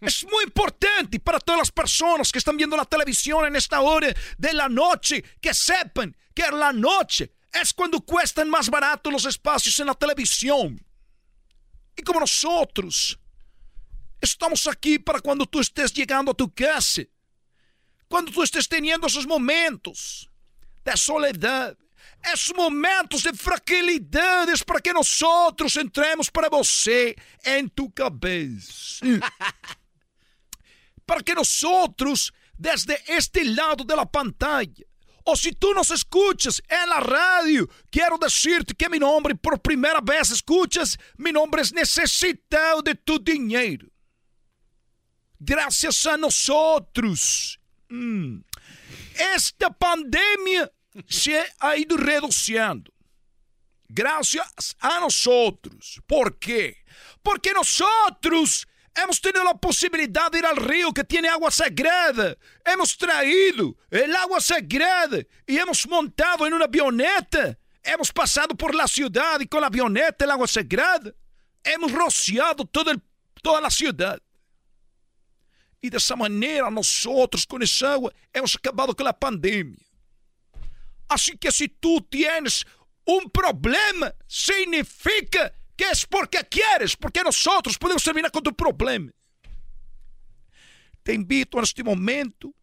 Es 0.00 0.24
muy 0.24 0.44
importante 0.44 1.18
para 1.18 1.40
todas 1.40 1.60
las 1.60 1.70
personas 1.70 2.30
que 2.30 2.38
están 2.38 2.56
viendo 2.56 2.76
la 2.76 2.84
televisión 2.84 3.46
en 3.46 3.56
esta 3.56 3.80
hora 3.80 4.14
de 4.36 4.52
la 4.52 4.68
noche 4.68 5.22
que 5.40 5.54
sepan 5.54 6.14
que 6.34 6.50
la 6.50 6.72
noche 6.72 7.32
es 7.52 7.72
cuando 7.72 8.00
cuestan 8.00 8.50
más 8.50 8.68
barato 8.68 9.10
los 9.10 9.24
espacios 9.24 9.78
en 9.80 9.86
la 9.86 9.94
televisión. 9.94 10.84
Y 11.96 12.02
como 12.02 12.20
nosotros 12.20 13.18
estamos 14.20 14.66
aquí 14.66 14.98
para 14.98 15.20
cuando 15.20 15.46
tú 15.46 15.60
estés 15.60 15.92
llegando 15.92 16.32
a 16.32 16.34
tu 16.34 16.52
casa, 16.52 17.02
cuando 18.08 18.32
tú 18.32 18.42
estés 18.42 18.68
teniendo 18.68 19.06
esos 19.06 19.26
momentos 19.26 20.28
de 20.84 20.96
soledad, 20.96 21.78
esos 22.32 22.54
momentos 22.54 23.22
de 23.22 23.32
fragilidades 23.32 24.62
para 24.62 24.80
que 24.80 24.92
nosotros 24.92 25.76
entremos 25.76 26.30
para 26.30 26.48
você 26.48 27.16
en 27.44 27.68
tu 27.70 27.92
cabeza. 27.92 29.04
para 31.06 31.22
que 31.22 31.34
nosotros, 31.34 32.32
desde 32.56 32.98
este 33.06 33.44
lado 33.44 33.84
de 33.84 33.96
la 33.96 34.06
pantalla, 34.06 34.84
o 35.24 35.36
si 35.36 35.52
tú 35.52 35.72
nos 35.72 35.90
escuchas 35.90 36.62
en 36.68 36.88
la 36.88 37.00
radio, 37.00 37.68
quiero 37.90 38.18
decirte 38.18 38.74
que 38.74 38.90
mi 38.90 38.98
nombre 38.98 39.34
por 39.34 39.60
primera 39.60 40.00
vez 40.00 40.30
escuchas, 40.30 40.98
mi 41.16 41.32
nombre 41.32 41.62
es 41.62 41.72
necesitado 41.72 42.82
de 42.82 42.94
tu 42.94 43.18
dinero. 43.18 43.88
Gracias 45.38 46.06
a 46.06 46.16
nosotros. 46.16 47.58
mm, 47.88 48.40
esta 49.36 49.70
pandemia 49.70 50.70
se 51.08 51.44
ha 51.60 51.76
ido 51.76 51.96
reduciendo. 51.96 52.92
Gracias 53.88 54.76
a 54.80 55.00
nosotros. 55.00 56.00
¿Por 56.06 56.38
qué? 56.38 56.76
Porque 57.22 57.52
nosotros 57.52 58.66
hemos 58.94 59.20
tenido 59.20 59.44
la 59.44 59.54
posibilidad 59.54 60.30
de 60.30 60.38
ir 60.38 60.46
al 60.46 60.56
río 60.56 60.92
que 60.92 61.04
tiene 61.04 61.28
agua 61.28 61.50
sagrada. 61.50 62.36
Hemos 62.64 62.96
traído 62.96 63.76
el 63.90 64.14
agua 64.16 64.40
sagrada 64.40 65.18
y 65.46 65.58
hemos 65.58 65.86
montado 65.86 66.46
en 66.46 66.54
una 66.54 66.64
avioneta. 66.64 67.58
Hemos 67.82 68.10
pasado 68.10 68.54
por 68.56 68.74
la 68.74 68.88
ciudad 68.88 69.38
y 69.40 69.46
con 69.46 69.60
la 69.60 69.66
avioneta 69.66 70.24
el 70.24 70.30
agua 70.30 70.46
sagrada. 70.48 71.12
Hemos 71.62 71.92
rociado 71.92 72.64
todo 72.64 72.90
el- 72.90 73.02
toda 73.42 73.60
la 73.60 73.70
ciudad. 73.70 74.20
Y 75.80 75.90
de 75.90 75.98
esa 75.98 76.16
manera 76.16 76.70
nosotros 76.70 77.44
con 77.46 77.62
esa 77.62 77.92
agua 77.92 78.12
hemos 78.32 78.56
acabado 78.56 78.96
con 78.96 79.04
la 79.04 79.12
pandemia. 79.18 79.83
Así 81.08 81.36
que 81.36 81.52
si 81.52 81.68
tú 81.68 82.00
tienes 82.02 82.66
un 83.04 83.30
problema, 83.30 84.14
significa 84.26 85.52
que 85.76 85.90
es 85.90 86.06
porque 86.06 86.38
quieres, 86.48 86.96
porque 86.96 87.22
nosotros 87.22 87.76
podemos 87.78 88.02
terminar 88.02 88.30
con 88.30 88.42
tu 88.42 88.54
problema. 88.54 89.10
Te 91.02 91.12
invito 91.12 91.58
en 91.58 91.64
este 91.64 91.84
momento 91.84 92.54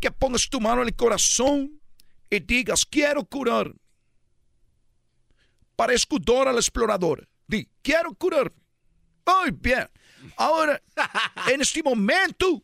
que 0.00 0.10
pongas 0.10 0.48
tu 0.48 0.60
mano 0.60 0.82
en 0.82 0.88
el 0.88 0.96
corazón 0.96 1.80
y 2.30 2.40
digas, 2.40 2.86
quiero 2.86 3.24
curarme. 3.24 3.78
Parezco 5.76 6.18
Dora 6.18 6.52
la 6.52 6.60
exploradora. 6.60 7.26
Di, 7.46 7.68
quiero 7.82 8.14
curarme. 8.14 8.56
Muy 9.26 9.50
bien. 9.50 9.88
Ahora, 10.36 10.80
en 11.48 11.62
momento, 11.84 12.62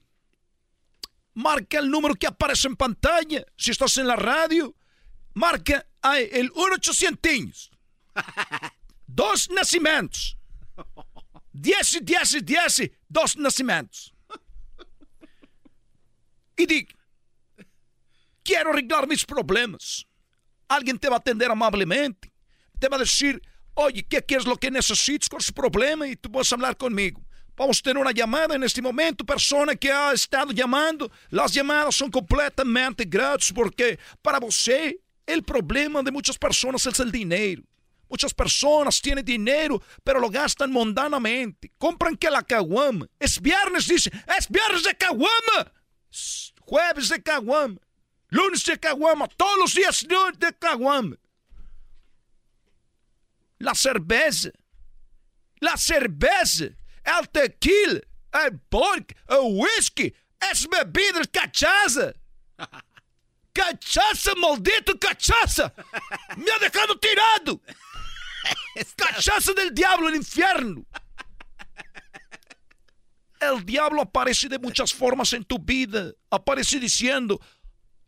marca 1.34 1.78
el 1.78 1.90
número 1.90 2.14
que 2.14 2.26
aparece 2.26 2.68
en 2.68 2.76
pantalla. 2.76 3.44
Si 3.56 3.70
estás 3.70 3.96
en 3.98 4.06
la 4.06 4.16
radio, 4.16 4.74
marca 5.36 5.86
ahí, 6.02 6.28
el 6.32 6.50
1800. 6.50 7.70
Dos 9.06 9.48
nacimientos. 9.50 10.36
10 11.52 11.94
y 11.94 12.00
10 12.00 12.34
y 12.34 12.40
10, 12.40 12.90
dos 13.08 13.36
nacimientos. 13.36 14.12
Y 16.56 16.66
di, 16.66 16.88
quiero 18.42 18.70
arreglar 18.70 19.06
mis 19.06 19.24
problemas. 19.24 20.06
Alguien 20.68 20.98
te 20.98 21.08
va 21.08 21.16
a 21.16 21.18
atender 21.18 21.50
amablemente. 21.50 22.32
Te 22.78 22.88
va 22.88 22.96
a 22.96 23.00
decir, 23.00 23.40
oye, 23.74 24.02
¿qué, 24.08 24.24
qué 24.24 24.36
es 24.36 24.46
lo 24.46 24.56
que 24.56 24.70
necesitas 24.70 25.28
con 25.28 25.40
su 25.40 25.52
problema? 25.52 26.08
Y 26.08 26.16
tú 26.16 26.30
vas 26.30 26.50
a 26.50 26.54
hablar 26.54 26.76
conmigo. 26.76 27.22
Vamos 27.56 27.78
a 27.78 27.82
tener 27.82 28.02
una 28.02 28.12
llamada 28.12 28.54
en 28.54 28.62
este 28.62 28.82
momento, 28.82 29.24
persona 29.24 29.74
que 29.76 29.90
ha 29.90 30.12
estado 30.12 30.52
llamando. 30.52 31.10
Las 31.30 31.52
llamadas 31.52 31.94
son 31.94 32.10
completamente 32.10 33.04
gratis 33.04 33.52
porque 33.52 33.98
para 34.22 34.38
você 34.38 35.05
el 35.26 35.42
problema 35.42 36.02
de 36.02 36.12
muchas 36.12 36.38
personas 36.38 36.86
es 36.86 37.00
el 37.00 37.10
dinero. 37.10 37.62
Muchas 38.08 38.32
personas 38.32 39.00
tienen 39.00 39.24
dinero, 39.24 39.82
pero 40.04 40.20
lo 40.20 40.30
gastan 40.30 40.70
mundanamente. 40.70 41.72
Compran 41.76 42.16
que 42.16 42.30
la 42.30 42.42
caguama. 42.42 43.06
Es 43.18 43.40
viernes, 43.40 43.88
dice. 43.88 44.10
Es 44.38 44.48
viernes 44.48 44.84
de 44.84 44.96
caguama. 44.96 45.72
Jueves 46.60 47.08
de 47.08 47.20
caguama. 47.20 47.76
Lunes 48.28 48.64
de 48.64 48.78
caguama. 48.78 49.26
Todos 49.28 49.58
los 49.58 49.74
días 49.74 50.06
de 50.38 50.52
caguama. 50.56 51.16
La 53.58 53.74
cerveza. 53.74 54.50
La 55.58 55.76
cerveza. 55.76 56.66
El 57.04 57.28
tequila. 57.32 58.00
El 58.32 58.60
vodka. 58.70 59.16
El 59.28 59.58
whisky. 59.58 60.14
Es 60.50 60.68
bebida, 60.68 61.22
cachaza. 61.32 62.12
Cachaça, 63.56 64.34
maldito, 64.34 64.98
cachaça! 64.98 65.72
Me 66.36 66.50
ha 66.50 66.58
dejado 66.58 66.98
tirado! 66.98 67.62
Cachaça 68.94 69.54
del 69.54 69.72
diablo, 69.72 70.10
el 70.10 70.16
infierno! 70.16 70.84
El 73.40 73.64
diablo 73.64 74.02
aparece 74.02 74.50
de 74.50 74.58
muchas 74.58 74.92
formas 74.92 75.32
en 75.32 75.42
tu 75.42 75.58
vida. 75.58 76.12
Aparece 76.30 76.78
diciendo, 76.78 77.40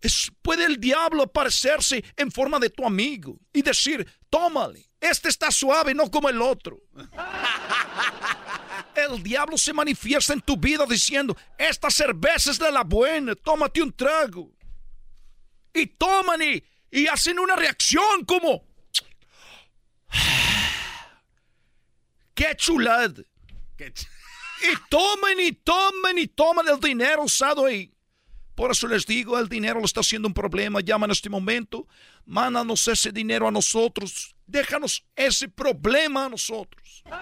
es, 0.03 0.31
puede 0.43 0.67
el 0.67 0.79
diablo 0.79 1.23
aparecerse 1.23 2.05
en 2.17 2.31
forma 2.31 2.59
de 2.59 2.69
tu 2.69 2.85
amigo 2.85 3.39
y 3.51 3.63
decir, 3.63 4.07
tómale, 4.29 4.91
este 5.01 5.31
está 5.31 5.51
suave, 5.51 5.95
no 5.95 6.11
como 6.11 6.29
el 6.29 6.43
otro. 6.43 6.83
El 8.95 9.23
diablo 9.23 9.57
se 9.57 9.73
manifiesta 9.73 10.35
en 10.35 10.43
tu 10.43 10.59
vida 10.59 10.85
diciendo, 10.87 11.35
esta 11.57 11.89
cerveza 11.91 12.51
es 12.51 12.59
de 12.59 12.71
la 12.71 12.83
buena, 12.83 13.35
tómate 13.35 13.81
un 13.81 13.93
trago 13.93 14.58
y 15.79 15.87
toman 15.87 16.41
y, 16.43 17.07
hacen 17.07 17.39
una 17.39 17.57
reacción 17.57 18.25
como... 18.25 18.67
¡Qué 22.35 22.55
chulad! 22.57 23.13
y 23.79 24.75
tomen 24.89 25.41
y 25.41 25.53
tomen 25.53 26.19
y 26.19 26.27
toman 26.29 26.69
el 26.69 26.81
dinero 26.81 27.25
usado 27.25 27.67
ahí. 27.67 27.93
Por 28.55 28.73
eso 28.73 28.89
les 28.89 29.07
digo, 29.07 29.39
el 29.39 29.49
dinero 29.49 29.79
lo 29.79 29.85
está 29.85 30.01
haciendo 30.01 30.27
un 30.27 30.35
problema. 30.35 30.81
Llama 30.81 31.07
en 31.07 31.13
este 31.13 31.31
momento, 31.31 31.87
mándanos 32.27 32.89
ese 32.89 33.13
dinero 33.13 33.47
a 33.47 33.53
nosotros. 33.53 34.35
Déjanos 34.47 35.05
ese 35.15 35.49
problema 35.49 36.25
a 36.25 36.29
nosotros. 36.29 37.05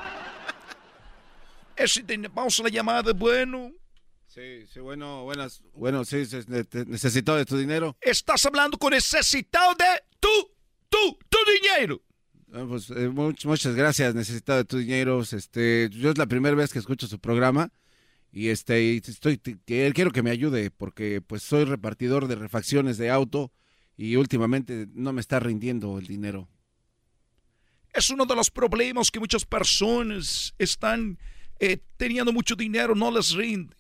Ese 1.76 2.02
vamos 2.32 2.58
a 2.58 2.62
la 2.62 2.70
llamada, 2.70 3.12
bueno. 3.12 3.70
Sí, 4.36 4.66
sí, 4.70 4.80
bueno, 4.80 5.24
buenas, 5.24 5.62
bueno, 5.72 6.04
sí, 6.04 6.24
necesitado 6.86 7.38
de 7.38 7.46
tu 7.46 7.56
dinero. 7.56 7.96
Estás 8.02 8.44
hablando 8.44 8.76
con 8.76 8.92
necesitado 8.92 9.74
de 9.76 9.86
tu, 10.20 10.28
tu, 10.90 11.18
tu 11.30 11.38
dinero. 11.62 12.02
Ah, 12.52 12.66
pues, 12.68 12.90
eh, 12.90 13.08
muchas 13.08 13.74
gracias, 13.74 14.14
necesitado 14.14 14.58
de 14.58 14.66
tu 14.66 14.76
dinero. 14.76 15.22
Este, 15.22 15.88
yo 15.90 16.10
es 16.10 16.18
la 16.18 16.26
primera 16.26 16.54
vez 16.54 16.70
que 16.70 16.78
escucho 16.78 17.06
su 17.06 17.18
programa 17.18 17.72
y 18.30 18.48
este, 18.48 18.98
estoy, 18.98 19.38
quiero 19.38 20.10
que 20.10 20.22
me 20.22 20.30
ayude 20.30 20.70
porque 20.70 21.22
pues 21.22 21.42
soy 21.42 21.64
repartidor 21.64 22.28
de 22.28 22.34
refacciones 22.34 22.98
de 22.98 23.08
auto 23.08 23.52
y 23.96 24.16
últimamente 24.16 24.86
no 24.92 25.14
me 25.14 25.22
está 25.22 25.40
rindiendo 25.40 25.98
el 25.98 26.06
dinero. 26.06 26.46
Es 27.90 28.10
uno 28.10 28.26
de 28.26 28.36
los 28.36 28.50
problemas 28.50 29.10
que 29.10 29.18
muchas 29.18 29.46
personas 29.46 30.52
están 30.58 31.18
eh, 31.58 31.78
teniendo 31.96 32.34
mucho 32.34 32.54
dinero, 32.54 32.94
no 32.94 33.10
les 33.10 33.30
rinde. 33.30 33.75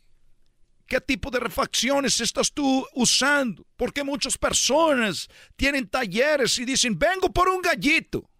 ¿Qué 0.86 1.00
tipo 1.00 1.30
de 1.30 1.40
refacciones 1.40 2.20
estás 2.20 2.52
tú 2.52 2.86
usando? 2.94 3.66
Porque 3.76 4.04
muchas 4.04 4.38
personas 4.38 5.28
tienen 5.56 5.88
talleres 5.88 6.58
y 6.58 6.64
dicen, 6.64 6.96
vengo 6.96 7.32
por 7.32 7.48
un 7.48 7.60
gallito. 7.60 8.30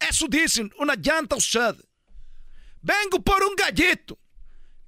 Eso 0.00 0.26
dicen, 0.28 0.72
una 0.78 0.96
llanta 0.96 1.36
usada. 1.36 1.78
Vengo 2.80 3.22
por 3.22 3.44
un 3.44 3.54
gallito. 3.54 4.18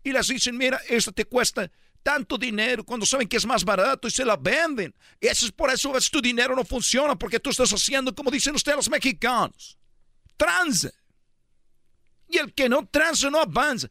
Y 0.02 0.12
les 0.12 0.26
dicen, 0.26 0.56
mira, 0.56 0.80
esto 0.88 1.12
te 1.12 1.24
cuesta 1.24 1.70
tanto 2.02 2.36
dinero 2.36 2.84
cuando 2.84 3.06
saben 3.06 3.28
que 3.28 3.36
es 3.36 3.46
más 3.46 3.64
barato 3.64 4.08
y 4.08 4.10
se 4.10 4.24
la 4.24 4.36
venden. 4.36 4.92
Y 5.20 5.28
eso 5.28 5.46
es 5.46 5.52
por 5.52 5.70
eso 5.70 5.92
que 5.92 6.00
tu 6.10 6.20
dinero 6.20 6.56
no 6.56 6.64
funciona, 6.64 7.16
porque 7.16 7.38
tú 7.38 7.50
estás 7.50 7.72
haciendo, 7.72 8.12
como 8.14 8.30
dicen 8.30 8.56
ustedes 8.56 8.76
los 8.76 8.90
mexicanos, 8.90 9.78
tranza. 10.36 10.90
Y 12.28 12.38
el 12.38 12.52
que 12.52 12.68
no 12.68 12.86
tranza 12.86 13.30
no 13.30 13.40
avanza. 13.40 13.88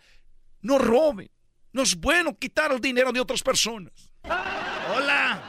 No 0.62 0.78
roben. 0.78 1.30
No 1.74 1.82
es 1.82 1.96
bueno 1.96 2.38
quitar 2.38 2.72
el 2.72 2.80
dinero 2.80 3.12
de 3.12 3.20
otras 3.20 3.42
personas. 3.42 3.92
Hola. 4.24 5.42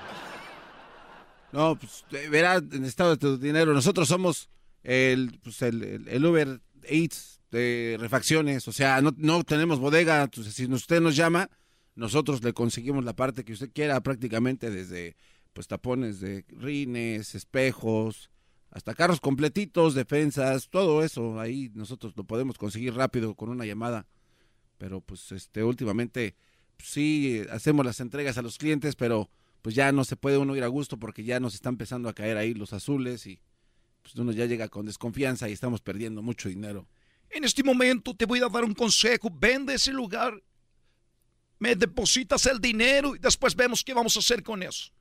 No, 1.52 1.78
pues 1.78 2.04
verás, 2.30 2.62
en 2.72 2.84
estado 2.84 3.10
de 3.10 3.16
tu 3.18 3.38
dinero. 3.38 3.74
Nosotros 3.74 4.08
somos 4.08 4.48
el, 4.82 5.38
pues, 5.42 5.62
el, 5.62 6.24
Uber 6.24 6.60
Eats 6.82 7.40
de 7.50 7.96
refacciones. 8.00 8.66
O 8.66 8.72
sea, 8.72 9.02
no, 9.02 9.14
no 9.18 9.44
tenemos 9.44 9.78
bodega. 9.78 10.22
Entonces, 10.22 10.54
si 10.54 10.66
usted 10.66 11.00
nos 11.00 11.14
llama, 11.14 11.50
nosotros 11.94 12.42
le 12.42 12.54
conseguimos 12.54 13.04
la 13.04 13.14
parte 13.14 13.44
que 13.44 13.52
usted 13.52 13.70
quiera, 13.72 14.00
prácticamente 14.02 14.70
desde 14.70 15.16
pues 15.52 15.68
tapones 15.68 16.18
de 16.20 16.44
rines, 16.48 17.36
espejos, 17.36 18.30
hasta 18.70 18.94
carros 18.94 19.20
completitos, 19.20 19.94
defensas, 19.94 20.68
todo 20.70 21.04
eso. 21.04 21.38
Ahí 21.38 21.70
nosotros 21.74 22.14
lo 22.16 22.24
podemos 22.24 22.58
conseguir 22.58 22.94
rápido 22.94 23.34
con 23.34 23.50
una 23.50 23.64
llamada 23.64 24.06
pero 24.78 25.00
pues 25.00 25.32
este 25.32 25.62
últimamente 25.62 26.34
pues, 26.76 26.88
sí 26.90 27.42
hacemos 27.50 27.84
las 27.84 28.00
entregas 28.00 28.38
a 28.38 28.42
los 28.42 28.58
clientes, 28.58 28.96
pero 28.96 29.30
pues 29.62 29.74
ya 29.74 29.92
no 29.92 30.04
se 30.04 30.16
puede 30.16 30.38
uno 30.38 30.56
ir 30.56 30.62
a 30.62 30.68
gusto 30.68 30.98
porque 30.98 31.24
ya 31.24 31.40
nos 31.40 31.54
están 31.54 31.74
empezando 31.74 32.08
a 32.08 32.14
caer 32.14 32.36
ahí 32.36 32.54
los 32.54 32.72
azules 32.72 33.26
y 33.26 33.40
pues 34.02 34.14
uno 34.16 34.32
ya 34.32 34.44
llega 34.44 34.68
con 34.68 34.84
desconfianza 34.84 35.48
y 35.48 35.52
estamos 35.52 35.80
perdiendo 35.80 36.20
mucho 36.20 36.48
dinero. 36.48 36.86
En 37.30 37.44
este 37.44 37.64
momento 37.64 38.14
te 38.14 38.26
voy 38.26 38.40
a 38.40 38.48
dar 38.48 38.64
un 38.64 38.74
consejo, 38.74 39.30
vende 39.32 39.74
ese 39.74 39.92
lugar, 39.92 40.40
me 41.58 41.74
depositas 41.74 42.44
el 42.46 42.60
dinero 42.60 43.16
y 43.16 43.18
después 43.18 43.56
vemos 43.56 43.82
qué 43.82 43.94
vamos 43.94 44.16
a 44.16 44.18
hacer 44.18 44.42
con 44.42 44.62
eso. 44.62 44.92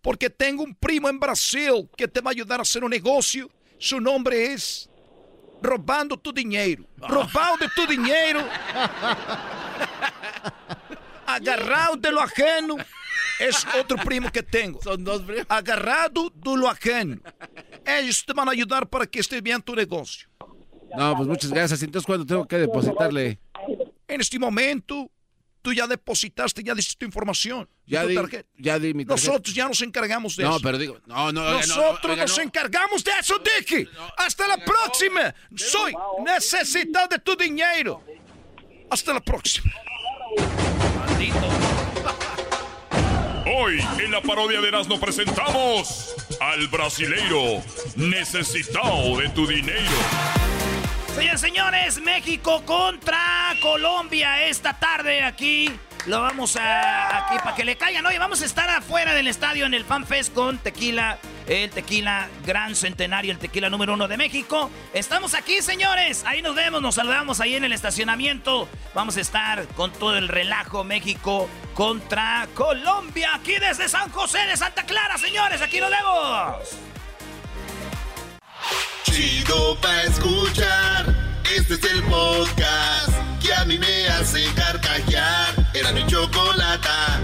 Porque 0.00 0.30
tengo 0.30 0.62
un 0.62 0.74
primo 0.74 1.08
en 1.08 1.18
Brasil 1.18 1.90
que 1.96 2.06
te 2.06 2.20
va 2.20 2.30
a 2.30 2.32
ayudar 2.32 2.60
a 2.60 2.62
hacer 2.62 2.84
un 2.84 2.90
negocio, 2.90 3.50
su 3.78 4.00
nombre 4.00 4.52
es 4.52 4.88
robando 5.62 6.16
tu 6.16 6.32
dinheiro. 6.32 6.84
Roubando 6.98 7.68
tu 7.74 7.86
dinheiro. 7.86 8.40
Agarrado 11.26 11.96
de 11.96 12.10
lo 12.10 12.20
ajeno. 12.20 12.76
Es 13.38 13.66
otro 13.78 13.96
primo 13.98 14.30
que 14.30 14.42
tengo. 14.42 14.82
Son 14.82 15.02
dos 15.02 15.22
primos. 15.22 15.46
Agarrado 15.48 16.30
de 16.34 16.56
lo 16.56 16.68
ajeno. 16.68 17.18
Ellos 17.86 18.24
te 18.24 18.32
van 18.32 18.48
a 18.48 18.52
ayudar 18.52 18.86
para 18.86 19.06
que 19.06 19.20
esté 19.20 19.40
bien 19.40 19.62
tu 19.62 19.74
negocio. 19.74 20.28
No, 20.96 21.16
pues 21.16 21.28
muchas 21.28 21.50
gracias. 21.50 21.82
Entonces, 21.82 22.06
¿cuándo 22.06 22.26
tengo 22.26 22.46
que 22.46 22.58
depositarle? 22.58 23.38
En 24.08 24.20
este 24.20 24.38
momento, 24.38 25.10
Tú 25.62 25.74
ya 25.74 25.86
depositaste, 25.86 26.62
ya 26.62 26.74
diste 26.74 26.94
tu 26.96 27.04
información. 27.04 27.68
Ya, 27.86 28.06
di, 28.06 28.16
ya 28.58 28.78
di 28.78 28.94
mi 28.94 29.04
tarjeta. 29.04 29.30
Nosotros 29.30 29.54
ya 29.54 29.68
nos 29.68 29.82
encargamos 29.82 30.36
de 30.36 30.44
eso. 30.44 30.52
No, 30.52 30.60
pero 30.60 30.78
digo, 30.78 30.98
no, 31.06 31.32
no. 31.32 31.52
Nosotros 31.52 32.16
nos 32.16 32.38
encargamos 32.38 33.04
de 33.04 33.10
eso, 33.20 33.34
Dicky. 33.38 33.86
Hasta 34.16 34.48
la 34.48 34.64
próxima. 34.64 35.34
Soy 35.54 35.92
necesitado 36.24 37.08
de 37.08 37.18
tu 37.18 37.36
dinero. 37.36 38.02
Hasta 38.90 39.12
la 39.12 39.20
próxima. 39.20 39.70
Hoy 43.52 43.80
en 43.98 44.12
la 44.12 44.22
parodia 44.22 44.60
de 44.60 44.68
Erasmo 44.68 45.00
presentamos 45.00 46.14
al 46.40 46.68
brasileiro 46.68 47.62
necesitado 47.96 49.18
de 49.18 49.28
tu 49.30 49.46
dinero. 49.46 49.90
Señores, 51.14 51.40
señores, 51.40 52.00
México 52.00 52.62
contra 52.64 53.18
Colombia 53.60 54.46
esta 54.46 54.78
tarde 54.78 55.22
aquí. 55.22 55.70
Lo 56.06 56.22
vamos 56.22 56.56
a 56.56 57.26
aquí 57.26 57.36
para 57.38 57.54
que 57.54 57.64
le 57.64 57.76
caigan. 57.76 58.06
Oye, 58.06 58.18
vamos 58.18 58.40
a 58.40 58.46
estar 58.46 58.70
afuera 58.70 59.12
del 59.12 59.28
estadio 59.28 59.66
en 59.66 59.74
el 59.74 59.84
Fan 59.84 60.06
Fest 60.06 60.32
con 60.32 60.56
tequila, 60.58 61.18
el 61.46 61.68
tequila 61.70 62.28
Gran 62.46 62.74
Centenario, 62.74 63.32
el 63.32 63.38
tequila 63.38 63.68
número 63.68 63.92
uno 63.92 64.08
de 64.08 64.16
México. 64.16 64.70
Estamos 64.94 65.34
aquí, 65.34 65.60
señores. 65.60 66.24
Ahí 66.26 66.40
nos 66.42 66.54
vemos, 66.54 66.80
nos 66.80 66.94
saludamos 66.94 67.40
ahí 67.40 67.54
en 67.54 67.64
el 67.64 67.72
estacionamiento. 67.72 68.66
Vamos 68.94 69.16
a 69.18 69.20
estar 69.20 69.66
con 69.68 69.92
todo 69.92 70.16
el 70.16 70.28
relajo 70.28 70.84
México 70.84 71.50
contra 71.74 72.48
Colombia. 72.54 73.34
Aquí 73.34 73.56
desde 73.56 73.88
San 73.88 74.10
José 74.10 74.38
de 74.46 74.56
Santa 74.56 74.84
Clara, 74.84 75.18
señores. 75.18 75.60
Aquí 75.60 75.80
nos 75.80 75.90
vemos. 75.90 76.89
Chido 79.04 79.76
pa' 79.80 80.02
escuchar. 80.04 81.14
Este 81.56 81.74
es 81.74 81.84
el 81.92 82.02
podcast 82.04 83.12
que 83.42 83.52
a 83.54 83.64
mí 83.64 83.78
me 83.78 84.08
hace 84.08 84.44
carcajear. 84.54 85.70
Era 85.74 85.92
mi 85.92 86.06
chocolata. 86.06 87.20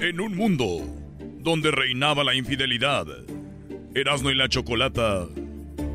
En 0.00 0.20
un 0.20 0.36
mundo 0.36 0.82
donde 1.40 1.70
reinaba 1.70 2.24
la 2.24 2.34
infidelidad, 2.34 3.06
Erasmo 3.94 4.30
y 4.30 4.34
la 4.34 4.48
Chocolata 4.48 5.26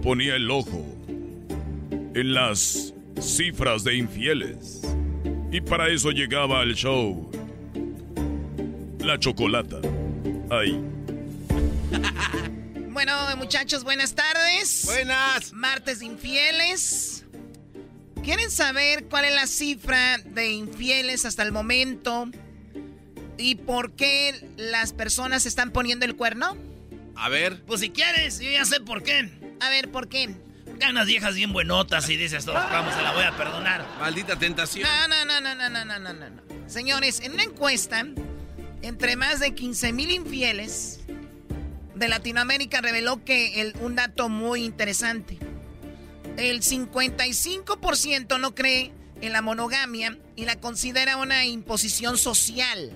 ponía 0.04 0.36
el 0.36 0.50
ojo 0.52 0.86
en 2.14 2.34
las 2.34 2.94
cifras 3.20 3.84
de 3.84 3.96
infieles. 3.96 4.82
Y 5.52 5.62
para 5.62 5.90
eso 5.90 6.12
llegaba 6.12 6.62
al 6.62 6.76
show 6.76 7.32
La 9.00 9.18
Chocolata. 9.18 9.78
Ahí. 10.50 10.95
bueno, 12.90 13.14
muchachos, 13.38 13.84
buenas 13.84 14.16
tardes. 14.16 14.84
Buenas. 14.86 15.54
Martes 15.54 16.00
de 16.00 16.06
infieles. 16.06 17.26
¿Quieren 18.24 18.50
saber 18.50 19.06
cuál 19.06 19.26
es 19.26 19.36
la 19.36 19.48
cifra 19.48 20.18
de 20.18 20.52
infieles 20.52 21.26
hasta 21.26 21.44
el 21.44 21.52
momento? 21.52 22.28
¿Y 23.38 23.56
por 23.56 23.92
qué 23.96 24.50
las 24.58 24.94
personas 24.94 25.46
están 25.46 25.72
poniendo 25.72 26.06
el 26.06 26.16
cuerno? 26.16 26.58
A 27.16 27.30
ver. 27.30 27.64
Pues 27.66 27.82
si 27.82 27.90
quieres, 27.90 28.40
yo 28.40 28.50
ya 28.50 28.66
sé 28.66 28.80
por 28.80 29.04
qué. 29.04 29.30
A 29.60 29.70
ver, 29.70 29.92
¿por 29.92 30.08
qué? 30.08 30.36
Ganas 30.78 31.08
viejas 31.08 31.36
bien 31.36 31.54
buenotas 31.54 32.10
y 32.10 32.18
dices, 32.18 32.46
vamos, 32.46 32.94
se 32.96 33.02
la 33.02 33.14
voy 33.14 33.24
a 33.24 33.38
perdonar. 33.38 33.86
Maldita 34.00 34.38
tentación. 34.38 34.90
No, 34.90 35.08
no, 35.08 35.26
no, 35.26 35.56
no, 35.56 35.70
no, 35.70 35.86
no, 35.86 36.00
no, 36.00 36.14
no. 36.14 36.42
Señores, 36.68 37.22
en 37.22 37.34
una 37.34 37.44
encuesta, 37.44 38.06
entre 38.82 39.16
más 39.16 39.40
de 39.40 39.54
15 39.54 39.94
mil 39.94 40.12
infieles, 40.12 41.05
de 41.96 42.08
Latinoamérica 42.08 42.82
reveló 42.82 43.24
que 43.24 43.62
el- 43.62 43.76
un 43.82 43.96
dato 43.96 44.30
muy 44.30 44.64
interesante. 44.64 45.38
El 46.38 46.62
55% 46.62 48.38
no 48.40 48.54
cree 48.56 48.92
en 49.22 49.32
la 49.32 49.42
monogamia 49.42 50.18
y 50.36 50.46
la 50.46 50.60
considera 50.60 51.18
una 51.18 51.46
imposición 51.46 52.18
social. 52.18 52.92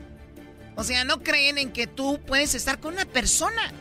O 0.76 0.84
sea, 0.84 1.04
no 1.04 1.24
creen 1.24 1.58
en 1.58 1.72
que 1.72 1.88
tú 1.88 2.20
puedes 2.26 2.54
estar 2.56 2.80
con 2.80 2.94
una 2.94 3.06
persona. 3.06 3.74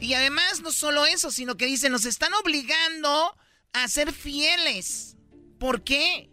Y 0.00 0.12
además, 0.14 0.60
no 0.60 0.72
solo 0.72 1.06
eso, 1.06 1.30
sino 1.30 1.56
que 1.56 1.66
dicen, 1.66 1.92
nos 1.92 2.04
están 2.04 2.32
obligando 2.34 3.36
a 3.72 3.88
ser 3.88 4.12
fieles. 4.12 5.16
¿Por 5.58 5.82
qué? 5.82 6.30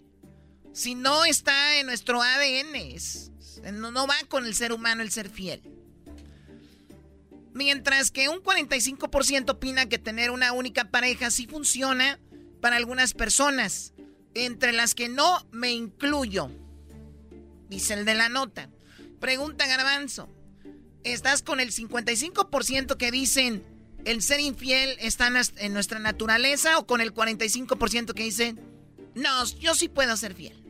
Si 0.73 0.95
no 0.95 1.23
está 1.23 1.77
en 1.77 1.85
nuestro 1.85 2.21
ADN, 2.21 2.75
es- 2.95 3.31
no, 3.73 3.91
no 3.91 4.07
va 4.07 4.15
con 4.27 4.45
el 4.45 4.55
ser 4.55 4.73
humano 4.73 5.01
el 5.01 5.11
ser 5.11 5.29
fiel. 5.29 5.61
Mientras 7.53 8.09
que 8.09 8.29
un 8.29 8.41
45% 8.41 9.51
opina 9.51 9.87
que 9.87 9.99
tener 9.99 10.31
una 10.31 10.53
única 10.53 10.85
pareja 10.85 11.29
sí 11.29 11.45
funciona 11.45 12.19
para 12.61 12.77
algunas 12.77 13.13
personas, 13.13 13.93
entre 14.33 14.71
las 14.71 14.95
que 14.95 15.09
no 15.09 15.45
me 15.51 15.71
incluyo, 15.71 16.49
dice 17.69 17.93
el 17.93 18.05
de 18.05 18.15
la 18.15 18.29
nota. 18.29 18.69
Pregunta 19.19 19.67
Garbanzo, 19.67 20.29
¿estás 21.03 21.43
con 21.43 21.59
el 21.59 21.71
55% 21.71 22.97
que 22.97 23.11
dicen 23.11 23.63
el 24.05 24.21
ser 24.21 24.39
infiel 24.39 24.97
está 24.99 25.31
en 25.57 25.73
nuestra 25.73 25.99
naturaleza 25.99 26.77
o 26.77 26.85
con 26.85 27.01
el 27.01 27.13
45% 27.13 28.13
que 28.13 28.23
dicen, 28.23 28.59
no, 29.15 29.45
yo 29.59 29.75
sí 29.75 29.87
puedo 29.87 30.17
ser 30.17 30.33
fiel? 30.33 30.61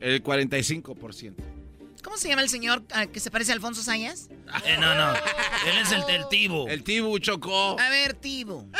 El 0.00 0.22
45%. 0.22 1.57
¿Cómo 2.02 2.16
se 2.16 2.28
llama 2.28 2.42
el 2.42 2.48
señor 2.48 2.82
ah, 2.92 3.06
que 3.06 3.20
se 3.20 3.30
parece 3.30 3.52
a 3.52 3.54
Alfonso 3.54 3.82
Sayas? 3.82 4.28
Eh, 4.64 4.76
no, 4.78 4.94
no. 4.94 5.12
Él 5.14 5.78
es 5.82 5.92
el 5.92 6.04
Tibu. 6.28 6.68
El 6.68 6.82
Tibu 6.84 7.18
chocó. 7.18 7.78
A 7.78 7.90
ver, 7.90 8.14
Tibu. 8.14 8.70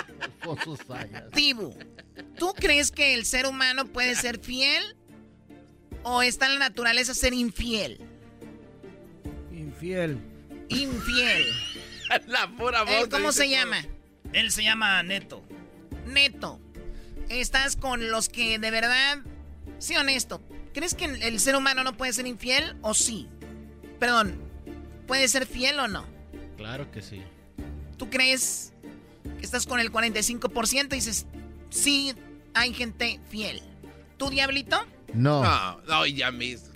Tibu, 1.35 1.75
¿tú 2.39 2.55
crees 2.55 2.91
que 2.91 3.15
el 3.15 3.25
ser 3.27 3.47
humano 3.47 3.87
puede 3.87 4.15
ser 4.15 4.39
fiel 4.41 4.97
o 6.05 6.23
está 6.23 6.47
en 6.47 6.55
la 6.55 6.59
naturaleza 6.61 7.13
ser 7.15 7.35
infiel? 7.35 8.01
Infiel. 9.53 10.19
Infiel. 10.69 11.45
la 12.27 12.49
pura 12.57 12.83
Eh, 12.87 12.99
voz. 13.01 13.09
¿Cómo 13.09 13.29
dice 13.29 13.43
se 13.43 13.45
todo. 13.45 13.53
llama? 13.57 13.85
Él 14.33 14.51
se 14.51 14.63
llama 14.63 15.03
Neto. 15.03 15.43
Neto. 16.07 16.61
¿Estás 17.29 17.77
con 17.77 18.11
los 18.11 18.29
que 18.29 18.59
de 18.59 18.71
verdad, 18.71 19.19
sí 19.79 19.97
honesto, 19.97 20.41
crees 20.79 20.95
que 20.95 21.07
el 21.07 21.41
ser 21.41 21.57
humano 21.57 21.83
no 21.83 21.97
puede 21.97 22.13
ser 22.13 22.29
infiel 22.29 22.77
o 22.83 22.95
sí? 22.95 23.27
Perdón, 23.99 24.41
¿puede 25.09 25.27
ser 25.27 25.45
fiel 25.45 25.81
o 25.81 25.89
no? 25.89 26.07
Claro 26.57 26.89
que 26.93 27.03
sí. 27.03 27.21
¿Tú 27.97 28.09
crees 28.09 28.73
que 29.39 29.45
estás 29.45 29.67
con 29.67 29.81
el 29.81 29.91
45% 29.91 30.93
y 30.93 30.95
dices, 30.95 31.27
sí, 31.71 32.15
hay 32.55 32.73
gente 32.75 33.19
fiel? 33.29 33.61
¿Tú, 34.19 34.31
Diablito? 34.31 34.79
No. 35.13 35.43
No, 35.43 35.81
no, 35.89 36.07
ya 36.07 36.31
mis. 36.31 36.71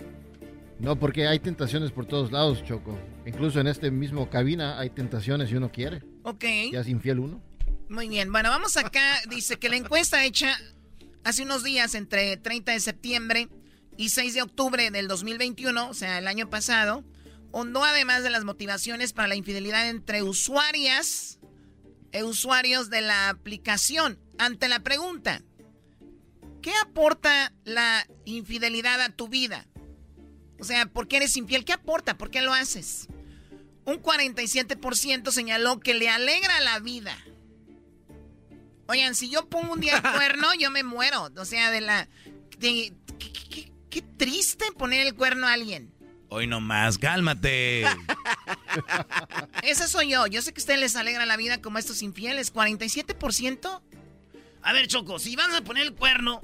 No, 0.79 0.99
porque 0.99 1.25
hay 1.27 1.39
tentaciones 1.39 1.91
por 1.91 2.05
todos 2.05 2.29
lados, 2.29 2.61
Choco. 2.65 2.99
Incluso 3.25 3.61
en 3.61 3.67
este 3.67 3.89
mismo 3.89 4.29
cabina 4.29 4.79
hay 4.79 4.89
tentaciones 4.89 5.49
y 5.49 5.55
uno 5.55 5.71
quiere. 5.71 6.01
Ok. 6.23 6.43
Ya 6.73 6.81
es 6.81 6.89
infiel 6.89 7.19
uno. 7.19 7.41
Muy 7.87 8.09
bien, 8.09 8.33
bueno, 8.33 8.49
vamos 8.49 8.75
acá. 8.75 9.21
Dice 9.29 9.57
que 9.59 9.69
la 9.69 9.77
encuesta 9.77 10.25
hecha 10.25 10.57
hace 11.23 11.43
unos 11.43 11.63
días, 11.63 11.95
entre 11.95 12.35
30 12.35 12.73
de 12.73 12.79
septiembre 12.81 13.49
y 13.97 14.09
6 14.09 14.33
de 14.33 14.41
octubre 14.41 14.89
del 14.91 15.07
2021, 15.07 15.89
o 15.89 15.93
sea, 15.93 16.17
el 16.17 16.27
año 16.27 16.49
pasado, 16.49 17.03
hondó 17.51 17.83
además 17.83 18.23
de 18.23 18.29
las 18.31 18.43
motivaciones 18.43 19.13
para 19.13 19.27
la 19.27 19.35
infidelidad 19.35 19.89
entre 19.89 20.23
usuarias 20.23 21.39
e 22.11 22.23
usuarios 22.23 22.89
de 22.89 23.01
la 23.01 23.29
aplicación. 23.29 24.19
Ante 24.37 24.67
la 24.67 24.79
pregunta, 24.79 25.41
¿qué 26.61 26.71
aporta 26.81 27.53
la 27.65 28.07
infidelidad 28.25 28.99
a 29.01 29.09
tu 29.09 29.27
vida? 29.27 29.67
O 30.59 30.63
sea, 30.63 30.85
¿por 30.87 31.07
qué 31.07 31.17
eres 31.17 31.35
infiel? 31.37 31.65
¿Qué 31.65 31.73
aporta? 31.73 32.17
¿Por 32.17 32.31
qué 32.31 32.41
lo 32.41 32.53
haces? 32.53 33.07
Un 33.85 34.01
47% 34.01 35.31
señaló 35.31 35.79
que 35.79 35.93
le 35.93 36.09
alegra 36.09 36.59
la 36.61 36.79
vida. 36.79 37.17
Oigan, 38.87 39.15
si 39.15 39.29
yo 39.29 39.47
pongo 39.49 39.73
un 39.73 39.81
día 39.81 39.97
el 39.97 40.01
cuerno, 40.15 40.53
yo 40.57 40.71
me 40.71 40.83
muero. 40.83 41.29
O 41.37 41.45
sea, 41.45 41.69
de 41.71 41.81
la... 41.81 42.07
de- 42.59 42.93
qué, 43.19 43.31
qué- 43.49 43.72
qué 43.93 44.01
triste 44.01 44.65
poner 44.77 45.05
el 45.05 45.13
cuerno 45.13 45.47
a 45.47 45.53
alguien. 45.53 45.93
Hoy 46.29 46.47
nomás, 46.47 46.97
cálmate. 46.97 47.85
Esa 49.63 49.87
soy 49.87 50.09
yo. 50.11 50.25
Yo 50.27 50.41
sé 50.41 50.53
que 50.53 50.59
a 50.59 50.63
ustedes 50.63 50.79
les 50.79 50.95
alegra 50.95 51.25
la 51.25 51.37
vida 51.37 51.61
como 51.61 51.77
a 51.77 51.79
estos 51.79 52.01
infieles. 52.01 52.53
¿47%? 52.53 53.81
A 54.63 54.73
ver, 54.73 54.87
Choco, 54.87 55.19
si 55.19 55.35
vas 55.35 55.53
a 55.53 55.61
poner 55.63 55.83
el 55.83 55.93
cuerno, 55.93 56.41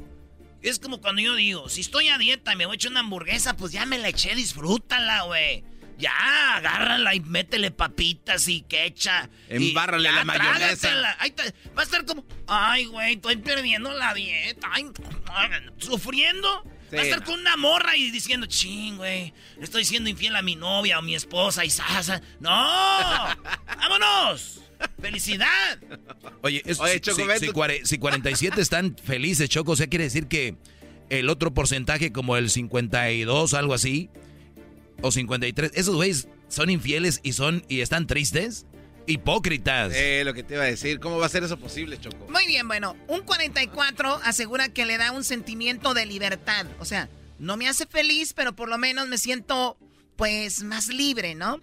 es 0.62 0.78
como 0.80 1.02
cuando 1.02 1.22
yo 1.22 1.36
digo, 1.36 1.70
si 1.70 1.82
estoy 1.82 2.10
a 2.10 2.18
dieta 2.18 2.54
y 2.54 2.56
me 2.56 2.66
voy 2.66 2.74
a 2.74 2.76
echar 2.76 2.92
una 2.92 3.00
hamburguesa, 3.00 3.56
pues 3.56 3.72
ya 3.72 3.86
me 3.86 3.98
la 3.98 4.10
eché, 4.10 4.36
disfrútala, 4.36 5.24
güey. 5.24 5.64
Ya, 5.98 6.56
agárrala 6.56 7.14
y 7.16 7.20
métele 7.20 7.72
papitas 7.72 8.48
y 8.48 8.62
quecha. 8.62 9.30
y 9.50 9.56
Embárrale 9.70 10.04
ya, 10.06 10.12
la 10.14 10.24
mayonesa. 10.24 10.58
trágatela. 10.58 11.18
Ahí 11.20 11.32
te- 11.32 11.54
va 11.78 11.82
a 11.82 11.84
estar 11.84 12.06
como, 12.06 12.26
ay, 12.48 12.86
güey, 12.86 13.16
estoy 13.16 13.36
perdiendo 13.38 13.92
la 13.92 14.14
dieta. 14.14 14.68
Ay, 14.72 14.86
ay, 15.34 15.50
sufriendo. 15.78 16.64
Sí, 16.90 16.96
va 16.96 17.02
a 17.02 17.06
estar 17.06 17.20
no. 17.20 17.26
con 17.26 17.40
una 17.40 17.56
morra 17.58 17.96
y 17.96 18.10
diciendo, 18.12 18.46
ching, 18.48 18.98
güey, 18.98 19.34
estoy 19.62 19.86
siendo 19.86 20.10
infiel 20.10 20.36
a 20.36 20.42
mi 20.42 20.56
novia 20.56 21.00
o 21.00 21.02
mi 21.02 21.16
esposa 21.16 21.64
y 21.66 21.70
sasa. 21.70 22.22
¡No! 22.40 22.50
¡Vámonos! 23.68 24.62
¡Felicidad! 25.02 25.80
Oye, 26.42 26.62
es- 26.66 26.80
Oye, 26.80 26.94
si- 26.94 27.00
Choco, 27.02 27.22
si, 27.38 27.48
tú- 27.48 27.54
cuare- 27.54 27.86
si 27.86 27.98
47 27.98 28.62
están 28.62 28.96
felices, 29.04 29.50
Choco, 29.50 29.74
o 29.74 29.76
sea, 29.76 29.88
quiere 29.88 30.06
decir 30.06 30.28
que 30.28 30.56
el 31.10 31.30
otro 31.30 31.54
porcentaje, 31.54 32.12
como 32.12 32.38
el 32.38 32.50
52, 32.50 33.54
algo 33.54 33.74
así, 33.74 34.10
o 35.02 35.12
53, 35.12 35.72
esos 35.76 35.96
güeyes 35.96 36.28
son 36.48 36.70
infieles 36.70 37.20
y 37.24 37.34
son 37.34 37.64
y 37.68 37.82
están 37.82 38.08
tristes, 38.08 38.66
hipócritas. 39.10 39.92
Eh, 39.96 40.24
lo 40.24 40.34
que 40.34 40.44
te 40.44 40.54
iba 40.54 40.64
a 40.64 40.68
decir. 40.68 41.00
¿Cómo 41.00 41.18
va 41.18 41.26
a 41.26 41.30
ser 41.30 41.44
eso 41.44 41.58
posible, 41.58 42.00
Choco? 42.00 42.28
Muy 42.30 42.46
bien, 42.48 42.68
bueno, 42.68 42.96
un 43.08 43.22
44 43.22 44.22
asegura 44.24 44.70
que 44.70 44.86
le 44.86 44.98
da 44.98 45.12
un 45.12 45.24
sentimiento 45.24 45.94
de 45.94 46.06
libertad. 46.06 46.66
O 46.80 46.86
sea, 46.86 47.10
no 47.40 47.58
me 47.58 47.68
hace 47.68 47.86
feliz, 47.86 48.34
pero 48.34 48.56
por 48.56 48.70
lo 48.70 48.78
menos 48.78 49.08
me 49.08 49.18
siento, 49.18 49.78
pues, 50.16 50.64
más 50.64 50.88
libre, 50.88 51.36
¿no? 51.36 51.60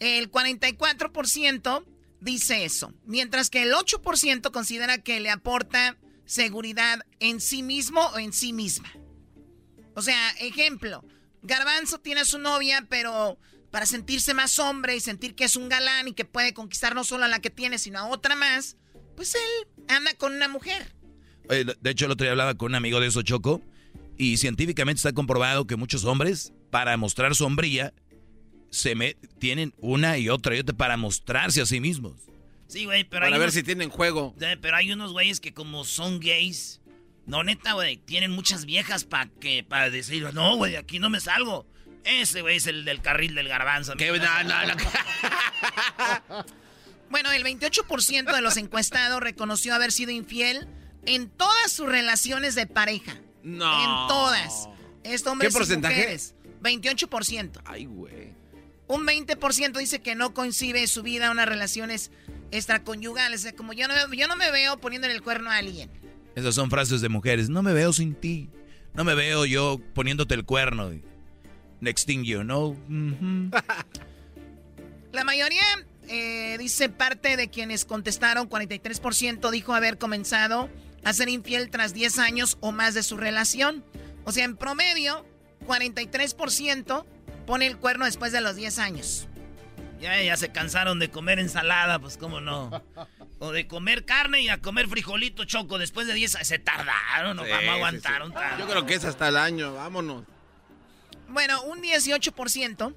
El 0.00 0.30
44% 0.30 1.84
dice 2.20 2.64
eso, 2.64 2.92
mientras 3.04 3.48
que 3.48 3.62
el 3.62 3.72
8% 3.72 4.50
considera 4.50 4.98
que 4.98 5.20
le 5.20 5.30
aporta 5.30 5.96
seguridad 6.24 7.00
en 7.20 7.40
sí 7.40 7.62
mismo 7.62 8.00
o 8.08 8.18
en 8.18 8.32
sí 8.32 8.52
misma. 8.52 8.92
O 9.94 10.02
sea, 10.02 10.30
ejemplo, 10.38 11.04
Garbanzo 11.42 11.98
tiene 12.00 12.20
a 12.20 12.24
su 12.24 12.38
novia, 12.38 12.86
pero 12.88 13.38
para 13.70 13.86
sentirse 13.86 14.34
más 14.34 14.58
hombre 14.58 14.96
y 14.96 15.00
sentir 15.00 15.34
que 15.34 15.44
es 15.44 15.56
un 15.56 15.68
galán 15.68 16.08
y 16.08 16.12
que 16.12 16.24
puede 16.24 16.54
conquistar 16.54 16.94
no 16.94 17.04
solo 17.04 17.24
a 17.24 17.28
la 17.28 17.40
que 17.40 17.50
tiene, 17.50 17.78
sino 17.78 17.98
a 17.98 18.06
otra 18.06 18.36
más, 18.36 18.76
pues 19.16 19.34
él 19.34 19.68
anda 19.88 20.14
con 20.14 20.34
una 20.34 20.48
mujer. 20.48 20.94
De 21.48 21.90
hecho, 21.90 22.06
el 22.06 22.12
otro 22.12 22.24
día 22.24 22.32
hablaba 22.32 22.54
con 22.54 22.72
un 22.72 22.74
amigo 22.74 23.00
de 23.00 23.06
eso, 23.06 23.22
Choco, 23.22 23.62
y 24.16 24.36
científicamente 24.36 24.98
está 24.98 25.12
comprobado 25.12 25.66
que 25.66 25.76
muchos 25.76 26.04
hombres, 26.04 26.52
para 26.70 26.96
mostrar 26.96 27.34
sombría, 27.34 27.94
se 28.70 28.94
me, 28.94 29.14
tienen 29.38 29.72
una 29.78 30.18
y 30.18 30.28
otra 30.28 30.56
y 30.56 30.60
otra 30.60 30.76
para 30.76 30.96
mostrarse 30.96 31.62
a 31.62 31.66
sí 31.66 31.80
mismos. 31.80 32.14
Sí, 32.66 32.84
güey, 32.84 33.04
pero 33.04 33.24
Para 33.24 33.38
ver 33.38 33.50
si 33.50 33.62
tienen 33.62 33.88
juego. 33.88 34.34
Pero 34.38 34.76
hay 34.76 34.92
unos 34.92 35.12
güeyes 35.12 35.40
que 35.40 35.54
como 35.54 35.84
son 35.84 36.20
gays, 36.20 36.82
no 37.26 37.42
neta, 37.42 37.72
güey, 37.72 37.96
tienen 37.96 38.30
muchas 38.30 38.66
viejas 38.66 39.04
para 39.04 39.30
que 39.40 39.64
para 39.64 39.88
decir, 39.88 40.28
no, 40.34 40.56
güey, 40.56 40.76
aquí 40.76 40.98
no 40.98 41.08
me 41.08 41.20
salgo. 41.20 41.66
Ese 42.04 42.42
güey 42.42 42.56
es 42.56 42.66
el 42.66 42.84
del 42.84 43.02
carril 43.02 43.34
del 43.34 43.48
garbanzo. 43.48 43.94
¿Qué? 43.96 44.10
No, 44.10 44.44
no, 44.44 44.66
no. 44.66 44.74
bueno, 47.10 47.30
el 47.32 47.44
28% 47.44 48.34
de 48.34 48.40
los 48.40 48.56
encuestados 48.56 49.20
reconoció 49.20 49.74
haber 49.74 49.92
sido 49.92 50.10
infiel 50.10 50.68
en 51.06 51.28
todas 51.28 51.72
sus 51.72 51.88
relaciones 51.88 52.54
de 52.54 52.66
pareja. 52.66 53.16
No. 53.42 54.04
En 54.04 54.08
todas. 54.08 54.68
Esto 55.04 55.32
hombres 55.32 55.52
¿Qué 55.52 55.58
porcentaje? 55.58 55.94
Y 55.94 55.98
mujeres. 55.98 56.34
28%. 56.62 57.62
Ay, 57.64 57.86
güey. 57.86 58.34
Un 58.86 59.06
20% 59.06 59.78
dice 59.78 60.00
que 60.00 60.14
no 60.14 60.32
coincide 60.32 60.86
su 60.86 61.02
vida 61.02 61.28
a 61.28 61.30
unas 61.30 61.48
relaciones 61.48 62.10
extraconyugales. 62.50 63.40
O 63.40 63.42
sea, 63.42 63.52
como 63.52 63.72
yo 63.74 63.86
no, 63.86 63.94
yo 64.14 64.26
no 64.28 64.36
me 64.36 64.50
veo 64.50 64.78
poniéndole 64.80 65.14
el 65.14 65.22
cuerno 65.22 65.50
a 65.50 65.56
alguien. 65.56 65.90
Esas 66.34 66.54
son 66.54 66.70
frases 66.70 67.00
de 67.00 67.08
mujeres. 67.08 67.50
No 67.50 67.62
me 67.62 67.72
veo 67.72 67.92
sin 67.92 68.14
ti. 68.14 68.50
No 68.94 69.04
me 69.04 69.14
veo 69.14 69.44
yo 69.44 69.78
poniéndote 69.94 70.34
el 70.34 70.44
cuerno. 70.44 70.90
Next 71.80 72.06
thing 72.06 72.24
you 72.24 72.42
know. 72.42 72.76
La 75.12 75.24
mayoría, 75.24 75.62
eh, 76.08 76.56
dice 76.58 76.88
parte 76.88 77.36
de 77.36 77.48
quienes 77.48 77.84
contestaron, 77.84 78.48
43% 78.48 79.50
dijo 79.50 79.74
haber 79.74 79.98
comenzado 79.98 80.68
a 81.04 81.12
ser 81.12 81.28
infiel 81.28 81.70
tras 81.70 81.94
10 81.94 82.18
años 82.18 82.58
o 82.60 82.72
más 82.72 82.94
de 82.94 83.02
su 83.02 83.16
relación. 83.16 83.84
O 84.24 84.32
sea, 84.32 84.44
en 84.44 84.56
promedio, 84.56 85.24
43% 85.66 87.04
pone 87.46 87.66
el 87.66 87.78
cuerno 87.78 88.04
después 88.04 88.32
de 88.32 88.40
los 88.40 88.56
10 88.56 88.78
años. 88.78 89.28
Ya, 90.00 90.22
ya 90.22 90.36
se 90.36 90.50
cansaron 90.52 90.98
de 90.98 91.10
comer 91.10 91.38
ensalada, 91.40 91.98
pues 91.98 92.16
cómo 92.18 92.40
no. 92.40 92.70
O 93.40 93.50
de 93.52 93.66
comer 93.66 94.04
carne 94.04 94.42
y 94.42 94.48
a 94.48 94.58
comer 94.60 94.86
frijolito 94.88 95.44
choco 95.44 95.78
después 95.78 96.06
de 96.06 96.14
10 96.14 96.38
Se 96.42 96.58
tardaron, 96.58 97.36
no, 97.36 97.44
Sí, 97.44 97.50
vamos, 97.50 97.64
sí, 97.64 97.68
aguantaron. 97.70 98.32
sí. 98.32 98.38
Yo 98.58 98.66
creo 98.68 98.86
que 98.86 98.94
es 98.94 99.04
hasta 99.04 99.28
el 99.28 99.36
año, 99.36 99.74
vámonos. 99.74 100.24
Bueno, 101.28 101.62
un 101.64 101.82
18% 101.82 102.96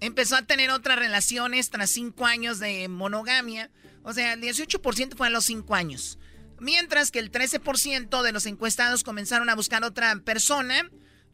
empezó 0.00 0.36
a 0.36 0.42
tener 0.42 0.70
otras 0.70 0.98
relaciones 0.98 1.70
tras 1.70 1.90
5 1.90 2.26
años 2.26 2.58
de 2.60 2.88
monogamia. 2.88 3.70
O 4.02 4.12
sea, 4.12 4.34
el 4.34 4.40
18% 4.40 5.16
fue 5.16 5.26
a 5.26 5.30
los 5.30 5.44
5 5.44 5.74
años. 5.74 6.18
Mientras 6.60 7.10
que 7.10 7.18
el 7.18 7.32
13% 7.32 8.22
de 8.22 8.32
los 8.32 8.46
encuestados 8.46 9.02
comenzaron 9.02 9.50
a 9.50 9.56
buscar 9.56 9.82
otra 9.82 10.14
persona, 10.20 10.88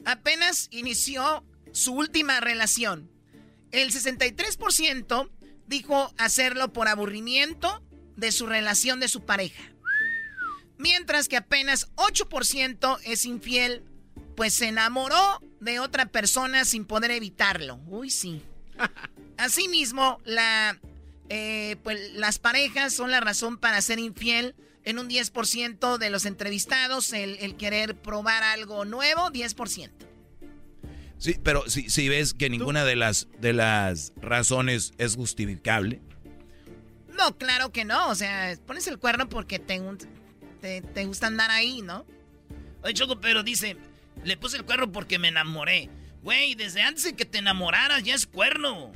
apenas 0.05 0.68
inició 0.70 1.44
su 1.72 1.93
última 1.93 2.40
relación. 2.40 3.10
El 3.70 3.93
63% 3.93 5.31
dijo 5.66 6.12
hacerlo 6.16 6.72
por 6.72 6.89
aburrimiento 6.89 7.85
de 8.16 8.32
su 8.32 8.47
relación 8.47 9.01
de 9.01 9.09
su 9.09 9.24
pareja. 9.24 9.62
Mientras 10.78 11.28
que 11.28 11.36
apenas 11.36 11.89
8% 11.97 12.98
es 13.05 13.27
infiel, 13.27 13.85
pues 14.41 14.55
se 14.55 14.69
enamoró 14.69 15.43
de 15.61 15.81
otra 15.81 16.07
persona 16.07 16.65
sin 16.65 16.87
poder 16.87 17.11
evitarlo. 17.11 17.79
Uy, 17.89 18.09
sí. 18.09 18.41
Asimismo, 19.37 20.19
la, 20.25 20.81
eh, 21.29 21.77
pues, 21.83 22.15
las 22.15 22.39
parejas 22.39 22.95
son 22.95 23.11
la 23.11 23.21
razón 23.21 23.59
para 23.59 23.83
ser 23.83 23.99
infiel. 23.99 24.55
En 24.83 24.99
un 24.99 25.11
10% 25.11 25.99
de 25.99 26.09
los 26.09 26.25
entrevistados, 26.25 27.12
el, 27.12 27.37
el 27.41 27.55
querer 27.59 27.97
probar 28.01 28.43
algo 28.43 28.87
nuevo, 28.87 29.31
10%. 29.31 29.91
Sí, 31.19 31.37
pero 31.43 31.69
si, 31.69 31.91
si 31.91 32.09
ves 32.09 32.33
que 32.33 32.49
ninguna 32.49 32.87
de 32.87 32.97
las, 32.97 33.29
de 33.41 33.53
las 33.53 34.15
razones 34.23 34.95
es 34.97 35.17
justificable. 35.17 36.01
No, 37.11 37.37
claro 37.37 37.73
que 37.73 37.85
no. 37.85 38.09
O 38.09 38.15
sea, 38.15 38.57
pones 38.67 38.87
el 38.87 38.99
cuerno 38.99 39.29
porque 39.29 39.59
te, 39.59 39.83
te, 40.62 40.81
te 40.81 41.05
gusta 41.05 41.27
andar 41.27 41.51
ahí, 41.51 41.83
¿no? 41.83 42.07
Oye, 42.83 42.95
Choco, 42.95 43.21
pero 43.21 43.43
dice, 43.43 43.77
le 44.24 44.36
puse 44.36 44.56
el 44.56 44.64
cuerno 44.64 44.90
porque 44.92 45.18
me 45.18 45.28
enamoré. 45.28 45.88
Güey, 46.22 46.55
desde 46.55 46.82
antes 46.82 47.05
de 47.05 47.14
que 47.14 47.24
te 47.24 47.38
enamoraras 47.38 48.02
ya 48.02 48.14
es 48.14 48.26
cuerno. 48.26 48.92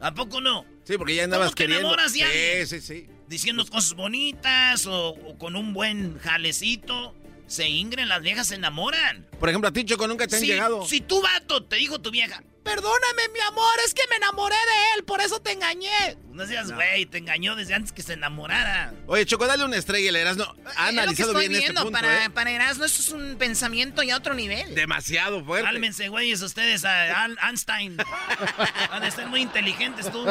¿A 0.00 0.12
poco 0.14 0.40
no? 0.40 0.66
Sí, 0.84 0.98
porque 0.98 1.14
ya 1.14 1.24
andabas 1.24 1.48
¿Cómo 1.48 1.54
te 1.54 1.62
queriendo. 1.64 1.88
enamoras 1.88 2.12
de 2.12 2.66
sí, 2.66 2.80
sí, 2.80 2.86
sí. 2.86 3.06
Diciendo 3.28 3.64
cosas 3.66 3.94
bonitas 3.94 4.86
o, 4.86 5.08
o 5.10 5.38
con 5.38 5.56
un 5.56 5.72
buen 5.72 6.18
jalecito. 6.18 7.14
Se 7.46 7.68
ingren, 7.68 8.08
las 8.08 8.22
viejas 8.22 8.48
se 8.48 8.56
enamoran. 8.56 9.26
Por 9.38 9.48
ejemplo, 9.48 9.68
a 9.68 9.72
ti, 9.72 9.84
Choco, 9.84 10.08
nunca 10.08 10.26
te 10.26 10.34
han 10.34 10.40
si, 10.40 10.48
llegado. 10.48 10.84
Si 10.86 11.00
tu 11.00 11.22
vato 11.22 11.64
te 11.64 11.76
dijo 11.76 12.00
tu 12.00 12.10
vieja, 12.10 12.42
Perdóname, 12.66 13.28
mi 13.32 13.40
amor, 13.48 13.74
es 13.86 13.94
que 13.94 14.02
me 14.10 14.16
enamoré 14.16 14.56
de 14.56 14.98
él, 14.98 15.04
por 15.04 15.20
eso 15.20 15.40
te 15.40 15.52
engañé. 15.52 16.18
no 16.32 16.44
seas 16.46 16.72
güey, 16.72 17.06
te 17.06 17.18
engañó 17.18 17.54
desde 17.54 17.74
antes 17.74 17.92
que 17.92 18.02
se 18.02 18.14
enamorara. 18.14 18.92
Oye, 19.06 19.24
Choco, 19.24 19.46
dale 19.46 19.64
una 19.64 19.76
estrella, 19.76 20.08
el 20.10 20.16
Erasmo. 20.16 20.42
Ha 20.44 20.48
Es 20.48 20.56
lo 20.56 20.64
que 20.64 20.80
analizado 21.00 21.30
estoy 21.30 21.48
bien 21.48 21.52
este 21.52 21.64
viendo. 21.72 21.82
punto, 21.84 21.92
para, 21.98 22.24
¿eh? 22.24 22.30
para 22.30 22.50
Erasmo 22.50 22.84
esto 22.84 23.00
es 23.00 23.08
un 23.10 23.36
pensamiento 23.38 24.02
ya 24.02 24.14
a 24.14 24.18
otro 24.18 24.34
nivel. 24.34 24.74
Demasiado 24.74 25.44
fuerte. 25.44 25.64
Cálmense, 25.64 26.08
güeyes, 26.08 26.42
ustedes, 26.42 26.84
a 26.84 27.22
Al- 27.24 27.38
Einstein. 27.40 27.96
Han 28.90 29.00
de 29.02 29.10
ser 29.12 29.26
muy 29.28 29.42
inteligentes 29.42 30.10
tú. 30.10 30.26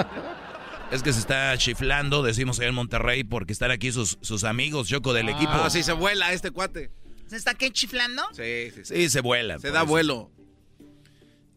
Es 0.91 1.01
que 1.01 1.13
se 1.13 1.19
está 1.19 1.57
chiflando, 1.57 2.21
decimos 2.21 2.59
allá 2.59 2.67
en 2.69 2.75
Monterrey, 2.75 3.23
porque 3.23 3.53
están 3.53 3.71
aquí 3.71 3.91
sus, 3.91 4.17
sus 4.21 4.43
amigos, 4.43 4.87
Choco, 4.89 5.13
del 5.13 5.29
equipo. 5.29 5.51
Ah, 5.53 5.69
sí, 5.69 5.81
se 5.83 5.93
vuela 5.93 6.33
este 6.33 6.51
cuate. 6.51 6.91
¿Se 7.27 7.37
está 7.37 7.55
qué 7.55 7.71
chiflando? 7.71 8.23
Sí, 8.33 8.71
sí, 8.75 8.85
sí. 8.85 8.95
Sí, 8.95 9.09
se 9.09 9.21
vuela. 9.21 9.57
Se 9.57 9.71
da 9.71 9.79
eso. 9.79 9.87
vuelo. 9.87 10.31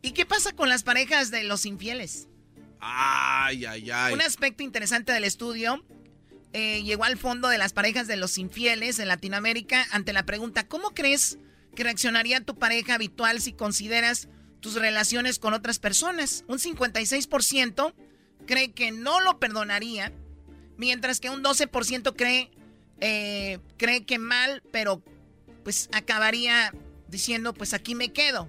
¿Y 0.02 0.12
qué 0.12 0.26
pasa 0.26 0.52
con 0.52 0.68
las 0.68 0.82
parejas 0.82 1.30
de 1.30 1.44
los 1.44 1.66
infieles? 1.66 2.28
Ay, 2.80 3.64
ay, 3.64 3.90
ay. 3.90 4.14
Un 4.14 4.20
aspecto 4.20 4.62
interesante 4.62 5.12
del 5.12 5.24
estudio 5.24 5.84
eh, 6.52 6.82
llegó 6.82 7.04
al 7.04 7.18
fondo 7.18 7.48
de 7.48 7.58
las 7.58 7.72
parejas 7.72 8.06
de 8.06 8.16
los 8.16 8.38
infieles 8.38 8.98
en 8.98 9.08
Latinoamérica 9.08 9.86
ante 9.90 10.12
la 10.12 10.24
pregunta, 10.24 10.66
¿cómo 10.66 10.90
crees 10.90 11.38
que 11.74 11.84
reaccionaría 11.84 12.40
tu 12.40 12.58
pareja 12.58 12.94
habitual 12.94 13.40
si 13.40 13.52
consideras 13.52 14.28
tus 14.60 14.74
relaciones 14.74 15.38
con 15.38 15.52
otras 15.52 15.78
personas? 15.78 16.44
Un 16.48 16.58
56% 16.58 17.94
cree 18.46 18.72
que 18.72 18.92
no 18.92 19.20
lo 19.20 19.38
perdonaría, 19.38 20.12
mientras 20.78 21.20
que 21.20 21.28
un 21.28 21.44
12% 21.44 22.14
cree, 22.16 22.50
eh, 23.00 23.58
cree 23.76 24.06
que 24.06 24.18
mal, 24.18 24.62
pero 24.72 25.02
pues 25.64 25.90
acabaría 25.92 26.72
diciendo, 27.08 27.52
pues 27.52 27.74
aquí 27.74 27.94
me 27.94 28.12
quedo. 28.12 28.48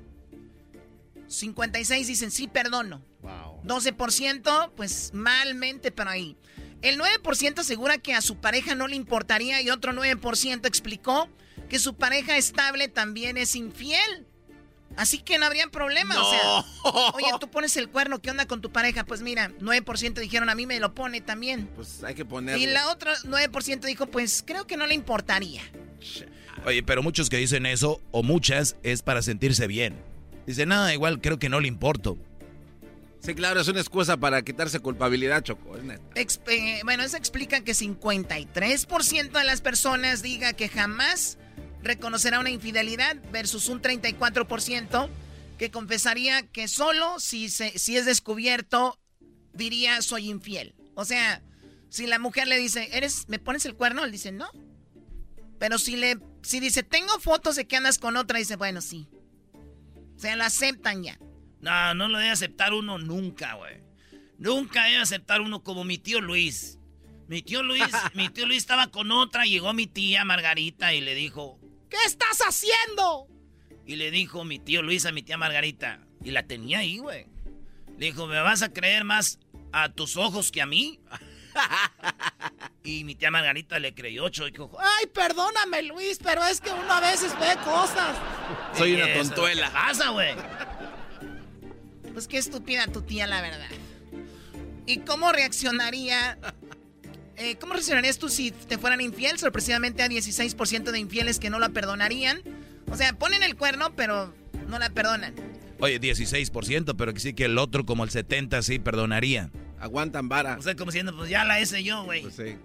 56 1.30 2.08
dicen, 2.08 2.32
sí, 2.32 2.48
perdono. 2.48 3.06
12%, 3.64 4.72
pues 4.76 5.12
malmente, 5.14 5.92
pero 5.92 6.10
ahí. 6.10 6.36
El 6.82 7.00
9% 7.00 7.60
asegura 7.60 7.98
que 7.98 8.14
a 8.14 8.22
su 8.22 8.38
pareja 8.38 8.76
no 8.76 8.88
le 8.88 8.96
importaría 8.96 9.62
y 9.62 9.70
otro 9.70 9.92
9% 9.94 10.66
explicó 10.66 11.30
que 11.68 11.80
su 11.80 11.96
pareja 11.96 12.38
estable 12.38 12.88
también 12.88 13.38
es 13.38 13.56
infiel. 13.56 14.26
Así 14.96 15.20
que 15.20 15.38
no 15.38 15.46
habría 15.46 15.68
problema. 15.68 16.16
O 16.20 16.30
sea, 16.32 17.12
oye, 17.14 17.28
tú 17.40 17.50
pones 17.50 17.78
el 17.78 17.90
cuerno, 17.90 18.20
¿qué 18.20 18.32
onda 18.32 18.48
con 18.48 18.60
tu 18.62 18.72
pareja? 18.72 19.06
Pues 19.06 19.22
mira, 19.22 19.52
9% 19.60 20.14
dijeron 20.20 20.50
a 20.50 20.56
mí 20.56 20.66
me 20.66 20.80
lo 20.80 20.96
pone 20.96 21.22
también. 21.22 21.68
Pues 21.76 22.04
hay 22.04 22.16
que 22.16 22.26
ponerle. 22.26 22.64
Y 22.64 22.68
la 22.68 22.90
otra 22.90 23.16
9% 23.18 23.82
dijo, 23.82 24.08
pues 24.08 24.44
creo 24.46 24.66
que 24.66 24.78
no 24.78 24.88
le 24.88 24.96
importaría. 24.96 25.62
Oye, 26.66 26.84
pero 26.84 27.04
muchos 27.04 27.30
que 27.30 27.38
dicen 27.38 27.66
eso, 27.66 28.02
o 28.12 28.24
muchas, 28.24 28.78
es 28.84 29.02
para 29.02 29.22
sentirse 29.22 29.68
bien. 29.68 30.02
Dicen, 30.50 30.70
nada, 30.70 30.92
igual 30.96 31.22
creo 31.22 31.38
que 31.38 31.48
no 31.48 31.60
le 31.60 31.68
importo. 31.68 32.18
Sí, 33.20 33.36
claro, 33.36 33.62
es 33.62 33.68
una 33.68 33.82
excusa 33.82 34.18
para 34.18 34.42
quitarse 34.42 34.80
culpabilidad, 34.80 35.44
Choco. 35.44 35.78
Es 35.78 35.84
neta. 35.84 36.04
Eh, 36.48 36.82
bueno, 36.84 37.04
eso 37.04 37.18
explica 37.18 37.62
que 37.62 37.74
53% 37.74 39.32
de 39.32 39.44
las 39.44 39.62
personas 39.62 40.24
diga 40.24 40.54
que 40.54 40.68
jamás 40.68 41.38
reconocerá 41.84 42.40
una 42.40 42.50
infidelidad 42.50 43.16
versus 43.32 43.70
un 43.70 43.80
34% 43.80 45.08
que 45.60 45.70
confesaría 45.70 46.42
que 46.48 46.68
solo 46.68 47.20
si, 47.20 47.50
se, 47.50 47.78
si 47.78 47.96
es 47.96 48.08
descubierto 48.08 49.00
diría 49.54 50.02
soy 50.02 50.32
infiel. 50.32 50.74
O 50.96 51.06
sea, 51.06 51.44
si 51.90 52.08
la 52.08 52.18
mujer 52.18 52.48
le 52.48 52.58
dice, 52.58 52.90
¿eres, 52.94 53.26
me 53.28 53.38
pones 53.38 53.66
el 53.66 53.76
cuerno? 53.76 54.04
Él 54.04 54.12
dice, 54.12 54.32
no. 54.32 54.50
Pero 55.60 55.78
si 55.78 55.96
le, 55.96 56.18
si 56.42 56.60
dice, 56.60 56.82
tengo 56.82 57.20
fotos 57.20 57.56
de 57.56 57.68
que 57.68 57.76
andas 57.76 58.00
con 58.00 58.18
otra, 58.18 58.40
dice, 58.40 58.56
bueno, 58.56 58.82
sí. 58.82 59.08
O 60.20 60.22
sea, 60.22 60.36
lo 60.36 60.44
aceptan 60.44 61.02
ya. 61.02 61.18
No, 61.62 61.94
no 61.94 62.10
lo 62.10 62.18
debe 62.18 62.32
aceptar 62.32 62.74
uno 62.74 62.98
nunca, 62.98 63.54
güey. 63.54 63.82
Nunca 64.38 64.84
debe 64.84 64.98
aceptar 64.98 65.40
uno 65.40 65.64
como 65.64 65.86
mi 65.86 65.98
tío 65.98 66.20
Luis. 66.20 66.78
Mi 67.30 67.42
tío 67.42 67.64
Luis, 67.64 67.86
mi 68.16 68.28
tío 68.28 68.46
Luis 68.46 68.58
estaba 68.58 68.88
con 68.88 69.12
otra, 69.12 69.46
llegó 69.46 69.72
mi 69.72 69.88
tía 69.88 70.26
Margarita 70.26 70.94
y 70.94 71.00
le 71.00 71.16
dijo, 71.16 71.58
¿qué 71.90 71.96
estás 72.06 72.40
haciendo? 72.46 73.30
Y 73.86 73.96
le 73.96 74.12
dijo 74.12 74.44
mi 74.44 74.60
tío 74.60 74.82
Luis 74.82 75.06
a 75.06 75.14
mi 75.14 75.24
tía 75.24 75.38
Margarita, 75.38 76.06
y 76.22 76.32
la 76.32 76.44
tenía 76.44 76.80
ahí, 76.80 76.98
güey. 76.98 77.26
Le 77.98 78.08
dijo, 78.08 78.28
¿me 78.28 78.42
vas 78.42 78.62
a 78.62 78.74
creer 78.74 79.06
más 79.06 79.40
a 79.72 79.88
tus 79.88 80.18
ojos 80.18 80.52
que 80.52 80.62
a 80.62 80.66
mí? 80.66 81.00
Y 82.84 83.04
mi 83.04 83.16
tía 83.16 83.32
Margarita 83.32 83.80
le 83.80 83.94
creyó, 83.94 84.26
ocho 84.26 84.48
y 84.48 84.52
dijo, 84.52 84.72
ay, 84.80 85.08
perdóname 85.08 85.84
Luis, 85.84 86.20
pero 86.24 86.44
es 86.44 86.62
que 86.62 86.72
uno 86.72 86.92
a 86.92 87.00
veces 87.00 87.34
ve 87.40 87.56
cosas. 87.64 88.16
Soy 88.78 88.96
una 88.96 89.14
tontuela. 89.14 89.68
¿Qué 89.68 89.74
pasa, 89.74 90.10
güey? 90.10 90.36
Pues 92.14 92.28
qué 92.28 92.38
estúpida 92.38 92.88
tu 92.88 93.02
tía, 93.02 93.28
la 93.28 93.42
verdad. 93.42 93.70
¿Y 94.86 95.00
cómo 95.00 95.32
reaccionaría? 95.32 96.38
Eh, 97.38 97.56
¿Cómo 97.58 97.74
reaccionarías 97.74 98.18
tú 98.18 98.28
si 98.30 98.52
te 98.52 98.78
fueran 98.78 99.02
infiel? 99.02 99.38
Sorpresivamente 99.38 100.04
hay 100.04 100.10
16% 100.10 100.92
de 100.92 101.00
infieles 101.00 101.40
que 101.40 101.50
no 101.50 101.60
la 101.60 101.70
perdonarían. 101.70 102.42
O 102.92 102.98
sea, 102.98 103.14
ponen 103.14 103.44
el 103.44 103.56
cuerno, 103.56 103.96
pero 103.96 104.34
no 104.68 104.80
la 104.80 104.90
perdonan. 104.90 105.36
Oye, 105.80 106.00
16%, 106.02 106.96
pero 106.98 107.14
que 107.14 107.20
sí 107.20 107.34
que 107.34 107.46
el 107.46 107.58
otro 107.58 107.86
como 107.86 108.04
el 108.04 108.10
70% 108.10 108.62
sí 108.64 108.80
perdonaría. 108.80 109.52
Aguantan 109.80 110.30
vara. 110.30 110.58
O 110.58 110.62
sea, 110.62 110.76
como 110.76 110.92
diciendo, 110.92 111.16
pues 111.16 111.30
ya 111.30 111.46
la 111.46 111.60
hice 111.60 111.84
yo, 111.84 112.04
güey. 112.04 112.22
Pues 112.22 112.36
sí. 112.36 112.58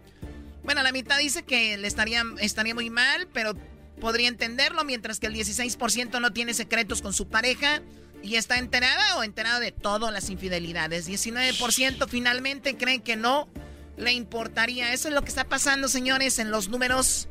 Bueno, 0.63 0.83
la 0.83 0.93
mitad 0.93 1.19
dice 1.19 1.43
que 1.43 1.77
le 1.77 1.87
estaría, 1.87 2.23
estaría 2.41 2.75
muy 2.75 2.91
mal, 2.91 3.29
pero 3.33 3.55
podría 4.01 4.29
entenderlo, 4.29 4.85
mientras 4.85 5.21
que 5.21 5.27
el 5.27 5.35
16% 5.35 6.21
no 6.21 6.33
tiene 6.33 6.55
secretos 6.55 7.03
con 7.03 7.13
su 7.13 7.29
pareja 7.29 7.83
y 8.23 8.37
está 8.37 8.59
enterada 8.59 9.17
o 9.17 9.23
enterado 9.23 9.61
de 9.61 9.73
todas 9.73 10.13
las 10.13 10.31
infidelidades. 10.31 11.09
19% 11.09 12.09
finalmente 12.09 12.77
creen 12.77 13.03
que 13.03 13.17
no 13.17 13.49
le 13.97 14.13
importaría. 14.13 14.93
Eso 14.93 15.09
es 15.09 15.15
lo 15.15 15.23
que 15.23 15.29
está 15.29 15.45
pasando, 15.45 15.89
señores, 15.89 16.39
en 16.39 16.51
los 16.51 16.69
números 16.69 17.29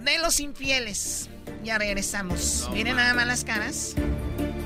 de 0.00 0.18
los 0.18 0.40
infieles. 0.40 1.28
Ya 1.62 1.78
regresamos. 1.78 2.68
Miren 2.72 2.96
nada 2.96 3.14
más 3.14 3.26
las 3.26 3.44
caras. 3.44 3.94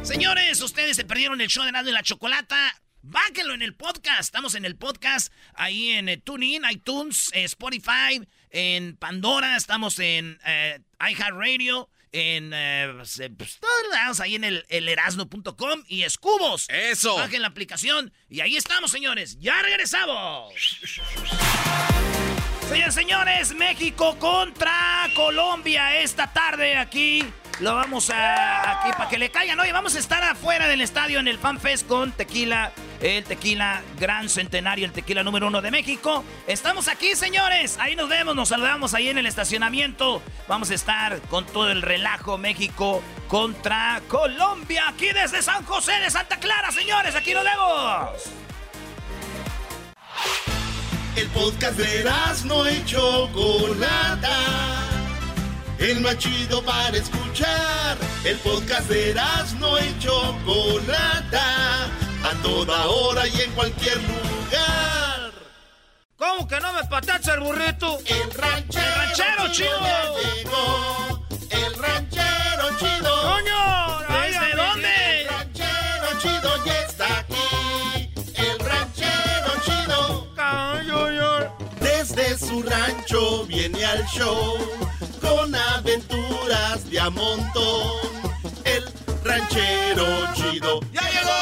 Señores, 0.02 0.60
ustedes 0.62 0.96
se 0.96 1.04
perdieron 1.04 1.40
el 1.40 1.48
show 1.48 1.64
de 1.64 1.72
Nando 1.72 1.90
y 1.90 1.94
la 1.94 2.02
Chocolata. 2.02 2.56
Báquenlo 3.08 3.54
en 3.54 3.62
el 3.62 3.74
podcast. 3.74 4.22
Estamos 4.22 4.56
en 4.56 4.64
el 4.64 4.74
podcast 4.74 5.32
ahí 5.54 5.90
en 5.90 6.08
eh, 6.08 6.16
TuneIn, 6.16 6.62
iTunes, 6.68 7.30
eh, 7.34 7.44
Spotify, 7.44 8.20
en 8.50 8.96
Pandora. 8.96 9.56
Estamos 9.56 10.00
en 10.00 10.40
eh, 10.44 10.80
iHeartRadio, 10.98 11.88
en 12.10 12.50
pues, 12.96 13.22
pues, 13.38 13.60
todos 13.60 13.92
lados, 13.92 14.18
ahí 14.18 14.34
en 14.34 14.42
el, 14.42 14.64
el 14.68 14.88
erasno.com 14.88 15.84
y 15.86 16.02
Escubos. 16.02 16.66
Eso. 16.68 17.14
Bajen 17.14 17.42
la 17.42 17.48
aplicación 17.48 18.12
y 18.28 18.40
ahí 18.40 18.56
estamos, 18.56 18.90
señores. 18.90 19.38
Ya 19.38 19.62
regresamos. 19.62 20.52
Señores, 22.68 22.94
señores, 22.94 23.54
México 23.54 24.18
contra 24.18 25.08
Colombia 25.14 26.00
esta 26.00 26.32
tarde 26.32 26.76
aquí. 26.76 27.24
Lo 27.60 27.74
vamos 27.74 28.10
a 28.10 28.80
aquí 28.80 28.90
para 28.92 29.08
que 29.08 29.18
le 29.18 29.30
caigan. 29.30 29.58
Oye, 29.58 29.72
vamos 29.72 29.94
a 29.94 29.98
estar 29.98 30.22
afuera 30.22 30.68
del 30.68 30.82
estadio 30.82 31.20
en 31.20 31.26
el 31.26 31.38
FanFest 31.38 31.86
con 31.86 32.12
tequila, 32.12 32.70
el 33.00 33.24
tequila 33.24 33.80
gran 33.98 34.28
centenario, 34.28 34.84
el 34.84 34.92
tequila 34.92 35.22
número 35.22 35.46
uno 35.46 35.62
de 35.62 35.70
México. 35.70 36.22
Estamos 36.46 36.86
aquí, 36.86 37.14
señores. 37.14 37.78
Ahí 37.80 37.96
nos 37.96 38.10
vemos, 38.10 38.36
nos 38.36 38.50
saludamos 38.50 38.92
ahí 38.92 39.08
en 39.08 39.16
el 39.16 39.24
estacionamiento. 39.24 40.22
Vamos 40.48 40.70
a 40.70 40.74
estar 40.74 41.18
con 41.22 41.46
todo 41.46 41.70
el 41.70 41.80
relajo 41.80 42.36
México 42.36 43.02
contra 43.26 44.02
Colombia. 44.06 44.84
Aquí 44.88 45.08
desde 45.12 45.40
San 45.40 45.64
José 45.64 45.92
de 46.00 46.10
Santa 46.10 46.38
Clara, 46.38 46.70
señores. 46.72 47.14
Aquí 47.14 47.32
nos 47.32 47.44
vemos. 47.44 48.22
El 51.16 51.28
podcast 51.28 51.78
de 51.78 52.04
no 52.44 52.70
y 52.70 52.84
Chocolata. 52.84 54.95
El 55.78 56.00
más 56.00 56.16
chido 56.18 56.62
para 56.62 56.96
escuchar. 56.96 57.98
El 58.24 58.38
podcast 58.38 58.88
de 58.88 59.14
no 59.60 59.78
y 59.78 59.98
Chocolata. 59.98 61.84
A 62.24 62.42
toda 62.42 62.86
hora 62.86 63.26
y 63.28 63.42
en 63.42 63.52
cualquier 63.52 63.98
lugar. 63.98 65.32
¿Cómo 66.16 66.48
que 66.48 66.58
no 66.60 66.72
me 66.72 66.82
patacha 66.84 67.34
el 67.34 67.40
burrito? 67.40 67.98
El 68.06 68.30
ranchero, 68.32 68.86
el 68.86 68.94
ranchero 68.94 69.52
chido. 69.52 69.80
ya 69.80 70.04
llegó. 70.14 71.26
El 71.50 71.74
ranchero 71.74 72.78
chido. 72.78 73.22
¡Coño! 73.22 73.98
¿Desde 74.08 74.56
dónde? 74.56 75.20
El 75.20 75.28
ranchero 75.28 76.20
chido 76.20 76.64
ya 76.64 76.78
está 76.80 77.18
aquí. 77.18 78.10
El 78.34 78.58
ranchero 78.58 79.52
chido. 79.62 80.28
Desde 81.80 82.38
su 82.38 82.62
rancho 82.62 83.44
viene 83.44 83.84
al 83.84 84.04
show 84.06 84.56
con 85.20 85.54
aventuras 85.54 86.88
de 86.90 87.00
a 87.00 87.10
montón. 87.10 87.92
El 88.64 88.84
ranchero 89.24 90.06
chido 90.34 90.80
¡Ya 90.92 91.02
llegó! 91.10 91.32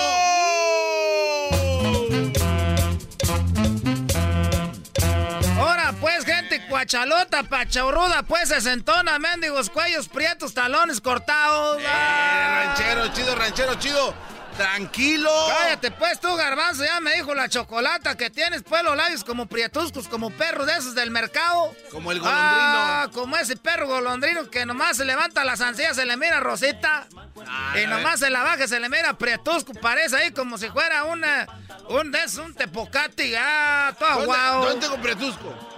Ahora 5.59 5.95
pues, 6.01 6.25
gente 6.25 6.67
cuachalota, 6.69 7.43
pachorruda, 7.45 8.23
pues 8.23 8.49
se 8.49 8.61
sentona, 8.61 9.19
mendigos, 9.19 9.71
cuellos 9.71 10.09
prietos, 10.09 10.55
talones 10.55 11.01
cortados. 11.01 11.81
Eh, 11.81 11.85
ranchero 11.85 13.09
chido, 13.15 13.35
ranchero 13.35 13.75
chido. 13.77 14.15
Tranquilo. 14.57 15.31
Cállate 15.49 15.91
pues 15.91 16.21
tú, 16.21 16.35
garbanzo, 16.37 16.85
ya 16.85 17.01
me 17.01 17.15
dijo 17.15 17.35
la 17.35 17.49
chocolata 17.49 18.17
que 18.17 18.31
tienes 18.31 18.63
pues 18.63 18.83
los 18.85 18.97
labios 18.97 19.25
como 19.25 19.47
prietuscos, 19.47 20.09
como 20.09 20.31
perros 20.31 20.67
de 20.67 20.75
esos 20.75 20.95
del 20.95 21.11
mercado. 21.11 21.75
Como 21.91 22.13
el 22.13 22.21
golondrino. 22.21 22.43
Ah, 22.43 23.09
como 23.13 23.37
ese 23.37 23.57
perro 23.57 23.89
golondrino 23.89 24.49
que 24.51 24.65
nomás 24.65 24.97
se 24.97 25.05
levanta 25.05 25.45
las 25.45 25.61
ansias, 25.61 25.97
se 25.97 26.07
le 26.07 26.17
mira 26.17 26.41
rosita. 26.41 27.07
Ah, 27.49 27.75
y 27.83 27.87
nomás 27.87 28.21
se 28.21 28.31
la 28.31 28.43
baja, 28.43 28.69
se 28.69 28.79
le 28.79 28.89
mira 28.89 29.19
prietusco, 29.19 29.75
parece 29.75 30.17
ahí 30.17 30.31
como 30.31 30.57
si 30.57 30.69
fuera 30.69 31.05
una, 31.05 31.47
un 31.89 32.13
de 32.13 32.23
esos, 32.23 32.47
un 32.47 32.55
tepocati, 32.55 33.35
ah, 33.37 33.95
todo 33.99 34.11
¿Dónde, 34.11 34.27
guau. 34.27 34.65
¿Dónde 34.65 34.87
tengo 34.87 35.03
pretusco? 35.03 35.75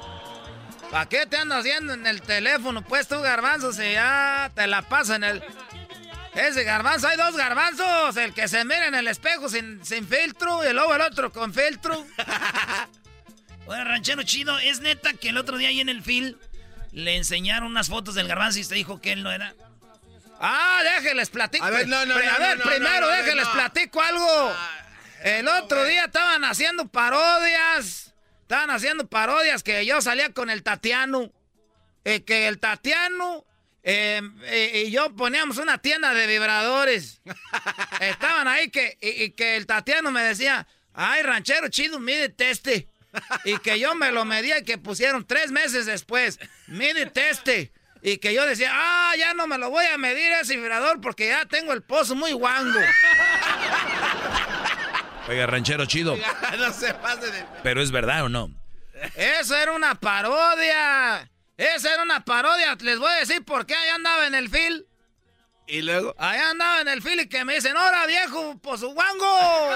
¿Para 0.90 1.06
qué 1.06 1.26
te 1.26 1.36
andas 1.36 1.60
haciendo 1.60 1.94
en 1.94 2.06
el 2.06 2.22
teléfono? 2.22 2.82
Pues 2.82 3.08
tú, 3.08 3.20
garbanzo, 3.20 3.72
si 3.72 3.92
ya 3.92 4.50
te 4.54 4.66
la 4.66 4.82
pasa 4.82 5.16
en 5.16 5.24
el... 5.24 5.42
Ese 6.36 6.64
garbanzo, 6.64 7.08
hay 7.08 7.16
dos 7.16 7.36
garbanzos. 7.36 8.16
El 8.16 8.34
que 8.34 8.46
se 8.46 8.64
mira 8.64 8.86
en 8.88 8.94
el 8.94 9.08
espejo 9.08 9.48
sin, 9.48 9.84
sin 9.84 10.06
filtro 10.06 10.68
y 10.68 10.72
luego 10.72 10.94
el 10.94 11.00
otro 11.00 11.32
con 11.32 11.52
filtro. 11.54 12.06
Oye, 13.66 13.82
ranchero 13.84 14.22
chido, 14.22 14.58
¿es 14.58 14.80
neta 14.80 15.14
que 15.14 15.30
el 15.30 15.38
otro 15.38 15.56
día 15.56 15.68
ahí 15.68 15.80
en 15.80 15.88
el 15.88 16.02
film 16.02 16.36
le 16.92 17.16
enseñaron 17.16 17.68
unas 17.70 17.88
fotos 17.88 18.14
del 18.14 18.28
garbanzo 18.28 18.58
y 18.60 18.64
se 18.64 18.74
dijo 18.74 19.00
que 19.00 19.12
él 19.12 19.22
no 19.22 19.32
era? 19.32 19.54
Ah, 20.38 20.82
déjenles 20.84 21.30
platico. 21.30 21.64
A 21.64 21.70
ver, 21.70 21.88
no, 21.88 22.04
no, 22.06 22.14
Pri- 22.14 22.26
A 22.26 22.32
no, 22.34 22.38
ver, 22.38 22.58
no, 22.58 22.64
no, 22.64 22.70
primero 22.70 23.00
no, 23.00 23.10
no, 23.10 23.16
déjenles 23.16 23.46
no. 23.46 23.52
platico 23.52 24.02
algo. 24.02 24.52
El 25.22 25.48
otro 25.48 25.82
día 25.84 26.04
estaban 26.04 26.44
haciendo 26.44 26.86
parodias. 26.88 28.12
Estaban 28.42 28.70
haciendo 28.70 29.08
parodias 29.08 29.62
que 29.62 29.84
yo 29.86 30.00
salía 30.02 30.32
con 30.32 30.50
el 30.50 30.62
Tatiano. 30.62 31.32
Eh, 32.04 32.22
que 32.22 32.46
el 32.46 32.60
Tatiano 32.60 33.44
eh, 33.88 34.20
eh, 34.46 34.82
y 34.86 34.90
yo 34.90 35.14
poníamos 35.14 35.58
una 35.58 35.78
tienda 35.78 36.12
de 36.12 36.26
vibradores. 36.26 37.20
Estaban 38.00 38.48
ahí 38.48 38.68
que, 38.68 38.98
y, 39.00 39.22
y 39.22 39.30
que 39.30 39.56
el 39.56 39.66
Tatiano 39.66 40.10
me 40.10 40.24
decía, 40.24 40.66
ay, 40.92 41.22
ranchero 41.22 41.68
chido, 41.68 42.00
mídete 42.00 42.50
este. 42.50 42.88
Y 43.44 43.58
que 43.58 43.78
yo 43.78 43.94
me 43.94 44.10
lo 44.10 44.24
medía 44.24 44.58
y 44.58 44.64
que 44.64 44.76
pusieron 44.76 45.24
tres 45.24 45.52
meses 45.52 45.86
después, 45.86 46.40
mídete 46.66 47.30
este. 47.30 47.70
Y 48.02 48.18
que 48.18 48.34
yo 48.34 48.44
decía, 48.44 48.70
ah, 48.72 49.14
ya 49.16 49.34
no 49.34 49.46
me 49.46 49.56
lo 49.56 49.70
voy 49.70 49.86
a 49.86 49.96
medir 49.98 50.32
ese 50.32 50.56
vibrador 50.56 51.00
porque 51.00 51.28
ya 51.28 51.46
tengo 51.46 51.72
el 51.72 51.84
pozo 51.84 52.16
muy 52.16 52.32
guango. 52.32 52.78
Oiga, 55.28 55.46
ranchero 55.46 55.86
chido. 55.86 56.16
no 56.58 56.72
se 56.72 56.92
pase 56.94 57.30
de... 57.30 57.44
Pero 57.62 57.80
es 57.80 57.92
verdad 57.92 58.24
o 58.24 58.28
no. 58.28 58.50
Eso 59.14 59.56
era 59.56 59.70
una 59.72 59.94
parodia. 59.94 61.30
Esa 61.56 61.94
era 61.94 62.02
una 62.02 62.24
parodia. 62.24 62.76
Les 62.80 62.98
voy 62.98 63.10
a 63.10 63.20
decir 63.20 63.44
por 63.44 63.66
qué 63.66 63.74
allá 63.74 63.94
andaba 63.94 64.26
en 64.26 64.34
el 64.34 64.48
fil. 64.48 64.86
Y 65.68 65.82
luego. 65.82 66.14
Allá 66.16 66.50
andaba 66.50 66.80
en 66.80 66.88
el 66.88 67.02
fil 67.02 67.20
y 67.20 67.28
que 67.28 67.44
me 67.44 67.54
dicen, 67.54 67.76
¡Hora, 67.76 68.06
viejo, 68.06 68.56
por 68.58 68.78
su 68.78 68.88
guango! 68.90 69.70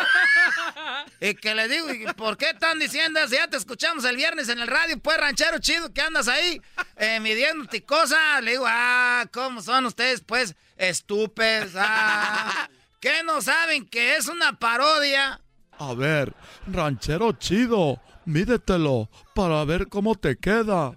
y 1.21 1.35
que 1.35 1.55
les 1.55 1.69
digo, 1.69 1.93
¿y 1.93 2.07
por 2.15 2.37
qué 2.37 2.51
están 2.51 2.79
diciendo 2.79 3.19
eso? 3.19 3.35
Ya 3.35 3.49
te 3.49 3.57
escuchamos 3.57 4.05
el 4.05 4.17
viernes 4.17 4.49
en 4.49 4.61
el 4.61 4.69
radio, 4.69 4.99
pues, 5.01 5.17
ranchero 5.17 5.59
chido, 5.59 5.93
que 5.93 6.01
andas 6.01 6.29
ahí 6.29 6.61
eh, 6.97 7.19
midiéndote 7.19 7.85
cosas. 7.85 8.41
Le 8.43 8.53
digo, 8.53 8.67
ah, 8.69 9.25
¿cómo 9.33 9.63
son 9.63 9.87
ustedes, 9.87 10.21
pues, 10.21 10.55
estúpidos? 10.77 11.73
Ah, 11.75 12.69
¿Qué 13.01 13.25
no 13.25 13.41
saben 13.41 13.89
que 13.89 14.17
es 14.17 14.29
una 14.29 14.59
parodia? 14.59 15.41
A 15.79 15.95
ver, 15.95 16.35
ranchero 16.69 17.33
chido, 17.33 18.01
mídetelo 18.27 19.09
para 19.35 19.65
ver 19.65 19.89
cómo 19.89 20.15
te 20.15 20.37
queda. 20.37 20.93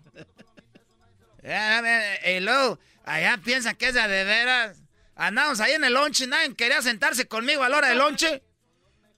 Eh, 1.44 2.20
eh, 2.24 2.38
Y 2.38 2.40
luego, 2.40 2.80
allá 3.04 3.38
piensan 3.44 3.76
que 3.76 3.88
es 3.88 3.94
de, 3.94 4.08
de 4.08 4.24
veras. 4.24 4.78
Andamos 5.16 5.60
ahí 5.60 5.74
en 5.74 5.84
el 5.84 5.94
lonche, 5.94 6.26
nadie 6.26 6.56
quería 6.56 6.82
sentarse 6.82 7.28
conmigo 7.28 7.64
a 7.64 7.70
la 7.70 7.78
hora 7.78 7.90
del 7.90 8.00
lonche. 8.00 8.42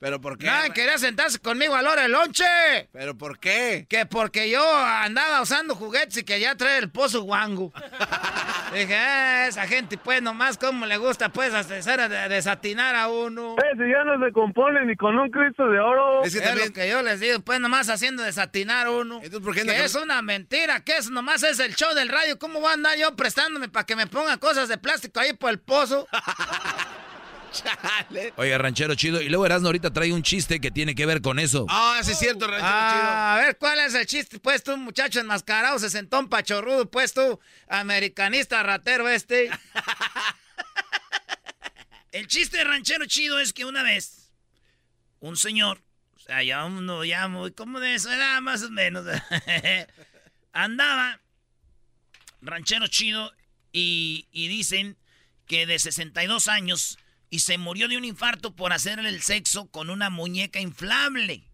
¿Pero 0.05 0.21
por 0.21 0.37
qué? 0.37 0.45
Nadie 0.45 0.69
quería 0.69 0.99
sentarse 0.99 1.39
conmigo 1.39 1.73
a 1.73 1.81
la 1.81 1.89
hora 1.89 2.03
del 2.03 2.11
lonche. 2.11 2.45
¿Pero 2.91 3.17
por 3.17 3.39
qué? 3.39 3.87
Que 3.89 4.05
porque 4.05 4.51
yo 4.51 4.63
andaba 4.77 5.41
usando 5.41 5.73
juguetes 5.73 6.17
y 6.17 6.23
que 6.23 6.39
ya 6.39 6.53
trae 6.53 6.77
el 6.77 6.91
pozo 6.91 7.23
guango. 7.23 7.73
Dije, 8.71 8.95
ah, 8.95 9.47
esa 9.47 9.65
gente, 9.65 9.97
pues, 9.97 10.21
nomás 10.21 10.59
como 10.59 10.85
le 10.85 10.97
gusta, 10.97 11.29
pues, 11.29 11.55
hacer 11.55 11.99
a 11.99 12.29
desatinar 12.29 12.95
a 12.95 13.07
uno. 13.07 13.55
Eh, 13.57 13.71
si 13.77 13.89
ya 13.89 14.03
no 14.03 14.23
se 14.23 14.31
compone 14.31 14.85
ni 14.85 14.95
con 14.95 15.17
un 15.17 15.31
Cristo 15.31 15.67
de 15.69 15.79
oro. 15.79 16.23
Es, 16.23 16.35
lo 16.35 16.71
que 16.71 16.87
yo 16.87 17.01
les 17.01 17.19
digo, 17.19 17.39
pues, 17.39 17.59
nomás 17.59 17.89
haciendo 17.89 18.21
desatinar 18.21 18.85
a 18.85 18.91
uno. 18.91 19.15
Entonces, 19.23 19.39
¿por 19.39 19.55
qué 19.55 19.63
que 19.63 19.85
es 19.85 19.95
una 19.95 20.21
mentira, 20.21 20.81
que 20.81 20.97
eso 20.97 21.09
nomás 21.09 21.41
es 21.41 21.57
el 21.57 21.73
show 21.73 21.95
del 21.95 22.09
radio. 22.09 22.37
¿Cómo 22.37 22.59
voy 22.59 22.69
a 22.69 22.73
andar 22.73 22.95
yo 22.95 23.15
prestándome 23.15 23.69
para 23.69 23.87
que 23.87 23.95
me 23.95 24.05
pongan 24.05 24.37
cosas 24.37 24.69
de 24.69 24.77
plástico 24.77 25.19
ahí 25.19 25.33
por 25.33 25.49
el 25.49 25.57
pozo? 25.59 26.07
Oiga, 28.37 28.57
ranchero 28.57 28.95
chido. 28.95 29.21
Y 29.21 29.29
luego 29.29 29.45
Erasmo 29.45 29.67
ahorita 29.67 29.91
trae 29.91 30.11
un 30.13 30.23
chiste 30.23 30.59
que 30.59 30.71
tiene 30.71 30.95
que 30.95 31.05
ver 31.05 31.21
con 31.21 31.39
eso. 31.39 31.65
Ah, 31.69 31.99
sí 32.03 32.11
es 32.11 32.19
cierto, 32.19 32.47
ranchero 32.47 32.69
Ah, 32.71 32.91
chido. 32.91 33.11
A 33.11 33.37
ver, 33.45 33.57
¿cuál 33.57 33.79
es 33.79 33.93
el 33.93 34.05
chiste? 34.05 34.39
Pues 34.39 34.63
tú, 34.63 34.75
muchacho 34.77 35.19
enmascarado, 35.19 35.79
se 35.79 35.89
sentó 35.89 36.19
un 36.19 36.29
pachorrudo, 36.29 36.89
pues 36.89 37.13
tú, 37.13 37.39
americanista 37.67 38.61
ratero 38.63 39.07
este. 39.09 39.49
El 42.11 42.27
chiste 42.27 42.57
de 42.57 42.63
ranchero 42.63 43.05
chido 43.07 43.39
es 43.39 43.51
que 43.51 43.65
una 43.65 43.83
vez 43.83 44.31
un 45.19 45.35
señor, 45.35 45.83
o 46.15 46.19
sea, 46.19 46.41
ya 46.43 46.63
uno 46.63 47.03
ya 47.03 47.27
muy 47.27 47.51
como 47.51 47.81
de 47.81 47.95
eso 47.95 48.09
edad 48.09 48.39
más 48.39 48.63
o 48.63 48.69
menos, 48.69 49.05
andaba 50.53 51.19
ranchero 52.41 52.87
chido 52.87 53.33
y, 53.73 54.29
y 54.31 54.47
dicen 54.47 54.97
que 55.45 55.65
de 55.65 55.77
62 55.77 56.47
años 56.47 56.97
y 57.35 57.39
se 57.39 57.57
murió 57.57 57.89
de 57.89 57.97
un 57.97 58.05
infarto 58.05 58.55
por 58.55 58.71
hacerle 58.71 59.09
el 59.09 59.21
sexo 59.21 59.69
con 59.69 59.89
una 59.89 60.09
muñeca 60.09 60.61
inflable. 60.61 61.51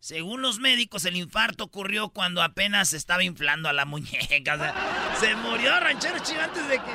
Según 0.00 0.42
los 0.42 0.58
médicos, 0.58 1.06
el 1.06 1.16
infarto 1.16 1.64
ocurrió 1.64 2.10
cuando 2.10 2.42
apenas 2.42 2.90
se 2.90 2.98
estaba 2.98 3.24
inflando 3.24 3.70
a 3.70 3.72
la 3.72 3.86
muñeca. 3.86 4.54
O 4.54 4.58
sea, 4.58 5.16
se 5.18 5.34
murió 5.36 5.80
ranchero 5.80 6.18
chido 6.18 6.42
antes 6.42 6.68
de 6.68 6.76
que... 6.76 6.92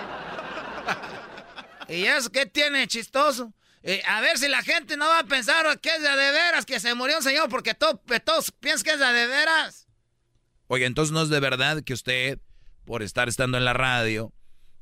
¿Y 1.98 2.06
eso 2.06 2.32
qué 2.32 2.45
tiene 2.45 2.88
chistoso? 2.88 3.52
Eh, 3.82 4.03
a 4.08 4.22
ver 4.22 4.38
si 4.38 4.48
la 4.48 4.62
gente 4.62 4.95
no 4.95 5.08
va 5.08 5.18
a 5.18 5.24
pensar 5.24 5.80
que 5.80 5.90
es 5.90 6.03
de, 6.03 6.10
de 6.10 6.32
veras 6.32 6.68
que 6.68 6.80
se 6.80 6.94
murió 6.94 7.18
un 7.18 7.24
señor, 7.24 7.49
porque 7.49 7.74
todo, 7.74 7.99
todos 8.24 8.52
piensan 8.52 8.84
que 8.84 8.91
es 8.91 8.99
de, 8.99 9.12
de 9.12 9.26
veras. 9.26 9.88
Oye, 10.68 10.86
entonces 10.86 11.12
no 11.12 11.24
es 11.24 11.30
de 11.30 11.40
verdad 11.40 11.82
que 11.84 11.94
usted, 11.94 12.38
por 12.86 13.02
estar 13.02 13.28
estando 13.28 13.58
en 13.58 13.66
la 13.66 13.74
radio, 13.74 14.32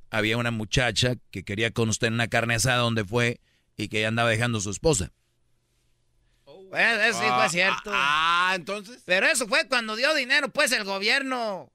había 0.10 0.38
una 0.38 0.52
muchacha 0.52 1.15
que 1.31 1.44
quería 1.44 1.72
con 1.72 1.90
usted 1.90 2.07
en 2.07 2.14
una 2.14 2.27
carne 2.27 2.56
asada 2.56 2.77
donde 2.77 3.06
fue 3.06 3.40
y 3.77 3.88
que 3.88 4.02
ya 4.02 4.07
andaba 4.07 4.30
dejando 4.30 4.57
a 4.57 4.61
su 4.61 4.72
esposa. 4.72 5.11
Pues 6.69 6.99
eso 6.99 7.19
sí 7.19 7.26
fue 7.27 7.49
cierto. 7.49 7.91
Ah, 7.94 8.53
entonces. 8.56 9.02
Pero 9.06 9.26
eso 9.26 9.48
fue 9.48 9.68
cuando 9.68 9.95
dio 9.95 10.14
dinero, 10.14 10.49
pues, 10.49 10.72
el 10.72 10.84
gobierno. 10.84 11.72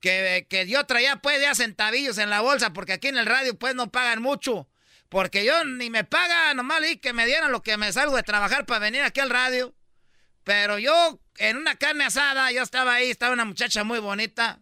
Que, 0.00 0.46
que 0.48 0.68
yo 0.68 0.84
traía, 0.86 1.16
pues, 1.16 1.40
ya 1.40 1.56
centavillos 1.56 2.18
en 2.18 2.30
la 2.30 2.40
bolsa, 2.40 2.72
porque 2.72 2.92
aquí 2.92 3.08
en 3.08 3.18
el 3.18 3.26
radio, 3.26 3.58
pues, 3.58 3.74
no 3.74 3.90
pagan 3.90 4.22
mucho. 4.22 4.68
Porque 5.08 5.44
yo 5.44 5.64
ni 5.64 5.90
me 5.90 6.04
paga, 6.04 6.54
nomás 6.54 6.88
y 6.88 6.98
que 6.98 7.12
me 7.12 7.26
dieran 7.26 7.50
lo 7.50 7.62
que 7.62 7.76
me 7.76 7.92
salgo 7.92 8.14
de 8.14 8.22
trabajar 8.22 8.64
para 8.64 8.78
venir 8.78 9.02
aquí 9.02 9.20
al 9.20 9.30
radio. 9.30 9.74
Pero 10.44 10.78
yo, 10.78 11.20
en 11.38 11.56
una 11.56 11.74
carne 11.76 12.04
asada, 12.04 12.52
yo 12.52 12.62
estaba 12.62 12.94
ahí, 12.94 13.10
estaba 13.10 13.32
una 13.32 13.44
muchacha 13.44 13.82
muy 13.82 13.98
bonita. 13.98 14.60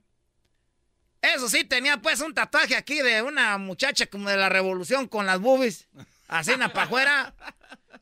Eso 1.35 1.49
sí, 1.49 1.65
tenía 1.65 1.99
pues 1.99 2.21
un 2.21 2.35
tatuaje 2.35 2.77
aquí 2.77 3.01
de 3.01 3.23
una 3.23 3.59
muchacha 3.59 4.07
como 4.07 4.29
de 4.29 4.37
la 4.37 4.49
revolución 4.49 5.09
con 5.09 5.27
las 5.27 5.41
boobies, 5.41 5.89
así 6.29 6.53
en 6.53 6.61
la 6.61 6.73
pajuera. 6.73 7.35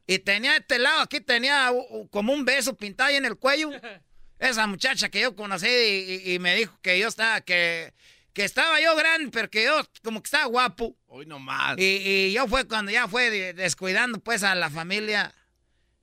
Y 0.07 0.19
tenía 0.19 0.57
este 0.57 0.79
lado, 0.79 1.01
aquí 1.01 1.21
tenía 1.21 1.73
como 2.11 2.33
un 2.33 2.45
beso 2.45 2.77
pintado 2.77 3.09
ahí 3.09 3.17
en 3.17 3.25
el 3.25 3.37
cuello. 3.37 3.71
Esa 4.39 4.67
muchacha 4.67 5.09
que 5.09 5.21
yo 5.21 5.35
conocí 5.35 5.67
y, 5.67 6.35
y 6.35 6.39
me 6.39 6.55
dijo 6.55 6.79
que 6.83 6.99
yo 6.99 7.09
estaba, 7.09 7.41
que, 7.41 7.95
que 8.35 8.45
estaba 8.45 8.81
yo 8.81 8.95
grande, 8.97 9.31
pero 9.33 9.49
que 9.49 9.65
yo 9.65 9.81
como 10.03 10.21
que 10.21 10.27
estaba 10.27 10.45
guapo. 10.45 10.95
Hoy 11.07 11.25
nomás. 11.25 11.79
Y, 11.79 11.83
y 11.85 12.33
yo 12.33 12.47
fue 12.49 12.69
cuando 12.69 12.91
ya 12.93 13.09
fue 13.09 13.55
descuidando 13.55 14.19
pues 14.21 14.43
a 14.43 14.55
la 14.55 14.69
familia. 14.69 15.33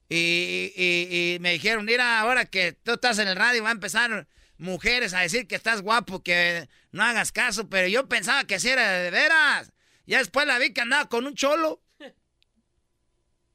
Y, 0.09 0.73
y, 0.75 1.35
y, 1.35 1.39
me 1.39 1.53
dijeron, 1.53 1.85
mira, 1.85 2.19
ahora 2.19 2.45
que 2.45 2.73
tú 2.73 2.93
estás 2.93 3.19
en 3.19 3.27
el 3.29 3.35
radio 3.35 3.63
va 3.63 3.69
a 3.69 3.73
empezar 3.73 4.27
mujeres 4.61 5.13
a 5.13 5.19
decir 5.19 5.47
que 5.47 5.55
estás 5.55 5.81
guapo, 5.81 6.23
que 6.23 6.69
no 6.91 7.03
hagas 7.03 7.31
caso, 7.31 7.67
pero 7.67 7.87
yo 7.87 8.07
pensaba 8.07 8.45
que 8.45 8.59
sí 8.59 8.69
era 8.69 8.89
de 8.91 9.11
veras. 9.11 9.73
Ya 10.05 10.19
después 10.19 10.47
la 10.47 10.59
vi 10.59 10.71
que 10.71 10.81
andaba 10.81 11.09
con 11.09 11.25
un 11.25 11.35
cholo. 11.35 11.81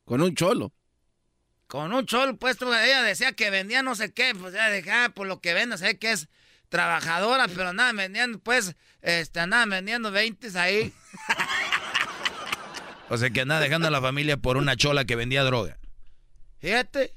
¿Con 0.04 0.20
un 0.20 0.34
cholo? 0.34 0.72
Con 1.66 1.92
un 1.92 2.06
cholo, 2.06 2.36
pues 2.36 2.58
ella 2.60 3.02
decía 3.02 3.32
que 3.32 3.50
vendía 3.50 3.82
no 3.82 3.94
sé 3.94 4.12
qué, 4.12 4.34
pues 4.38 4.54
ya 4.54 4.70
dije, 4.70 4.90
ah, 4.90 5.12
por 5.14 5.26
lo 5.26 5.40
que 5.40 5.54
vende, 5.54 5.78
sé 5.78 5.98
que 5.98 6.12
es 6.12 6.28
trabajadora, 6.68 7.48
pero 7.48 7.68
andaba 7.68 7.92
vendiendo, 7.92 8.38
pues, 8.38 8.76
este, 9.02 9.40
andaba 9.40 9.66
vendiendo 9.66 10.10
20 10.12 10.58
ahí. 10.58 10.92
o 13.08 13.16
sea 13.16 13.30
que 13.30 13.40
andaba 13.40 13.60
dejando 13.60 13.88
a 13.88 13.90
la 13.90 14.00
familia 14.00 14.36
por 14.36 14.56
una 14.56 14.76
chola 14.76 15.04
que 15.04 15.16
vendía 15.16 15.42
droga. 15.42 15.78
Fíjate. 16.60 17.12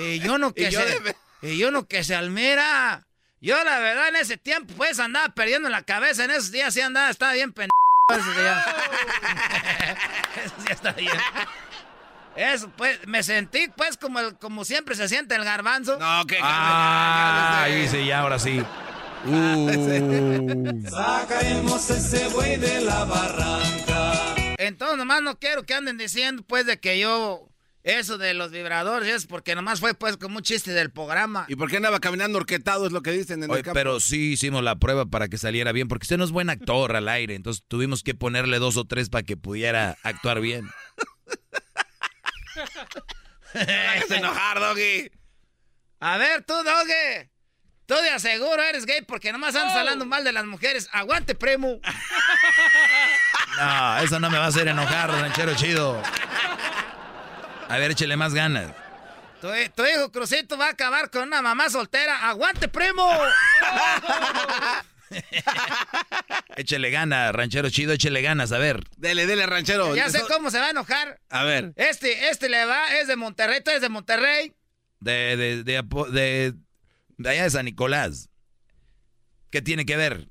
y 0.00 0.18
yo 0.20 0.38
no 0.38 0.52
que. 0.54 0.68
De... 0.68 1.16
Y 1.44 1.58
yo 1.58 1.70
no 1.70 1.86
que 1.86 2.02
se 2.02 2.14
almira. 2.14 3.06
Yo 3.42 3.62
la 3.62 3.78
verdad 3.78 4.08
en 4.08 4.16
ese 4.16 4.38
tiempo 4.38 4.72
pues 4.78 4.98
andaba 4.98 5.34
perdiendo 5.34 5.68
la 5.68 5.82
cabeza. 5.82 6.24
En 6.24 6.30
esos 6.30 6.50
días 6.50 6.72
sí 6.72 6.80
andaba, 6.80 7.10
estaba 7.10 7.34
bien 7.34 7.52
pendejo. 7.52 7.74
Esos 8.10 8.36
días. 8.36 8.66
esos 10.44 10.64
días 10.64 10.70
está 10.70 10.92
bien. 10.92 11.12
Eso, 12.36 12.70
pues, 12.76 12.98
me 13.06 13.22
sentí, 13.22 13.68
pues, 13.76 13.96
como, 13.96 14.18
el, 14.18 14.36
como 14.36 14.64
siempre 14.64 14.94
se 14.94 15.08
siente 15.08 15.34
el 15.36 15.44
garbanzo. 15.44 15.98
No, 15.98 16.26
que... 16.26 16.38
Ah, 16.42 17.62
ahí 17.62 17.82
dice 17.82 18.04
ya, 18.04 18.20
ahora 18.20 18.38
sí. 18.38 18.62
Uh. 19.26 20.86
Sacaremos 20.90 21.88
ese 21.88 22.28
güey 22.28 22.58
de 22.58 22.82
la 22.82 23.06
barranca. 23.06 24.34
Entonces, 24.58 24.98
nomás 24.98 25.22
no 25.22 25.38
quiero 25.38 25.62
que 25.62 25.72
anden 25.72 25.96
diciendo, 25.96 26.42
pues, 26.46 26.66
de 26.66 26.78
que 26.78 26.98
yo... 26.98 27.48
Eso 27.84 28.16
de 28.16 28.32
los 28.32 28.50
vibradores 28.50 29.14
es 29.14 29.26
porque 29.26 29.54
nomás 29.54 29.78
fue 29.78 29.92
pues 29.92 30.16
como 30.16 30.38
un 30.38 30.42
chiste 30.42 30.72
del 30.72 30.90
programa. 30.90 31.44
¿Y 31.48 31.56
por 31.56 31.70
qué 31.70 31.76
andaba 31.76 32.00
caminando 32.00 32.38
orquetado? 32.38 32.86
Es 32.86 32.92
lo 32.92 33.02
que 33.02 33.10
dicen 33.10 33.42
en 33.42 33.50
Oye, 33.50 33.58
el 33.58 33.64
campo. 33.64 33.74
Pero 33.74 34.00
sí 34.00 34.32
hicimos 34.32 34.62
la 34.62 34.76
prueba 34.76 35.04
para 35.04 35.28
que 35.28 35.36
saliera 35.36 35.70
bien, 35.70 35.86
porque 35.86 36.04
usted 36.04 36.16
no 36.16 36.24
es 36.24 36.30
buen 36.30 36.48
actor 36.48 36.96
al 36.96 37.10
aire, 37.10 37.34
entonces 37.34 37.62
tuvimos 37.68 38.02
que 38.02 38.14
ponerle 38.14 38.58
dos 38.58 38.78
o 38.78 38.86
tres 38.86 39.10
para 39.10 39.22
que 39.22 39.36
pudiera 39.36 39.98
actuar 40.02 40.40
bien. 40.40 40.70
Déjate 43.52 44.16
enojar, 44.16 44.60
Doggy. 44.60 45.10
A 46.00 46.16
ver, 46.16 46.42
tú, 46.42 46.54
Doggy. 46.54 47.30
Tú 47.84 47.94
de 47.96 48.08
aseguro 48.08 48.62
eres 48.62 48.86
gay 48.86 49.02
porque 49.02 49.30
nomás 49.30 49.54
andas 49.54 49.76
oh. 49.76 49.80
hablando 49.80 50.06
mal 50.06 50.24
de 50.24 50.32
las 50.32 50.46
mujeres. 50.46 50.88
Aguante, 50.90 51.34
primo. 51.34 51.80
No, 53.56 53.98
eso 53.98 54.18
no 54.18 54.30
me 54.30 54.38
va 54.38 54.46
a 54.46 54.48
hacer 54.48 54.66
enojar, 54.66 55.10
ranchero 55.10 55.54
chido. 55.54 56.02
A 57.74 57.78
ver, 57.78 57.90
échele 57.90 58.16
más 58.16 58.32
ganas. 58.34 58.72
Tu, 59.40 59.48
tu, 59.74 59.84
hijo 59.84 60.12
Crucito 60.12 60.56
va 60.56 60.66
a 60.68 60.70
acabar 60.70 61.10
con 61.10 61.24
una 61.24 61.42
mamá 61.42 61.68
soltera. 61.70 62.28
¡Aguante, 62.28 62.68
primo! 62.68 63.10
échele 66.56 66.90
ganas, 66.90 67.34
ranchero 67.34 67.68
chido, 67.70 67.92
échele 67.92 68.22
ganas, 68.22 68.52
a 68.52 68.58
ver. 68.58 68.84
Dele, 68.96 69.26
dele, 69.26 69.44
ranchero. 69.46 69.96
Ya 69.96 70.08
sé 70.08 70.22
cómo 70.28 70.52
se 70.52 70.60
va 70.60 70.68
a 70.68 70.70
enojar. 70.70 71.18
A 71.30 71.42
ver. 71.42 71.72
Este, 71.74 72.28
este 72.28 72.48
le 72.48 72.64
va, 72.64 72.96
es 73.00 73.08
de 73.08 73.16
Monterrey, 73.16 73.60
tú 73.60 73.70
eres 73.70 73.82
de 73.82 73.88
Monterrey. 73.88 74.54
De, 75.00 75.36
de, 75.36 75.64
de, 75.64 75.82
de, 76.12 76.54
de 77.18 77.28
allá 77.28 77.42
de 77.42 77.50
San 77.50 77.64
Nicolás. 77.64 78.28
¿Qué 79.50 79.62
tiene 79.62 79.84
que 79.84 79.96
ver? 79.96 80.28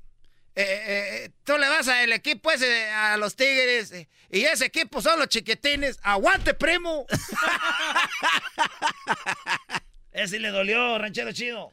Eh, 0.56 1.24
eh, 1.24 1.30
tú 1.42 1.58
le 1.58 1.68
vas 1.68 1.88
al 1.88 2.12
equipo 2.12 2.50
ese, 2.50 2.88
a 2.90 3.16
los 3.16 3.34
Tigres, 3.34 3.90
eh, 3.90 4.08
y 4.30 4.44
ese 4.44 4.66
equipo 4.66 5.02
son 5.02 5.18
los 5.18 5.28
chiquitines. 5.28 5.98
¡Aguante, 6.02 6.54
primo! 6.54 7.06
ese 10.12 10.38
le 10.38 10.50
dolió, 10.50 10.96
ranchero 10.98 11.32
chido. 11.32 11.72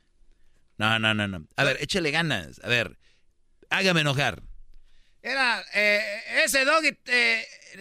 No, 0.78 0.98
no, 0.98 1.14
no, 1.14 1.28
no. 1.28 1.46
A 1.58 1.64
ver, 1.64 1.78
échale 1.80 2.10
ganas. 2.10 2.60
A 2.64 2.70
ver, 2.70 2.98
hágame 3.70 4.02
enojar. 4.02 4.42
Era, 5.22 5.64
ese 6.44 6.66
doggy 6.66 6.98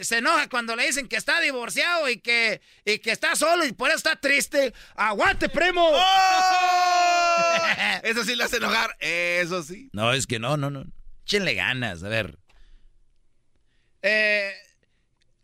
se 0.01 0.19
enoja 0.19 0.49
cuando 0.49 0.77
le 0.77 0.87
dicen 0.87 1.09
que 1.09 1.17
está 1.17 1.41
divorciado 1.41 2.09
y 2.09 2.19
que, 2.19 2.61
y 2.85 2.99
que 2.99 3.11
está 3.11 3.37
solo 3.37 3.65
y 3.65 3.73
por 3.73 3.89
eso 3.89 3.99
está 3.99 4.17
triste. 4.17 4.73
¡Aguante, 4.95 5.49
primo! 5.49 5.89
¡Oh! 5.93 7.55
eso 8.03 8.25
sí 8.25 8.37
le 8.37 8.45
hace 8.45 8.59
enojar, 8.59 8.97
eso 9.01 9.63
sí. 9.63 9.91
No, 9.93 10.13
es 10.13 10.27
que 10.27 10.39
no, 10.39 10.57
no, 10.57 10.71
no. 10.71 10.85
Échenle 11.25 11.55
ganas, 11.55 12.03
a 12.03 12.09
ver. 12.09 12.39
Eh, 14.03 14.53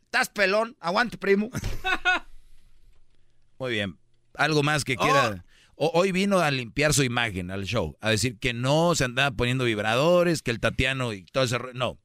estás 0.04 0.30
pelón, 0.30 0.76
aguante, 0.80 1.18
primo. 1.18 1.50
Muy 3.58 3.72
bien. 3.72 3.98
Algo 4.34 4.62
más 4.62 4.84
que 4.84 4.96
quiera. 4.96 5.44
Oh. 5.76 5.90
Hoy 5.92 6.10
vino 6.10 6.38
a 6.38 6.50
limpiar 6.50 6.94
su 6.94 7.02
imagen 7.02 7.50
al 7.50 7.64
show, 7.64 7.98
a 8.00 8.08
decir 8.08 8.38
que 8.38 8.54
no 8.54 8.94
se 8.94 9.04
andaba 9.04 9.36
poniendo 9.36 9.64
vibradores, 9.64 10.40
que 10.40 10.50
el 10.50 10.58
Tatiano 10.58 11.12
y 11.12 11.26
todo 11.26 11.44
ese... 11.44 11.58
No. 11.74 11.98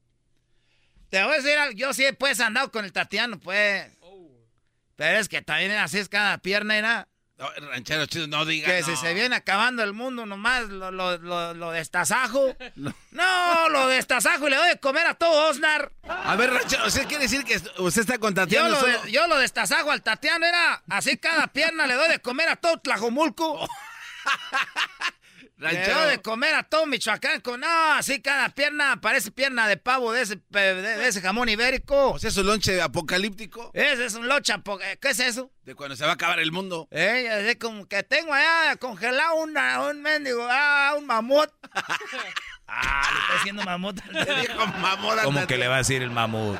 Te 1.11 1.21
voy 1.23 1.33
a 1.33 1.38
decir, 1.41 1.75
yo 1.75 1.93
sí 1.93 2.05
pues 2.17 2.39
andado 2.39 2.71
con 2.71 2.85
el 2.85 2.93
Tatiano, 2.93 3.38
pues. 3.38 3.85
Pero 4.95 5.19
es 5.19 5.27
que 5.27 5.41
también 5.41 5.71
así 5.73 5.99
es 5.99 6.07
cada 6.07 6.38
pierna, 6.38 6.77
era. 6.77 7.07
No, 7.38 7.49
ranchero 7.69 8.05
chido, 8.05 8.27
no 8.27 8.45
diga. 8.45 8.67
Que 8.67 8.79
no. 8.79 8.85
si 8.85 8.95
se 8.95 9.13
viene 9.13 9.35
acabando 9.35 9.83
el 9.83 9.91
mundo 9.93 10.25
nomás, 10.25 10.69
lo, 10.69 10.89
lo, 10.89 11.17
lo, 11.17 11.53
lo 11.53 11.71
destazajo. 11.71 12.55
No. 13.11 13.67
lo 13.69 13.88
destazajo 13.88 14.47
y 14.47 14.51
le 14.51 14.55
doy 14.55 14.69
de 14.69 14.79
comer 14.79 15.05
a 15.05 15.13
todo 15.15 15.49
Osnar. 15.49 15.91
A 16.07 16.35
ver, 16.38 16.49
ranchero, 16.49 16.88
¿usted 16.88 17.05
quiere 17.07 17.23
decir 17.23 17.43
que 17.43 17.57
usted 17.81 18.01
está 18.01 18.13
Yo 18.13 18.19
contateando 18.21 18.69
lo, 18.69 18.79
solo? 18.79 19.05
yo 19.07 19.27
lo 19.27 19.38
destazajo 19.38 19.91
al 19.91 20.01
Tatiano, 20.01 20.45
era 20.45 20.81
así 20.88 21.17
cada 21.17 21.47
pierna 21.47 21.88
le 21.88 21.95
doy 21.95 22.07
de 22.07 22.19
comer 22.19 22.47
a 22.47 22.55
todo 22.55 22.79
Tlajomulco. 22.79 23.67
Ranchero. 25.61 26.01
de 26.07 26.21
comer 26.21 26.55
a 26.55 26.63
todo 26.63 26.85
Michoacán 26.88 27.39
con, 27.41 27.59
no, 27.59 27.93
así 27.93 28.21
cada 28.21 28.49
pierna 28.49 28.99
parece 28.99 29.31
pierna 29.31 29.67
de 29.67 29.77
pavo 29.77 30.11
de 30.11 30.21
ese, 30.23 30.41
de, 30.49 30.73
de 30.81 31.07
ese 31.07 31.21
jamón 31.21 31.49
ibérico. 31.49 32.11
O 32.11 32.19
sea, 32.19 32.31
su 32.31 32.43
lonche 32.43 32.81
apocalíptico 32.81 33.69
Ese 33.73 34.05
es 34.05 34.15
un 34.15 34.27
po- 34.63 34.81
eh, 34.81 34.97
¿qué 34.99 35.09
es 35.11 35.19
eso? 35.19 35.51
de 35.63 35.75
cuando 35.75 35.95
se 35.95 36.03
va 36.03 36.11
a 36.11 36.13
acabar 36.15 36.39
el 36.39 36.51
mundo. 36.51 36.88
Eh, 36.89 37.29
así 37.29 37.55
como 37.57 37.85
que 37.88 38.01
tengo 38.01 38.33
allá 38.33 38.75
congelado 38.77 39.35
una, 39.35 39.81
un 39.88 40.01
mendigo, 40.01 40.47
ah, 40.49 40.95
un 40.97 41.05
mamut. 41.05 41.49
ah, 42.67 43.09
le 43.13 43.19
estoy 43.19 43.35
diciendo 43.38 43.63
mamut. 43.63 43.99
Al 44.13 45.23
¿Cómo 45.23 45.45
que 45.47 45.57
le 45.57 45.67
va 45.67 45.75
a 45.75 45.77
decir 45.79 46.01
el 46.01 46.09
mamut? 46.11 46.57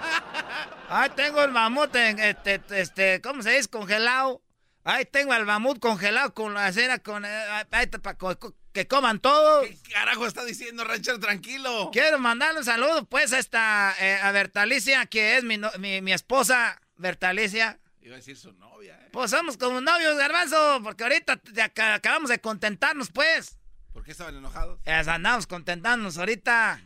Ahí 0.90 1.10
tengo 1.16 1.42
el 1.44 1.52
mamut, 1.52 1.96
en, 1.96 2.20
este, 2.20 2.62
este, 2.72 3.22
¿cómo 3.22 3.42
se 3.42 3.52
dice? 3.52 3.70
Congelado. 3.70 4.42
Ahí 4.84 5.06
tengo 5.06 5.34
el 5.34 5.46
mamut 5.46 5.80
congelado 5.80 6.34
con 6.34 6.54
la 6.54 6.72
cera, 6.74 7.00
con, 7.00 7.24
eh, 7.26 7.30
ahí 7.72 7.84
está, 7.84 8.00
pa- 8.00 8.16
co- 8.16 8.38
co- 8.38 8.56
que 8.74 8.88
coman 8.88 9.20
todos. 9.20 9.66
¿Qué 9.68 9.78
carajo 9.92 10.26
está 10.26 10.46
diciendo, 10.46 10.84
ranchero? 10.84 11.20
Tranquilo. 11.20 11.90
Quiero 11.92 12.20
mandarle 12.20 12.60
un 12.60 12.66
saludo, 12.66 13.06
pues, 13.06 13.34
a 13.34 13.40
esta, 13.40 13.94
eh, 14.00 14.20
a 14.22 14.32
Bertalicia, 14.32 15.06
que 15.06 15.38
es 15.38 15.44
mi, 15.44 15.58
no- 15.58 15.72
mi, 15.80 16.02
mi 16.02 16.14
esposa, 16.14 16.82
Bertalicia. 16.96 17.80
Iba 18.02 18.16
a 18.16 18.18
decir 18.18 18.38
su 18.38 18.52
novia, 18.54 18.96
¿eh? 19.02 19.10
Pues 19.12 19.32
somos 19.32 19.58
como 19.58 19.82
novios, 19.82 20.18
garbanzo, 20.18 20.80
porque 20.84 21.04
ahorita 21.04 21.38
te 21.38 21.62
ac- 21.62 21.96
acabamos 21.96 22.30
de 22.30 22.40
contentarnos, 22.40 23.12
pues. 23.12 23.58
¿Por 23.94 24.04
qué 24.04 24.12
estaban 24.12 24.36
enojados? 24.38 24.80
Es, 24.86 25.08
andamos 25.08 25.46
contentándonos 25.48 26.18
ahorita. 26.18 26.82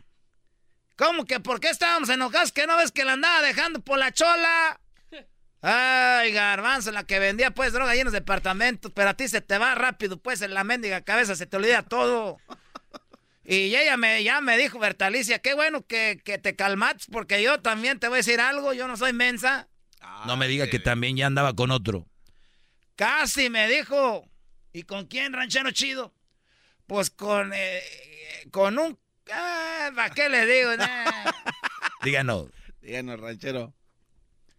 ¿Cómo 0.97 1.25
que 1.25 1.39
por 1.39 1.59
qué 1.59 1.69
estábamos 1.69 2.09
enojados? 2.09 2.51
¿Que 2.51 2.65
no 2.67 2.77
ves 2.77 2.91
que 2.91 3.05
la 3.05 3.13
andaba 3.13 3.41
dejando 3.41 3.81
por 3.81 3.99
la 3.99 4.11
chola? 4.11 4.79
Ay, 5.67 6.31
garbanzo, 6.31 6.91
la 6.91 7.05
que 7.05 7.17
vendía 7.17 7.49
pues 7.49 7.73
droga 7.73 7.89
ahí 7.89 7.99
en 7.99 8.05
los 8.05 8.13
departamentos, 8.13 8.91
pero 8.93 9.09
a 9.09 9.13
ti 9.15 9.27
se 9.27 9.41
te 9.41 9.57
va 9.57 9.73
rápido, 9.73 10.17
pues 10.17 10.43
en 10.43 10.53
la 10.53 10.63
mendiga 10.63 11.01
cabeza 11.01 11.35
se 11.35 11.47
te 11.47 11.57
olvida 11.57 11.81
todo. 11.81 12.37
Y 13.43 13.75
ella 13.75 13.97
me, 13.97 14.23
ya 14.23 14.41
me 14.41 14.59
dijo, 14.59 14.77
Bertalicia, 14.77 15.39
qué 15.39 15.55
bueno 15.55 15.83
que, 15.85 16.21
que 16.23 16.37
te 16.37 16.55
calmates, 16.55 17.07
porque 17.11 17.41
yo 17.41 17.61
también 17.61 17.99
te 17.99 18.07
voy 18.07 18.17
a 18.17 18.17
decir 18.17 18.39
algo, 18.39 18.73
yo 18.73 18.87
no 18.87 18.95
soy 18.95 19.13
mensa. 19.13 19.67
No 20.27 20.37
me 20.37 20.47
diga 20.47 20.67
que 20.67 20.79
también 20.79 21.17
ya 21.17 21.25
andaba 21.25 21.55
con 21.55 21.71
otro. 21.71 22.05
Casi 22.95 23.49
me 23.49 23.67
dijo. 23.67 24.29
¿Y 24.71 24.83
con 24.83 25.05
quién, 25.05 25.33
ranchero 25.33 25.71
chido? 25.71 26.13
Pues 26.85 27.09
con, 27.09 27.53
eh, 27.55 27.81
con 28.51 28.77
un... 28.77 28.99
Ah, 29.31 29.89
¿Para 29.95 30.13
qué 30.13 30.29
le 30.29 30.45
digo? 30.45 30.75
Nah. 30.77 31.31
Díganos. 32.03 32.49
Díganos, 32.81 33.19
ranchero. 33.19 33.73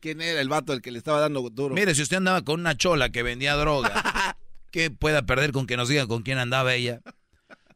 ¿Quién 0.07 0.21
era 0.21 0.41
el 0.41 0.49
vato 0.49 0.73
el 0.73 0.83
que 0.83 0.93
le 0.93 0.99
estaba 0.99 1.19
dando 1.19 1.41
duro? 1.51 1.75
Mire, 1.75 1.93
si 1.93 2.03
usted 2.03 2.19
andaba 2.19 2.41
con 2.45 2.61
una 2.61 2.77
chola 2.77 3.11
que 3.11 3.25
vendía 3.25 3.57
droga, 3.57 4.37
¿qué 4.71 4.89
pueda 4.89 5.23
perder 5.23 5.51
con 5.51 5.67
que 5.67 5.77
nos 5.77 5.89
diga 5.89 6.07
con 6.07 6.23
quién 6.23 6.39
andaba 6.39 6.75
ella? 6.75 7.01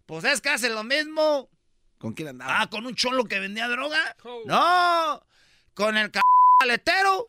Pues 0.06 0.22
es 0.22 0.40
casi 0.40 0.68
lo 0.68 0.84
mismo. 0.84 1.50
¿Con 1.98 2.12
quién 2.12 2.28
andaba? 2.28 2.60
Ah, 2.60 2.70
¿con 2.70 2.86
un 2.86 2.94
cholo 2.94 3.24
que 3.24 3.40
vendía 3.40 3.66
droga? 3.66 4.14
No, 4.46 5.26
con 5.74 5.96
el 5.96 6.12
c... 6.12 6.20
paletero. 6.60 7.26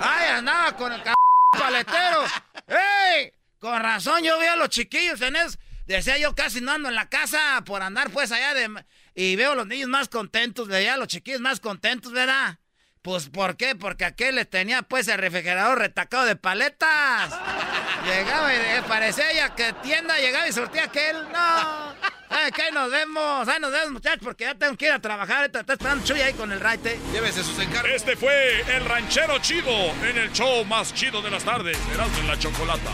Ay, 0.00 0.28
andaba 0.32 0.74
con 0.74 0.90
el 0.90 1.02
c... 1.02 1.12
paletero. 1.50 2.24
¡Ey! 2.66 3.30
Con 3.58 3.78
razón, 3.78 4.22
yo 4.22 4.38
veo 4.38 4.54
a 4.54 4.56
los 4.56 4.70
chiquillos 4.70 5.20
en 5.20 5.36
eso. 5.36 5.58
Decía 5.86 6.16
yo, 6.16 6.34
casi 6.34 6.62
no 6.62 6.72
ando 6.72 6.88
en 6.88 6.94
la 6.94 7.10
casa 7.10 7.62
por 7.66 7.82
andar 7.82 8.08
pues 8.10 8.32
allá 8.32 8.54
de... 8.54 8.84
Y 9.22 9.36
veo 9.36 9.52
a 9.52 9.54
los 9.54 9.66
niños 9.66 9.90
más 9.90 10.08
contentos, 10.08 10.66
veía 10.66 10.94
a 10.94 10.96
los 10.96 11.06
chiquillos 11.06 11.42
más 11.42 11.60
contentos, 11.60 12.10
¿verdad? 12.10 12.56
Pues, 13.02 13.28
¿por 13.28 13.58
qué? 13.58 13.74
Porque 13.76 14.06
aquel 14.06 14.36
le 14.36 14.46
tenía 14.46 14.80
pues 14.80 15.08
el 15.08 15.18
refrigerador 15.18 15.78
retacado 15.78 16.24
de 16.24 16.36
paletas. 16.36 17.30
Llegaba 18.06 18.54
y 18.54 18.56
eh, 18.56 18.82
parecía 18.88 19.30
ya 19.34 19.54
que 19.54 19.74
tienda, 19.82 20.16
llegaba 20.16 20.48
y 20.48 20.52
sortía 20.52 20.84
aquel. 20.84 21.16
No. 21.30 21.94
Ay, 22.30 22.50
que 22.50 22.62
ahí 22.62 22.72
nos 22.72 22.90
vemos, 22.90 23.46
ahí 23.46 23.60
nos 23.60 23.70
vemos, 23.70 23.90
muchachos, 23.90 24.20
porque 24.22 24.44
ya 24.44 24.54
tengo 24.54 24.74
que 24.78 24.86
ir 24.86 24.92
a 24.92 25.00
trabajar. 25.00 25.50
Está 25.54 25.70
esperando 25.70 26.02
Chuy 26.02 26.22
ahí 26.22 26.32
con 26.32 26.50
el 26.50 26.58
raite. 26.58 26.98
Llévese 27.12 27.44
sus 27.44 27.58
encargos. 27.58 27.92
Este 27.92 28.16
fue 28.16 28.62
el 28.74 28.86
ranchero 28.86 29.38
chido 29.40 29.70
en 30.02 30.16
el 30.16 30.32
show 30.32 30.64
más 30.64 30.94
chido 30.94 31.20
de 31.20 31.30
las 31.30 31.44
tardes. 31.44 31.76
Erasmo 31.92 32.20
en 32.20 32.26
la 32.26 32.38
chocolata. 32.38 32.90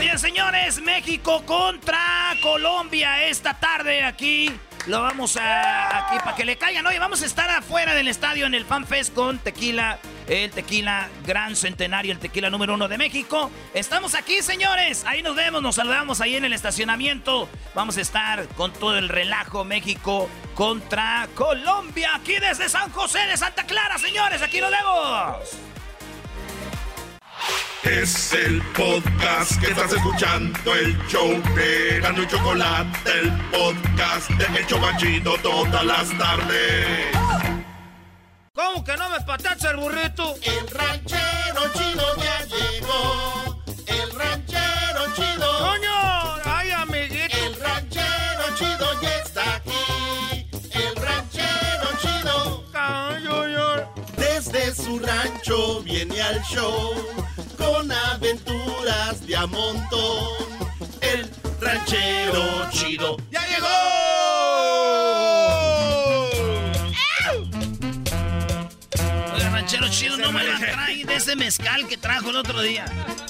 Señores, 0.00 0.20
señores, 0.22 0.80
México 0.80 1.44
contra 1.44 2.34
Colombia 2.42 3.26
esta 3.26 3.52
tarde 3.60 4.02
aquí. 4.02 4.50
Lo 4.86 5.02
vamos 5.02 5.36
a 5.36 6.06
aquí 6.06 6.16
para 6.24 6.34
que 6.34 6.46
le 6.46 6.56
caigan. 6.56 6.86
Oye, 6.86 6.98
vamos 6.98 7.20
a 7.20 7.26
estar 7.26 7.50
afuera 7.50 7.94
del 7.94 8.08
estadio 8.08 8.46
en 8.46 8.54
el 8.54 8.64
Fan 8.64 8.86
Fest 8.86 9.12
con 9.12 9.38
tequila, 9.40 9.98
el 10.26 10.50
tequila 10.52 11.10
gran 11.26 11.54
centenario, 11.54 12.12
el 12.12 12.18
tequila 12.18 12.48
número 12.48 12.72
uno 12.72 12.88
de 12.88 12.96
México. 12.96 13.50
Estamos 13.74 14.14
aquí, 14.14 14.40
señores. 14.40 15.04
Ahí 15.06 15.22
nos 15.22 15.36
vemos, 15.36 15.60
nos 15.60 15.74
saludamos 15.74 16.22
ahí 16.22 16.34
en 16.34 16.46
el 16.46 16.54
estacionamiento. 16.54 17.46
Vamos 17.74 17.98
a 17.98 18.00
estar 18.00 18.48
con 18.56 18.72
todo 18.72 18.96
el 18.96 19.10
relajo 19.10 19.64
México 19.64 20.30
contra 20.54 21.28
Colombia 21.34 22.12
aquí 22.14 22.38
desde 22.38 22.70
San 22.70 22.90
José 22.90 23.18
de 23.26 23.36
Santa 23.36 23.64
Clara, 23.66 23.98
señores. 23.98 24.40
Aquí 24.40 24.62
nos 24.62 24.70
vemos. 24.70 25.69
Es 27.82 28.32
el 28.34 28.62
podcast 28.76 29.58
que 29.60 29.70
estás 29.70 29.92
escuchando, 29.92 30.74
el 30.74 30.96
show 31.08 31.42
de 31.54 32.00
Gano 32.00 32.22
y 32.22 32.26
Chocolate, 32.26 33.10
el 33.10 33.30
podcast 33.50 34.28
de 34.30 34.58
El 34.58 34.66
Chobachito 34.66 35.36
todas 35.42 35.84
las 35.84 36.08
tardes. 36.18 37.06
¿Cómo 38.52 38.84
que 38.84 38.96
no 38.96 39.08
me 39.08 39.20
patacha 39.22 39.70
el 39.70 39.78
burrito? 39.78 40.34
El 40.42 40.68
ranchero 40.68 41.62
chido 41.72 42.16
ya 42.16 42.44
llegó. 42.44 43.62
El 43.86 44.10
ranchero 44.12 45.14
chido. 45.16 45.58
¡Coño! 45.58 45.99
Su 54.74 55.00
rancho 55.00 55.82
viene 55.82 56.22
al 56.22 56.40
show 56.42 56.94
con 57.58 57.90
aventuras 57.90 59.26
de 59.26 59.36
a 59.36 59.46
montón. 59.46 60.28
El 61.00 61.28
ranchero 61.60 62.70
chido 62.70 63.16
ya 63.30 63.40
llegó. 63.48 64.29
Ranchero 69.78 69.88
chido, 69.88 70.16
no 70.16 70.32
me 70.32 70.42
la 70.44 70.58
trae 70.58 71.04
de 71.04 71.14
ese 71.16 71.36
mezcal 71.36 71.86
que 71.86 71.96
trajo 71.96 72.30
el 72.30 72.36
otro 72.36 72.60
día. 72.60 72.84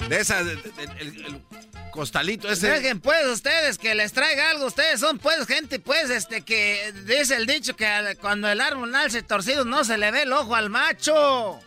De 0.08 0.20
esa, 0.20 0.42
de- 0.42 0.56
de- 0.56 0.84
el, 1.00 1.24
el 1.26 1.42
costalito 1.90 2.50
ese. 2.50 2.70
Dejen 2.70 3.00
pues 3.00 3.26
ustedes 3.26 3.76
que 3.78 3.94
les 3.94 4.12
traiga 4.12 4.50
algo. 4.50 4.66
Ustedes 4.66 5.00
son 5.00 5.18
pues 5.18 5.46
gente 5.46 5.78
pues 5.80 6.08
este 6.10 6.40
que 6.42 6.92
dice 7.04 7.36
el 7.36 7.46
dicho 7.46 7.76
que 7.76 8.16
cuando 8.20 8.48
el 8.48 8.60
árbol 8.60 8.90
nace 8.90 9.22
torcido 9.22 9.64
no 9.64 9.84
se 9.84 9.98
le 9.98 10.10
ve 10.10 10.22
el 10.22 10.32
ojo 10.32 10.54
al 10.54 10.70
macho. 10.70 11.58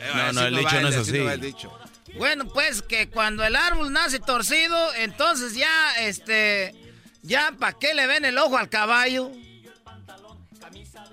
Eh, 0.00 0.10
No, 0.14 0.32
no, 0.32 0.46
el 0.46 0.56
dicho 0.56 0.80
no 0.80 0.88
es 0.88 0.96
así 0.96 1.10
así. 1.10 1.18
va 1.20 1.32
el 1.34 1.40
dicho. 1.40 1.72
Bueno, 2.18 2.46
pues 2.48 2.82
que 2.82 3.08
cuando 3.08 3.44
el 3.44 3.56
árbol 3.56 3.92
nace 3.92 4.18
torcido, 4.18 4.92
entonces 4.94 5.54
ya 5.54 5.94
este 6.00 6.74
ya 7.22 7.52
para 7.58 7.78
qué 7.78 7.94
le 7.94 8.06
ven 8.06 8.24
el 8.26 8.36
ojo 8.36 8.58
al 8.58 8.68
caballo. 8.68 9.30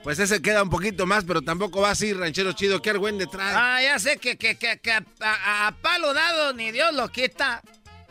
Pues 0.10 0.18
ese 0.18 0.42
queda 0.42 0.64
un 0.64 0.72
poquito 0.72 1.06
más, 1.06 1.24
pero 1.24 1.44
tampoco 1.44 1.82
va 1.82 1.92
así, 1.92 2.14
ranchero 2.14 2.52
chido. 2.54 2.82
¿Qué 2.82 2.90
argüende 2.90 3.28
trae? 3.28 3.54
Ah, 3.56 3.80
ya 3.80 4.00
sé 4.00 4.18
que, 4.18 4.40
que, 4.40 4.58
que, 4.58 4.80
que 4.80 4.92
a, 4.92 5.04
a- 5.22 5.68
a 5.68 5.72
palo 5.84 6.16
dado 6.16 6.52
ni 6.54 6.72
Dios 6.72 6.96
lo 6.96 7.10
quita. 7.10 7.62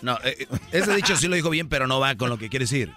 No, 0.00 0.16
eh, 0.22 0.36
eh, 0.38 0.46
ese 0.70 0.94
dicho 0.94 1.16
sí 1.16 1.26
lo 1.26 1.34
dijo 1.34 1.50
bien, 1.50 1.68
pero 1.68 1.88
no 1.88 1.98
va 1.98 2.14
con 2.14 2.30
lo 2.30 2.38
que 2.38 2.48
quiere 2.50 2.66
decir. 2.66 2.92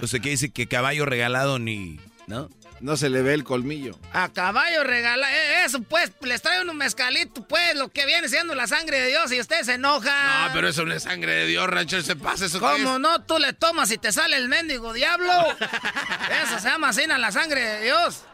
O 0.00 0.06
sea, 0.06 0.20
que 0.20 0.28
dice 0.28 0.52
que 0.52 0.68
caballo 0.68 1.04
regalado 1.06 1.58
ni... 1.58 1.98
¿No? 2.28 2.48
No 2.80 2.96
se 2.96 3.08
le 3.08 3.22
ve 3.22 3.34
el 3.34 3.42
colmillo. 3.42 3.98
A 4.12 4.28
caballo 4.32 4.84
regala. 4.84 5.26
eh, 5.32 5.64
Eso 5.64 5.80
pues, 5.82 6.12
les 6.20 6.42
trae 6.42 6.60
un 6.62 6.76
mezcalito, 6.76 7.42
pues, 7.48 7.74
lo 7.74 7.88
que 7.88 8.04
viene 8.06 8.28
siendo 8.28 8.54
la 8.54 8.66
sangre 8.66 9.00
de 9.00 9.08
Dios 9.08 9.32
y 9.32 9.40
usted 9.40 9.62
se 9.62 9.74
enoja. 9.74 10.46
No, 10.48 10.52
pero 10.52 10.68
eso 10.68 10.84
no 10.84 10.92
es 10.92 11.04
sangre 11.04 11.32
de 11.32 11.46
Dios, 11.46 11.66
ranchero. 11.68 12.02
Se 12.02 12.14
pasa 12.16 12.44
eso. 12.46 12.60
¿Cómo 12.60 12.94
es? 12.94 13.00
no? 13.00 13.22
Tú 13.24 13.38
le 13.38 13.52
tomas 13.54 13.90
y 13.92 13.98
te 13.98 14.12
sale 14.12 14.36
el 14.36 14.48
mendigo 14.48 14.92
diablo. 14.92 15.32
Eso 16.44 16.58
se 16.60 16.68
llama 16.68 16.90
así 16.90 17.02
en 17.02 17.18
la 17.20 17.32
sangre 17.32 17.60
de 17.60 17.84
Dios. 17.84 18.24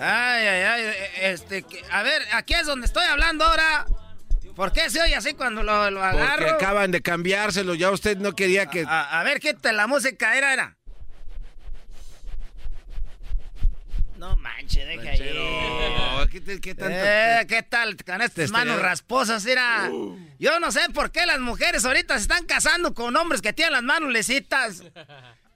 Ay, 0.00 0.46
ay, 0.46 0.62
ay. 0.62 0.94
Este, 1.22 1.64
a 1.90 2.02
ver, 2.02 2.22
aquí 2.32 2.54
es 2.54 2.66
donde 2.66 2.86
estoy 2.86 3.04
hablando 3.06 3.44
ahora. 3.44 3.86
¿Por 4.54 4.72
qué 4.72 4.90
se 4.90 5.00
oye 5.00 5.14
así 5.14 5.34
cuando 5.34 5.62
lo, 5.62 5.90
lo 5.90 6.00
Porque 6.00 6.20
agarro? 6.20 6.50
acaban 6.50 6.90
de 6.90 7.00
cambiárselo. 7.00 7.74
Ya 7.74 7.90
usted 7.90 8.16
no 8.18 8.34
quería 8.34 8.66
que. 8.66 8.84
A, 8.86 9.20
a 9.20 9.24
ver, 9.24 9.38
quita 9.40 9.72
la 9.72 9.86
música, 9.86 10.36
era, 10.36 10.52
era. 10.52 10.76
No 14.16 14.36
manches, 14.36 14.84
deja 14.86 15.10
ahí. 15.10 16.28
¿Qué, 16.32 16.60
qué 16.60 16.74
tanto? 16.74 16.92
Eh, 16.96 17.46
¿Qué 17.48 17.62
tal 17.62 17.96
con 18.04 18.20
estas 18.20 18.46
Este, 18.46 18.52
manos 18.52 18.78
eh. 18.78 18.82
rasposas? 18.82 19.44
Mira, 19.44 19.88
yo 20.40 20.58
no 20.58 20.72
sé 20.72 20.80
por 20.92 21.12
qué 21.12 21.24
las 21.24 21.38
mujeres 21.38 21.84
ahorita 21.84 22.14
se 22.16 22.22
están 22.22 22.44
casando 22.44 22.94
con 22.94 23.14
hombres 23.16 23.40
que 23.40 23.52
tienen 23.52 23.74
las 23.74 23.82
manos. 23.84 24.12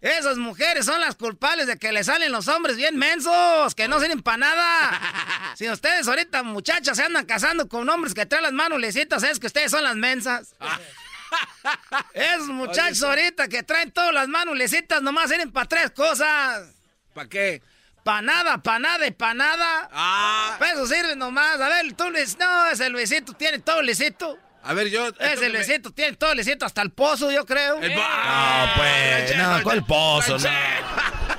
Esas 0.03 0.37
mujeres 0.37 0.85
son 0.85 1.01
las 1.01 1.15
culpables 1.15 1.69
de 1.69 1.79
que 1.79 1.93
le 1.93 2.03
salen 2.03 2.33
los 2.33 2.49
hombres 2.49 2.77
bien 2.77 2.97
mensos, 2.97 3.73
que 3.77 3.87
no 3.87 4.01
sirven 4.01 4.21
para 4.21 4.37
nada. 4.37 5.01
Si 5.55 5.69
ustedes 5.69 6.09
ahorita, 6.09 6.43
muchachas, 6.43 6.97
se 6.97 7.05
andan 7.05 7.27
casando 7.27 7.69
con 7.69 7.87
hombres 7.89 8.15
que 8.15 8.25
traen 8.25 8.43
las 8.43 8.53
manos 8.53 8.81
lisitas, 8.81 9.23
es 9.23 9.39
que 9.39 9.47
ustedes 9.47 9.71
son 9.71 9.85
las 9.85 9.95
mensas. 9.95 10.55
Esos 12.15 12.49
muchachos 12.49 13.03
ahorita 13.03 13.49
que 13.49 13.63
traen 13.63 13.93
todas 13.93 14.15
las 14.15 14.29
manos 14.29 14.57
lisitas 14.57 15.03
nomás 15.03 15.31
sirven 15.31 15.53
para 15.53 15.69
tres 15.69 15.91
cosas. 15.91 16.69
¿Para 17.13 17.29
qué? 17.29 17.63
Pa' 18.03 18.23
nada, 18.23 18.59
pa' 18.59 18.79
nada 18.79 19.07
y 19.07 19.11
pa' 19.13 19.35
nada. 19.35 19.89
Ah. 19.93 20.57
Pa' 20.59 20.73
eso 20.73 20.87
sirve 20.87 21.15
nomás. 21.15 21.61
A 21.61 21.69
ver, 21.69 21.93
tú, 21.93 22.11
Luis. 22.11 22.37
No, 22.39 22.67
ese 22.69 22.89
Luisito 22.89 23.35
tiene 23.35 23.59
todo 23.61 23.83
lisito. 23.83 24.39
A 24.63 24.75
ver, 24.75 24.89
yo. 24.91 25.09
Ese 25.19 25.49
Luisito 25.49 25.91
tiene 25.91 26.17
todo 26.17 26.35
lisito, 26.35 26.65
hasta 26.65 26.83
el 26.83 26.91
pozo, 26.91 27.31
yo 27.31 27.45
creo. 27.45 27.75
No, 27.75 27.81
pues, 28.77 29.37
no, 29.37 29.63
¿cuál 29.63 29.85
pozo? 29.85 30.39
No. 30.39 30.49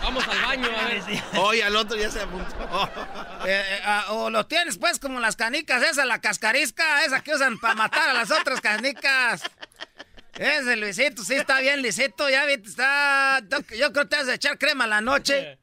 Vamos 0.02 0.28
al 0.28 0.42
baño, 0.42 0.68
a 0.68 0.88
ver. 0.88 1.04
Oye, 1.38 1.64
al 1.64 1.76
otro 1.76 1.98
ya 1.98 2.10
se 2.12 2.22
apuntó. 2.22 2.54
Eh, 3.46 3.62
eh, 3.62 3.82
ah, 3.84 4.06
o 4.12 4.30
lo 4.30 4.46
tienes, 4.46 4.78
pues, 4.78 5.00
como 5.00 5.20
las 5.20 5.36
canicas, 5.36 5.84
esa, 5.84 6.06
la 6.06 6.22
cascarisca, 6.22 7.04
esa 7.04 7.22
que 7.22 7.34
usan 7.34 7.60
para 7.60 7.76
matar 7.76 8.08
a 8.08 8.14
las 8.14 8.32
otras 8.32 8.62
canicas. 8.62 9.42
Ese 10.36 10.78
Luisito 10.78 11.26
sí 11.26 11.34
está 11.36 11.60
bien 11.60 11.82
lisito, 11.82 12.30
ya 12.30 12.46
viste, 12.46 12.70
está... 12.70 13.42
Yo 13.78 13.92
creo 13.92 14.06
que 14.06 14.06
te 14.06 14.16
vas 14.16 14.30
a 14.30 14.36
echar 14.36 14.58
crema 14.58 14.86
a 14.86 14.88
la 14.88 15.02
noche. 15.02 15.60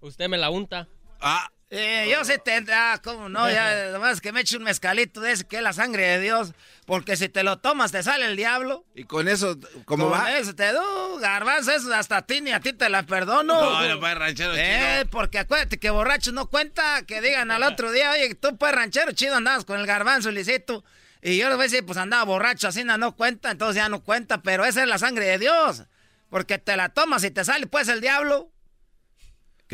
Usted 0.00 0.28
me 0.28 0.38
la 0.38 0.50
unta. 0.50 0.86
Ah. 1.20 1.50
Eh, 1.76 2.08
yo 2.08 2.24
sí 2.24 2.34
te... 2.44 2.64
Ah, 2.72 3.00
cómo 3.02 3.28
no, 3.28 3.50
ya, 3.50 3.86
nomás 3.92 4.20
que 4.20 4.30
me 4.32 4.42
eche 4.42 4.56
un 4.56 4.62
mezcalito 4.62 5.20
de 5.20 5.32
ese 5.32 5.44
que 5.44 5.56
es 5.56 5.62
la 5.62 5.72
sangre 5.72 6.06
de 6.06 6.20
Dios. 6.20 6.52
Porque 6.86 7.16
si 7.16 7.28
te 7.28 7.42
lo 7.42 7.58
tomas 7.58 7.90
te 7.90 8.02
sale 8.02 8.26
el 8.26 8.36
diablo. 8.36 8.84
Y 8.94 9.04
con 9.04 9.26
eso, 9.26 9.58
¿cómo 9.84 10.10
Con 10.10 10.12
va? 10.20 10.36
eso 10.38 10.54
te 10.54 10.70
do, 10.72 11.16
garbanzo, 11.18 11.72
eso 11.72 11.92
hasta 11.92 12.18
a 12.18 12.22
ti 12.22 12.40
ni 12.40 12.52
a 12.52 12.60
ti 12.60 12.72
te 12.72 12.88
la 12.88 13.02
perdono. 13.02 13.60
No, 13.60 13.88
no, 13.88 14.00
pues, 14.00 14.14
ranchero 14.18 14.52
Eh, 14.54 14.98
chido. 15.00 15.10
porque 15.10 15.38
acuérdate 15.40 15.78
que 15.78 15.90
borracho 15.90 16.30
no 16.32 16.46
cuenta, 16.48 17.02
que 17.06 17.20
digan 17.20 17.50
al 17.50 17.62
otro 17.64 17.90
día, 17.90 18.12
oye, 18.12 18.34
tú 18.34 18.56
pues 18.56 18.72
ranchero 18.72 19.10
chido 19.12 19.34
andabas 19.34 19.64
con 19.64 19.80
el 19.80 19.86
garbanzo 19.86 20.30
Licito. 20.30 20.84
Y 21.22 21.38
yo 21.38 21.48
les 21.48 21.56
voy 21.56 21.64
a 21.64 21.68
decir, 21.68 21.84
pues 21.86 21.98
andaba 21.98 22.22
borracho, 22.24 22.68
así 22.68 22.84
no, 22.84 22.98
no 22.98 23.16
cuenta, 23.16 23.50
entonces 23.50 23.76
ya 23.76 23.88
no 23.88 24.00
cuenta, 24.04 24.42
pero 24.42 24.64
esa 24.64 24.82
es 24.82 24.88
la 24.88 24.98
sangre 24.98 25.24
de 25.26 25.38
Dios. 25.38 25.84
Porque 26.28 26.58
te 26.58 26.76
la 26.76 26.90
tomas 26.90 27.24
y 27.24 27.30
te 27.30 27.44
sale 27.44 27.66
pues 27.66 27.88
el 27.88 28.00
diablo. 28.00 28.50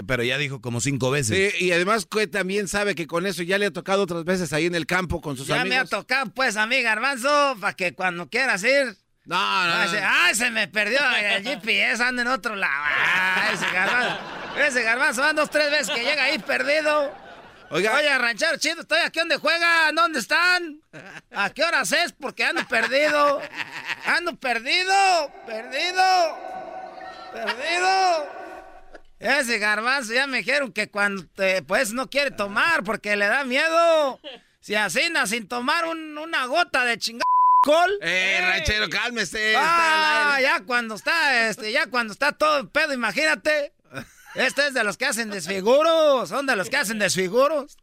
Que, 0.01 0.05
pero 0.05 0.23
ya 0.23 0.39
dijo 0.39 0.61
como 0.61 0.81
cinco 0.81 1.11
veces. 1.11 1.53
Sí, 1.59 1.65
y 1.67 1.73
además 1.73 2.07
que 2.07 2.27
también 2.27 2.69
sabe 2.69 2.95
que 2.95 3.07
con 3.07 3.27
eso 3.27 3.43
ya 3.43 3.59
le 3.59 3.67
ha 3.67 3.71
tocado 3.73 4.03
otras 4.05 4.25
veces 4.25 4.53
ahí 4.53 4.67
en 4.67 4.75
el 4.75 4.87
campo 4.87 5.21
con 5.21 5.37
sus 5.37 5.47
ya 5.47 5.57
me 5.57 5.77
ha 5.77 5.81
amigos. 5.81 5.91
tocado 5.91 6.31
pues 6.33 6.57
a 6.57 6.67
mí, 6.67 6.81
garbanzo, 6.83 7.57
para 7.61 7.75
que 7.75 7.95
cuando 7.95 8.29
quieras 8.29 8.63
ir... 8.65 8.97
No, 9.27 9.37
no, 9.67 9.75
Ay, 9.75 9.87
no. 9.87 9.91
se, 9.93 9.99
ay, 10.03 10.35
se 10.35 10.51
me 10.51 10.67
perdió 10.69 10.99
el 11.37 11.45
GPS, 11.45 12.03
anda 12.03 12.23
en 12.23 12.29
otro 12.29 12.57
lado. 12.57 12.73
Ay, 13.05 13.55
ese 13.55 13.67
garbanzo, 13.73 14.19
ese 14.67 14.83
garbanzo 14.83 15.21
van 15.21 15.37
dos, 15.37 15.51
tres 15.51 15.71
veces 15.71 15.91
que 15.91 16.03
llega 16.03 16.25
ahí 16.25 16.39
perdido. 16.39 17.15
Oiga. 17.71 17.95
Oye, 17.95 18.19
ranchero 18.19 18.57
chido, 18.57 18.81
estoy 18.81 18.99
aquí 19.05 19.21
donde 19.21 19.37
juegan, 19.37 19.95
¿dónde 19.95 20.19
están? 20.19 20.81
¿A 21.33 21.51
qué 21.51 21.63
horas 21.63 21.93
es? 21.93 22.13
Porque 22.13 22.45
ando 22.45 22.67
perdido. 22.67 23.41
Ando 24.07 24.35
perdido, 24.37 25.31
perdido, 25.47 26.39
perdido. 27.33 28.40
Ese 29.21 29.59
garbanzo 29.59 30.13
ya 30.15 30.27
me 30.27 30.39
dijeron 30.39 30.73
que 30.73 30.89
cuando 30.89 31.25
te, 31.27 31.63
pues 31.63 31.93
no 31.93 32.09
quiere 32.09 32.31
tomar 32.31 32.83
porque 32.83 33.17
le 33.17 33.27
da 33.27 33.45
miedo. 33.45 34.19
Si 34.61 34.75
asina 34.75 35.27
sin 35.27 35.47
tomar 35.47 35.85
un- 35.85 36.17
una 36.19 36.47
gota 36.47 36.85
de 36.85 36.99
chingada 36.99 37.25
alcohol. 37.65 37.99
Eh, 38.01 38.39
ranchero, 38.41 38.89
cálmese. 38.89 39.55
Ah, 39.59 40.39
ya 40.43 40.61
cuando 40.65 40.95
está, 40.95 41.49
este, 41.49 41.71
ya 41.71 41.87
cuando 41.89 42.13
está 42.15 42.33
todo 42.33 42.59
el 42.59 42.69
pedo, 42.69 42.95
imagínate. 42.95 43.73
Este 44.35 44.69
es 44.69 44.75
de 44.75 44.85
los 44.85 44.97
que 44.97 45.07
hacen 45.07 45.29
desfiguros, 45.31 46.29
son 46.29 46.47
de 46.47 46.57
los 46.57 46.71
que 46.71 46.77
hacen 46.79 46.99
desfiguros. 46.99 47.77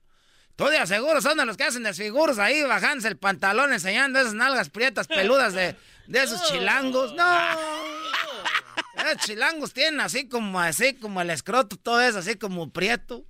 Tú 0.55 0.65
de 0.65 0.79
aseguro, 0.79 1.21
son 1.21 1.37
de 1.37 1.45
los 1.45 1.55
que 1.55 1.65
hacen 1.65 1.83
desfiguros 1.83 2.39
ahí, 2.39 2.63
bajándose 2.63 3.09
el 3.09 3.17
pantalón, 3.17 3.73
enseñando 3.73 4.19
esas 4.19 4.33
nalgas 4.33 4.69
prietas 4.69 5.05
peludas 5.07 5.53
de, 5.53 5.75
de 6.07 6.23
esos 6.23 6.47
chilangos. 6.47 7.13
No. 7.13 7.23
Esos 9.11 9.25
chilangos 9.25 9.73
tienen 9.73 9.99
así 9.99 10.27
como, 10.27 10.59
así 10.59 10.95
como 10.95 11.21
el 11.21 11.29
escroto, 11.29 11.77
todo 11.77 12.01
eso, 12.01 12.19
así 12.19 12.35
como 12.35 12.71
prieto. 12.71 13.25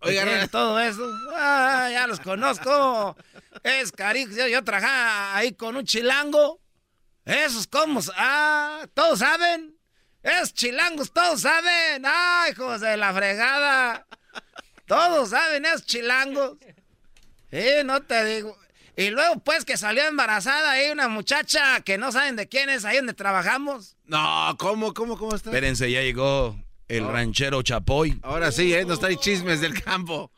oiga, 0.00 0.22
Tienen 0.24 0.40
Ra- 0.42 0.48
todo 0.48 0.80
eso. 0.80 1.02
Ah, 1.34 1.88
ya 1.92 2.06
los 2.06 2.20
conozco. 2.20 3.16
Es 3.62 3.92
cariño. 3.92 4.30
Yo, 4.36 4.46
yo 4.48 4.62
trabajaba 4.64 5.36
ahí 5.36 5.52
con 5.54 5.76
un 5.76 5.84
chilango. 5.84 6.60
Esos 7.24 7.66
como, 7.66 8.00
ah, 8.16 8.86
todos 8.94 9.18
saben. 9.20 9.76
Esos 10.22 10.54
chilangos, 10.54 11.12
todos 11.12 11.40
saben. 11.42 12.02
Ay, 12.04 12.52
hijos 12.52 12.80
de 12.80 12.96
la 12.96 13.12
fregada. 13.12 14.06
Todos 14.86 15.30
saben 15.30 15.64
esos 15.64 15.84
chilangos. 15.86 16.58
Sí, 17.50 17.64
no 17.84 18.02
te 18.02 18.24
digo. 18.24 18.56
Y 18.96 19.10
luego, 19.10 19.40
pues, 19.40 19.64
que 19.64 19.76
salió 19.76 20.04
embarazada 20.04 20.70
ahí 20.70 20.90
una 20.90 21.08
muchacha 21.08 21.80
que 21.82 21.98
no 21.98 22.12
saben 22.12 22.36
de 22.36 22.48
quién 22.48 22.70
es, 22.70 22.84
ahí 22.84 22.96
donde 22.96 23.12
trabajamos. 23.14 23.95
No, 24.06 24.54
¿cómo, 24.58 24.94
cómo, 24.94 25.16
cómo 25.18 25.34
está? 25.34 25.50
Espérense, 25.50 25.90
ya 25.90 26.00
llegó 26.02 26.56
el 26.88 27.06
ranchero 27.06 27.62
Chapoy. 27.62 28.18
Ahora 28.22 28.52
sí, 28.52 28.72
¿eh? 28.74 28.84
Nos 28.84 29.00
trae 29.00 29.16
chismes 29.16 29.60
del 29.60 29.82
campo. 29.82 30.30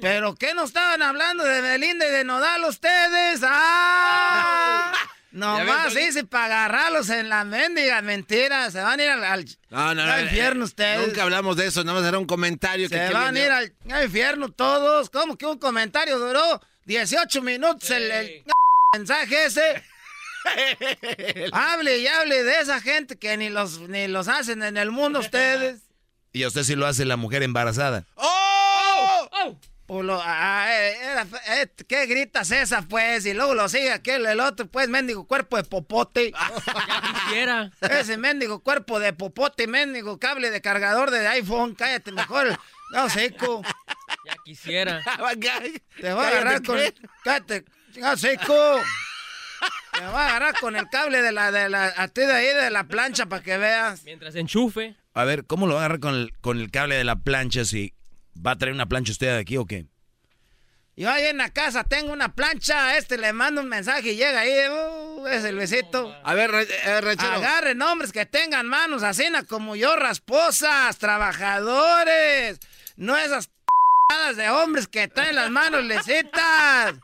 ¿Pero 0.00 0.36
qué 0.36 0.54
no 0.54 0.62
estaban 0.64 1.02
hablando 1.02 1.42
de 1.44 1.60
Belinda 1.60 2.06
y 2.06 2.10
de 2.10 2.22
Nodal 2.24 2.64
ustedes? 2.64 3.40
¡Ah! 3.42 4.92
Nomás 5.30 5.94
hice 5.94 6.24
para 6.24 6.64
agarrarlos 6.64 7.10
en 7.10 7.28
la 7.28 7.44
mendiga 7.44 8.00
mentira. 8.00 8.70
Se 8.70 8.80
van 8.80 8.98
a 8.98 9.02
ir 9.04 9.10
al, 9.10 9.24
al- 9.24 9.44
No, 9.70 9.94
no, 9.94 10.06
no. 10.06 10.12
al 10.12 10.22
infierno 10.24 10.62
eh, 10.62 10.64
ustedes. 10.66 11.06
Nunca 11.06 11.22
hablamos 11.24 11.56
de 11.56 11.66
eso, 11.66 11.84
nada 11.84 11.98
más 12.00 12.08
era 12.08 12.18
un 12.18 12.26
comentario 12.26 12.88
que 12.88 12.96
Se 12.96 13.08
que 13.08 13.12
van 13.14 13.36
a 13.36 13.40
ir 13.40 13.50
al, 13.50 13.72
al 13.90 14.04
infierno 14.04 14.48
todos. 14.50 15.10
¿Cómo 15.10 15.36
que 15.36 15.44
un 15.46 15.58
comentario 15.58 16.18
duró 16.18 16.60
18 16.86 17.42
minutos 17.42 17.90
el, 17.90 18.10
el 18.10 18.44
mensaje 18.94 19.46
ese? 19.46 19.82
hable 21.52 21.98
y 21.98 22.06
hable 22.06 22.42
de 22.42 22.60
esa 22.60 22.80
gente 22.80 23.18
que 23.18 23.36
ni 23.36 23.48
los, 23.50 23.80
ni 23.80 24.08
los 24.08 24.28
hacen 24.28 24.62
en 24.62 24.76
el 24.76 24.90
mundo 24.90 25.20
ustedes. 25.20 25.80
Y 26.30 26.42
a 26.42 26.48
usted 26.48 26.62
sí 26.62 26.76
lo 26.76 26.86
hace 26.86 27.06
la 27.06 27.16
mujer 27.16 27.42
embarazada. 27.42 28.04
¡Oh! 28.14 29.56
Pues 29.86 30.04
lo- 30.04 30.20
ah, 30.22 30.66
eh, 30.68 30.96
era- 31.02 31.26
eh, 31.48 31.66
¿Qué 31.88 32.04
gritas 32.04 32.50
esa, 32.50 32.82
pues? 32.82 33.24
Y 33.24 33.32
luego 33.32 33.54
lo 33.54 33.66
sigue 33.70 33.90
aquel, 33.90 34.26
el 34.26 34.38
otro, 34.38 34.66
pues, 34.66 34.88
mendigo 34.90 35.26
cuerpo 35.26 35.56
de 35.56 35.64
popote. 35.64 36.32
Quisiera. 37.24 37.72
Ese 37.80 38.18
mendigo 38.18 38.60
cuerpo 38.62 39.00
de 39.00 39.14
popote, 39.14 39.66
mendigo 39.66 40.18
cable 40.20 40.50
de 40.50 40.60
cargador 40.60 41.10
de 41.10 41.26
iPhone. 41.28 41.74
Cállate 41.74 42.12
mejor. 42.12 42.60
No, 42.92 43.08
seco. 43.08 43.62
Ya 44.26 44.36
quisiera. 44.44 45.02
Te 46.00 46.12
voy 46.12 46.24
a 46.24 46.28
agarrar 46.28 46.62
con... 46.62 46.78
Cállate, 47.24 47.64
chingado 47.94 48.18
seco. 48.18 48.80
Te 49.98 50.04
voy 50.06 50.14
a 50.14 50.28
agarrar 50.28 50.54
con 50.60 50.76
el 50.76 50.88
cable 50.88 51.22
de 51.22 51.32
la, 51.32 51.50
de 51.50 51.68
la, 51.68 51.92
a 51.96 52.06
ti 52.06 52.20
de 52.20 52.32
ahí, 52.32 52.54
de 52.54 52.70
la 52.70 52.84
plancha, 52.84 53.26
para 53.26 53.42
que 53.42 53.58
veas. 53.58 54.04
Mientras 54.04 54.36
enchufe. 54.36 54.94
A 55.12 55.24
ver, 55.24 55.44
¿cómo 55.44 55.66
lo 55.66 55.74
va 55.74 55.80
a 55.80 55.84
agarrar 55.86 55.98
con 55.98 56.14
el, 56.14 56.32
con 56.40 56.60
el 56.60 56.70
cable 56.70 56.94
de 56.94 57.02
la 57.02 57.16
plancha 57.16 57.64
si 57.64 57.92
va 58.34 58.52
a 58.52 58.56
traer 58.56 58.74
una 58.74 58.86
plancha 58.86 59.10
usted 59.10 59.26
de 59.26 59.38
aquí 59.40 59.56
o 59.56 59.66
qué? 59.66 59.86
Yo 60.96 61.10
ahí 61.10 61.26
en 61.26 61.38
la 61.38 61.50
casa 61.50 61.82
tengo 61.82 62.12
una 62.12 62.34
plancha, 62.34 62.86
a 62.86 62.96
este 62.96 63.18
le 63.18 63.32
mando 63.32 63.60
un 63.60 63.68
mensaje 63.68 64.12
y 64.12 64.16
llega 64.16 64.40
ahí, 64.40 64.52
uh, 64.68 65.26
ese 65.26 65.50
Luisito. 65.52 66.14
A 66.24 66.34
ver, 66.34 66.52
eh, 66.54 67.00
ranchero. 67.00 67.32
Agarren 67.32 67.82
hombres 67.82 68.12
que 68.12 68.24
tengan 68.26 68.66
manos 68.66 69.02
así 69.02 69.24
como 69.48 69.74
yo, 69.74 69.96
rasposas, 69.96 70.98
trabajadores. 70.98 72.60
No 72.96 73.16
esas 73.16 73.48
p***adas 73.48 74.36
de 74.36 74.50
hombres 74.50 74.86
que 74.86 75.08
traen 75.08 75.36
las 75.36 75.50
manos 75.50 75.84
lisitas. 75.84 76.94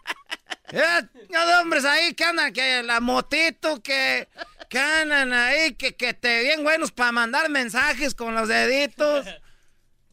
Eh, 0.72 1.02
no 1.30 1.60
hombres 1.60 1.84
ahí 1.84 2.14
que 2.14 2.24
andan, 2.24 2.52
que 2.52 2.82
la 2.82 3.00
motito, 3.00 3.82
que, 3.82 4.28
que 4.68 4.78
andan 4.78 5.32
ahí, 5.32 5.74
que, 5.74 5.94
que 5.94 6.14
te 6.14 6.42
bien 6.42 6.64
buenos 6.64 6.90
para 6.90 7.12
mandar 7.12 7.48
mensajes 7.50 8.14
con 8.14 8.34
los 8.34 8.48
deditos. 8.48 9.26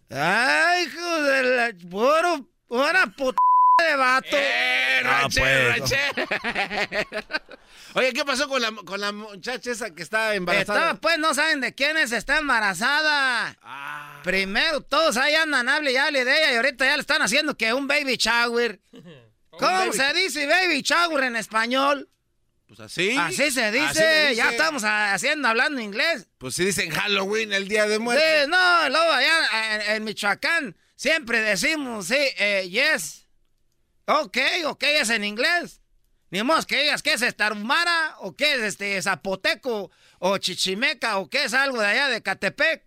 Ay, 0.10 0.84
hijo 0.84 1.22
de 1.22 1.44
la... 1.44 1.74
Puro, 1.90 2.46
pura 2.68 3.08
puta 3.16 3.38
de 3.90 3.96
vato. 3.96 4.28
Eh, 4.34 4.82
Ah, 5.04 5.22
ranchero, 5.22 6.14
pues. 6.14 7.08
Oye, 7.96 8.14
¿qué 8.14 8.24
pasó 8.24 8.48
con 8.48 8.62
la, 8.62 8.72
con 8.72 9.02
la 9.02 9.12
muchacha 9.12 9.72
esa 9.72 9.94
que 9.94 10.04
está 10.04 10.36
embarazada? 10.36 10.80
Estaba, 10.80 11.02
pues, 11.02 11.18
no 11.18 11.34
saben 11.34 11.60
de 11.60 11.74
quién 11.74 11.98
es, 11.98 12.12
está 12.12 12.38
embarazada. 12.38 13.58
Primero, 14.24 14.82
todos 14.82 15.18
ahí 15.18 15.36
andan, 15.36 15.68
hable 15.68 15.92
y 15.92 15.98
hable 15.98 16.24
de 16.24 16.38
ella, 16.38 16.54
y 16.54 16.56
ahorita 16.58 16.86
ya 16.86 16.96
le 16.96 17.02
están 17.02 17.22
haciendo 17.22 17.58
que 17.58 17.74
un 17.74 17.88
baby 17.88 18.16
shower. 18.18 18.80
¿Cómo 19.52 19.72
baby- 19.78 19.94
se 19.98 20.14
dice 20.14 20.48
baby 20.48 20.82
shower 20.82 21.24
en 21.26 21.36
español? 21.36 22.10
Pues 22.68 22.80
así. 22.80 23.16
Así 23.18 23.52
se 23.52 23.72
dice, 23.72 24.28
Así 24.28 24.36
ya 24.36 24.50
estamos 24.52 24.84
haciendo, 24.86 25.48
hablando 25.50 25.82
inglés. 25.82 26.28
Pues 26.38 26.56
sí 26.56 26.64
dicen 26.64 26.90
Halloween, 26.90 27.52
el 27.52 27.68
día 27.68 27.86
de 27.86 28.00
muerte. 28.00 28.24
Sí, 28.44 28.50
no, 28.50 28.90
luego 28.90 29.12
allá 29.12 29.86
en, 29.88 29.96
en 29.96 30.04
Michoacán 30.06 30.78
siempre 30.96 31.42
decimos, 31.42 32.08
sí, 32.08 32.16
eh, 32.38 32.70
yes. 32.70 33.28
Ok, 34.06 34.38
ok, 34.66 34.84
es 34.84 35.10
en 35.10 35.26
inglés. 35.26 35.82
Ni 36.30 36.44
más 36.44 36.66
que 36.66 36.82
digas 36.82 37.04
que 37.04 37.12
es 37.14 37.36
tarumara 37.36 38.16
o 38.20 38.38
que 38.38 38.54
es 38.54 38.62
este 38.62 39.02
zapoteco 39.02 39.92
o 40.20 40.38
chichimeca 40.38 41.18
o 41.18 41.30
que 41.30 41.44
es 41.44 41.54
algo 41.54 41.82
de 41.82 41.88
allá 41.88 42.08
de 42.08 42.22
Catepec. 42.24 42.86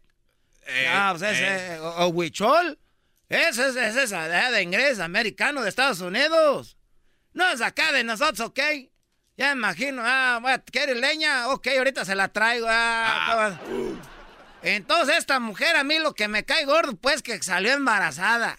Eh, 0.67 0.87
ah, 0.89 1.15
pues 1.17 1.31
es, 1.31 1.41
eh. 1.41 1.75
eh, 1.75 1.79
o, 1.81 1.89
o 2.07 2.09
huichol. 2.09 2.79
Ese 3.35 3.69
es, 3.69 3.77
ese 3.77 4.03
es 4.05 4.11
de 4.11 4.63
inglés, 4.63 5.01
americano 5.01 5.63
de 5.63 5.69
Estados 5.69 6.01
Unidos. 6.01 6.77
No 7.33 7.49
es 7.51 7.61
acá 7.61 7.91
de 7.91 8.05
nosotros, 8.05 8.39
ok. 8.41 8.61
Ya 9.37 9.51
imagino, 9.51 10.03
ah, 10.05 10.41
¿quiere 10.71 10.95
leña? 10.95 11.49
Ok, 11.49 11.67
ahorita 11.77 12.05
se 12.05 12.15
la 12.15 12.29
traigo. 12.29 12.69
ah, 12.71 13.59
Entonces 14.63 15.19
esta 15.19 15.41
mujer 15.41 15.75
a 15.75 15.83
mí 15.83 15.99
lo 15.99 16.15
que 16.15 16.29
me 16.29 16.45
cae 16.45 16.65
gordo, 16.65 16.95
pues 16.97 17.23
que 17.23 17.43
salió 17.43 17.73
embarazada. 17.73 18.57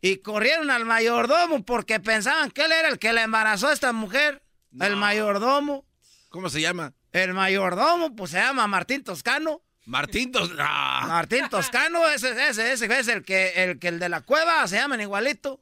Y 0.00 0.18
corrieron 0.18 0.70
al 0.70 0.84
mayordomo 0.84 1.64
porque 1.64 1.98
pensaban 1.98 2.52
que 2.52 2.66
él 2.66 2.72
era 2.72 2.88
el 2.88 3.00
que 3.00 3.12
la 3.12 3.24
embarazó 3.24 3.68
a 3.68 3.72
esta 3.72 3.92
mujer. 3.92 4.40
El 4.80 4.94
mayordomo. 4.94 5.84
¿Cómo 6.28 6.48
se 6.48 6.60
llama? 6.60 6.94
El 7.10 7.34
mayordomo, 7.34 8.14
pues 8.14 8.30
se 8.30 8.38
llama 8.38 8.68
Martín 8.68 9.02
Toscano. 9.02 9.62
Martín 9.86 10.30
Tos- 10.32 10.54
ah. 10.58 11.04
Martín 11.06 11.48
Toscano, 11.48 12.06
ese, 12.08 12.30
ese, 12.48 12.72
ese 12.72 12.98
es 12.98 13.08
el 13.08 13.24
que, 13.24 13.64
el 13.64 13.78
que 13.78 13.88
el 13.88 13.98
de 13.98 14.08
la 14.08 14.20
cueva, 14.20 14.66
se 14.68 14.76
llaman 14.76 15.00
igualito. 15.00 15.60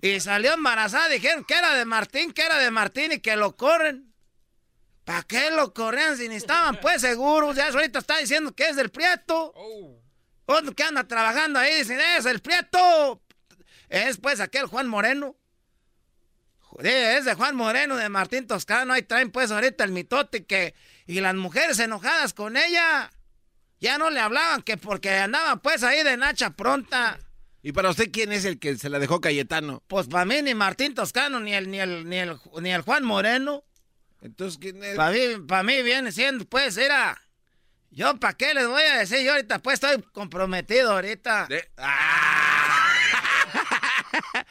Y 0.00 0.20
salió 0.20 0.54
embarazada, 0.54 1.08
dijeron 1.08 1.44
que 1.44 1.54
era 1.54 1.74
de 1.74 1.84
Martín, 1.84 2.32
que 2.32 2.42
era 2.42 2.58
de 2.58 2.70
Martín 2.70 3.12
y 3.12 3.18
que 3.20 3.36
lo 3.36 3.56
corren. 3.56 4.14
¿Para 5.04 5.22
qué 5.22 5.50
lo 5.50 5.72
corrían 5.74 6.16
si 6.16 6.28
ni 6.28 6.36
estaban 6.36 6.76
pues 6.80 7.00
seguros? 7.00 7.56
Ya 7.56 7.68
ahorita 7.68 7.98
está 7.98 8.18
diciendo 8.18 8.54
que 8.54 8.68
es 8.68 8.76
del 8.76 8.90
Prieto. 8.90 9.52
Otro 10.46 10.74
que 10.74 10.82
anda 10.84 11.04
trabajando 11.04 11.58
ahí 11.58 11.74
dicen, 11.78 11.98
es 12.16 12.24
el 12.26 12.40
Prieto. 12.40 13.22
Es 13.88 14.18
pues 14.18 14.40
aquel 14.40 14.66
Juan 14.66 14.86
Moreno. 14.86 15.36
Joder, 16.60 17.16
es 17.18 17.24
de 17.24 17.34
Juan 17.34 17.56
Moreno, 17.56 17.96
de 17.96 18.08
Martín 18.08 18.46
Toscano. 18.46 18.92
Ahí 18.92 19.02
traen 19.02 19.30
pues 19.30 19.50
ahorita 19.50 19.82
el 19.84 19.90
mitote 19.92 20.44
que... 20.46 20.74
Y 21.08 21.20
las 21.20 21.34
mujeres 21.34 21.78
enojadas 21.78 22.34
con 22.34 22.58
ella. 22.58 23.10
Ya 23.80 23.96
no 23.96 24.10
le 24.10 24.20
hablaban 24.20 24.60
que 24.60 24.76
porque 24.76 25.10
andaban 25.10 25.58
pues 25.60 25.82
ahí 25.82 26.04
de 26.04 26.18
nacha 26.18 26.50
pronta. 26.50 27.18
¿Y 27.62 27.72
para 27.72 27.88
usted 27.88 28.10
quién 28.12 28.30
es 28.30 28.44
el 28.44 28.58
que 28.58 28.76
se 28.76 28.90
la 28.90 28.98
dejó 28.98 29.18
Cayetano? 29.20 29.82
Pues 29.88 30.06
para 30.06 30.26
mí 30.26 30.42
ni 30.42 30.54
Martín 30.54 30.94
Toscano 30.94 31.40
ni 31.40 31.54
el 31.54 31.70
ni 31.70 31.80
el 31.80 32.06
ni 32.06 32.18
el, 32.18 32.38
ni 32.60 32.72
el 32.72 32.82
Juan 32.82 33.04
Moreno. 33.04 33.64
Entonces 34.20 34.58
quién 34.60 34.84
es? 34.84 34.96
Para 34.96 35.12
mí, 35.12 35.20
para 35.46 35.62
mí 35.62 35.82
viene 35.82 36.12
siendo 36.12 36.44
pues 36.44 36.76
era 36.76 37.18
yo 37.90 38.20
para 38.20 38.34
qué 38.34 38.52
les 38.52 38.68
voy 38.68 38.82
a 38.82 38.98
decir 38.98 39.24
yo 39.24 39.32
ahorita 39.32 39.60
pues 39.60 39.74
estoy 39.82 40.02
comprometido 40.12 40.92
ahorita. 40.92 41.48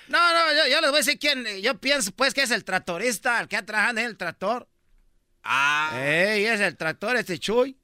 No, 0.08 0.34
no, 0.34 0.54
yo, 0.54 0.72
yo 0.72 0.80
les 0.82 0.90
voy 0.90 1.00
a 1.00 1.04
decir 1.04 1.20
quién. 1.20 1.46
Yo 1.62 1.78
pienso 1.80 2.12
pues 2.14 2.34
que 2.34 2.42
es 2.42 2.52
el 2.52 2.64
tractorista, 2.64 3.40
el 3.42 3.48
que 3.48 3.58
ha 3.58 3.66
trabajado 3.66 4.00
en 4.00 4.06
el 4.06 4.18
tractor. 4.18 4.68
Ah. 5.50 5.92
Ey, 6.04 6.46
es 6.46 6.60
el 6.60 6.76
tractor 6.76 7.16
este 7.16 7.40
Chuy. 7.40 7.78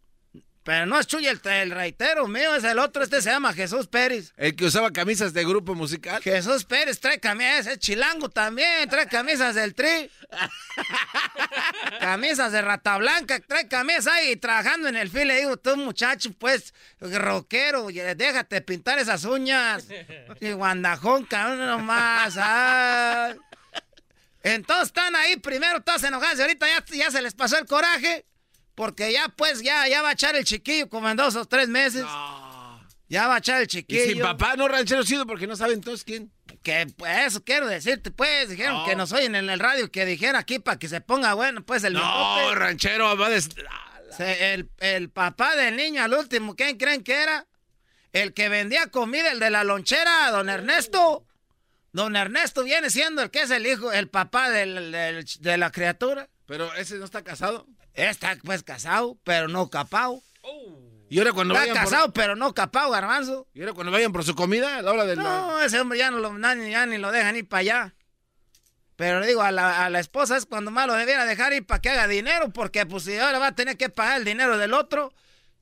Pero 0.64 0.86
no 0.86 0.98
es 0.98 1.08
Chuy 1.08 1.28
el, 1.28 1.42
el 1.44 1.72
reitero 1.72 2.26
mío, 2.28 2.56
es 2.56 2.64
el 2.64 2.80
otro, 2.80 3.04
este 3.04 3.22
se 3.22 3.30
llama 3.30 3.52
Jesús 3.54 3.88
Pérez. 3.88 4.34
El 4.38 4.56
que 4.56 4.66
usaba 4.66 4.92
camisas 4.92 5.34
de 5.34 5.44
grupo 5.44 5.76
musical. 5.76 6.22
Jesús 6.22 6.64
Pérez 6.64 7.02
trae 7.02 7.20
camisas, 7.20 7.68
es 7.68 7.80
chilango 7.80 8.30
también, 8.30 8.88
trae 8.90 9.08
camisas 9.08 9.56
del 9.56 9.76
tri. 9.76 10.10
camisas 12.00 12.54
de 12.54 12.62
rata 12.62 12.98
blanca, 12.98 13.42
trae 13.42 13.68
camisas 13.68 14.08
ahí 14.08 14.38
trabajando 14.38 14.88
en 14.88 14.96
el 14.96 15.10
fil. 15.10 15.28
Le 15.28 15.40
digo, 15.40 15.58
tú 15.58 15.76
muchacho, 15.76 16.32
pues, 16.40 16.74
rockero, 17.00 17.90
y 17.90 17.96
déjate 17.96 18.62
pintar 18.62 19.00
esas 19.00 19.26
uñas. 19.26 19.88
Y 20.40 20.52
guandajón, 20.52 21.26
cabrón, 21.26 21.66
nomás. 21.66 22.36
ay. 22.38 23.36
Entonces 24.44 24.88
están 24.88 25.16
ahí, 25.16 25.38
primero 25.38 25.82
todas 25.82 26.04
enojadas, 26.04 26.38
y 26.38 26.42
ahorita 26.42 26.68
ya, 26.68 26.86
ya 26.96 27.10
se 27.12 27.22
les 27.22 27.34
pasó 27.34 27.58
el 27.58 27.66
coraje. 27.66 28.26
Porque 28.76 29.12
ya, 29.14 29.30
pues, 29.30 29.62
ya, 29.62 29.88
ya 29.88 30.02
va 30.02 30.10
a 30.10 30.14
echar 30.14 30.36
el 30.36 30.44
chiquillo 30.46 30.90
como 30.90 31.08
en 31.10 31.16
dos 31.16 31.36
o 31.36 31.46
tres 31.46 31.70
meses. 31.70 32.04
Ya 33.08 33.28
va 33.28 33.36
a 33.36 33.38
echar 33.38 33.58
el 33.60 33.66
Y 33.66 33.68
chiquillo. 33.68 34.04
sin 34.14 34.20
papá 34.22 34.56
no 34.56 34.68
ranchero 34.68 35.04
chido 35.04 35.28
porque 35.28 35.46
no 35.46 35.56
saben 35.56 35.76
entonces 35.76 36.04
quién. 36.04 36.32
Que 36.64 36.88
pues 36.98 37.28
eso 37.28 37.44
quiero 37.44 37.68
decirte, 37.68 38.10
pues, 38.10 38.50
dijeron 38.50 38.74
No. 38.78 38.86
que 38.86 38.96
nos 38.96 39.12
oyen 39.12 39.36
en 39.36 39.50
el 39.50 39.60
radio 39.60 39.92
que 39.92 40.06
dijera 40.06 40.40
aquí 40.40 40.58
para 40.60 40.80
que 40.80 40.88
se 40.88 41.02
ponga 41.02 41.34
bueno, 41.36 41.64
pues 41.64 41.84
el 41.84 41.94
No, 41.94 42.56
ranchero 42.56 43.16
va. 43.18 43.30
Se- 44.18 44.54
el, 44.54 44.70
el 44.80 45.10
papá 45.10 45.56
del 45.56 45.76
niño 45.76 46.02
al 46.04 46.14
último, 46.14 46.56
¿quién 46.56 46.78
creen 46.78 47.04
que 47.04 47.14
era? 47.22 47.46
El 48.12 48.34
que 48.34 48.48
vendía 48.50 48.88
comida, 48.88 49.32
el 49.32 49.40
de 49.40 49.50
la 49.52 49.64
lonchera, 49.64 50.32
don 50.32 50.50
Ernesto. 50.50 51.26
Don 51.94 52.16
Ernesto 52.16 52.64
viene 52.64 52.90
siendo 52.90 53.22
el 53.22 53.32
que 53.32 53.44
es 53.44 53.52
el 53.52 53.66
hijo, 53.66 53.92
el 53.92 54.10
papá 54.10 54.50
del- 54.50 54.92
del- 54.92 55.26
de 55.40 55.58
la 55.58 55.72
criatura. 55.72 56.28
Pero 56.46 56.74
ese 56.76 56.96
no 56.98 57.06
está 57.06 57.24
casado. 57.24 57.66
Está 57.94 58.36
pues 58.44 58.64
casado, 58.64 59.18
pero 59.24 59.48
no 59.48 59.70
capao. 59.70 60.22
Y 61.10 61.20
ahora 61.20 61.32
cuando 61.32 61.54
Está 61.54 61.68
vayan 61.68 61.84
casado, 61.84 62.06
por... 62.06 62.14
pero 62.14 62.36
no 62.36 62.54
capao, 62.54 62.90
garbanzo. 62.92 63.48
Y 63.54 63.62
ahora 63.62 63.74
cuando 63.74 63.92
vayan 63.92 64.12
por 64.12 64.24
su 64.24 64.34
comida, 64.36 64.78
a 64.78 64.82
la 64.82 64.92
hora 64.92 65.06
de 65.06 65.16
la... 65.16 65.22
No, 65.24 65.62
ese 65.62 65.80
hombre 65.80 66.00
ya 66.00 66.10
no 66.10 66.18
lo, 66.18 66.36
ya 66.40 66.86
ni 66.88 66.98
lo 66.98 67.12
dejan 67.12 67.36
ir 67.36 67.48
para 67.48 67.60
allá. 67.62 67.96
Pero 68.96 69.20
le 69.20 69.28
digo, 69.28 69.42
a 69.42 69.52
la, 69.52 69.86
a 69.86 69.90
la 69.90 70.00
esposa 70.00 70.38
es 70.38 70.46
cuando 70.46 70.72
más 70.72 70.88
lo 70.88 70.94
debiera 70.94 71.26
dejar 71.26 71.54
ir 71.54 71.66
para 71.66 71.82
que 71.82 71.90
haga 71.90 72.08
dinero, 72.08 72.50
porque 72.50 72.86
pues 72.86 73.04
si 73.04 73.18
ahora 73.18 73.40
va 73.40 73.48
a 73.48 73.56
tener 73.56 73.78
que 73.78 73.90
pagar 73.90 74.18
el 74.20 74.26
dinero 74.26 74.58
del 74.58 74.74
otro, 74.74 75.14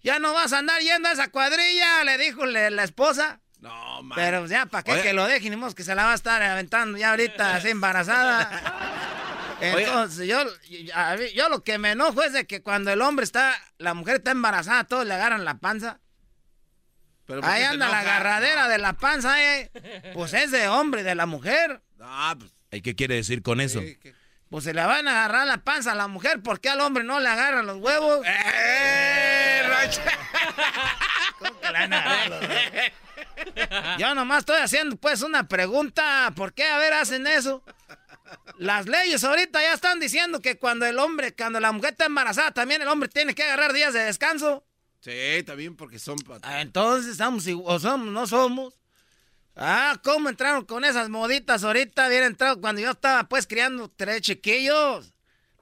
ya 0.02 0.20
no 0.20 0.34
vas 0.34 0.54
a 0.54 0.60
andar 0.60 0.82
yendo 0.82 1.10
a 1.10 1.14
esa 1.14 1.30
cuadrilla, 1.32 2.04
le 2.06 2.18
dijo 2.18 2.46
le- 2.46 2.72
la 2.72 2.84
esposa. 2.84 3.42
No, 3.62 4.02
man. 4.02 4.16
Pero 4.16 4.46
ya, 4.48 4.66
¿para 4.66 4.84
qué 4.84 4.94
Oye. 4.94 5.02
que 5.04 5.14
lo 5.14 5.26
dejen? 5.28 5.74
Que 5.74 5.84
se 5.84 5.96
la 5.96 6.04
va 6.06 6.12
a 6.12 6.16
estar 6.16 6.42
aventando 6.42 6.98
ya 6.98 7.12
ahorita 7.12 7.56
así 7.56 7.70
embarazada. 7.70 8.50
Entonces, 9.62 10.28
yo, 10.28 10.44
yo, 11.36 11.50
lo 11.50 11.64
que 11.64 11.78
me 11.78 11.92
enojo 11.92 12.24
es 12.24 12.34
de 12.34 12.48
que 12.48 12.64
cuando 12.64 12.92
el 12.92 13.02
hombre 13.02 13.24
está, 13.24 13.56
la 13.78 13.94
mujer 13.94 14.16
está 14.16 14.32
embarazada, 14.32 14.86
todos 14.86 15.06
le 15.06 15.14
agarran 15.14 15.46
la 15.46 15.60
panza. 15.60 16.00
Pero 17.28 17.42
¿por 17.42 17.50
qué 17.50 17.56
Ahí 17.56 17.64
anda 17.64 17.88
la 17.88 18.00
agarradera 18.00 18.68
de 18.68 18.80
la 18.80 18.94
panza, 18.94 19.40
eh. 19.40 19.70
Pues 20.16 20.34
es 20.34 20.50
de 20.50 20.68
hombre, 20.68 21.04
de 21.04 21.14
la 21.14 21.28
mujer. 21.28 21.82
Ah, 22.00 22.36
pues... 22.38 22.52
¿Y 22.72 22.82
qué 22.82 22.96
quiere 22.96 23.16
decir 23.16 23.44
con 23.44 23.62
eso? 23.62 23.82
Pues 24.50 24.64
se 24.64 24.74
le 24.74 24.84
van 24.84 25.08
a 25.08 25.12
agarrar 25.12 25.46
la 25.46 25.58
panza 25.58 25.92
a 25.92 25.96
la 25.96 26.08
mujer, 26.08 26.42
¿por 26.42 26.60
qué 26.60 26.70
al 26.70 26.82
hombre 26.82 27.04
no 27.04 27.20
le 27.20 27.30
agarran 27.30 27.68
los 27.68 27.78
huevos? 27.78 28.26
¡Eh, 28.26 29.62
¿Cómo 31.40 31.60
que 31.60 31.68
le 31.68 31.74
van 31.74 31.94
a 31.94 32.00
agarrar 32.00 32.30
los 32.30 32.50
huevos? 32.50 32.92
Yo 33.98 34.14
nomás 34.16 34.40
estoy 34.40 34.58
haciendo 34.60 34.96
pues 34.98 35.22
una 35.22 35.48
pregunta, 35.48 36.32
¿por 36.36 36.54
qué 36.54 36.66
a 36.66 36.78
ver 36.78 36.94
hacen 36.94 37.28
eso? 37.28 37.64
Las 38.58 38.86
leyes 38.88 39.24
ahorita 39.24 39.62
ya 39.62 39.74
están 39.74 40.00
diciendo 40.00 40.42
que 40.42 40.58
cuando 40.58 40.86
el 40.86 41.00
hombre, 41.00 41.34
cuando 41.36 41.60
la 41.60 41.72
mujer 41.72 41.92
está 41.92 42.06
embarazada, 42.06 42.52
también 42.52 42.82
el 42.82 42.88
hombre 42.88 43.10
tiene 43.10 43.36
que 43.36 43.44
agarrar 43.44 43.74
días 43.74 43.94
de 43.94 44.04
descanso. 44.06 44.64
Sí, 45.02 45.44
también 45.46 45.76
porque 45.76 45.98
son... 46.00 46.18
Ah, 46.44 46.62
Entonces, 46.62 47.18
¿somos 47.18 47.46
igu- 47.48 47.64
o 47.66 47.80
somos, 47.80 48.08
no 48.08 48.28
somos? 48.28 48.74
Ah, 49.56 50.00
¿cómo 50.04 50.30
entraron 50.30 50.64
con 50.64 50.86
esas 50.86 51.10
moditas 51.10 51.64
ahorita? 51.64 52.06
Habían 52.06 52.24
entrado 52.24 52.62
cuando 52.62 52.82
yo 52.82 52.92
estaba 52.92 53.24
pues 53.28 53.48
criando 53.48 53.90
tres 53.90 54.22
chiquillos. 54.22 55.14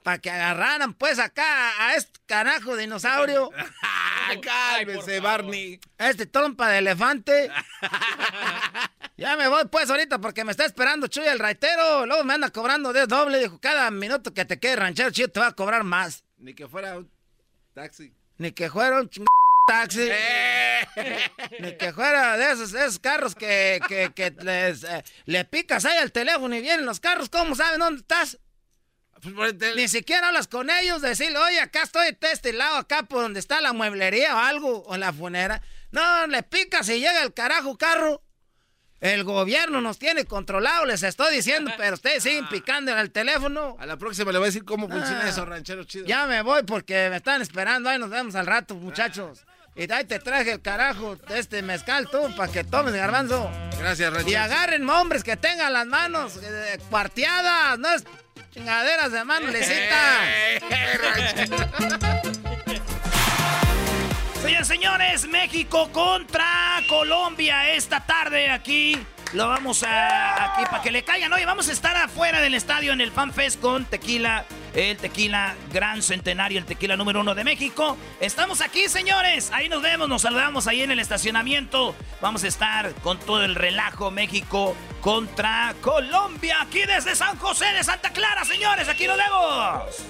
Para 0.02 0.18
que 0.18 0.30
agarraran 0.30 0.94
pues 0.94 1.18
acá 1.18 1.44
a 1.86 1.94
este 1.96 2.20
carajo 2.26 2.76
dinosaurio. 2.76 3.50
Cálmese, 4.38 5.20
Barney. 5.20 5.80
Este 5.98 6.26
trompa 6.26 6.68
de 6.68 6.78
elefante. 6.78 7.50
ya 9.16 9.36
me 9.36 9.48
voy 9.48 9.64
pues 9.70 9.90
ahorita 9.90 10.20
porque 10.20 10.44
me 10.44 10.52
está 10.52 10.64
esperando 10.64 11.06
Chuy 11.06 11.26
el 11.26 11.38
raitero. 11.38 12.06
Luego 12.06 12.24
me 12.24 12.34
anda 12.34 12.50
cobrando 12.50 12.92
de 12.92 13.06
doble. 13.06 13.38
Dijo, 13.38 13.58
cada 13.60 13.90
minuto 13.90 14.32
que 14.34 14.44
te 14.44 14.58
quede 14.58 14.76
ranchero, 14.76 15.10
Chuy 15.10 15.28
te 15.28 15.40
va 15.40 15.48
a 15.48 15.52
cobrar 15.52 15.84
más. 15.84 16.24
Ni 16.38 16.54
que 16.54 16.68
fuera 16.68 16.98
un 16.98 17.10
taxi. 17.74 18.12
Ni 18.38 18.52
que 18.52 18.70
fuera 18.70 19.00
un 19.00 19.08
ching 19.08 19.26
taxi. 19.66 20.08
Ni 21.60 21.76
que 21.76 21.92
fuera 21.92 22.36
de 22.36 22.52
esos, 22.52 22.72
esos 22.74 22.98
carros 22.98 23.34
que, 23.34 23.80
que, 23.88 24.12
que 24.14 24.30
les, 24.42 24.84
eh, 24.84 25.04
le 25.26 25.44
picas 25.44 25.84
ahí 25.84 25.98
al 25.98 26.12
teléfono 26.12 26.54
y 26.54 26.60
vienen 26.60 26.86
los 26.86 27.00
carros. 27.00 27.28
¿Cómo 27.28 27.54
saben 27.54 27.80
dónde 27.80 28.00
estás? 28.00 28.38
Ni 29.76 29.88
siquiera 29.88 30.28
hablas 30.28 30.48
con 30.48 30.70
ellos, 30.70 31.02
decirle, 31.02 31.38
oye, 31.38 31.60
acá 31.60 31.82
estoy 31.82 32.16
de 32.20 32.32
este 32.32 32.52
lado, 32.52 32.76
acá 32.76 33.02
por 33.04 33.22
donde 33.22 33.40
está 33.40 33.60
la 33.60 33.72
mueblería 33.72 34.34
o 34.36 34.38
algo, 34.38 34.82
o 34.86 34.96
la 34.96 35.12
funera. 35.12 35.60
No, 35.90 36.26
le 36.26 36.42
picas 36.42 36.88
y 36.88 37.00
llega 37.00 37.22
el 37.22 37.34
carajo 37.34 37.76
carro. 37.76 38.22
El 39.00 39.24
gobierno 39.24 39.80
nos 39.80 39.98
tiene 39.98 40.26
controlado, 40.26 40.84
les 40.84 41.02
estoy 41.02 41.34
diciendo, 41.34 41.70
pero 41.78 41.94
ustedes 41.94 42.22
siguen 42.22 42.46
picando 42.48 42.92
en 42.92 42.98
el 42.98 43.10
teléfono. 43.10 43.76
A 43.80 43.86
la 43.86 43.96
próxima 43.96 44.30
le 44.30 44.38
voy 44.38 44.46
a 44.46 44.50
decir 44.50 44.64
cómo 44.64 44.88
funciona 44.88 45.22
Ah. 45.24 45.28
eso, 45.28 45.44
ranchero 45.46 45.84
chido. 45.84 46.06
Ya 46.06 46.26
me 46.26 46.42
voy 46.42 46.62
porque 46.64 47.08
me 47.10 47.16
están 47.16 47.40
esperando. 47.40 47.88
Ahí 47.88 47.98
nos 47.98 48.10
vemos 48.10 48.34
al 48.34 48.46
rato, 48.46 48.74
muchachos. 48.74 49.44
Y 49.74 49.90
ahí 49.90 50.04
te 50.04 50.18
traje 50.18 50.52
el 50.52 50.60
carajo, 50.60 51.16
este 51.30 51.62
mezcal 51.62 52.08
tú, 52.10 52.18
para 52.36 52.52
que 52.52 52.64
tomes, 52.64 52.92
garbanzo. 52.92 53.50
Gracias, 53.78 54.12
ranchero. 54.12 54.30
Y 54.30 54.34
agarren 54.34 54.88
hombres 54.90 55.24
que 55.24 55.36
tengan 55.36 55.72
las 55.72 55.86
manos 55.86 56.38
eh, 56.42 56.78
cuarteadas, 56.90 57.78
no 57.78 57.88
es 57.94 58.04
chingaderas 58.52 59.12
de 59.12 59.24
mano 59.24 59.48
lisita. 59.48 60.20
Señores, 64.42 64.68
señores, 64.68 65.26
México 65.28 65.90
contra 65.92 66.82
Colombia 66.88 67.72
esta 67.72 68.00
tarde 68.00 68.50
aquí. 68.50 68.98
Lo 69.32 69.48
vamos 69.48 69.84
a 69.84 70.54
aquí 70.54 70.64
para 70.64 70.82
que 70.82 70.90
le 70.90 71.04
caigan. 71.04 71.32
Oye, 71.32 71.46
vamos 71.46 71.68
a 71.68 71.72
estar 71.72 71.96
afuera 71.96 72.40
del 72.40 72.54
estadio 72.54 72.92
en 72.92 73.00
el 73.00 73.12
Fan 73.12 73.32
Fest 73.32 73.60
con 73.60 73.84
tequila, 73.84 74.44
el 74.74 74.96
tequila 74.96 75.54
gran 75.72 76.02
centenario, 76.02 76.58
el 76.58 76.64
tequila 76.64 76.96
número 76.96 77.20
uno 77.20 77.34
de 77.34 77.44
México. 77.44 77.96
Estamos 78.20 78.60
aquí, 78.60 78.88
señores. 78.88 79.50
Ahí 79.52 79.68
nos 79.68 79.82
vemos, 79.82 80.08
nos 80.08 80.22
saludamos 80.22 80.66
ahí 80.66 80.82
en 80.82 80.90
el 80.90 81.00
estacionamiento. 81.00 81.94
Vamos 82.20 82.44
a 82.44 82.48
estar 82.48 82.92
con 82.96 83.18
todo 83.18 83.44
el 83.44 83.54
relajo 83.54 84.10
México 84.10 84.76
contra 85.00 85.74
Colombia. 85.80 86.58
Aquí 86.62 86.80
desde 86.86 87.14
San 87.14 87.36
José 87.38 87.66
de 87.72 87.84
Santa 87.84 88.10
Clara, 88.12 88.44
señores. 88.44 88.88
Aquí 88.88 89.06
nos 89.06 89.16
vemos. 89.16 90.04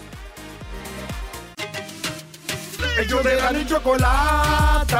Ellos 2.99 3.25
de 3.25 3.37
la 3.37 3.53
y 3.53 3.67
chocolata. 3.67 4.97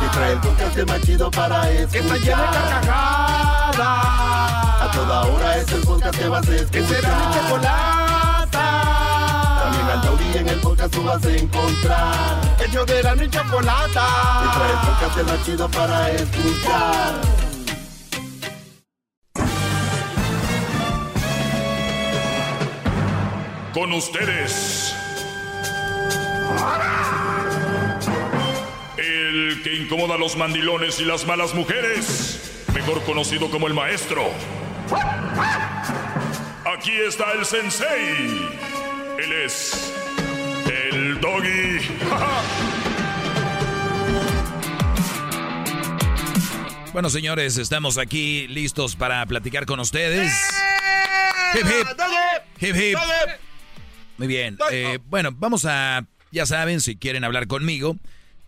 Que 0.00 0.08
trae 0.08 0.32
el 0.32 0.40
podcast 0.40 0.78
más 0.88 1.00
chido 1.02 1.30
para 1.30 1.70
escuchar. 1.70 1.90
Que 1.90 1.98
está 1.98 2.16
llena 2.16 2.42
de 2.42 2.58
carcajadas. 2.58 3.78
A 4.80 4.90
toda 4.92 5.22
hora 5.22 5.56
es 5.58 5.72
el 5.72 5.82
podcast 5.82 6.18
que 6.18 6.28
vas 6.28 6.48
a 6.48 6.54
escuchar. 6.54 6.70
Que 6.70 6.86
será 6.86 7.18
mi 7.18 7.34
chocolata. 7.34 8.13
En 10.34 10.48
el 10.48 10.58
podcast 10.60 10.92
tú 10.92 11.02
vas 11.04 11.24
a 11.24 11.36
encontrar. 11.36 12.56
Ellos 12.66 12.86
de 12.86 13.02
la 13.04 13.14
y 13.14 13.30
chocolata. 13.30 14.06
Que 14.42 14.58
trae 14.58 14.72
el 14.72 14.78
podcast 14.78 15.22
más 15.30 15.46
chido 15.46 15.70
para 15.70 16.10
escuchar. 16.10 17.14
Con 23.72 23.92
ustedes. 23.92 24.94
El 28.96 29.62
que 29.62 29.74
incomoda 29.74 30.14
a 30.16 30.18
los 30.18 30.36
mandilones 30.36 30.98
y 30.98 31.04
las 31.04 31.24
malas 31.26 31.54
mujeres, 31.54 32.64
mejor 32.74 33.02
conocido 33.04 33.50
como 33.50 33.68
el 33.68 33.74
maestro. 33.74 34.24
Aquí 36.76 36.92
está 37.06 37.30
el 37.32 37.44
sensei. 37.44 38.50
Él 39.18 39.32
es 39.44 40.03
el 40.94 41.20
doggy. 41.20 41.78
Bueno, 46.92 47.08
señores, 47.10 47.58
estamos 47.58 47.98
aquí 47.98 48.46
listos 48.46 48.94
para 48.94 49.26
platicar 49.26 49.66
con 49.66 49.80
ustedes. 49.80 50.32
Hip, 51.54 51.66
hip. 51.66 51.88
Hip, 52.60 52.76
hip. 52.76 52.96
Muy 54.16 54.28
bien. 54.28 54.56
eh, 54.70 55.00
bueno, 55.06 55.30
vamos 55.34 55.64
a, 55.64 56.06
ya 56.30 56.46
saben, 56.46 56.80
si 56.80 56.94
quieren 56.94 57.24
hablar 57.24 57.48
conmigo, 57.48 57.96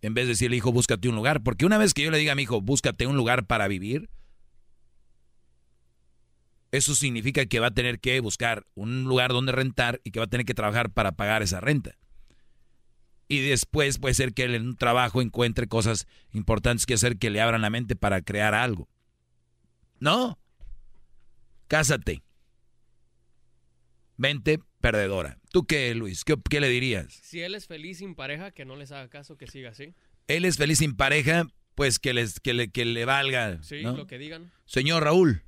En 0.00 0.14
vez 0.14 0.24
de 0.24 0.30
decirle, 0.30 0.56
hijo, 0.56 0.72
búscate 0.72 1.08
un 1.08 1.14
lugar. 1.14 1.42
Porque 1.42 1.66
una 1.66 1.78
vez 1.78 1.94
que 1.94 2.02
yo 2.02 2.10
le 2.10 2.18
diga 2.18 2.32
a 2.32 2.34
mi 2.34 2.42
hijo, 2.42 2.60
búscate 2.60 3.06
un 3.06 3.16
lugar 3.16 3.46
para 3.46 3.68
vivir, 3.68 4.10
eso 6.72 6.94
significa 6.94 7.44
que 7.46 7.60
va 7.60 7.68
a 7.68 7.74
tener 7.74 8.00
que 8.00 8.18
buscar 8.20 8.66
un 8.74 9.04
lugar 9.04 9.30
donde 9.32 9.52
rentar 9.52 10.00
y 10.02 10.10
que 10.10 10.18
va 10.18 10.24
a 10.24 10.30
tener 10.30 10.46
que 10.46 10.54
trabajar 10.54 10.90
para 10.90 11.12
pagar 11.12 11.42
esa 11.42 11.60
renta. 11.60 11.98
Y 13.32 13.40
después 13.40 13.96
puede 13.96 14.12
ser 14.12 14.34
que 14.34 14.44
él 14.44 14.54
en 14.54 14.66
un 14.66 14.76
trabajo 14.76 15.22
encuentre 15.22 15.66
cosas 15.66 16.06
importantes 16.34 16.84
que 16.84 16.92
hacer 16.92 17.16
que 17.16 17.30
le 17.30 17.40
abran 17.40 17.62
la 17.62 17.70
mente 17.70 17.96
para 17.96 18.20
crear 18.20 18.52
algo. 18.52 18.90
No. 20.00 20.38
Cásate. 21.66 22.22
Mente 24.18 24.60
perdedora. 24.82 25.38
¿Tú 25.50 25.64
qué, 25.64 25.94
Luis? 25.94 26.24
¿Qué, 26.24 26.36
¿Qué, 26.50 26.60
le 26.60 26.68
dirías? 26.68 27.10
Si 27.22 27.40
él 27.40 27.54
es 27.54 27.66
feliz 27.66 28.00
sin 28.00 28.14
pareja, 28.14 28.50
que 28.50 28.66
no 28.66 28.76
les 28.76 28.92
haga 28.92 29.08
caso, 29.08 29.38
que 29.38 29.46
siga 29.46 29.70
así. 29.70 29.94
Él 30.28 30.44
es 30.44 30.58
feliz 30.58 30.80
sin 30.80 30.94
pareja, 30.94 31.46
pues 31.74 31.98
que, 31.98 32.12
les, 32.12 32.38
que, 32.38 32.52
le, 32.52 32.70
que 32.70 32.84
le 32.84 33.06
valga. 33.06 33.62
Sí, 33.62 33.82
¿no? 33.82 33.96
lo 33.96 34.06
que 34.06 34.18
digan. 34.18 34.52
Señor 34.66 35.04
Raúl. 35.04 35.42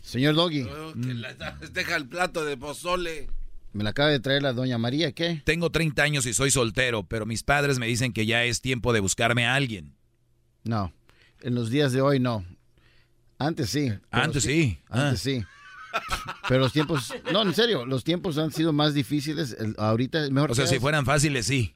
Señor 0.00 0.34
Doggy. 0.34 0.62
Oh, 0.62 0.94
que 0.94 1.14
la, 1.14 1.32
deja 1.72 1.94
el 1.94 2.08
plato 2.08 2.44
de 2.44 2.56
pozole. 2.56 3.28
Me 3.72 3.84
la 3.84 3.90
acaba 3.90 4.10
de 4.10 4.20
traer 4.20 4.42
la 4.42 4.52
doña 4.52 4.76
María, 4.76 5.12
¿qué? 5.12 5.40
Tengo 5.44 5.70
30 5.70 6.02
años 6.02 6.26
y 6.26 6.34
soy 6.34 6.50
soltero, 6.50 7.04
pero 7.04 7.24
mis 7.24 7.42
padres 7.42 7.78
me 7.78 7.86
dicen 7.86 8.12
que 8.12 8.26
ya 8.26 8.44
es 8.44 8.60
tiempo 8.60 8.92
de 8.92 9.00
buscarme 9.00 9.46
a 9.46 9.54
alguien. 9.54 9.94
No, 10.64 10.92
en 11.40 11.54
los 11.54 11.70
días 11.70 11.92
de 11.92 12.02
hoy 12.02 12.20
no. 12.20 12.44
Antes 13.38 13.70
sí. 13.70 13.92
Antes 14.10 14.44
sí. 14.44 14.78
Antes 14.88 15.20
ah. 15.20 15.22
sí. 15.22 15.44
Pero 16.48 16.60
los 16.60 16.72
tiempos, 16.72 17.12
no, 17.32 17.42
en 17.42 17.54
serio, 17.54 17.84
los 17.86 18.04
tiempos 18.04 18.38
han 18.38 18.52
sido 18.52 18.72
más 18.72 18.94
difíciles. 18.94 19.56
El, 19.58 19.74
ahorita 19.78 20.24
es 20.24 20.30
mejor. 20.30 20.50
O 20.50 20.54
sea, 20.54 20.66
si 20.66 20.78
fueran 20.78 21.04
fáciles, 21.04 21.46
sí. 21.46 21.74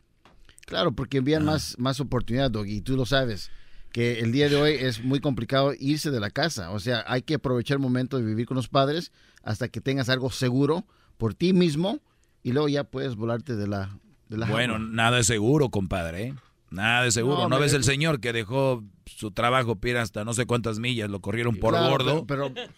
Claro, 0.66 0.92
porque 0.92 1.18
envían 1.18 1.42
ah. 1.42 1.52
más, 1.52 1.76
más 1.78 2.00
oportunidad, 2.00 2.50
Doggy, 2.50 2.76
y 2.76 2.80
tú 2.82 2.96
lo 2.96 3.06
sabes. 3.06 3.50
Que 3.92 4.20
el 4.20 4.32
día 4.32 4.48
de 4.48 4.56
hoy 4.56 4.72
es 4.72 5.02
muy 5.02 5.20
complicado 5.20 5.72
irse 5.78 6.10
de 6.10 6.20
la 6.20 6.30
casa. 6.30 6.70
O 6.70 6.78
sea, 6.78 7.04
hay 7.06 7.22
que 7.22 7.34
aprovechar 7.34 7.76
el 7.76 7.82
momento 7.82 8.18
de 8.18 8.24
vivir 8.24 8.46
con 8.46 8.56
los 8.56 8.68
padres 8.68 9.10
hasta 9.42 9.68
que 9.68 9.80
tengas 9.80 10.08
algo 10.08 10.30
seguro 10.30 10.86
por 11.16 11.34
ti 11.34 11.52
mismo 11.52 12.00
y 12.42 12.52
luego 12.52 12.68
ya 12.68 12.84
puedes 12.84 13.16
volarte 13.16 13.56
de 13.56 13.66
la. 13.66 13.98
De 14.28 14.36
la 14.36 14.46
bueno, 14.46 14.74
jaula. 14.74 14.88
nada 14.90 15.16
de 15.18 15.24
seguro, 15.24 15.70
compadre. 15.70 16.22
¿eh? 16.24 16.34
Nada 16.70 17.04
de 17.04 17.12
seguro. 17.12 17.42
¿No, 17.42 17.48
¿No 17.48 17.58
ves 17.60 17.74
el 17.74 17.84
señor 17.84 18.20
que 18.20 18.32
dejó 18.32 18.82
su 19.06 19.30
trabajo, 19.30 19.76
pira 19.76 20.02
hasta 20.02 20.24
no 20.24 20.34
sé 20.34 20.46
cuántas 20.46 20.78
millas, 20.78 21.10
lo 21.10 21.20
corrieron 21.20 21.56
por 21.56 21.74
claro, 21.74 21.90
gordo? 21.90 22.26
Pero, 22.26 22.52
pero... 22.52 22.66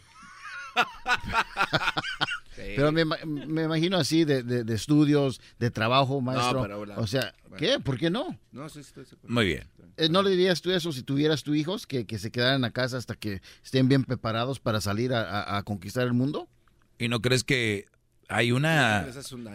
Pero 2.76 2.92
me, 2.92 3.04
me, 3.04 3.62
imagino 3.62 3.96
así 3.96 4.24
de, 4.24 4.42
de, 4.42 4.74
estudios, 4.74 5.40
de 5.58 5.70
trabajo, 5.70 6.20
maestro. 6.20 6.66
o 6.96 7.06
sea, 7.06 7.34
¿qué? 7.56 7.78
¿Por 7.78 7.98
qué 7.98 8.10
no? 8.10 8.38
No, 8.52 8.68
sí, 8.68 8.80
estoy 8.80 9.04
Muy 9.26 9.46
bien. 9.46 9.64
Eh, 9.96 10.08
¿No 10.08 10.22
le 10.22 10.30
dirías 10.30 10.60
tú 10.60 10.70
eso 10.70 10.92
si 10.92 11.02
tuvieras 11.02 11.42
tus 11.42 11.56
hijos, 11.56 11.86
que, 11.86 12.06
que 12.06 12.18
se 12.18 12.30
quedaran 12.30 12.64
a 12.64 12.70
casa 12.70 12.96
hasta 12.96 13.14
que 13.14 13.42
estén 13.64 13.88
bien 13.88 14.04
preparados 14.04 14.60
para 14.60 14.80
salir 14.80 15.12
a, 15.12 15.56
a, 15.56 15.62
conquistar 15.62 16.06
el 16.06 16.14
mundo? 16.14 16.48
¿Y 16.98 17.08
no 17.08 17.20
crees 17.20 17.44
que 17.44 17.86
hay 18.28 18.52
una, 18.52 19.06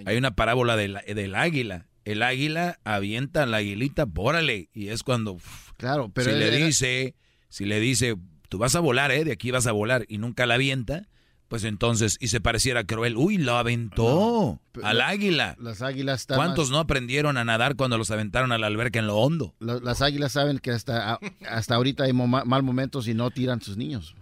hay 0.06 0.18
una 0.18 0.36
parábola 0.36 0.76
del, 0.76 1.00
del 1.08 1.36
águila? 1.36 1.88
El 2.06 2.22
águila 2.22 2.80
avienta 2.84 3.44
a 3.44 3.46
la 3.46 3.58
aguilita, 3.58 4.06
pórale. 4.06 4.70
Y 4.74 4.90
es 4.90 5.04
cuando... 5.04 5.38
Claro, 5.78 6.12
pero... 6.14 6.32
Si 6.32 6.38
le 6.38 6.52
dice, 6.52 7.16
si 7.48 7.66
le 7.66 7.80
dice, 7.80 8.16
tú 8.50 8.58
vas 8.58 8.76
a 8.76 8.80
volar, 8.82 9.12
¿eh? 9.12 9.24
De 9.24 9.32
aquí 9.32 9.52
vas 9.52 9.68
a 9.68 9.72
volar, 9.72 10.06
y 10.10 10.18
nunca 10.18 10.46
la 10.46 10.56
avienta 10.56 11.08
pues 11.54 11.66
entonces, 11.66 12.18
y 12.20 12.30
se 12.30 12.42
pareciera 12.42 12.84
cruel, 12.84 13.16
uy, 13.16 13.38
lo 13.38 13.58
aventó 13.58 14.60
al 14.82 15.02
águila. 15.02 15.56
Las 15.60 15.84
águilas 15.84 16.26
¿Cuántos 16.26 16.72
no 16.72 16.80
aprendieron 16.80 17.38
a 17.38 17.44
nadar 17.44 17.76
cuando 17.76 18.00
los 18.00 18.10
aventaron 18.10 18.52
a 18.52 18.58
la 18.58 18.66
alberca 18.66 18.98
en 18.98 19.06
lo 19.06 19.18
hondo? 19.18 19.54
las 19.60 20.02
águilas 20.02 20.32
saben 20.32 20.58
que 20.58 20.72
hasta, 20.72 21.20
hasta 21.48 21.76
ahorita 21.76 22.06
hay 22.06 22.14
mal 22.14 22.64
momentos 22.64 23.08
y 23.08 23.14
no 23.14 23.30
tiran 23.30 23.62
sus 23.62 23.78
niños. 23.78 24.16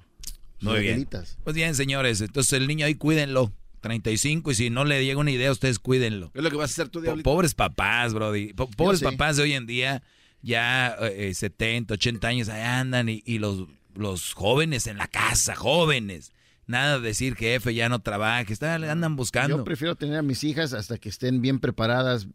Muy 0.60 0.82
bien. 0.82 1.08
Pues 1.46 1.56
bien, 1.56 1.74
señores, 1.74 2.20
entonces 2.20 2.52
el 2.52 2.68
niño 2.68 2.86
ahí 2.86 2.96
cuídenlo. 2.96 3.54
35 3.82 4.52
y 4.52 4.56
si 4.56 4.70
no 4.70 4.86
le 4.86 5.04
llega 5.04 5.20
una 5.20 5.32
idea, 5.32 5.52
ustedes 5.52 5.80
cuídenlo. 5.80 6.32
Es 6.34 6.44
lo 6.44 6.50
que 6.50 6.56
vas 6.56 6.72
a 6.72 6.74
hacer 6.74 6.90
tú, 6.90 7.02
Diablito. 7.02 7.30
Pobres 7.30 7.54
papás, 7.54 8.14
Brody. 8.14 8.54
pobres 8.54 9.02
papás 9.02 9.38
de 9.38 9.44
hoy 9.44 9.54
en 9.54 9.66
día, 9.66 10.02
ya 10.42 10.98
70, 11.34 11.94
eh, 11.94 11.96
80 11.96 12.28
años, 12.28 12.50
ahí 12.50 12.62
andan 12.62 13.10
y, 13.10 13.22
y 13.26 13.40
los, 13.40 13.68
los 13.96 14.34
jóvenes 14.34 14.88
en 14.88 14.98
la 14.98 15.08
casa, 15.08 15.56
jóvenes 15.56 16.32
Nada 16.72 17.00
de 17.00 17.08
decir 17.08 17.36
que 17.36 17.56
F 17.56 17.74
ya 17.74 17.90
no 17.90 18.00
trabaje, 18.00 18.54
está, 18.54 18.76
andan 18.76 19.18
buscando. 19.18 19.58
Yo 19.58 19.64
prefiero 19.66 19.96
tener 19.96 20.18
a 20.18 20.22
mis 20.22 20.44
hijas 20.46 20.72
hasta 20.72 20.98
que 20.98 21.10
estén 21.10 21.42
bien 21.42 21.60
preparadas 21.60 22.28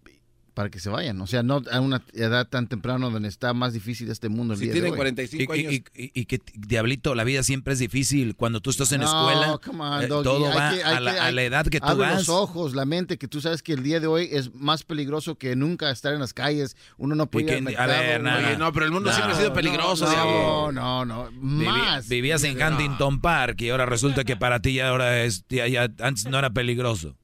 para 0.56 0.70
que 0.70 0.80
se 0.80 0.88
vayan. 0.88 1.20
O 1.20 1.26
sea, 1.26 1.42
no 1.42 1.62
a 1.70 1.80
una 1.80 2.00
edad 2.14 2.48
tan 2.48 2.66
temprana 2.66 3.10
donde 3.10 3.28
está 3.28 3.52
más 3.52 3.74
difícil 3.74 4.10
este 4.10 4.30
mundo. 4.30 4.54
El 4.54 4.60
si 4.60 4.70
tienen 4.70 4.94
45 4.94 5.52
años. 5.52 5.82
Y, 5.94 6.24
que, 6.24 6.40
diablito, 6.54 7.14
la 7.14 7.24
vida 7.24 7.42
siempre 7.42 7.74
es 7.74 7.78
difícil. 7.78 8.34
Cuando 8.36 8.62
tú 8.62 8.70
estás 8.70 8.90
en 8.92 9.02
escuela, 9.02 9.60
eh, 10.02 10.08
todo 10.08 10.46
va 10.46 10.70
a, 10.70 11.00
la, 11.00 11.42
edad 11.42 11.66
que 11.66 11.78
tú 11.78 11.94
vas. 11.98 12.16
los 12.16 12.28
ojos, 12.30 12.74
la 12.74 12.86
mente, 12.86 13.18
que 13.18 13.28
tú 13.28 13.42
sabes 13.42 13.62
que 13.62 13.74
el 13.74 13.82
día 13.82 14.00
de 14.00 14.06
hoy 14.06 14.30
es 14.32 14.54
más 14.54 14.82
peligroso 14.82 15.34
que 15.34 15.54
nunca 15.56 15.90
estar 15.90 16.14
en 16.14 16.20
las 16.20 16.32
calles. 16.32 16.74
Uno 16.96 17.14
no 17.14 17.26
puede 17.26 17.58
ir 17.58 17.78
A 17.78 17.86
ver, 17.86 18.22
no, 18.58 18.72
pero 18.72 18.86
el 18.86 18.92
mundo 18.92 19.12
siempre 19.12 19.34
ha 19.34 19.36
sido 19.36 19.52
peligroso. 19.52 20.06
No, 20.10 20.72
no, 20.72 21.04
no, 21.04 21.30
más. 21.32 22.08
vivías 22.08 22.42
en 22.44 22.56
Huntington 22.60 23.20
Park 23.20 23.60
y 23.60 23.68
ahora 23.68 23.84
resulta 23.84 24.24
que 24.24 24.36
para 24.36 24.60
ti 24.60 24.72
ya 24.72 24.88
ahora 24.88 25.22
es, 25.22 25.44
ya 25.50 25.90
antes 26.00 26.24
no 26.24 26.38
era 26.38 26.48
peligroso 26.48 27.14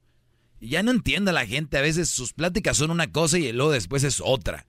ya 0.68 0.82
no 0.82 0.90
entiende 0.90 1.32
la 1.32 1.46
gente. 1.46 1.78
A 1.78 1.82
veces 1.82 2.08
sus 2.08 2.32
pláticas 2.32 2.76
son 2.76 2.90
una 2.90 3.10
cosa 3.10 3.38
y 3.38 3.52
luego 3.52 3.72
después 3.72 4.04
es 4.04 4.22
otra. 4.24 4.66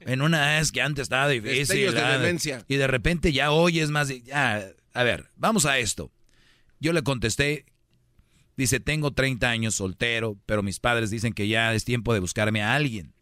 En 0.00 0.22
una 0.22 0.58
es 0.60 0.72
que 0.72 0.80
antes 0.80 1.04
estaba 1.04 1.28
difícil. 1.28 1.92
De 1.92 2.64
y 2.68 2.76
de 2.76 2.86
repente 2.86 3.32
ya 3.32 3.50
hoy 3.50 3.80
es 3.80 3.90
más. 3.90 4.08
Ya, 4.24 4.66
a 4.94 5.02
ver, 5.02 5.28
vamos 5.36 5.66
a 5.66 5.78
esto. 5.78 6.10
Yo 6.80 6.92
le 6.92 7.02
contesté. 7.02 7.66
Dice, 8.56 8.78
tengo 8.78 9.12
30 9.12 9.50
años 9.50 9.74
soltero, 9.74 10.38
pero 10.46 10.62
mis 10.62 10.78
padres 10.78 11.10
dicen 11.10 11.32
que 11.32 11.48
ya 11.48 11.74
es 11.74 11.84
tiempo 11.84 12.14
de 12.14 12.20
buscarme 12.20 12.62
a 12.62 12.74
alguien. 12.74 13.12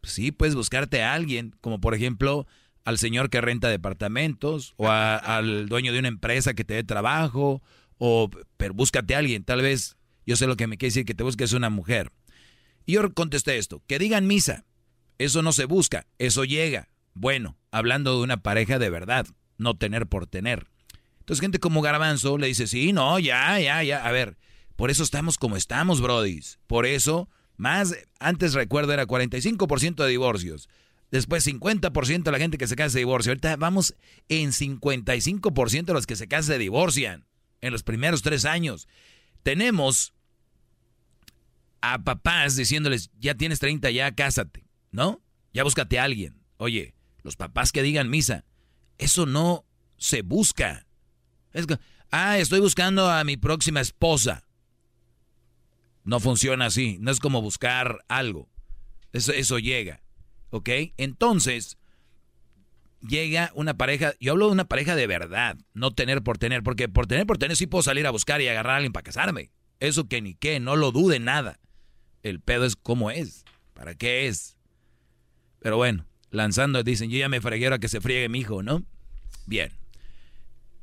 Pues 0.00 0.12
sí, 0.12 0.30
puedes 0.30 0.54
buscarte 0.54 1.02
a 1.02 1.14
alguien, 1.14 1.56
como 1.60 1.80
por 1.80 1.94
ejemplo 1.94 2.46
al 2.84 2.96
señor 2.96 3.28
que 3.28 3.40
renta 3.40 3.68
departamentos 3.68 4.74
o 4.76 4.88
al 4.88 5.68
dueño 5.68 5.92
de 5.92 5.98
una 5.98 6.08
empresa 6.08 6.54
que 6.54 6.64
te 6.64 6.74
dé 6.74 6.84
trabajo, 6.84 7.60
o 7.98 8.30
pero 8.56 8.72
búscate 8.72 9.14
a 9.14 9.18
alguien, 9.18 9.44
tal 9.44 9.60
vez 9.60 9.97
yo 10.28 10.36
sé 10.36 10.46
lo 10.46 10.56
que 10.56 10.66
me 10.66 10.76
quiere 10.76 10.90
decir 10.90 11.06
que 11.06 11.14
te 11.14 11.24
busques 11.24 11.54
una 11.54 11.70
mujer. 11.70 12.12
Y 12.84 12.92
yo 12.92 13.14
contesté 13.14 13.56
esto, 13.56 13.82
que 13.86 13.98
digan 13.98 14.26
misa. 14.26 14.66
Eso 15.16 15.40
no 15.40 15.52
se 15.52 15.64
busca, 15.64 16.06
eso 16.18 16.44
llega. 16.44 16.90
Bueno, 17.14 17.56
hablando 17.70 18.14
de 18.14 18.24
una 18.24 18.42
pareja 18.42 18.78
de 18.78 18.90
verdad, 18.90 19.26
no 19.56 19.78
tener 19.78 20.06
por 20.06 20.26
tener. 20.26 20.68
Entonces 21.20 21.40
gente 21.40 21.60
como 21.60 21.80
Garbanzo 21.80 22.36
le 22.36 22.46
dice, 22.46 22.66
sí, 22.66 22.92
no, 22.92 23.18
ya, 23.18 23.58
ya, 23.58 23.82
ya. 23.82 24.04
A 24.06 24.12
ver, 24.12 24.36
por 24.76 24.90
eso 24.90 25.02
estamos 25.02 25.38
como 25.38 25.56
estamos, 25.56 26.02
brodis. 26.02 26.58
Por 26.66 26.84
eso, 26.84 27.30
más, 27.56 27.96
antes 28.20 28.52
recuerdo 28.52 28.92
era 28.92 29.06
45% 29.06 30.04
de 30.04 30.10
divorcios. 30.10 30.68
Después 31.10 31.46
50% 31.46 32.22
de 32.22 32.32
la 32.32 32.38
gente 32.38 32.58
que 32.58 32.66
se 32.66 32.76
casa 32.76 32.90
se 32.90 32.98
divorcia. 32.98 33.30
Ahorita 33.30 33.56
vamos 33.56 33.94
en 34.28 34.50
55% 34.50 35.86
de 35.86 35.94
los 35.94 36.06
que 36.06 36.16
se 36.16 36.28
casan 36.28 36.56
se 36.56 36.58
divorcian 36.58 37.24
en 37.62 37.72
los 37.72 37.82
primeros 37.82 38.20
tres 38.20 38.44
años. 38.44 38.88
Tenemos 39.42 40.12
a 41.80 42.02
papás 42.02 42.56
diciéndoles, 42.56 43.10
ya 43.18 43.34
tienes 43.34 43.60
30, 43.60 43.90
ya 43.90 44.14
cásate, 44.14 44.64
¿no? 44.90 45.22
Ya 45.52 45.64
búscate 45.64 45.98
a 45.98 46.04
alguien. 46.04 46.42
Oye, 46.56 46.94
los 47.22 47.36
papás 47.36 47.72
que 47.72 47.82
digan 47.82 48.10
misa, 48.10 48.44
eso 48.98 49.26
no 49.26 49.64
se 49.96 50.22
busca. 50.22 50.86
Ah, 52.10 52.38
estoy 52.38 52.60
buscando 52.60 53.10
a 53.10 53.22
mi 53.24 53.36
próxima 53.36 53.80
esposa. 53.80 54.46
No 56.04 56.20
funciona 56.20 56.66
así, 56.66 56.98
no 57.00 57.10
es 57.10 57.20
como 57.20 57.42
buscar 57.42 58.04
algo. 58.08 58.48
Eso, 59.12 59.32
eso 59.32 59.58
llega, 59.58 60.02
¿ok? 60.50 60.68
Entonces, 60.96 61.78
llega 63.00 63.50
una 63.54 63.76
pareja, 63.76 64.14
yo 64.20 64.32
hablo 64.32 64.46
de 64.46 64.52
una 64.52 64.64
pareja 64.66 64.96
de 64.96 65.06
verdad, 65.06 65.56
no 65.74 65.92
tener 65.92 66.22
por 66.22 66.38
tener, 66.38 66.62
porque 66.62 66.88
por 66.88 67.06
tener 67.06 67.26
por 67.26 67.38
tener 67.38 67.56
sí 67.56 67.66
puedo 67.66 67.82
salir 67.82 68.06
a 68.06 68.10
buscar 68.10 68.40
y 68.40 68.48
agarrar 68.48 68.74
a 68.74 68.76
alguien 68.76 68.92
para 68.92 69.04
casarme. 69.04 69.50
Eso 69.80 70.08
que 70.08 70.20
ni 70.20 70.34
qué, 70.34 70.60
no 70.60 70.76
lo 70.76 70.92
dude 70.92 71.20
nada. 71.20 71.60
El 72.28 72.40
pedo 72.40 72.64
es 72.64 72.76
cómo 72.76 73.10
es, 73.10 73.44
para 73.74 73.94
qué 73.94 74.28
es. 74.28 74.56
Pero 75.60 75.76
bueno, 75.76 76.06
lanzando, 76.30 76.82
dicen, 76.82 77.10
yo 77.10 77.18
ya 77.18 77.28
me 77.28 77.40
freguero 77.40 77.74
a 77.74 77.78
que 77.78 77.88
se 77.88 78.00
friegue 78.00 78.28
mi 78.28 78.40
hijo, 78.40 78.62
¿no? 78.62 78.84
Bien. 79.46 79.72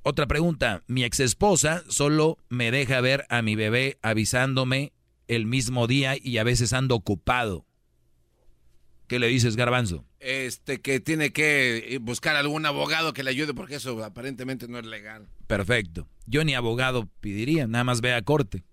Otra 0.03 0.27
pregunta, 0.27 0.83
mi 0.87 1.03
ex 1.03 1.19
esposa 1.19 1.83
solo 1.87 2.37
me 2.49 2.71
deja 2.71 3.01
ver 3.01 3.25
a 3.29 3.41
mi 3.41 3.55
bebé 3.55 3.97
avisándome 4.01 4.93
el 5.27 5.45
mismo 5.45 5.87
día 5.87 6.15
y 6.21 6.37
a 6.37 6.43
veces 6.43 6.73
ando 6.73 6.95
ocupado. 6.95 7.65
¿Qué 9.07 9.19
le 9.19 9.27
dices, 9.27 9.55
Garbanzo? 9.55 10.03
Este, 10.19 10.81
que 10.81 10.99
tiene 10.99 11.31
que 11.31 11.99
buscar 12.01 12.35
algún 12.35 12.65
abogado 12.65 13.13
que 13.13 13.23
le 13.23 13.29
ayude 13.29 13.53
porque 13.53 13.75
eso 13.75 14.03
aparentemente 14.03 14.67
no 14.67 14.79
es 14.79 14.85
legal. 14.85 15.27
Perfecto. 15.45 16.07
Yo 16.25 16.43
ni 16.43 16.55
abogado 16.55 17.07
pediría, 17.21 17.67
nada 17.67 17.83
más 17.83 18.01
ve 18.01 18.13
a 18.13 18.21
corte 18.23 18.63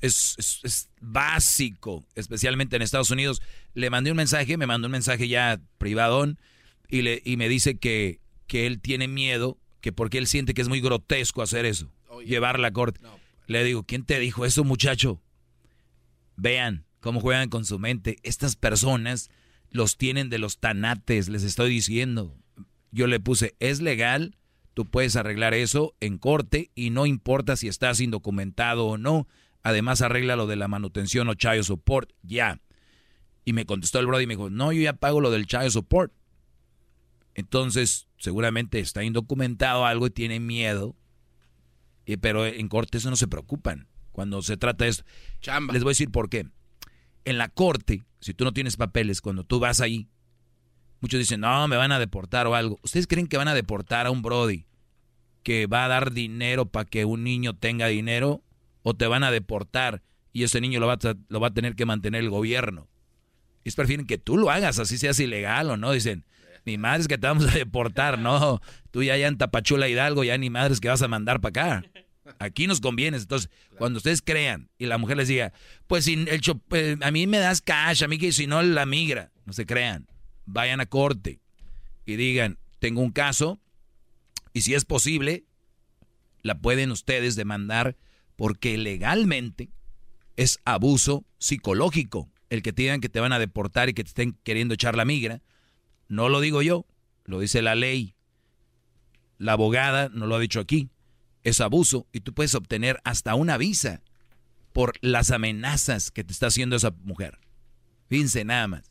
es, 0.00 0.88
básico, 1.00 2.04
especialmente 2.14 2.76
en 2.76 2.82
Estados 2.82 3.10
Unidos. 3.10 3.42
Le 3.74 3.90
mandé 3.90 4.10
un 4.10 4.16
mensaje, 4.16 4.56
me 4.56 4.66
mandó 4.66 4.86
un 4.86 4.92
mensaje 4.92 5.28
ya 5.28 5.60
privadón 5.78 6.38
y, 6.88 7.02
le, 7.02 7.22
y 7.24 7.36
me 7.36 7.48
dice 7.48 7.78
que, 7.78 8.20
que 8.46 8.66
él 8.66 8.80
tiene 8.80 9.08
miedo, 9.08 9.58
que 9.80 9.92
porque 9.92 10.18
él 10.18 10.26
siente 10.26 10.54
que 10.54 10.62
es 10.62 10.68
muy 10.68 10.80
grotesco 10.80 11.42
hacer 11.42 11.64
eso, 11.64 11.90
llevar 12.24 12.58
la 12.58 12.72
corte. 12.72 13.00
Le 13.46 13.64
digo, 13.64 13.84
¿quién 13.84 14.04
te 14.04 14.18
dijo 14.18 14.44
eso, 14.44 14.64
muchacho? 14.64 15.20
Vean 16.36 16.84
cómo 17.00 17.20
juegan 17.20 17.48
con 17.48 17.64
su 17.64 17.78
mente. 17.78 18.18
Estas 18.22 18.56
personas 18.56 19.30
los 19.70 19.96
tienen 19.96 20.30
de 20.30 20.38
los 20.38 20.58
tanates, 20.58 21.28
les 21.28 21.42
estoy 21.42 21.70
diciendo. 21.70 22.36
Yo 22.92 23.06
le 23.06 23.20
puse, 23.20 23.54
es 23.60 23.80
legal, 23.80 24.36
tú 24.74 24.84
puedes 24.84 25.16
arreglar 25.16 25.54
eso 25.54 25.94
en 26.00 26.18
corte 26.18 26.70
y 26.74 26.90
no 26.90 27.06
importa 27.06 27.56
si 27.56 27.68
estás 27.68 28.00
indocumentado 28.00 28.86
o 28.86 28.98
no. 28.98 29.26
Además 29.62 30.00
arregla 30.00 30.36
lo 30.36 30.46
de 30.46 30.56
la 30.56 30.68
manutención 30.68 31.28
o 31.28 31.34
child 31.34 31.64
support, 31.64 32.10
ya. 32.22 32.60
Y 33.44 33.52
me 33.52 33.66
contestó 33.66 33.98
el 33.98 34.06
brother 34.06 34.24
y 34.24 34.26
me 34.26 34.34
dijo, 34.34 34.50
no, 34.50 34.72
yo 34.72 34.80
ya 34.80 34.94
pago 34.94 35.20
lo 35.20 35.30
del 35.30 35.46
child 35.46 35.70
support. 35.70 36.12
Entonces, 37.34 38.08
seguramente 38.18 38.80
está 38.80 39.04
indocumentado 39.04 39.86
algo 39.86 40.06
y 40.06 40.10
tiene 40.10 40.40
miedo. 40.40 40.96
Y, 42.04 42.16
pero 42.16 42.46
en 42.46 42.68
corte 42.68 42.98
eso 42.98 43.10
no 43.10 43.16
se 43.16 43.28
preocupan. 43.28 43.88
Cuando 44.12 44.42
se 44.42 44.56
trata 44.56 44.84
de 44.84 44.90
esto. 44.90 45.04
Les 45.72 45.82
voy 45.82 45.90
a 45.90 45.92
decir 45.92 46.10
por 46.10 46.28
qué. 46.28 46.48
En 47.24 47.38
la 47.38 47.48
corte, 47.48 48.04
si 48.20 48.34
tú 48.34 48.44
no 48.44 48.52
tienes 48.52 48.76
papeles, 48.76 49.20
cuando 49.20 49.44
tú 49.44 49.60
vas 49.60 49.80
ahí, 49.80 50.08
muchos 51.00 51.18
dicen, 51.18 51.40
no, 51.40 51.68
me 51.68 51.76
van 51.76 51.92
a 51.92 51.98
deportar 51.98 52.46
o 52.46 52.54
algo. 52.54 52.78
¿Ustedes 52.82 53.06
creen 53.06 53.26
que 53.26 53.36
van 53.36 53.48
a 53.48 53.54
deportar 53.54 54.06
a 54.06 54.10
un 54.10 54.22
Brody 54.22 54.66
que 55.42 55.66
va 55.66 55.84
a 55.84 55.88
dar 55.88 56.12
dinero 56.12 56.66
para 56.66 56.84
que 56.84 57.04
un 57.04 57.24
niño 57.24 57.56
tenga 57.56 57.86
dinero? 57.86 58.42
O 58.82 58.94
te 58.94 59.06
van 59.06 59.24
a 59.24 59.30
deportar 59.30 60.02
y 60.32 60.44
ese 60.44 60.60
niño 60.60 60.80
lo 60.80 60.86
va 60.86 60.94
a, 60.94 61.14
lo 61.28 61.40
va 61.40 61.48
a 61.48 61.54
tener 61.54 61.74
que 61.74 61.86
mantener 61.86 62.22
el 62.22 62.30
gobierno. 62.30 62.88
Ellos 63.64 63.76
prefieren 63.76 64.06
que 64.06 64.18
tú 64.18 64.38
lo 64.38 64.50
hagas, 64.50 64.78
así 64.78 64.96
seas 64.96 65.20
ilegal 65.20 65.70
o 65.70 65.76
no. 65.76 65.92
Dicen, 65.92 66.24
ni 66.64 66.78
madres 66.78 67.08
que 67.08 67.18
te 67.18 67.26
vamos 67.26 67.46
a 67.46 67.50
deportar, 67.52 68.18
no. 68.18 68.60
Tú 68.90 69.02
ya, 69.02 69.16
ya 69.16 69.28
en 69.28 69.38
Tapachula 69.38 69.88
Hidalgo, 69.88 70.24
ya 70.24 70.38
ni 70.38 70.50
madres 70.50 70.80
que 70.80 70.88
vas 70.88 71.02
a 71.02 71.08
mandar 71.08 71.40
para 71.40 71.78
acá. 71.80 71.90
Aquí 72.38 72.66
nos 72.66 72.80
conviene. 72.80 73.16
Entonces, 73.16 73.50
cuando 73.76 73.98
ustedes 73.98 74.22
crean 74.22 74.70
y 74.78 74.86
la 74.86 74.98
mujer 74.98 75.16
les 75.16 75.28
diga, 75.28 75.52
pues 75.86 76.04
si 76.04 76.14
el 76.14 76.40
eh, 76.72 76.96
a 77.00 77.10
mí 77.10 77.26
me 77.26 77.38
das 77.38 77.60
cash, 77.60 78.02
a 78.04 78.08
mí 78.08 78.18
que 78.18 78.32
si 78.32 78.46
no 78.46 78.62
la 78.62 78.86
migra, 78.86 79.30
no 79.44 79.52
se 79.52 79.66
crean. 79.66 80.06
Vayan 80.46 80.80
a 80.80 80.86
corte 80.86 81.40
y 82.06 82.16
digan, 82.16 82.58
tengo 82.78 83.00
un 83.02 83.10
caso 83.10 83.60
y 84.52 84.62
si 84.62 84.74
es 84.74 84.84
posible, 84.84 85.44
la 86.42 86.58
pueden 86.58 86.90
ustedes 86.90 87.36
demandar 87.36 87.96
Porque 88.40 88.78
legalmente 88.78 89.68
es 90.38 90.60
abuso 90.64 91.26
psicológico 91.36 92.30
el 92.48 92.62
que 92.62 92.72
te 92.72 92.80
digan 92.80 93.02
que 93.02 93.10
te 93.10 93.20
van 93.20 93.34
a 93.34 93.38
deportar 93.38 93.90
y 93.90 93.92
que 93.92 94.02
te 94.02 94.08
estén 94.08 94.32
queriendo 94.44 94.72
echar 94.72 94.96
la 94.96 95.04
migra. 95.04 95.42
No 96.08 96.30
lo 96.30 96.40
digo 96.40 96.62
yo, 96.62 96.86
lo 97.24 97.40
dice 97.40 97.60
la 97.60 97.74
ley. 97.74 98.14
La 99.36 99.52
abogada 99.52 100.08
no 100.08 100.26
lo 100.26 100.36
ha 100.36 100.40
dicho 100.40 100.58
aquí. 100.58 100.88
Es 101.42 101.60
abuso 101.60 102.06
y 102.12 102.20
tú 102.20 102.32
puedes 102.32 102.54
obtener 102.54 102.98
hasta 103.04 103.34
una 103.34 103.58
visa 103.58 104.00
por 104.72 104.94
las 105.02 105.32
amenazas 105.32 106.10
que 106.10 106.24
te 106.24 106.32
está 106.32 106.46
haciendo 106.46 106.76
esa 106.76 106.92
mujer. 107.02 107.40
Fíjense 108.08 108.46
nada 108.46 108.68
más. 108.68 108.90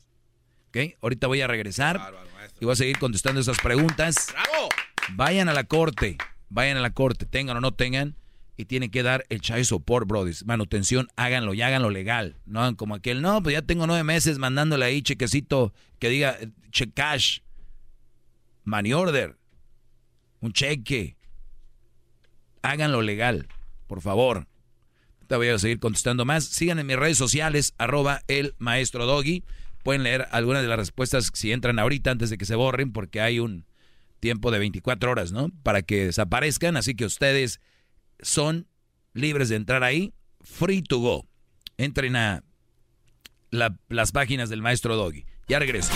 ¿Ok? 0.68 0.96
Ahorita 1.02 1.26
voy 1.26 1.42
a 1.42 1.48
regresar 1.48 2.14
y 2.60 2.66
voy 2.66 2.74
a 2.74 2.76
seguir 2.76 3.00
contestando 3.00 3.42
esas 3.42 3.58
preguntas. 3.58 4.28
¡Bravo! 4.32 4.70
Vayan 5.16 5.50
a 5.50 5.54
la 5.54 5.64
corte, 5.64 6.18
vayan 6.50 6.78
a 6.78 6.82
la 6.82 6.92
corte, 6.92 7.26
tengan 7.26 7.58
o 7.58 7.62
no 7.62 7.74
tengan, 7.74 8.16
y 8.60 8.66
tienen 8.66 8.92
que 8.92 9.04
dar 9.04 9.26
el 9.30 9.40
child 9.40 9.64
support, 9.64 10.06
brothers. 10.06 10.46
Manutención, 10.46 11.08
háganlo 11.16 11.54
y 11.54 11.62
háganlo 11.62 11.90
legal. 11.90 12.36
No 12.46 12.76
como 12.76 12.94
aquel, 12.94 13.22
no, 13.22 13.42
pues 13.42 13.54
ya 13.54 13.62
tengo 13.62 13.88
nueve 13.88 14.04
meses 14.04 14.38
mandándole 14.38 14.84
ahí 14.84 15.02
chequecito 15.02 15.74
que 15.98 16.10
diga 16.10 16.36
eh, 16.42 16.50
check 16.70 16.94
cash, 16.94 17.40
money 18.66 18.92
order, 18.92 19.38
un 20.42 20.52
cheque. 20.52 21.16
Háganlo 22.62 23.02
legal, 23.02 23.48
por 23.88 24.02
favor. 24.02 24.46
Te 25.28 25.38
voy 25.38 25.48
a 25.48 25.58
seguir 25.58 25.80
contestando 25.80 26.26
más. 26.26 26.44
Sigan 26.44 26.80
en 26.80 26.88
mis 26.88 26.98
redes 26.98 27.18
sociales, 27.18 27.74
arroba 27.78 28.24
el 28.28 28.56
maestro 28.58 29.06
Doggy. 29.06 29.46
Pueden 29.84 30.04
leer 30.04 30.28
algunas 30.32 30.64
de 30.64 30.68
las 30.68 30.78
respuestas 30.78 31.32
si 31.34 31.54
entran 31.54 31.80
ahorita 31.80 32.12
antes 32.12 32.30
de 32.30 32.38
que 32.38 32.44
se 32.44 32.56
borren, 32.56 32.92
porque 32.92 33.22
hay 33.22 33.40
un 33.40 33.66
tiempo 34.20 34.52
de 34.52 34.60
24 34.60 35.12
horas, 35.12 35.32
¿no? 35.32 35.50
Para 35.64 35.82
que 35.82 36.08
desaparezcan. 36.08 36.76
Así 36.76 36.94
que 36.94 37.06
ustedes 37.06 37.62
son 38.22 38.68
libres 39.14 39.50
de 39.50 39.56
entrar 39.56 39.84
ahí, 39.84 40.14
free 40.42 40.82
to 40.82 41.00
go. 41.00 41.26
Entren 41.78 42.16
a 42.16 42.44
las 43.52 44.12
páginas 44.12 44.50
del 44.50 44.62
maestro 44.62 44.96
Doggy. 44.96 45.26
Ya 45.48 45.60
regreso. 45.60 45.92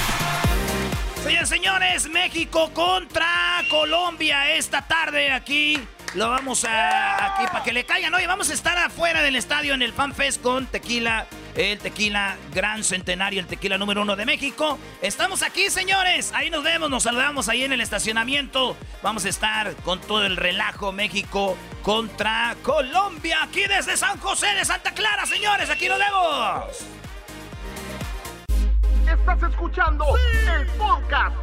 Señores, 1.23 1.49
señores, 1.49 2.09
México 2.09 2.71
contra 2.73 3.61
Colombia 3.69 4.55
esta 4.55 4.81
tarde 4.81 5.31
aquí. 5.31 5.79
Lo 6.15 6.29
vamos 6.29 6.65
a 6.65 7.35
aquí 7.35 7.45
para 7.47 7.63
que 7.63 7.73
le 7.73 7.85
caigan. 7.85 8.13
Oye, 8.13 8.27
vamos 8.27 8.49
a 8.49 8.53
estar 8.53 8.77
afuera 8.77 9.21
del 9.21 9.35
estadio 9.35 9.73
en 9.73 9.81
el 9.81 9.93
Fan 9.93 10.13
Fest 10.13 10.41
con 10.41 10.67
tequila, 10.67 11.27
el 11.55 11.79
tequila 11.79 12.37
gran 12.53 12.83
centenario, 12.83 13.39
el 13.39 13.47
tequila 13.47 13.77
número 13.77 14.01
uno 14.01 14.15
de 14.15 14.25
México. 14.25 14.79
Estamos 15.01 15.43
aquí, 15.43 15.69
señores. 15.69 16.31
Ahí 16.33 16.49
nos 16.49 16.63
vemos, 16.63 16.89
nos 16.89 17.03
saludamos 17.03 17.49
ahí 17.49 17.63
en 17.63 17.73
el 17.73 17.81
estacionamiento. 17.81 18.75
Vamos 19.01 19.25
a 19.25 19.29
estar 19.29 19.75
con 19.77 19.99
todo 20.01 20.25
el 20.25 20.37
relajo 20.37 20.91
México 20.91 21.57
contra 21.81 22.55
Colombia. 22.63 23.39
Aquí 23.43 23.63
desde 23.67 23.97
San 23.97 24.19
José 24.19 24.47
de 24.55 24.65
Santa 24.65 24.93
Clara, 24.93 25.25
señores. 25.25 25.69
Aquí 25.69 25.87
nos 25.87 25.99
vemos. 25.99 26.85
Estás 29.07 29.43
escuchando 29.51 30.05
el 30.57 30.67
podcast 30.77 31.42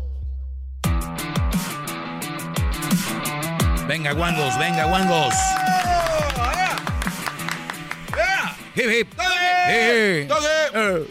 Venga, 3.91 4.13
guangos, 4.13 4.57
venga, 4.57 4.85
guangos. 4.85 5.33
Hip, 8.73 8.89
hip. 8.89 9.07
Eh. 9.67 10.29
Eh. 10.73 11.07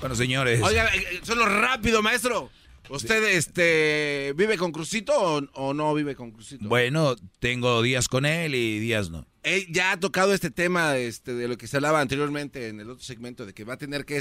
Bueno, 0.00 0.16
señores. 0.16 0.60
Oiga, 0.60 0.92
eh, 0.92 1.20
solo 1.22 1.46
rápido, 1.46 2.02
maestro. 2.02 2.50
¿Usted 2.88 3.36
este, 3.36 4.32
vive 4.34 4.58
con 4.58 4.72
Crucito 4.72 5.12
o, 5.16 5.42
o 5.52 5.74
no 5.74 5.94
vive 5.94 6.16
con 6.16 6.32
Crucito? 6.32 6.66
Bueno, 6.66 7.14
tengo 7.38 7.82
días 7.82 8.08
con 8.08 8.26
él 8.26 8.56
y 8.56 8.80
días 8.80 9.10
no. 9.10 9.24
Él 9.44 9.64
ya 9.70 9.92
ha 9.92 10.00
tocado 10.00 10.34
este 10.34 10.50
tema 10.50 10.96
este, 10.96 11.34
de 11.34 11.46
lo 11.46 11.56
que 11.56 11.68
se 11.68 11.76
hablaba 11.76 12.00
anteriormente 12.00 12.66
en 12.66 12.80
el 12.80 12.90
otro 12.90 13.04
segmento, 13.04 13.46
de 13.46 13.54
que 13.54 13.62
va 13.62 13.74
a 13.74 13.78
tener 13.78 14.04
que 14.04 14.20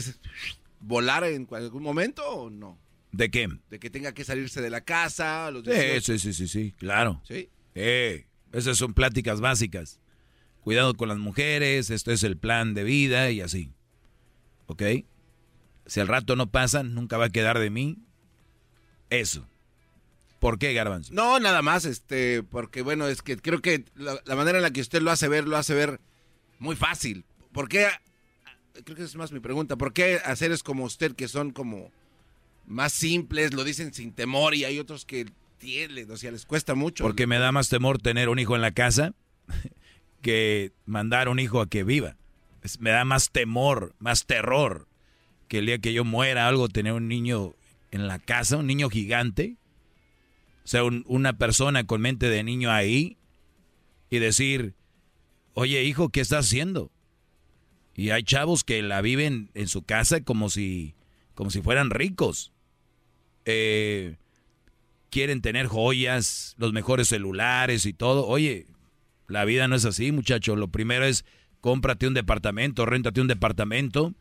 volar 0.82 1.24
en 1.24 1.48
algún 1.52 1.82
momento 1.82 2.24
o 2.30 2.52
no. 2.52 2.78
¿De 3.14 3.30
qué? 3.30 3.48
De 3.70 3.80
que 3.80 3.90
tenga 3.90 4.12
que 4.14 4.26
salirse 4.26 4.60
de 4.62 4.70
la 4.70 4.82
casa. 4.82 5.50
Los 5.52 5.64
Sí, 5.64 5.70
18. 5.72 6.02
sí, 6.02 6.20
sí, 6.20 6.34
sí, 6.34 6.48
sí, 6.48 6.72
claro. 6.78 7.22
Sí. 7.28 7.48
Eh, 7.76 8.26
esas 8.52 8.78
son 8.78 8.94
pláticas 8.94 9.40
básicas. 9.40 10.00
Cuidado 10.62 10.96
con 10.96 11.10
las 11.10 11.20
mujeres, 11.20 11.90
esto 11.92 12.12
es 12.12 12.24
el 12.24 12.38
plan 12.38 12.74
de 12.74 12.84
vida 12.84 13.30
y 13.32 13.40
así. 13.42 13.72
¿Ok? 14.66 14.82
Si 15.86 16.00
al 16.00 16.08
rato 16.08 16.36
no 16.36 16.50
pasa, 16.50 16.82
nunca 16.84 17.18
va 17.18 17.26
a 17.26 17.30
quedar 17.30 17.60
de 17.60 17.70
mí. 17.70 17.98
Eso. 19.10 19.48
¿Por 20.40 20.58
qué, 20.58 20.74
Garbanzo? 20.74 21.14
No, 21.14 21.40
nada 21.40 21.62
más, 21.62 21.86
este, 21.86 22.44
porque 22.44 22.82
bueno, 22.82 23.08
es 23.08 23.22
que 23.22 23.38
creo 23.38 23.62
que 23.62 23.86
la, 23.96 24.20
la 24.26 24.36
manera 24.36 24.58
en 24.58 24.64
la 24.64 24.72
que 24.72 24.82
usted 24.82 25.02
lo 25.02 25.12
hace 25.12 25.28
ver, 25.28 25.48
lo 25.48 25.56
hace 25.56 25.74
ver 25.74 26.02
muy 26.60 26.76
fácil. 26.76 27.26
¿Por 27.52 27.70
qué? 27.70 27.88
Creo 28.84 28.96
que 28.98 29.04
es 29.04 29.16
más 29.16 29.32
mi 29.32 29.40
pregunta. 29.40 29.76
¿Por 29.78 29.94
qué 29.94 30.20
a 30.26 30.36
seres 30.36 30.64
como 30.64 30.84
usted 30.86 31.16
que 31.16 31.28
son 31.28 31.52
como 31.52 31.92
más 32.66 32.94
simples, 32.94 33.54
lo 33.54 33.64
dicen 33.64 33.94
sin 33.94 34.12
temor 34.14 34.56
y 34.56 34.64
hay 34.66 34.80
otros 34.80 35.06
que 35.06 35.26
tienen, 35.58 36.10
o 36.12 36.18
sea, 36.18 36.32
les 36.32 36.46
cuesta 36.46 36.76
mucho? 36.76 37.04
Porque 37.04 37.28
me 37.28 37.40
da 37.40 37.52
más 37.52 37.70
temor 37.70 38.00
tener 38.02 38.30
un 38.30 38.40
hijo 38.40 38.56
en 38.56 38.62
la 38.62 38.72
casa 38.72 39.14
que 40.22 40.72
mandar 40.86 41.30
un 41.30 41.40
hijo 41.40 41.62
a 41.62 41.70
que 41.70 41.84
viva. 41.84 42.16
Me 42.80 42.92
da 42.92 43.04
más 43.06 43.32
temor, 43.32 43.94
más 44.00 44.26
terror 44.26 44.88
que 45.50 45.60
el 45.60 45.66
día 45.66 45.80
que 45.80 45.94
yo 45.94 46.06
muera 46.06 46.48
algo 46.48 46.70
tener 46.70 46.94
un 46.94 47.08
niño 47.10 47.54
en 47.92 48.08
la 48.08 48.20
casa, 48.20 48.58
un 48.58 48.68
niño 48.68 48.90
gigante. 48.90 49.58
O 50.64 50.68
sea, 50.68 50.86
un- 50.86 51.04
una 51.08 51.34
persona 51.38 51.84
con 51.86 52.00
mente 52.02 52.30
de 52.30 52.42
niño 52.44 52.72
ahí 52.72 53.18
y 54.10 54.20
decir, 54.20 54.76
oye 55.54 55.84
hijo, 55.84 56.08
¿qué 56.10 56.22
estás 56.22 56.46
haciendo? 56.46 56.90
Y 57.96 58.10
hay 58.12 58.24
chavos 58.24 58.64
que 58.64 58.82
la 58.82 59.02
viven 59.02 59.52
en 59.54 59.68
su 59.68 59.84
casa 59.84 60.22
como 60.22 60.50
si, 60.50 60.96
como 61.36 61.52
si 61.52 61.62
fueran 61.62 61.90
ricos. 61.90 62.53
Eh, 63.46 64.16
quieren 65.10 65.42
tener 65.42 65.68
joyas, 65.68 66.56
los 66.58 66.74
mejores 66.74 67.10
celulares 67.10 67.86
y 67.86 67.94
todo. 67.94 68.26
Oye, 68.26 68.66
la 69.28 69.46
vida 69.46 69.68
no 69.68 69.76
es 69.76 69.86
así, 69.86 70.12
muchacho. 70.12 70.56
Lo 70.56 70.70
primero 70.70 71.06
es 71.06 71.26
cómprate 71.62 72.08
un 72.08 72.14
departamento, 72.14 72.86
réntate 72.86 73.22
un 73.22 73.28
departamento 73.28 74.14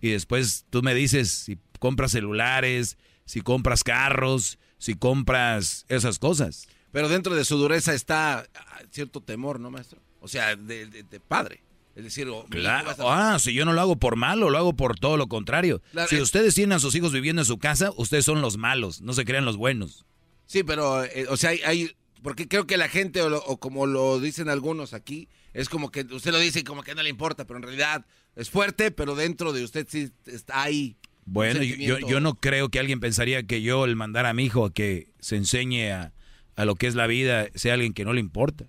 y 0.00 0.10
después 0.10 0.66
tú 0.70 0.82
me 0.82 0.94
dices 0.94 1.30
si 1.30 1.58
compras 1.78 2.12
celulares, 2.12 2.98
si 3.24 3.40
compras 3.40 3.84
carros, 3.84 4.58
si 4.78 4.94
compras 4.94 5.86
esas 5.88 6.18
cosas. 6.18 6.68
Pero 6.92 7.08
dentro 7.08 7.34
de 7.34 7.44
su 7.44 7.56
dureza 7.56 7.94
está 7.94 8.40
ah, 8.54 8.82
cierto 8.90 9.20
temor, 9.20 9.60
¿no, 9.60 9.70
maestro? 9.70 10.00
O 10.20 10.28
sea, 10.28 10.56
de, 10.56 11.20
padre. 11.26 11.62
Es 11.96 12.04
decir, 12.04 12.28
oh, 12.28 12.44
Claro. 12.48 12.90
a 12.90 13.34
Ah, 13.34 13.38
si 13.38 13.52
yo 13.52 13.64
no 13.64 13.72
lo 13.72 13.80
hago 13.80 13.96
por 13.96 14.16
malo, 14.16 14.48
lo 14.50 14.56
hago 14.58 14.74
por 14.74 14.98
todo 14.98 15.16
lo 15.16 15.26
contrario. 15.28 15.82
Claro, 15.92 16.08
si 16.08 16.16
es- 16.16 16.22
ustedes 16.22 16.54
tienen 16.54 16.72
a 16.76 16.78
sus 16.78 16.94
hijos 16.94 17.12
viviendo 17.12 17.42
en 17.42 17.46
su 17.46 17.58
casa, 17.58 17.90
ustedes 17.96 18.24
son 18.24 18.40
los 18.40 18.56
malos, 18.56 19.00
no 19.02 19.12
se 19.12 19.24
crean 19.24 19.44
los 19.44 19.56
buenos. 19.56 20.04
Sí, 20.46 20.62
pero, 20.62 21.04
eh, 21.04 21.26
o 21.28 21.36
sea, 21.36 21.50
hay, 21.50 21.60
hay- 21.64 21.96
porque 22.22 22.46
creo 22.48 22.66
que 22.66 22.76
la 22.76 22.88
gente, 22.88 23.20
o, 23.22 23.28
lo- 23.28 23.42
o 23.44 23.58
como 23.58 23.86
lo 23.86 24.20
dicen 24.20 24.48
algunos 24.48 24.94
aquí, 24.94 25.28
es 25.52 25.68
como 25.68 25.90
que 25.90 26.02
usted 26.02 26.30
lo 26.32 26.38
dice 26.38 26.60
y 26.60 26.64
como 26.64 26.82
que 26.82 26.94
no 26.94 27.02
le 27.02 27.08
importa, 27.10 27.44
pero 27.46 27.58
en 27.58 27.64
realidad 27.64 28.06
es 28.36 28.50
fuerte, 28.50 28.90
pero 28.92 29.14
dentro 29.14 29.52
de 29.52 29.64
usted 29.64 29.86
sí 29.90 30.10
está 30.26 30.62
ahí. 30.62 30.96
Bueno, 31.26 31.62
yo, 31.62 31.98
yo 31.98 32.20
no 32.20 32.34
creo 32.34 32.68
que 32.70 32.78
alguien 32.78 32.98
pensaría 33.00 33.42
que 33.44 33.62
yo 33.62 33.84
el 33.84 33.94
mandar 33.96 34.26
a 34.26 34.32
mi 34.32 34.44
hijo 34.44 34.64
a 34.64 34.72
que 34.72 35.12
se 35.20 35.36
enseñe 35.36 35.90
a, 35.92 36.12
a 36.56 36.64
lo 36.64 36.74
que 36.76 36.86
es 36.86 36.94
la 36.94 37.06
vida 37.06 37.48
sea 37.54 37.74
alguien 37.74 37.92
que 37.94 38.04
no 38.04 38.12
le 38.12 38.20
importa. 38.20 38.66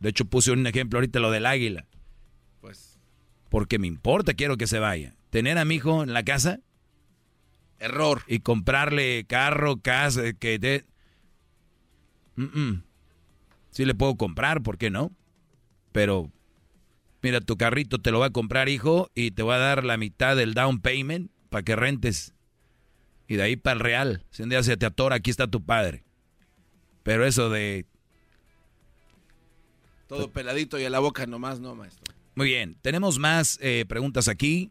De 0.00 0.08
hecho, 0.10 0.24
puse 0.24 0.50
un 0.50 0.66
ejemplo 0.66 0.98
ahorita 0.98 1.20
lo 1.20 1.30
del 1.30 1.46
águila. 1.46 1.86
Porque 3.48 3.78
me 3.78 3.86
importa, 3.86 4.34
quiero 4.34 4.56
que 4.56 4.66
se 4.66 4.78
vaya. 4.78 5.14
Tener 5.30 5.58
a 5.58 5.64
mi 5.64 5.76
hijo 5.76 6.02
en 6.02 6.12
la 6.12 6.24
casa. 6.24 6.60
Error. 7.78 8.22
Y 8.26 8.40
comprarle 8.40 9.24
carro, 9.26 9.80
casa, 9.80 10.32
que 10.32 10.58
te... 10.58 10.84
Mm, 12.36 12.60
mm. 12.60 12.82
Sí 13.70 13.84
le 13.84 13.94
puedo 13.94 14.16
comprar, 14.16 14.62
¿por 14.62 14.78
qué 14.78 14.90
no? 14.90 15.12
Pero, 15.92 16.30
mira, 17.22 17.40
tu 17.40 17.56
carrito 17.56 17.98
te 17.98 18.10
lo 18.10 18.18
va 18.18 18.26
a 18.26 18.30
comprar, 18.30 18.68
hijo, 18.68 19.10
y 19.14 19.32
te 19.32 19.42
va 19.42 19.56
a 19.56 19.58
dar 19.58 19.84
la 19.84 19.96
mitad 19.96 20.36
del 20.36 20.54
down 20.54 20.80
payment 20.80 21.30
para 21.50 21.62
que 21.62 21.76
rentes. 21.76 22.34
Y 23.28 23.36
de 23.36 23.42
ahí 23.42 23.56
para 23.56 23.74
el 23.74 23.80
real. 23.80 24.24
Si 24.30 24.42
un 24.42 24.48
día 24.48 24.62
se 24.62 24.76
te 24.76 24.86
atora, 24.86 25.16
aquí 25.16 25.30
está 25.30 25.46
tu 25.46 25.64
padre. 25.64 26.04
Pero 27.02 27.26
eso 27.26 27.50
de... 27.50 27.86
Todo 30.06 30.30
peladito 30.30 30.78
y 30.78 30.84
a 30.84 30.90
la 30.90 31.00
boca 31.00 31.26
nomás, 31.26 31.60
no, 31.60 31.74
maestro. 31.74 32.15
Muy 32.36 32.48
bien, 32.48 32.76
tenemos 32.82 33.18
más 33.18 33.58
eh, 33.62 33.86
preguntas 33.88 34.28
aquí. 34.28 34.70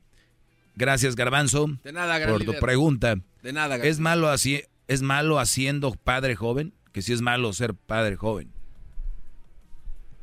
Gracias, 0.75 1.15
Garbanzo. 1.15 1.67
De 1.83 1.91
nada, 1.91 2.23
Por 2.27 2.43
tu 2.43 2.51
líder. 2.51 2.59
pregunta. 2.59 3.15
De 3.41 3.53
nada, 3.53 3.77
¿Es 3.77 3.99
malo, 3.99 4.29
así, 4.29 4.61
¿Es 4.87 5.01
malo 5.01 5.39
haciendo 5.39 5.91
padre 5.91 6.35
joven? 6.35 6.73
Que 6.91 7.01
si 7.01 7.11
es 7.11 7.21
malo 7.21 7.51
ser 7.53 7.73
padre 7.73 8.17
joven. 8.17 8.51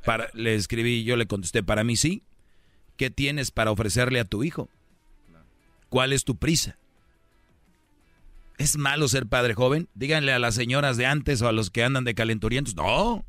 Para, 0.05 0.31
le 0.35 0.55
escribí, 0.55 1.03
yo 1.03 1.17
le 1.17 1.27
contesté, 1.27 1.65
para 1.65 1.83
mí 1.83 1.97
sí. 1.97 2.23
¿Qué 2.97 3.11
tienes 3.11 3.51
para 3.51 3.73
ofrecerle 3.73 4.21
a 4.21 4.25
tu 4.25 4.45
hijo? 4.45 4.69
¿Cuál 5.89 6.13
es 6.13 6.25
tu 6.25 6.37
prisa? 6.37 6.79
¿Es 8.57 8.77
malo 8.77 9.09
ser 9.09 9.27
padre 9.27 9.55
joven? 9.55 9.89
Díganle 9.95 10.33
a 10.33 10.39
las 10.39 10.55
señoras 10.55 10.97
de 10.97 11.07
antes 11.07 11.43
o 11.43 11.49
a 11.49 11.53
los 11.53 11.71
que 11.71 11.83
andan 11.83 12.05
de 12.05 12.15
calenturientos. 12.15 12.77
No, 12.77 13.25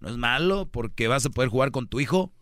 no 0.00 0.08
es 0.08 0.16
malo 0.16 0.66
porque 0.70 1.08
vas 1.08 1.26
a 1.26 1.30
poder 1.30 1.50
jugar 1.50 1.72
con 1.72 1.88
tu 1.88 1.98
hijo. 1.98 2.32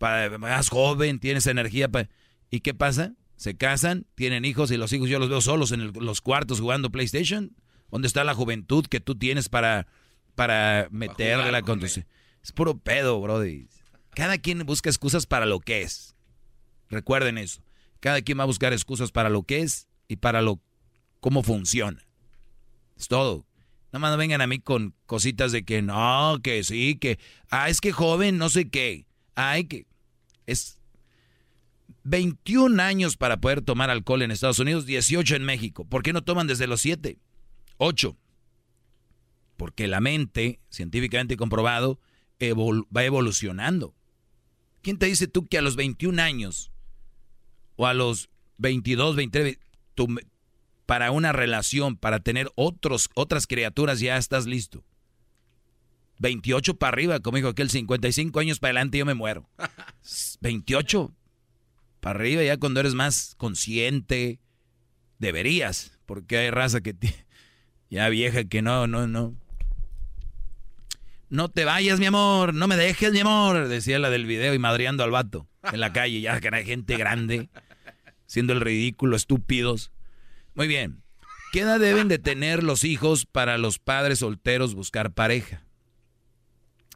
Para, 0.00 0.38
más 0.38 0.70
joven, 0.70 1.18
tienes 1.18 1.46
energía. 1.46 1.90
pa- 1.90 2.08
¿Y 2.50 2.60
qué 2.60 2.72
pasa? 2.72 3.12
Se 3.36 3.54
casan, 3.54 4.06
tienen 4.14 4.46
hijos 4.46 4.70
y 4.70 4.78
los 4.78 4.90
hijos 4.94 5.10
yo 5.10 5.18
los 5.18 5.28
veo 5.28 5.42
solos 5.42 5.72
en 5.72 5.82
el- 5.82 5.92
los 5.92 6.22
cuartos 6.22 6.58
jugando 6.58 6.90
PlayStation. 6.90 7.54
¿Dónde 7.90 8.08
está 8.08 8.24
la 8.24 8.32
juventud 8.34 8.86
que 8.86 9.00
tú 9.00 9.14
tienes 9.14 9.50
para, 9.50 9.86
para 10.34 10.88
meterle 10.90 11.52
la 11.52 11.60
con 11.60 11.80
tus- 11.80 11.98
Es 12.42 12.52
puro 12.52 12.78
pedo, 12.78 13.20
brody. 13.20 13.68
Cada 14.14 14.38
quien 14.38 14.64
busca 14.64 14.88
excusas 14.88 15.26
para 15.26 15.44
lo 15.44 15.60
que 15.60 15.82
es. 15.82 16.16
Recuerden 16.88 17.36
eso. 17.36 17.62
Cada 18.00 18.22
quien 18.22 18.38
va 18.38 18.44
a 18.44 18.46
buscar 18.46 18.72
excusas 18.72 19.12
para 19.12 19.28
lo 19.28 19.42
que 19.42 19.60
es 19.60 19.86
y 20.08 20.16
para 20.16 20.40
lo 20.40 20.62
cómo 21.20 21.42
funciona. 21.42 22.02
Es 22.96 23.06
todo. 23.06 23.46
Nada 23.92 23.98
más 24.00 24.12
no 24.12 24.16
vengan 24.16 24.40
a 24.40 24.46
mí 24.46 24.60
con 24.60 24.94
cositas 25.04 25.52
de 25.52 25.62
que 25.64 25.82
no, 25.82 26.38
que 26.42 26.64
sí, 26.64 26.96
que 26.96 27.18
ah, 27.50 27.68
es 27.68 27.82
que 27.82 27.92
joven, 27.92 28.38
no 28.38 28.48
sé 28.48 28.70
qué. 28.70 29.06
Ay, 29.34 29.64
que 29.64 29.86
es 30.46 30.80
21 32.04 32.80
años 32.82 33.16
para 33.16 33.40
poder 33.40 33.60
tomar 33.62 33.90
alcohol 33.90 34.22
en 34.22 34.30
Estados 34.30 34.58
Unidos, 34.58 34.86
18 34.86 35.36
en 35.36 35.44
México. 35.44 35.84
¿Por 35.84 36.02
qué 36.02 36.12
no 36.12 36.22
toman 36.22 36.46
desde 36.46 36.66
los 36.66 36.80
7? 36.80 37.18
8. 37.78 38.16
Porque 39.56 39.88
la 39.88 40.00
mente, 40.00 40.60
científicamente 40.70 41.36
comprobado, 41.36 42.00
evol- 42.38 42.86
va 42.94 43.04
evolucionando. 43.04 43.94
¿Quién 44.82 44.98
te 44.98 45.06
dice 45.06 45.28
tú 45.28 45.46
que 45.46 45.58
a 45.58 45.62
los 45.62 45.76
21 45.76 46.20
años 46.22 46.72
o 47.76 47.86
a 47.86 47.92
los 47.94 48.30
22, 48.58 49.16
23, 49.16 49.58
tú 49.94 50.08
para 50.86 51.10
una 51.10 51.32
relación, 51.32 51.96
para 51.96 52.20
tener 52.20 52.50
otros, 52.56 53.10
otras 53.14 53.46
criaturas, 53.46 54.00
ya 54.00 54.16
estás 54.16 54.46
listo? 54.46 54.84
28 56.20 56.74
para 56.76 56.92
arriba, 56.92 57.20
como 57.20 57.36
dijo 57.36 57.48
aquel 57.48 57.70
55 57.70 58.38
años 58.40 58.60
para 58.60 58.70
adelante 58.70 58.98
yo 58.98 59.06
me 59.06 59.14
muero. 59.14 59.48
28 60.40 61.12
para 62.00 62.18
arriba 62.18 62.42
ya 62.42 62.58
cuando 62.58 62.80
eres 62.80 62.94
más 62.94 63.34
consciente, 63.36 64.38
deberías, 65.18 65.98
porque 66.06 66.38
hay 66.38 66.50
raza 66.50 66.82
que 66.82 66.94
ya 67.90 68.08
vieja 68.08 68.44
que 68.44 68.62
no, 68.62 68.86
no, 68.86 69.06
no. 69.06 69.34
No 71.30 71.48
te 71.48 71.64
vayas, 71.64 72.00
mi 72.00 72.06
amor, 72.06 72.54
no 72.54 72.66
me 72.66 72.76
dejes, 72.76 73.12
mi 73.12 73.20
amor, 73.20 73.68
decía 73.68 73.98
la 73.98 74.10
del 74.10 74.26
video 74.26 74.52
y 74.52 74.58
madreando 74.58 75.04
al 75.04 75.10
vato 75.10 75.48
en 75.72 75.80
la 75.80 75.92
calle, 75.92 76.20
ya 76.20 76.40
que 76.40 76.48
era 76.48 76.62
gente 76.64 76.96
grande, 76.96 77.48
siendo 78.26 78.52
el 78.52 78.60
ridículo, 78.60 79.16
estúpidos. 79.16 79.90
Muy 80.54 80.66
bien. 80.66 81.02
¿Qué 81.52 81.60
edad 81.60 81.80
deben 81.80 82.08
de 82.08 82.18
tener 82.18 82.62
los 82.62 82.84
hijos 82.84 83.26
para 83.26 83.58
los 83.58 83.78
padres 83.78 84.20
solteros 84.20 84.74
buscar 84.74 85.12
pareja? 85.12 85.62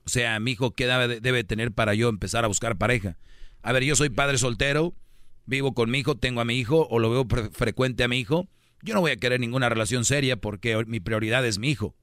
O 0.06 0.08
sea, 0.10 0.38
mi 0.40 0.52
hijo, 0.52 0.72
¿qué 0.72 0.86
debe 0.86 1.44
tener 1.44 1.72
para 1.72 1.94
yo 1.94 2.08
empezar 2.08 2.44
a 2.44 2.48
buscar 2.48 2.76
pareja? 2.76 3.16
A 3.62 3.72
ver, 3.72 3.84
yo 3.84 3.96
soy 3.96 4.10
padre 4.10 4.36
soltero, 4.38 4.94
vivo 5.46 5.72
con 5.74 5.90
mi 5.90 5.98
hijo, 6.00 6.16
tengo 6.16 6.40
a 6.40 6.44
mi 6.44 6.58
hijo 6.58 6.86
o 6.90 6.98
lo 6.98 7.10
veo 7.10 7.24
fre- 7.24 7.50
frecuente 7.52 8.04
a 8.04 8.08
mi 8.08 8.18
hijo. 8.18 8.46
Yo 8.82 8.92
no 8.94 9.00
voy 9.00 9.12
a 9.12 9.16
querer 9.16 9.40
ninguna 9.40 9.68
relación 9.70 10.04
seria 10.04 10.36
porque 10.36 10.84
mi 10.86 11.00
prioridad 11.00 11.46
es 11.46 11.58
mi 11.58 11.70
hijo, 11.70 11.94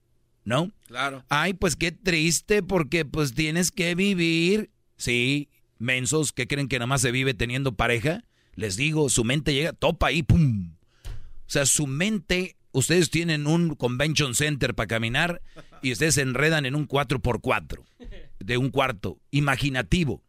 ¿no? 0.44 0.72
Claro. 0.88 1.24
Ay, 1.30 1.54
pues 1.54 1.76
qué 1.76 1.92
triste 1.92 2.64
porque 2.64 3.06
pues 3.06 3.36
tienes 3.36 3.70
que 3.70 3.94
vivir. 3.94 4.72
Sí, 4.98 5.50
mensos 5.78 6.32
que 6.32 6.48
creen 6.48 6.68
que 6.68 6.80
nada 6.80 6.88
más 6.88 7.02
se 7.02 7.12
vive 7.12 7.36
teniendo 7.36 7.76
pareja. 7.76 8.24
Les 8.56 8.76
digo, 8.78 9.10
su 9.10 9.24
mente 9.24 9.54
llega, 9.54 9.74
topa 9.74 10.08
ahí, 10.08 10.24
pum. 10.24 10.74
O 11.06 11.10
sea, 11.54 11.68
su 11.68 11.86
mente, 11.86 12.56
ustedes 12.72 13.12
tienen 13.12 13.46
un 13.46 13.76
convention 13.76 14.34
center 14.34 14.74
para 14.74 14.88
caminar 14.88 15.42
y 15.82 15.92
ustedes 15.92 16.16
se 16.16 16.22
enredan 16.22 16.66
en 16.66 16.76
un 16.76 16.88
4x4 16.88 17.84
de 18.40 18.58
un 18.58 18.70
cuarto 18.70 19.20
imaginativo. 19.32 20.24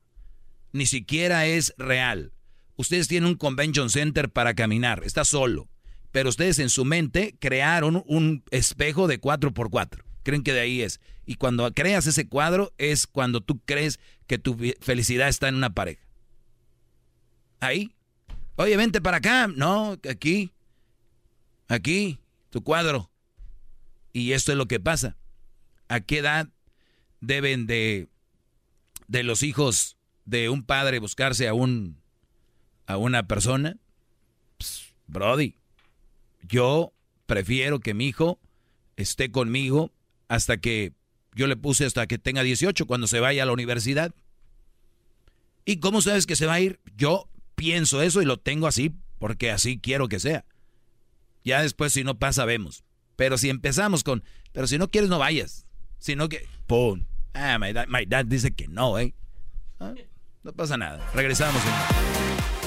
Ni 0.72 0.86
siquiera 0.86 1.46
es 1.46 1.74
real. 1.76 2.32
Ustedes 2.76 3.08
tienen 3.08 3.28
un 3.28 3.36
convention 3.36 3.90
center 3.90 4.30
para 4.30 4.54
caminar, 4.54 5.02
está 5.04 5.24
solo. 5.24 5.68
Pero 6.10 6.28
ustedes 6.28 6.58
en 6.58 6.68
su 6.68 6.84
mente 6.84 7.36
crearon 7.38 8.02
un 8.06 8.44
espejo 8.50 9.08
de 9.08 9.20
4x4. 9.20 10.02
Creen 10.22 10.42
que 10.42 10.52
de 10.52 10.60
ahí 10.60 10.82
es. 10.82 11.00
Y 11.26 11.36
cuando 11.36 11.70
creas 11.72 12.06
ese 12.06 12.28
cuadro 12.28 12.72
es 12.78 13.06
cuando 13.06 13.40
tú 13.40 13.60
crees 13.64 13.98
que 14.26 14.38
tu 14.38 14.56
felicidad 14.80 15.28
está 15.28 15.48
en 15.48 15.54
una 15.54 15.74
pareja. 15.74 16.02
Ahí. 17.60 17.92
Oye, 18.56 18.76
vente 18.76 19.00
para 19.00 19.18
acá. 19.18 19.48
No, 19.48 19.98
aquí. 20.08 20.52
Aquí, 21.68 22.18
tu 22.50 22.62
cuadro. 22.62 23.10
Y 24.12 24.32
esto 24.32 24.52
es 24.52 24.58
lo 24.58 24.66
que 24.66 24.80
pasa. 24.80 25.16
¿A 25.92 26.00
qué 26.00 26.20
edad 26.20 26.48
deben 27.20 27.66
de, 27.66 28.08
de 29.08 29.22
los 29.24 29.42
hijos 29.42 29.98
de 30.24 30.48
un 30.48 30.62
padre 30.62 31.00
buscarse 31.00 31.46
a 31.48 31.52
un 31.52 32.00
a 32.86 32.96
una 32.96 33.28
persona? 33.28 33.76
Ps, 34.56 34.94
brody, 35.06 35.58
yo 36.48 36.94
prefiero 37.26 37.80
que 37.80 37.92
mi 37.92 38.06
hijo 38.06 38.40
esté 38.96 39.30
conmigo 39.30 39.92
hasta 40.28 40.56
que 40.56 40.94
yo 41.34 41.46
le 41.46 41.58
puse 41.58 41.84
hasta 41.84 42.06
que 42.06 42.16
tenga 42.16 42.42
18 42.42 42.86
cuando 42.86 43.06
se 43.06 43.20
vaya 43.20 43.42
a 43.42 43.46
la 43.46 43.52
universidad. 43.52 44.14
¿Y 45.66 45.76
cómo 45.76 46.00
sabes 46.00 46.24
que 46.24 46.36
se 46.36 46.46
va 46.46 46.54
a 46.54 46.60
ir? 46.60 46.80
Yo 46.96 47.28
pienso 47.54 48.00
eso 48.00 48.22
y 48.22 48.24
lo 48.24 48.38
tengo 48.38 48.66
así 48.66 48.94
porque 49.18 49.50
así 49.50 49.78
quiero 49.78 50.08
que 50.08 50.20
sea. 50.20 50.46
Ya 51.44 51.60
después 51.60 51.92
si 51.92 52.02
no 52.02 52.18
pasa 52.18 52.46
vemos. 52.46 52.82
Pero 53.16 53.36
si 53.36 53.50
empezamos 53.50 54.04
con, 54.04 54.24
pero 54.52 54.66
si 54.66 54.78
no 54.78 54.90
quieres 54.90 55.10
no 55.10 55.18
vayas. 55.18 55.66
Si 56.02 56.16
no 56.16 56.28
que, 56.28 56.44
¡pum! 56.66 57.04
Ah, 57.32 57.58
my 57.60 57.72
dad, 57.72 57.86
my 57.86 58.04
dad 58.04 58.24
dice 58.24 58.50
que 58.52 58.66
no, 58.66 58.98
¿eh? 58.98 59.14
Ah, 59.78 59.92
No 60.42 60.52
pasa 60.52 60.76
nada. 60.76 60.98
Regresamos. 61.14 61.62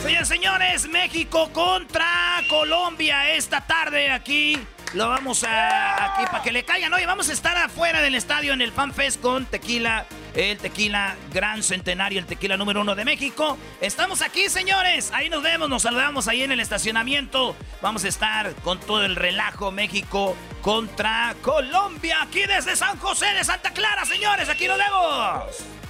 Señores, 0.02 0.28
señores, 0.30 0.88
México 0.88 1.50
contra 1.52 2.06
Colombia 2.50 3.34
esta 3.36 3.60
tarde 3.60 4.10
aquí. 4.10 4.58
Lo 4.96 5.10
vamos 5.10 5.44
a 5.44 6.06
aquí 6.06 6.24
para 6.32 6.42
que 6.42 6.54
le 6.54 6.64
caigan. 6.64 6.94
Oye, 6.94 7.06
vamos 7.06 7.28
a 7.28 7.34
estar 7.34 7.58
afuera 7.58 8.00
del 8.00 8.16
estadio 8.16 8.54
en 8.54 8.62
el 8.62 8.72
Fan 8.72 8.94
Fest 8.94 9.20
con 9.20 9.46
tequila, 9.46 10.06
el 10.34 10.58
tequila 10.58 11.18
Gran 11.34 11.64
Centenario, 11.64 12.18
el 12.18 12.26
tequila 12.26 12.56
número 12.56 12.80
uno 12.80 12.96
de 12.96 13.04
México. 13.04 13.58
Estamos 13.82 14.22
aquí, 14.22 14.48
señores. 14.48 15.12
Ahí 15.14 15.30
nos 15.30 15.44
vemos, 15.44 15.68
nos 15.68 15.82
saludamos 15.82 16.30
ahí 16.30 16.44
en 16.44 16.54
el 16.54 16.62
estacionamiento. 16.62 17.58
Vamos 17.82 18.06
a 18.06 18.08
estar 18.08 18.56
con 18.64 18.80
todo 18.80 19.04
el 19.04 19.18
relajo 19.18 19.70
México 19.70 20.34
contra 20.62 21.36
Colombia 21.42 22.20
aquí 22.22 22.46
desde 22.46 22.78
San 22.78 22.98
José 22.98 23.26
de 23.34 23.44
Santa 23.44 23.72
Clara, 23.72 24.06
señores. 24.06 24.48
Aquí 24.48 24.66
nos 24.66 24.78
vemos. 24.78 25.85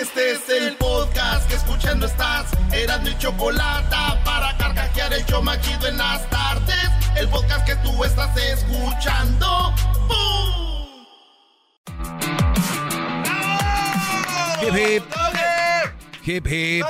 Este 0.00 0.32
es 0.32 0.48
el 0.48 0.76
podcast 0.76 1.48
que 1.48 1.54
escuchando 1.56 2.06
estás. 2.06 2.50
Eran 2.72 3.02
mi 3.02 3.16
chocolate 3.18 3.96
para 4.24 4.56
carcajear 4.58 5.12
el 5.14 5.24
show 5.24 5.42
más 5.42 5.60
chido 5.60 5.88
en 5.88 5.96
las 5.96 6.28
tardes. 6.28 6.90
El 7.16 7.28
podcast 7.28 7.66
que 7.66 7.76
tú 7.76 8.04
estás 8.04 8.36
escuchando. 8.36 9.72
¡Bum! 10.06 11.06
Hip 14.62 14.74
hip. 14.74 15.04
Hip 16.26 16.46
hip. 16.46 16.84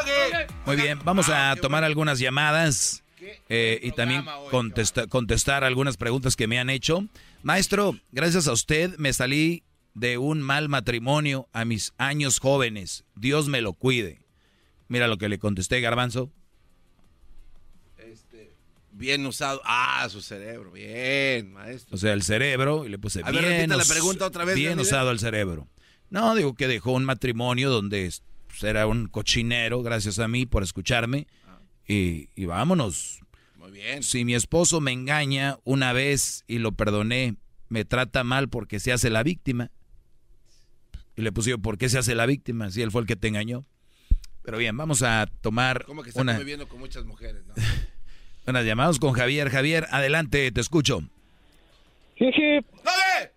Muy 0.64 0.76
bien, 0.76 0.98
vamos 1.04 1.28
a 1.28 1.54
tomar 1.60 1.84
algunas 1.84 2.18
llamadas 2.18 3.04
eh, 3.48 3.78
y 3.82 3.92
también 3.92 4.24
contesta- 4.50 5.06
contestar 5.06 5.62
algunas 5.62 5.96
preguntas 5.96 6.34
que 6.36 6.46
me 6.48 6.58
han 6.58 6.70
hecho. 6.70 7.04
Maestro, 7.42 7.96
gracias 8.10 8.48
a 8.48 8.52
usted 8.52 8.96
me 8.98 9.12
salí 9.12 9.62
de 9.97 10.18
un 10.18 10.43
mal 10.43 10.68
matrimonio 10.68 11.48
a 11.55 11.64
mis 11.64 11.94
años 11.97 12.39
jóvenes. 12.39 13.05
Dios 13.14 13.48
me 13.48 13.62
lo 13.62 13.73
cuide. 13.73 14.20
Mira 14.89 15.09
lo 15.09 15.16
que 15.16 15.31
le 15.31 15.39
contesté, 15.39 15.81
Garbanzo. 15.81 16.31
Bien 18.93 19.27
usado. 19.27 19.60
Ah, 19.64 20.06
su 20.10 20.20
cerebro. 20.20 20.70
Bien, 20.70 21.52
maestro. 21.52 21.94
O 21.94 21.98
sea, 21.98 22.12
el 22.12 22.23
cerebro, 22.23 22.86
y 22.86 22.89
le 22.89 22.98
puse 22.98 23.20
A 23.24 23.31
bien, 23.31 23.68
la 23.68 23.85
pregunta 23.85 24.27
otra 24.27 24.44
vez, 24.44 24.55
bien 24.55 24.78
usado 24.78 25.10
el 25.10 25.18
cerebro. 25.18 25.68
No, 26.09 26.35
digo 26.35 26.55
que 26.55 26.66
dejó 26.66 26.93
un 26.93 27.05
matrimonio 27.05 27.68
donde 27.70 28.10
pues, 28.47 28.62
era 28.64 28.86
un 28.86 29.09
cochinero, 29.09 29.82
gracias 29.82 30.18
a 30.18 30.28
mí 30.28 30.47
por 30.47 30.62
escucharme. 30.62 31.27
y, 31.86 32.28
y 32.35 32.44
vámonos. 32.47 33.20
Muy 33.59 33.70
bien. 33.73 34.02
Si 34.02 34.24
mi 34.24 34.35
esposo 34.35 34.81
me 34.81 34.93
engaña 34.93 35.59
una 35.64 35.93
vez 35.93 36.44
y 36.47 36.59
lo 36.59 36.73
perdoné, 36.73 37.36
me 37.68 37.85
trata 37.85 38.24
mal 38.24 38.48
porque 38.48 38.81
se 38.81 38.93
hace 38.93 39.10
la 39.10 39.23
víctima. 39.23 39.70
Y 41.16 41.22
le 41.22 41.32
puse 41.32 41.51
yo, 41.51 41.59
¿por 41.59 41.78
qué 41.78 41.88
se 41.88 41.98
hace 41.98 42.14
la 42.14 42.26
víctima 42.26 42.70
si 42.70 42.82
él 42.82 42.90
fue 42.90 43.01
el 43.01 43.06
que 43.06 43.16
te 43.16 43.28
engañó? 43.28 43.64
Pero 44.43 44.59
bien, 44.59 44.76
vamos 44.76 45.02
a 45.02 45.26
tomar 45.40 45.84
Como 45.84 46.02
que 46.02 46.10
una, 46.14 46.32
conviviendo 46.34 46.68
con 46.68 46.78
muchas 46.78 47.05
mujeres, 47.05 47.44
¿no? 47.47 47.55
unas 48.47 48.64
llamadas 48.64 48.98
con 48.98 49.12
Javier. 49.12 49.51
Javier, 49.51 49.86
adelante, 49.90 50.51
te 50.52 50.60
escucho. 50.60 51.01
Hip, 52.16 52.34
hip. 52.36 52.66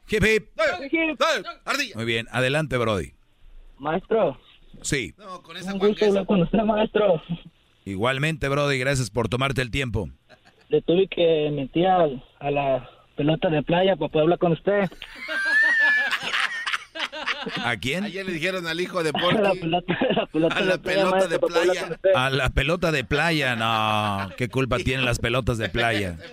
Hip, 0.09 0.23
hip. 0.23 0.49
Hip, 0.81 0.93
hip. 0.93 1.95
Muy 1.95 2.05
bien, 2.05 2.27
adelante, 2.31 2.77
Brody. 2.77 3.13
Maestro, 3.79 4.37
Sí, 4.81 5.13
un 5.71 5.79
gusto 5.79 6.05
hablar 6.05 6.25
con 6.25 6.41
usted, 6.41 6.59
maestro. 6.59 7.21
igualmente, 7.85 8.47
Brody, 8.47 8.77
gracias 8.77 9.09
por 9.09 9.27
tomarte 9.27 9.61
el 9.61 9.71
tiempo. 9.71 10.09
Le 10.69 10.81
tuve 10.81 11.07
que 11.07 11.49
mentir 11.51 11.87
a, 11.87 12.07
la 12.51 12.89
pelota 13.15 13.49
de 13.49 13.63
playa 13.63 13.95
para 13.95 14.09
poder 14.09 14.23
hablar 14.23 14.39
con 14.39 14.53
usted. 14.53 14.83
¿A 17.63 17.77
quién? 17.77 18.03
Ayer 18.03 18.25
le 18.25 18.33
dijeron 18.33 18.67
al 18.67 18.79
hijo 18.79 19.03
de 19.03 19.09
A 19.09 19.13
la 19.13 19.19
Porky. 19.19 19.59
pelota, 19.59 19.95
la 20.15 20.25
pelota 20.27 20.57
A 20.57 20.61
de 20.61 20.65
la 20.65 20.77
playa, 20.77 21.01
pelota 21.01 21.11
maestro, 21.11 21.29
de 21.29 21.39
playa. 21.39 21.99
A 22.15 22.29
la 22.29 22.49
pelota 22.49 22.91
de 22.91 23.03
playa, 23.03 23.55
no. 23.55 24.35
¿Qué 24.35 24.49
culpa 24.49 24.77
tienen 24.77 25.05
las 25.05 25.19
pelotas 25.19 25.57
de 25.57 25.69
playa? 25.69 26.17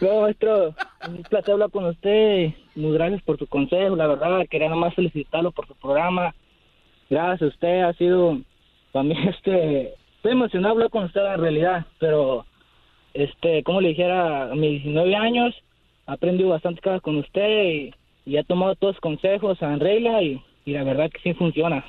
No, 0.00 0.20
maestro, 0.22 0.72
un 1.08 1.22
placer 1.24 1.52
hablar 1.52 1.70
con 1.70 1.84
usted. 1.84 2.54
Muy 2.76 2.92
gracias 2.92 3.20
por 3.22 3.38
su 3.38 3.46
consejo, 3.48 3.96
la 3.96 4.06
verdad. 4.06 4.46
Quería 4.48 4.68
nomás 4.68 4.94
felicitarlo 4.94 5.50
por 5.50 5.66
su 5.66 5.74
programa. 5.74 6.32
Gracias 7.10 7.42
a 7.42 7.46
usted, 7.52 7.80
ha 7.82 7.92
sido 7.94 8.38
para 8.92 9.02
mí, 9.04 9.14
este, 9.28 9.94
estoy 10.16 10.32
emocionado 10.32 10.74
de 10.74 10.78
hablar 10.78 10.90
con 10.90 11.04
usted 11.04 11.20
en 11.20 11.40
realidad, 11.40 11.86
pero, 11.98 12.46
este, 13.14 13.62
como 13.62 13.80
le 13.80 13.90
dijera, 13.90 14.50
a 14.50 14.54
mis 14.54 14.82
19 14.82 15.14
años, 15.14 15.54
he 16.08 16.12
aprendido 16.12 16.50
bastante 16.50 16.80
cosas 16.80 17.00
con 17.00 17.16
usted 17.16 17.64
y, 17.64 17.94
y 18.26 18.36
he 18.36 18.44
tomado 18.44 18.74
todos 18.74 18.94
los 18.94 19.00
consejos 19.00 19.60
en 19.62 19.80
regla 19.80 20.22
y, 20.22 20.42
y 20.64 20.72
la 20.72 20.84
verdad 20.84 21.10
que 21.10 21.20
sí 21.20 21.34
funciona. 21.34 21.84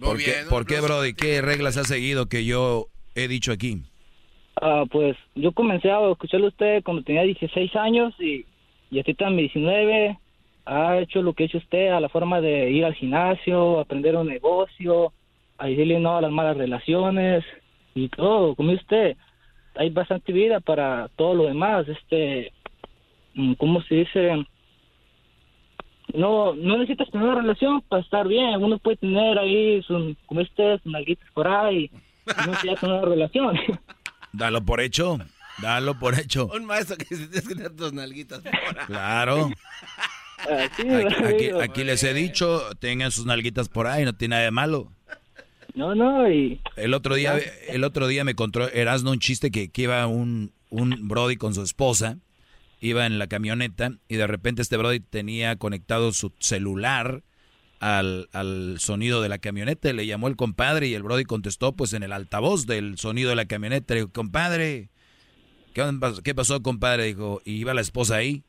¿Por 0.00 0.18
qué, 0.18 0.32
¿Por 0.48 0.66
qué, 0.66 0.80
Brody? 0.80 1.14
¿Qué 1.14 1.42
reglas 1.42 1.76
ha 1.76 1.84
seguido 1.84 2.26
que 2.26 2.44
yo 2.44 2.86
he 3.14 3.28
dicho 3.28 3.52
aquí? 3.52 3.82
Ah, 4.60 4.84
pues 4.90 5.16
yo 5.34 5.52
comencé 5.52 5.90
a 5.90 6.10
escucharlo 6.10 6.46
a 6.46 6.50
usted 6.50 6.82
cuando 6.82 7.02
tenía 7.02 7.22
16 7.22 7.74
años 7.76 8.14
y, 8.18 8.44
y 8.90 8.98
ahorita 8.98 9.30
mis 9.30 9.52
19 9.52 10.18
ha 10.66 10.98
hecho 10.98 11.22
lo 11.22 11.32
que 11.34 11.44
ha 11.44 11.46
hecho 11.46 11.58
usted 11.58 11.88
a 11.88 12.00
la 12.00 12.08
forma 12.08 12.40
de 12.40 12.70
ir 12.70 12.84
al 12.84 12.94
gimnasio, 12.94 13.80
aprender 13.80 14.16
un 14.16 14.28
negocio, 14.28 15.12
a 15.58 15.66
decirle 15.66 15.98
no 15.98 16.16
a 16.16 16.20
las 16.22 16.30
malas 16.30 16.56
relaciones 16.56 17.44
y 17.94 18.08
todo, 18.08 18.54
como 18.54 18.72
usted, 18.72 19.16
hay 19.74 19.90
bastante 19.90 20.32
vida 20.32 20.60
para 20.60 21.08
todo 21.16 21.34
lo 21.34 21.44
demás, 21.46 21.86
este, 21.88 22.52
mm, 23.34 23.54
¿cómo 23.54 23.82
se 23.82 23.96
dice? 23.96 24.46
No, 26.14 26.54
no 26.54 26.78
necesitas 26.78 27.10
tener 27.10 27.26
una 27.28 27.40
relación 27.40 27.80
para 27.82 28.02
estar 28.02 28.26
bien, 28.26 28.62
uno 28.62 28.78
puede 28.78 28.96
tener 28.98 29.38
ahí, 29.38 29.82
su, 29.82 30.16
como 30.26 30.40
sus 30.44 30.50
nalguitas 30.84 31.28
por 31.34 31.46
ahí, 31.48 31.90
y 32.26 32.30
no 32.40 32.46
necesitas 32.52 32.80
tener 32.80 32.96
una 32.96 33.04
relación. 33.06 33.58
Dalo 34.32 34.64
por 34.64 34.80
hecho. 34.80 35.18
Dalo 35.62 35.98
por 35.98 36.18
hecho. 36.18 36.46
Un 36.54 36.64
maestro 36.64 36.96
que 36.96 37.04
se 37.04 37.26
tienes 37.26 37.46
que 37.48 37.54
tener 37.54 37.76
tus 37.76 37.92
nalguitas 37.92 38.40
por 38.40 38.54
ahí. 38.54 38.86
Claro. 38.86 39.50
Así, 40.38 40.82
Aquí, 40.88 40.88
aquí- 41.24 41.34
digo. 41.44 41.60
aquí 41.60 41.84
les 41.84 42.02
he 42.02 42.14
dicho, 42.14 42.62
tengan 42.78 43.10
sus 43.10 43.26
nalguitas 43.26 43.68
por 43.68 43.86
ahí, 43.86 44.04
no 44.04 44.14
tiene 44.14 44.34
nada 44.36 44.44
de 44.44 44.50
malo. 44.50 44.90
No, 45.74 45.94
no, 45.94 46.30
y... 46.30 46.60
El 46.76 46.94
otro 46.94 47.14
día, 47.14 47.38
el 47.68 47.84
otro 47.84 48.06
día 48.08 48.24
me 48.24 48.34
contó 48.34 48.68
Erasno 48.70 49.10
un 49.10 49.18
chiste 49.20 49.50
que, 49.50 49.70
que 49.70 49.82
iba 49.82 50.06
un, 50.06 50.52
un 50.70 51.08
Brody 51.08 51.36
con 51.36 51.54
su 51.54 51.62
esposa, 51.62 52.16
iba 52.80 53.06
en 53.06 53.18
la 53.18 53.26
camioneta 53.26 53.92
y 54.08 54.16
de 54.16 54.26
repente 54.26 54.62
este 54.62 54.76
Brody 54.76 55.00
tenía 55.00 55.56
conectado 55.56 56.12
su 56.12 56.32
celular 56.40 57.22
al, 57.78 58.28
al 58.32 58.76
sonido 58.78 59.22
de 59.22 59.28
la 59.28 59.38
camioneta. 59.38 59.92
Le 59.92 60.06
llamó 60.06 60.28
el 60.28 60.36
compadre 60.36 60.88
y 60.88 60.94
el 60.94 61.02
Brody 61.02 61.24
contestó 61.24 61.74
pues 61.76 61.92
en 61.92 62.02
el 62.02 62.12
altavoz 62.12 62.66
del 62.66 62.98
sonido 62.98 63.30
de 63.30 63.36
la 63.36 63.46
camioneta. 63.46 63.94
Le 63.94 64.00
dijo, 64.00 64.12
compadre, 64.12 64.90
¿qué, 65.74 65.84
qué 66.24 66.34
pasó 66.34 66.62
compadre? 66.62 67.04
Dijo, 67.04 67.42
y 67.44 67.52
iba 67.52 67.74
la 67.74 67.80
esposa 67.80 68.16
ahí. 68.16 68.44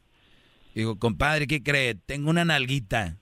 Digo, 0.76 0.98
compadre, 1.00 1.48
¿qué 1.48 1.62
cree? 1.62 1.96
Tengo 1.96 2.30
una 2.30 2.46
nalguita. 2.46 3.18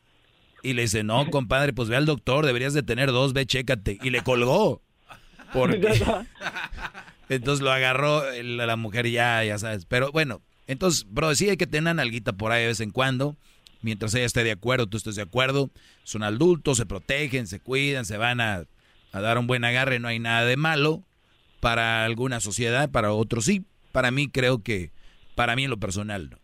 Y 0.62 0.74
le 0.74 0.84
dice, 0.84 1.04
no, 1.04 1.28
compadre, 1.32 1.74
pues 1.74 1.90
ve 1.90 1.96
al 1.96 2.06
doctor, 2.06 2.46
deberías 2.46 2.74
de 2.74 2.84
tener 2.84 3.12
dos, 3.12 3.34
ve, 3.34 3.46
chécate. 3.46 3.98
Y 4.02 4.10
le 4.10 4.22
colgó. 4.22 4.82
Porque 5.54 5.80
entonces 7.30 7.64
lo 7.64 7.72
agarró 7.72 8.24
la 8.44 8.76
mujer 8.76 9.10
ya, 9.10 9.44
ya 9.44 9.58
sabes. 9.58 9.86
Pero 9.86 10.12
bueno, 10.12 10.44
entonces, 10.70 11.06
bro, 11.10 11.34
sí 11.36 11.50
hay 11.50 11.58
que 11.58 11.68
tener 11.68 11.82
una 11.82 11.96
nalguita 11.96 12.34
por 12.34 12.52
ahí 12.52 12.62
de 12.62 12.68
vez 12.68 12.80
en 12.80 12.92
cuando. 12.92 13.36
Mientras 13.82 14.14
ella 14.14 14.26
esté 14.26 14.44
de 14.44 14.52
acuerdo, 14.52 14.88
tú 14.88 14.98
estés 14.98 15.16
de 15.16 15.22
acuerdo. 15.22 15.70
Son 16.04 16.24
adultos, 16.24 16.78
se 16.78 16.86
protegen, 16.86 17.48
se 17.48 17.60
cuidan, 17.60 18.06
se 18.06 18.18
van 18.18 18.42
a, 18.42 18.64
a 19.12 19.22
dar 19.22 19.38
un 19.38 19.48
buen 19.48 19.64
agarre. 19.64 20.00
No 20.00 20.08
hay 20.08 20.20
nada 20.20 20.46
de 20.46 20.58
malo 20.58 21.04
para 21.60 22.06
alguna 22.06 22.40
sociedad, 22.40 22.90
para 22.90 23.12
otros 23.14 23.46
sí. 23.46 23.64
Para 23.92 24.12
mí 24.12 24.28
creo 24.30 24.62
que, 24.62 24.92
para 25.36 25.56
mí 25.56 25.64
en 25.64 25.70
lo 25.70 25.78
personal, 25.78 26.30
no. 26.30 26.38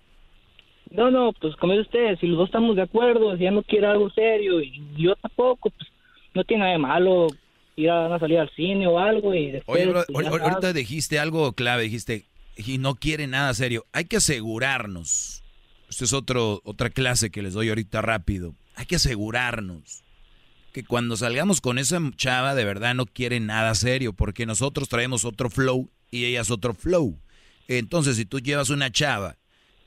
No, 0.91 1.11
no, 1.11 1.33
pues 1.33 1.55
como 1.57 1.73
dice 1.73 1.81
usted, 1.83 2.19
si 2.19 2.27
los 2.27 2.37
dos 2.37 2.47
estamos 2.49 2.75
de 2.75 2.83
acuerdo, 2.83 3.35
si 3.35 3.41
ella 3.43 3.51
no 3.51 3.63
quiere 3.63 3.87
algo 3.87 4.09
serio 4.11 4.61
y 4.61 4.81
yo 4.95 5.15
tampoco, 5.15 5.71
pues 5.71 5.89
no 6.33 6.43
tiene 6.43 6.61
nada 6.61 6.73
de 6.73 6.77
malo 6.79 7.27
ir 7.75 7.89
a 7.89 8.17
salida 8.19 8.43
al 8.43 8.51
cine 8.55 8.87
o 8.87 8.97
algo 8.97 9.33
y 9.33 9.51
después... 9.51 9.81
Oye, 9.81 9.91
bro, 9.91 10.03
pues, 10.07 10.25
ya 10.25 10.31
ahor- 10.31 10.41
ahorita 10.41 10.73
dijiste 10.73 11.19
algo 11.19 11.51
clave, 11.53 11.83
dijiste, 11.83 12.25
y 12.55 12.77
no 12.77 12.95
quiere 12.95 13.27
nada 13.27 13.53
serio. 13.53 13.85
Hay 13.91 14.05
que 14.05 14.17
asegurarnos. 14.17 15.43
Esta 15.89 16.05
es 16.05 16.13
otro, 16.13 16.61
otra 16.63 16.89
clase 16.89 17.29
que 17.29 17.41
les 17.41 17.53
doy 17.53 17.69
ahorita 17.69 18.01
rápido. 18.01 18.55
Hay 18.75 18.85
que 18.85 18.95
asegurarnos 18.97 20.03
que 20.73 20.83
cuando 20.83 21.15
salgamos 21.15 21.61
con 21.61 21.77
esa 21.77 22.01
chava 22.17 22.53
de 22.55 22.65
verdad 22.65 22.95
no 22.95 23.05
quiere 23.05 23.39
nada 23.39 23.75
serio, 23.75 24.11
porque 24.13 24.45
nosotros 24.45 24.89
traemos 24.89 25.23
otro 25.23 25.49
flow 25.49 25.89
y 26.11 26.25
ella 26.25 26.41
es 26.41 26.51
otro 26.51 26.73
flow. 26.73 27.17
Entonces, 27.67 28.17
si 28.17 28.25
tú 28.25 28.39
llevas 28.39 28.69
una 28.69 28.91
chava 28.91 29.37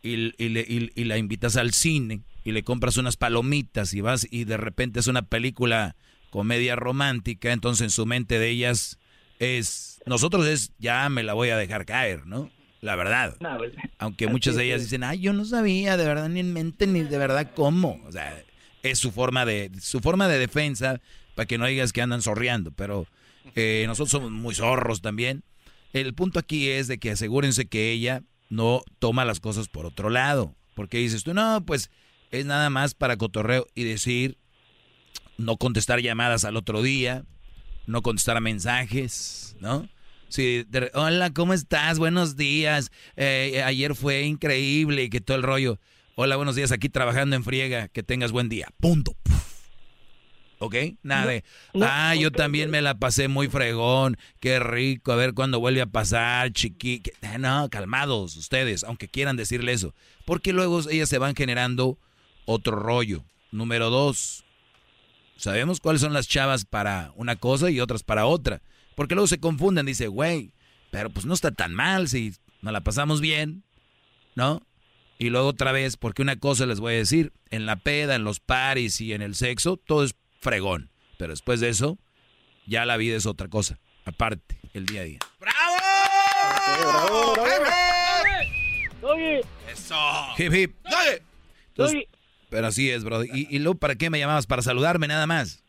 y- 0.02 0.32
y 0.38 1.04
la 1.04 1.18
invitas 1.18 1.56
al 1.56 1.72
cine 1.72 2.22
y 2.44 2.52
le 2.52 2.62
compras 2.62 2.96
unas 2.96 3.16
palomitas 3.16 3.92
y 3.92 4.00
vas 4.00 4.26
y 4.30 4.44
de 4.44 4.56
repente 4.56 5.00
es 5.00 5.08
una 5.08 5.22
película 5.22 5.94
comedia 6.30 6.76
romántica, 6.76 7.52
entonces 7.52 7.84
en 7.84 7.90
su 7.90 8.06
mente 8.06 8.38
de 8.38 8.48
ellas 8.48 8.98
es, 9.38 10.00
nosotros 10.06 10.46
es, 10.46 10.72
ya 10.78 11.08
me 11.10 11.22
la 11.22 11.34
voy 11.34 11.50
a 11.50 11.56
dejar 11.56 11.84
caer, 11.84 12.26
¿no? 12.26 12.50
La 12.80 12.96
verdad. 12.96 13.36
No, 13.40 13.56
pues, 13.58 13.72
Aunque 13.98 14.28
muchas 14.28 14.54
de 14.56 14.64
ellas 14.64 14.82
dicen, 14.82 15.02
ay, 15.02 15.20
yo 15.20 15.32
no 15.32 15.44
sabía 15.44 15.96
de 15.96 16.04
verdad 16.04 16.28
ni 16.28 16.40
en 16.40 16.52
mente 16.52 16.86
ni 16.86 17.02
de 17.02 17.18
verdad 17.18 17.50
cómo. 17.54 18.00
O 18.06 18.12
sea, 18.12 18.42
es 18.82 18.98
su 18.98 19.10
forma 19.10 19.44
de, 19.44 19.70
su 19.80 20.00
forma 20.00 20.28
de 20.28 20.38
defensa 20.38 21.00
para 21.34 21.46
que 21.46 21.58
no 21.58 21.66
digas 21.66 21.92
que 21.92 22.02
andan 22.02 22.22
zorreando. 22.22 22.70
Pero 22.70 23.06
eh, 23.54 23.84
nosotros 23.86 24.10
somos 24.10 24.30
muy 24.30 24.54
zorros 24.54 25.02
también. 25.02 25.42
El 25.92 26.14
punto 26.14 26.38
aquí 26.38 26.68
es 26.68 26.86
de 26.86 26.98
que 26.98 27.12
asegúrense 27.12 27.66
que 27.66 27.90
ella 27.90 28.22
no 28.50 28.82
toma 28.98 29.24
las 29.24 29.40
cosas 29.40 29.68
por 29.68 29.86
otro 29.86 30.10
lado. 30.10 30.54
Porque 30.74 30.98
dices 30.98 31.24
tú, 31.24 31.34
no, 31.34 31.64
pues 31.64 31.90
es 32.30 32.46
nada 32.46 32.70
más 32.70 32.94
para 32.94 33.16
cotorreo 33.16 33.66
y 33.74 33.84
decir, 33.84 34.38
no 35.36 35.56
contestar 35.56 36.00
llamadas 36.00 36.44
al 36.44 36.56
otro 36.56 36.82
día, 36.82 37.24
no 37.86 38.02
contestar 38.02 38.40
mensajes, 38.40 39.56
¿no? 39.60 39.88
Sí, 40.28 40.64
de- 40.68 40.90
hola, 40.94 41.30
¿cómo 41.32 41.54
estás? 41.54 41.98
Buenos 41.98 42.36
días. 42.36 42.90
Eh, 43.16 43.62
ayer 43.64 43.94
fue 43.94 44.22
increíble 44.22 45.04
y 45.04 45.10
que 45.10 45.20
todo 45.20 45.36
el 45.36 45.42
rollo. 45.42 45.80
Hola, 46.16 46.36
buenos 46.36 46.54
días, 46.56 46.70
aquí 46.72 46.88
trabajando 46.88 47.34
en 47.36 47.44
friega. 47.44 47.88
Que 47.88 48.02
tengas 48.02 48.30
buen 48.32 48.48
día. 48.48 48.68
Punto. 48.78 49.16
¿Ok? 50.60 50.74
Nada 51.04 51.26
de, 51.26 51.44
ah, 51.80 52.14
yo 52.16 52.32
también 52.32 52.68
me 52.68 52.82
la 52.82 52.98
pasé 52.98 53.28
muy 53.28 53.46
fregón. 53.48 54.16
Qué 54.40 54.58
rico. 54.58 55.12
A 55.12 55.16
ver 55.16 55.32
cuándo 55.32 55.60
vuelve 55.60 55.80
a 55.80 55.86
pasar, 55.86 56.52
chiqui. 56.52 57.00
eh, 57.22 57.38
No, 57.38 57.68
calmados 57.70 58.36
ustedes, 58.36 58.82
aunque 58.84 59.08
quieran 59.08 59.36
decirle 59.36 59.72
eso. 59.72 59.94
Porque 60.24 60.52
luego 60.52 60.80
ellas 60.90 61.08
se 61.08 61.18
van 61.18 61.36
generando 61.36 61.96
otro 62.44 62.76
rollo. 62.76 63.24
Número 63.52 63.88
dos, 63.88 64.44
sabemos 65.36 65.80
cuáles 65.80 66.02
son 66.02 66.12
las 66.12 66.28
chavas 66.28 66.64
para 66.66 67.12
una 67.14 67.36
cosa 67.36 67.70
y 67.70 67.80
otras 67.80 68.02
para 68.02 68.26
otra. 68.26 68.60
Porque 68.98 69.14
luego 69.14 69.28
se 69.28 69.38
confunden, 69.38 69.86
dice, 69.86 70.08
güey, 70.08 70.50
pero 70.90 71.08
pues 71.08 71.24
no 71.24 71.32
está 71.32 71.52
tan 71.52 71.72
mal 71.72 72.08
si 72.08 72.34
nos 72.62 72.72
la 72.72 72.80
pasamos 72.80 73.20
bien, 73.20 73.62
¿no? 74.34 74.60
Y 75.20 75.30
luego 75.30 75.46
otra 75.46 75.70
vez, 75.70 75.96
porque 75.96 76.20
una 76.20 76.34
cosa 76.34 76.66
les 76.66 76.80
voy 76.80 76.94
a 76.94 76.96
decir, 76.96 77.32
en 77.50 77.64
la 77.64 77.76
peda, 77.76 78.16
en 78.16 78.24
los 78.24 78.40
paris 78.40 79.00
y 79.00 79.12
en 79.12 79.22
el 79.22 79.36
sexo, 79.36 79.76
todo 79.76 80.02
es 80.02 80.16
fregón. 80.40 80.90
Pero 81.16 81.32
después 81.32 81.60
de 81.60 81.68
eso, 81.68 81.96
ya 82.66 82.84
la 82.86 82.96
vida 82.96 83.16
es 83.16 83.26
otra 83.26 83.46
cosa, 83.46 83.78
aparte, 84.04 84.58
el 84.74 84.84
día 84.84 85.02
a 85.02 85.04
día. 85.04 85.18
bravo, 85.38 87.34
bravo. 87.34 89.14
Oye, 89.14 89.42
Eso. 89.72 89.94
Hip 90.38 90.52
hip. 90.52 90.76
Entonces, 91.68 92.02
pero 92.48 92.66
así 92.66 92.90
es, 92.90 93.04
bro. 93.04 93.22
¿Y, 93.22 93.46
y 93.48 93.60
luego 93.60 93.78
para 93.78 93.94
qué 93.94 94.10
me 94.10 94.18
llamabas? 94.18 94.48
Para 94.48 94.62
saludarme 94.62 95.06
nada 95.06 95.28
más. 95.28 95.62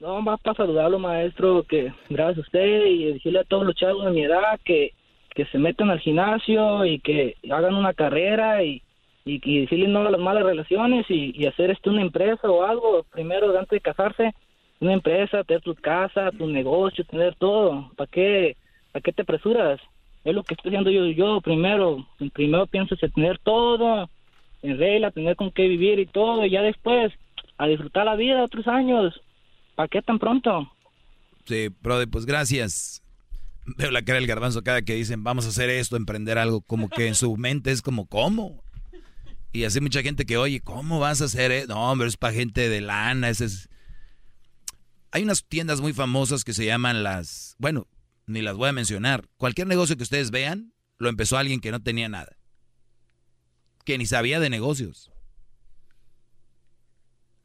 No, 0.00 0.22
más 0.22 0.40
para 0.40 0.56
saludarlo, 0.56 1.00
maestro, 1.00 1.64
que 1.64 1.92
gracias 2.08 2.38
a 2.38 2.40
usted 2.42 2.86
y 2.86 3.12
decirle 3.12 3.40
a 3.40 3.44
todos 3.44 3.66
los 3.66 3.74
chavos 3.74 4.04
de 4.04 4.12
mi 4.12 4.22
edad 4.22 4.60
que, 4.64 4.92
que 5.34 5.44
se 5.46 5.58
metan 5.58 5.90
al 5.90 5.98
gimnasio 5.98 6.84
y 6.84 7.00
que 7.00 7.34
hagan 7.50 7.74
una 7.74 7.92
carrera 7.94 8.62
y, 8.62 8.80
y, 9.24 9.40
y 9.42 9.60
decirle 9.62 9.88
no 9.88 10.06
a 10.06 10.10
las 10.10 10.20
malas 10.20 10.44
relaciones 10.44 11.04
y, 11.08 11.32
y 11.34 11.46
hacer 11.46 11.72
este 11.72 11.90
una 11.90 12.02
empresa 12.02 12.48
o 12.48 12.62
algo, 12.62 13.04
primero 13.10 13.50
antes 13.58 13.70
de 13.70 13.80
casarse, 13.80 14.34
una 14.78 14.92
empresa, 14.92 15.42
tener 15.42 15.62
tu 15.62 15.74
casa, 15.74 16.30
tu 16.30 16.46
negocio, 16.46 17.04
tener 17.04 17.34
todo. 17.34 17.90
¿Para 17.96 18.08
qué, 18.08 18.56
para 18.92 19.02
qué 19.02 19.12
te 19.12 19.22
apresuras? 19.22 19.80
Es 20.22 20.32
lo 20.32 20.44
que 20.44 20.54
estoy 20.54 20.68
haciendo 20.68 20.90
yo, 20.92 21.06
yo 21.06 21.40
primero, 21.40 22.06
primero 22.34 22.68
pienso 22.68 22.94
en 23.00 23.10
tener 23.10 23.38
todo 23.38 24.08
en 24.62 24.78
regla, 24.78 25.10
tener 25.10 25.34
con 25.34 25.50
qué 25.50 25.66
vivir 25.66 25.98
y 25.98 26.06
todo, 26.06 26.44
y 26.44 26.50
ya 26.50 26.62
después 26.62 27.12
a 27.56 27.66
disfrutar 27.66 28.04
la 28.04 28.14
vida 28.14 28.44
otros 28.44 28.68
años. 28.68 29.20
¿Para 29.78 29.86
qué 29.86 30.02
tan 30.02 30.18
pronto? 30.18 30.68
Sí, 31.46 31.68
brother, 31.68 32.08
pues 32.10 32.26
gracias. 32.26 33.00
Veo 33.76 33.92
la 33.92 34.02
cara 34.02 34.18
del 34.18 34.26
garbanzo 34.26 34.64
cada 34.64 34.82
que 34.82 34.96
dicen 34.96 35.22
vamos 35.22 35.46
a 35.46 35.50
hacer 35.50 35.70
esto, 35.70 35.94
emprender 35.96 36.36
algo, 36.36 36.62
como 36.62 36.88
que 36.88 37.06
en 37.06 37.14
su 37.14 37.36
mente 37.36 37.70
es 37.70 37.80
como, 37.80 38.06
¿cómo? 38.08 38.60
Y 39.52 39.62
así 39.62 39.80
mucha 39.80 40.02
gente 40.02 40.26
que, 40.26 40.36
oye, 40.36 40.58
¿cómo 40.58 40.98
vas 40.98 41.22
a 41.22 41.26
hacer 41.26 41.52
eso? 41.52 41.68
No, 41.68 41.92
hombre, 41.92 42.08
es 42.08 42.16
para 42.16 42.34
gente 42.34 42.68
de 42.68 42.80
lana, 42.80 43.28
ese 43.28 43.44
es... 43.44 43.68
Hay 45.12 45.22
unas 45.22 45.44
tiendas 45.44 45.80
muy 45.80 45.92
famosas 45.92 46.42
que 46.42 46.54
se 46.54 46.66
llaman 46.66 47.04
las, 47.04 47.54
bueno, 47.60 47.86
ni 48.26 48.42
las 48.42 48.56
voy 48.56 48.70
a 48.70 48.72
mencionar. 48.72 49.28
Cualquier 49.36 49.68
negocio 49.68 49.96
que 49.96 50.02
ustedes 50.02 50.32
vean, 50.32 50.72
lo 50.96 51.08
empezó 51.08 51.38
alguien 51.38 51.60
que 51.60 51.70
no 51.70 51.80
tenía 51.80 52.08
nada. 52.08 52.36
Que 53.84 53.96
ni 53.96 54.06
sabía 54.06 54.40
de 54.40 54.50
negocios. 54.50 55.12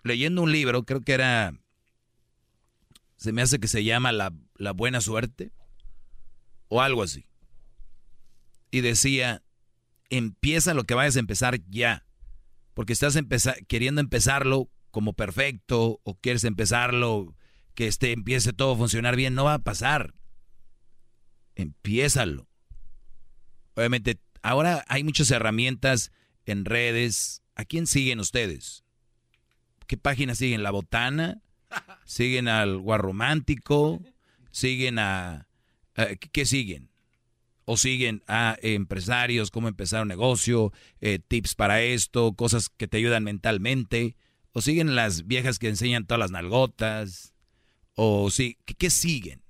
Leyendo 0.01 0.41
un 0.41 0.51
libro, 0.51 0.83
creo 0.83 1.01
que 1.01 1.13
era, 1.13 1.53
se 3.23 3.31
me 3.31 3.41
hace 3.41 3.57
que 3.57 3.69
se 3.69 3.85
llama 3.85 4.11
La, 4.11 4.33
la 4.57 4.73
Buena 4.73 4.99
Suerte, 4.99 5.53
o 6.67 6.81
algo 6.81 7.03
así. 7.03 7.25
Y 8.69 8.81
decía, 8.81 9.41
empieza 10.09 10.73
lo 10.73 10.83
que 10.83 10.93
vayas 10.93 11.15
a 11.15 11.21
empezar 11.21 11.61
ya. 11.69 12.05
Porque 12.73 12.91
estás 12.91 13.17
queriendo 13.69 14.01
empezarlo 14.01 14.69
como 14.91 15.13
perfecto, 15.13 16.01
o 16.03 16.15
quieres 16.15 16.43
empezarlo 16.43 17.33
que 17.75 17.87
este, 17.87 18.11
empiece 18.11 18.51
todo 18.51 18.73
a 18.73 18.77
funcionar 18.77 19.15
bien, 19.15 19.35
no 19.35 19.45
va 19.45 19.53
a 19.53 19.63
pasar. 19.63 20.13
Empiézalo. 21.55 22.49
Obviamente, 23.75 24.19
ahora 24.41 24.83
hay 24.89 25.05
muchas 25.05 25.31
herramientas 25.31 26.11
en 26.45 26.65
redes. 26.65 27.41
¿A 27.55 27.63
quién 27.63 27.87
siguen 27.87 28.19
ustedes? 28.19 28.83
¿Qué 29.87 29.95
página 29.95 30.35
siguen? 30.35 30.61
¿La 30.61 30.71
Botana? 30.71 31.42
¿Siguen 32.05 32.47
al 32.47 32.77
Guarromántico? 32.79 34.01
¿Siguen 34.51 34.99
a... 34.99 35.47
¿Qué 36.31 36.45
siguen? 36.45 36.89
¿O 37.65 37.77
siguen 37.77 38.23
a 38.27 38.57
empresarios, 38.61 39.51
cómo 39.51 39.67
empezar 39.67 40.01
un 40.01 40.09
negocio, 40.09 40.73
eh, 40.99 41.19
tips 41.19 41.55
para 41.55 41.81
esto, 41.81 42.33
cosas 42.33 42.69
que 42.69 42.87
te 42.87 42.97
ayudan 42.97 43.23
mentalmente? 43.23 44.17
¿O 44.51 44.61
siguen 44.61 44.95
las 44.95 45.27
viejas 45.27 45.59
que 45.59 45.69
enseñan 45.69 46.05
todas 46.05 46.19
las 46.19 46.31
nalgotas? 46.31 47.33
o 47.95 48.29
sí, 48.29 48.57
¿qué, 48.65 48.89
siguen? 48.89 49.43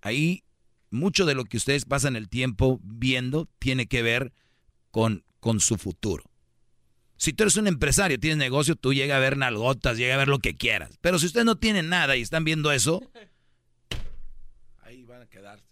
Ahí 0.00 0.44
mucho 0.90 1.26
de 1.26 1.34
lo 1.34 1.44
que 1.44 1.56
ustedes 1.56 1.84
pasan 1.84 2.16
el 2.16 2.28
tiempo 2.28 2.80
viendo 2.82 3.48
tiene 3.58 3.86
que 3.86 4.02
ver 4.02 4.32
con, 4.90 5.24
con 5.40 5.60
su 5.60 5.78
futuro. 5.78 6.24
Si 7.22 7.32
tú 7.32 7.44
eres 7.44 7.54
un 7.54 7.68
empresario, 7.68 8.18
tienes 8.18 8.36
negocio, 8.36 8.74
tú 8.74 8.92
llega 8.92 9.14
a 9.14 9.20
ver 9.20 9.36
nalgotas, 9.36 9.96
llega 9.96 10.14
a 10.14 10.18
ver 10.18 10.26
lo 10.26 10.40
que 10.40 10.56
quieras. 10.56 10.98
Pero 11.00 11.20
si 11.20 11.26
ustedes 11.26 11.46
no 11.46 11.54
tienen 11.54 11.88
nada 11.88 12.16
y 12.16 12.20
están 12.20 12.42
viendo 12.42 12.72
eso, 12.72 13.00
ahí 14.80 15.04
van 15.04 15.22
a 15.22 15.26
quedar. 15.26 15.62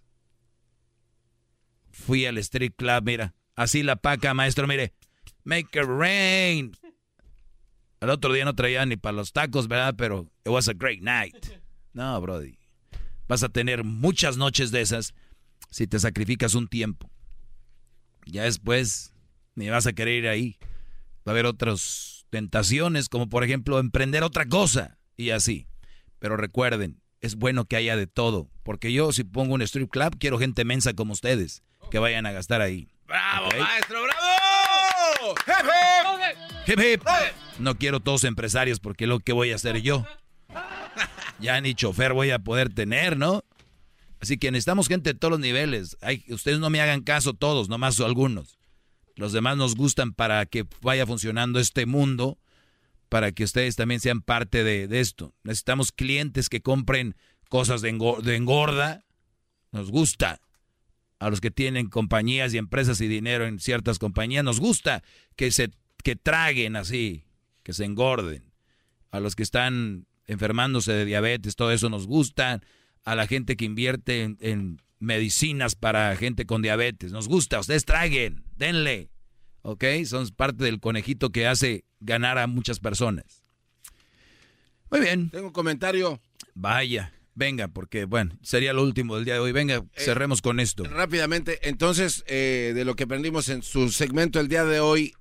Fui 1.90 2.24
al 2.24 2.38
street 2.38 2.74
club, 2.76 3.02
mira, 3.02 3.34
así 3.56 3.82
la 3.82 3.96
paca, 3.96 4.32
maestro, 4.32 4.68
mire, 4.68 4.94
make 5.42 5.76
it 5.76 5.86
rain. 5.88 6.76
El 7.98 8.10
otro 8.10 8.32
día 8.32 8.44
no 8.44 8.54
traía 8.54 8.86
ni 8.86 8.96
para 8.96 9.16
los 9.16 9.32
tacos, 9.32 9.66
¿verdad? 9.66 9.96
Pero 9.98 10.30
it 10.44 10.52
was 10.52 10.68
a 10.68 10.72
great 10.72 11.00
night. 11.00 11.34
No, 11.92 12.20
Brody. 12.20 12.60
Vas 13.26 13.42
a 13.42 13.48
tener 13.48 13.82
muchas 13.82 14.36
noches 14.36 14.70
de 14.70 14.82
esas 14.82 15.14
si 15.68 15.88
te 15.88 15.98
sacrificas 15.98 16.54
un 16.54 16.68
tiempo. 16.68 17.10
Ya 18.24 18.44
después 18.44 19.12
ni 19.56 19.68
vas 19.68 19.88
a 19.88 19.92
querer 19.92 20.14
ir 20.14 20.28
ahí. 20.28 20.56
Va 21.26 21.30
a 21.30 21.30
haber 21.32 21.46
otras 21.46 22.26
tentaciones, 22.30 23.08
como 23.08 23.28
por 23.28 23.44
ejemplo 23.44 23.78
emprender 23.78 24.22
otra 24.22 24.46
cosa 24.46 24.98
y 25.16 25.30
así. 25.30 25.66
Pero 26.18 26.36
recuerden, 26.36 27.00
es 27.20 27.36
bueno 27.36 27.64
que 27.64 27.76
haya 27.76 27.96
de 27.96 28.06
todo. 28.06 28.50
Porque 28.62 28.92
yo 28.92 29.12
si 29.12 29.24
pongo 29.24 29.54
un 29.54 29.62
strip 29.62 29.90
club, 29.90 30.16
quiero 30.18 30.38
gente 30.38 30.64
mensa 30.64 30.94
como 30.94 31.12
ustedes 31.12 31.62
que 31.90 31.98
vayan 31.98 32.26
a 32.26 32.32
gastar 32.32 32.60
ahí. 32.60 32.88
¡Bravo, 33.06 33.48
maestro! 33.58 34.02
¡Bravo! 34.02 35.34
¡Hip, 36.66 36.78
hip! 36.78 37.02
No 37.58 37.76
quiero 37.76 38.00
todos 38.00 38.24
empresarios 38.24 38.80
porque 38.80 39.06
lo 39.06 39.20
que 39.20 39.32
voy 39.32 39.52
a 39.52 39.56
hacer 39.56 39.82
yo 39.82 40.06
ya 41.40 41.60
ni 41.60 41.74
chofer 41.74 42.12
voy 42.12 42.30
a 42.30 42.38
poder 42.38 42.72
tener, 42.72 43.16
¿no? 43.16 43.44
Así 44.20 44.38
que 44.38 44.50
necesitamos 44.50 44.88
gente 44.88 45.12
de 45.12 45.18
todos 45.18 45.32
los 45.32 45.40
niveles. 45.40 45.96
Hay, 46.02 46.24
ustedes 46.28 46.58
no 46.58 46.68
me 46.70 46.80
hagan 46.80 47.02
caso 47.02 47.32
todos, 47.32 47.68
nomás 47.68 47.98
algunos. 48.00 48.59
Los 49.20 49.32
demás 49.32 49.58
nos 49.58 49.74
gustan 49.74 50.14
para 50.14 50.46
que 50.46 50.64
vaya 50.80 51.06
funcionando 51.06 51.60
este 51.60 51.84
mundo, 51.84 52.38
para 53.10 53.32
que 53.32 53.44
ustedes 53.44 53.76
también 53.76 54.00
sean 54.00 54.22
parte 54.22 54.64
de, 54.64 54.88
esto. 54.98 55.34
Necesitamos 55.44 55.92
clientes 55.92 56.48
que 56.48 56.62
compren 56.62 57.14
cosas 57.50 57.82
de, 57.82 57.90
engorda. 57.90 59.04
Nos 59.72 59.90
gusta. 59.90 60.40
A 61.18 61.28
los 61.28 61.42
que 61.42 61.50
tienen 61.50 61.90
compañías 61.90 62.54
y 62.54 62.56
empresas 62.56 62.98
y 63.02 63.08
dinero 63.08 63.44
en 63.44 63.60
ciertas 63.60 63.98
compañías, 63.98 64.42
nos 64.42 64.58
gusta 64.58 65.02
que 65.36 65.50
se 65.50 65.70
que 66.02 66.16
traguen 66.16 66.74
así, 66.74 67.26
que 67.62 67.74
se 67.74 67.84
engorden. 67.84 68.42
A 69.10 69.20
los 69.20 69.36
que 69.36 69.42
están 69.42 70.06
enfermándose 70.28 70.94
de 70.94 71.04
diabetes, 71.04 71.56
todo 71.56 71.72
eso 71.72 71.90
nos 71.90 72.06
gusta. 72.06 72.62
A 73.04 73.14
la 73.14 73.26
gente 73.26 73.58
que 73.58 73.66
invierte 73.66 74.22
en, 74.22 74.80
medicinas 75.00 75.74
para 75.74 76.14
gente 76.14 76.46
con 76.46 76.62
diabetes, 76.62 77.10
nos 77.10 77.26
gusta. 77.26 77.58
Ustedes 77.58 77.84
traguen, 77.84 78.44
denle. 78.56 79.10
¿Ok? 79.62 79.84
Son 80.06 80.26
parte 80.28 80.64
del 80.64 80.80
conejito 80.80 81.30
que 81.30 81.46
hace 81.46 81.84
ganar 81.98 82.38
a 82.38 82.46
muchas 82.46 82.78
personas. 82.78 83.44
Muy 84.90 85.00
bien. 85.00 85.30
Tengo 85.30 85.48
un 85.48 85.52
comentario. 85.52 86.20
Vaya, 86.54 87.12
venga, 87.34 87.68
porque 87.68 88.04
bueno, 88.04 88.38
sería 88.42 88.72
lo 88.72 88.82
último 88.82 89.16
del 89.16 89.24
día 89.24 89.34
de 89.34 89.40
hoy. 89.40 89.52
Venga, 89.52 89.76
eh, 89.76 89.82
cerremos 89.96 90.42
con 90.42 90.60
esto. 90.60 90.84
Rápidamente, 90.84 91.68
entonces, 91.68 92.24
eh, 92.26 92.72
de 92.74 92.84
lo 92.84 92.96
que 92.96 93.04
aprendimos 93.04 93.48
en 93.48 93.62
su 93.62 93.90
segmento 93.90 94.40
el 94.40 94.48
día 94.48 94.64
de 94.64 94.80
hoy, 94.80 95.14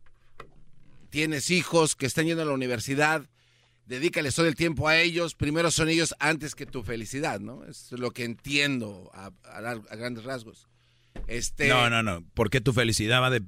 tienes 1.10 1.52
hijos 1.52 1.96
que 1.96 2.06
están 2.06 2.26
yendo 2.26 2.44
a 2.44 2.46
la 2.46 2.54
universidad, 2.54 3.30
dedícale 3.90 4.32
todo 4.32 4.46
el 4.46 4.56
tiempo 4.56 4.88
a 4.88 5.00
ellos, 5.00 5.34
primero 5.34 5.72
son 5.72 5.90
ellos 5.90 6.14
antes 6.20 6.54
que 6.54 6.68
tu 6.68 6.84
felicidad, 6.84 7.40
¿no? 7.40 7.66
Es 7.66 7.92
lo 7.92 8.12
que 8.12 8.24
entiendo 8.24 9.10
a, 9.14 9.32
grandes 9.96 10.24
rasgos. 10.24 10.68
Este, 11.26 11.68
no, 11.68 11.90
no, 11.90 12.04
no. 12.04 12.24
¿Por 12.36 12.52
qué 12.52 12.62
tu 12.62 12.72
felicidad 12.72 13.20
va 13.22 13.32
de... 13.32 13.42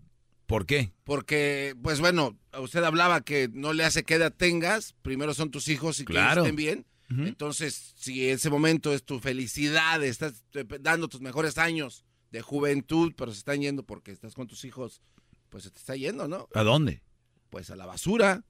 ¿Por 0.48 0.66
qué? 0.66 0.92
Porque, 1.03 1.76
pues 1.82 2.00
bueno, 2.00 2.38
usted 2.60 2.84
hablaba 2.84 3.22
que 3.22 3.50
no 3.53 3.72
le 3.72 3.86
hace 3.86 4.03
que 4.03 4.16
edad 4.16 4.34
tengas, 4.36 4.94
primero 5.03 5.34
son 5.34 5.52
tus 5.52 5.68
hijos 5.70 6.00
y 6.00 6.06
que 6.06 6.20
estén 6.20 6.56
bien. 6.56 6.86
Entonces, 7.10 7.94
si 7.98 8.28
ese 8.28 8.50
momento 8.50 8.94
es 8.94 9.03
tu 9.03 9.20
felicidad, 9.20 10.02
estás 10.03 10.45
dando 10.80 11.08
tus 11.08 11.22
mejores 11.22 11.58
años 11.58 12.06
de 12.32 12.42
juventud, 12.42 13.14
pero 13.16 13.32
se 13.32 13.40
están 13.40 13.61
yendo 13.61 13.84
porque 13.84 14.11
estás 14.11 14.34
con 14.34 14.48
tus 14.48 14.64
hijos, 14.64 15.02
pues 15.50 15.66
se 15.66 15.72
te 15.72 15.78
está 15.78 15.95
yendo, 15.95 16.30
¿no? 16.30 16.48
¿A 16.53 16.64
dónde? 16.64 17.03
Pues 17.50 17.70
a 17.70 17.76
la 17.76 17.86
basura. 17.86 18.45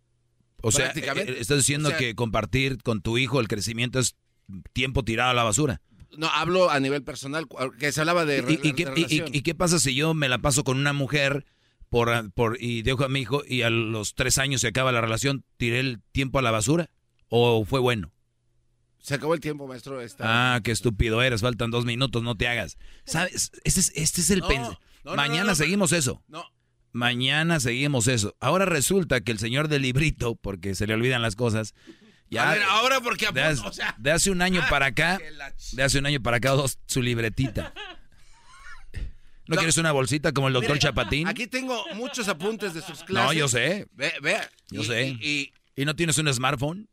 O 0.61 0.71
sea, 0.71 0.91
eh, 0.95 1.35
estás 1.39 1.57
diciendo 1.57 1.91
que 1.97 2.15
compartir 2.15 2.81
con 2.83 3.01
tu 3.01 3.17
hijo 3.17 3.39
el 3.39 3.47
crecimiento 3.47 3.99
es 3.99 4.15
tiempo 4.73 5.03
tirado 5.03 5.31
a 5.31 5.33
la 5.33 5.43
basura. 5.43 5.81
No, 6.17 6.27
hablo 6.27 6.69
a 6.69 6.79
nivel 6.79 7.03
personal, 7.03 7.47
que 7.79 7.91
se 7.91 8.01
hablaba 8.01 8.25
de... 8.25 8.43
¿Y, 8.47 8.67
y, 9.37 9.41
qué, 9.41 9.55
pasa 9.55 9.79
si 9.79 9.95
yo 9.95 10.13
me 10.13 10.27
la 10.27 10.39
paso 10.39 10.63
con 10.63 10.77
una 10.77 10.91
mujer 10.91 11.45
por, 11.89 12.31
por, 12.33 12.57
y 12.61 12.81
dejo 12.81 13.05
a 13.05 13.09
mi 13.09 13.21
hijo 13.21 13.43
y 13.47 13.61
a 13.61 13.69
los 13.69 14.13
tres 14.13 14.37
años 14.37 14.61
se 14.61 14.67
acaba 14.67 14.91
la 14.91 15.01
relación, 15.01 15.45
tiré 15.57 15.79
el 15.79 16.01
tiempo 16.11 16.39
a 16.39 16.41
la 16.41 16.51
basura? 16.51 16.89
¿O 17.29 17.63
fue 17.63 17.79
bueno? 17.79 18.11
Se 18.99 19.15
acabó 19.15 19.33
el 19.33 19.39
tiempo, 19.39 19.67
maestro. 19.67 19.99
Ah, 20.19 20.59
qué 20.63 20.71
estúpido 20.71 21.21
eres, 21.21 21.41
faltan 21.41 21.71
dos 21.71 21.85
minutos, 21.85 22.21
no 22.23 22.35
te 22.35 22.47
hagas. 22.47 22.77
¿Sabes? 23.05 23.51
Este 23.63 23.79
es, 23.79 23.91
este 23.95 24.21
es 24.21 24.29
el... 24.31 24.43
Mañana 25.03 25.55
seguimos 25.55 25.91
eso. 25.93 26.21
No, 26.27 26.45
Mañana 26.93 27.59
seguimos 27.59 28.07
eso. 28.07 28.35
Ahora 28.39 28.65
resulta 28.65 29.21
que 29.21 29.31
el 29.31 29.39
señor 29.39 29.67
del 29.67 29.83
librito, 29.83 30.35
porque 30.35 30.75
se 30.75 30.87
le 30.87 30.93
olvidan 30.93 31.21
las 31.21 31.35
cosas, 31.35 31.73
ya. 32.29 32.57
ahora 32.69 33.01
porque 33.01 33.27
de, 33.31 34.11
hace 34.11 34.31
un 34.31 34.41
año 34.41 34.61
para 34.69 34.87
acá, 34.87 35.19
de 35.73 35.83
hace 35.83 35.99
un 35.99 36.05
año 36.05 36.21
para 36.21 36.37
acá, 36.37 36.51
dos, 36.51 36.79
su 36.85 37.01
libretita. 37.01 37.73
¿No, 39.47 39.57
quieres 39.57 39.77
una 39.77 39.91
bolsita 39.91 40.31
como 40.31 40.47
el 40.47 40.53
doctor 40.53 40.79
Chapatín? 40.79 41.27
Aquí 41.27 41.45
tengo 41.45 41.83
muchos 41.95 42.29
apuntes 42.29 42.73
de 42.73 42.81
sus 42.81 43.03
clases. 43.03 43.27
No, 43.27 43.33
yo 43.33 43.49
sé. 43.49 43.85
Ve, 43.91 44.13
ve. 44.21 44.37
Yo 44.69 44.83
sé. 44.83 45.09
Y, 45.09 45.51
no 45.75 45.95
tienes 45.95 46.17
un 46.19 46.33
smartphone? 46.33 46.87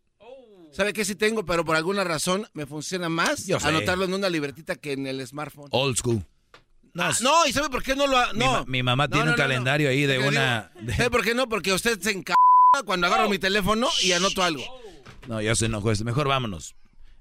¿Sabe 0.72 0.92
qué 0.92 1.04
sí 1.04 1.14
tengo? 1.14 1.44
Pero 1.44 1.64
por 1.64 1.76
alguna 1.76 2.04
razón 2.04 2.46
me 2.54 2.66
funciona 2.66 3.08
más 3.08 3.46
Yo 3.46 3.60
sé. 3.60 3.68
anotarlo 3.68 4.04
en 4.04 4.14
una 4.14 4.28
libretita 4.28 4.74
que 4.74 4.92
en 4.92 5.06
el 5.06 5.24
smartphone. 5.26 5.68
Old 5.70 5.96
school. 5.98 6.24
No, 6.94 7.02
Ah, 7.04 7.12
no, 7.22 7.46
¿y 7.46 7.52
sabe 7.52 7.68
por 7.70 7.82
qué 7.82 7.94
no 7.94 8.06
lo 8.06 8.16
ha- 8.18 8.32
mi, 8.32 8.38
No. 8.40 8.52
ma- 8.52 8.64
mi 8.66 8.82
mamá 8.82 9.04
No, 9.06 9.10
tiene 9.10 9.26
no, 9.26 9.30
un 9.32 9.36
calendario 9.36 9.88
ahí 9.88 10.06
de 10.06 10.18
una... 10.18 10.70
digo, 10.80 10.94
¿Sabe 10.96 11.10
por 11.10 11.22
qué 11.24 11.34
no? 11.34 11.48
Porque 11.48 11.72
usted 11.72 11.98
se 12.00 12.10
enca 12.10 12.34
cuando 12.84 13.06
agarro 13.06 13.28
mi 13.28 13.38
teléfono 13.38 13.88
y 14.02 14.12
anoto 14.12 14.42
algo. 14.42 14.62
No, 15.26 15.40
ya 15.40 15.54
se 15.54 15.66
enojó. 15.66 15.90
este. 15.92 16.04
Mejor 16.04 16.28
vámonos. 16.28 16.74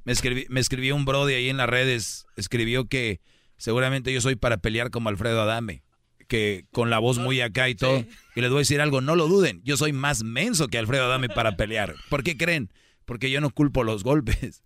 Me, 0.05 0.13
escribí, 0.13 0.45
me 0.49 0.59
escribió 0.59 0.95
un 0.95 1.05
brody 1.05 1.33
ahí 1.33 1.49
en 1.49 1.57
las 1.57 1.69
redes. 1.69 2.25
Escribió 2.37 2.85
que 2.85 3.19
seguramente 3.57 4.13
yo 4.13 4.21
soy 4.21 4.35
para 4.35 4.57
pelear 4.57 4.89
como 4.91 5.09
Alfredo 5.09 5.41
Adame. 5.41 5.83
Que 6.27 6.65
con 6.71 6.89
la 6.89 6.99
voz 6.99 7.17
muy 7.17 7.39
acá 7.41 7.69
y 7.69 7.75
todo. 7.75 8.05
Y 8.35 8.41
les 8.41 8.49
voy 8.49 8.57
a 8.57 8.59
decir 8.59 8.81
algo, 8.81 8.99
no 9.01 9.15
lo 9.15 9.27
duden. 9.27 9.61
Yo 9.63 9.77
soy 9.77 9.93
más 9.93 10.23
menso 10.23 10.67
que 10.67 10.77
Alfredo 10.77 11.05
Adame 11.05 11.29
para 11.29 11.55
pelear. 11.57 11.95
¿Por 12.09 12.23
qué 12.23 12.35
creen? 12.37 12.69
Porque 13.05 13.29
yo 13.31 13.39
no 13.41 13.49
culpo 13.49 13.83
los 13.83 14.03
golpes. 14.03 14.63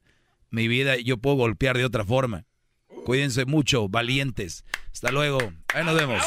Mi 0.49 0.67
vida, 0.67 0.97
yo 0.97 1.17
puedo 1.17 1.35
golpear 1.37 1.77
de 1.77 1.85
otra 1.85 2.03
forma. 2.03 2.45
Cuídense 3.05 3.45
mucho, 3.45 3.87
valientes. 3.87 4.65
Hasta 4.93 5.11
luego. 5.11 5.39
Ahí 5.73 5.83
nos 5.83 5.95
vemos. 5.95 6.23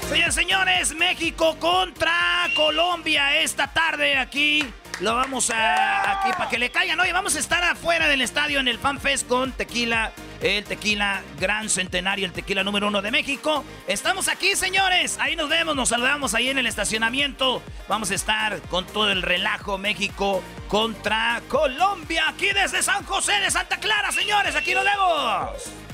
Señores, 0.09 0.35
señores, 0.35 0.93
México 0.95 1.55
contra 1.59 2.49
Colombia 2.55 3.39
esta 3.39 3.71
tarde 3.71 4.17
aquí. 4.17 4.65
Lo 4.99 5.15
vamos 5.15 5.49
a 5.49 6.11
aquí 6.11 6.31
para 6.37 6.49
que 6.49 6.59
le 6.59 6.69
caigan. 6.69 6.99
Oye, 6.99 7.11
vamos 7.13 7.35
a 7.35 7.39
estar 7.39 7.63
afuera 7.63 8.07
del 8.07 8.21
estadio 8.21 8.59
en 8.59 8.67
el 8.67 8.77
Fan 8.77 8.99
Fest 8.99 9.27
con 9.27 9.51
tequila, 9.51 10.11
el 10.41 10.63
tequila 10.63 11.23
Gran 11.39 11.69
Centenario, 11.69 12.25
el 12.25 12.33
tequila 12.33 12.63
número 12.63 12.87
uno 12.87 13.01
de 13.01 13.09
México. 13.09 13.65
Estamos 13.87 14.27
aquí, 14.27 14.55
señores. 14.55 15.17
Ahí 15.19 15.35
nos 15.35 15.49
vemos, 15.49 15.75
nos 15.75 15.89
saludamos 15.89 16.35
ahí 16.35 16.49
en 16.49 16.59
el 16.59 16.67
estacionamiento. 16.67 17.63
Vamos 17.87 18.11
a 18.11 18.15
estar 18.15 18.61
con 18.63 18.85
todo 18.85 19.11
el 19.11 19.21
relajo 19.23 19.77
México 19.77 20.43
contra 20.67 21.41
Colombia 21.47 22.25
aquí 22.29 22.49
desde 22.53 22.83
San 22.83 23.03
José 23.05 23.33
de 23.39 23.49
Santa 23.49 23.77
Clara, 23.77 24.11
señores. 24.11 24.55
Aquí 24.55 24.73
nos 24.75 24.85
vemos. 24.85 25.90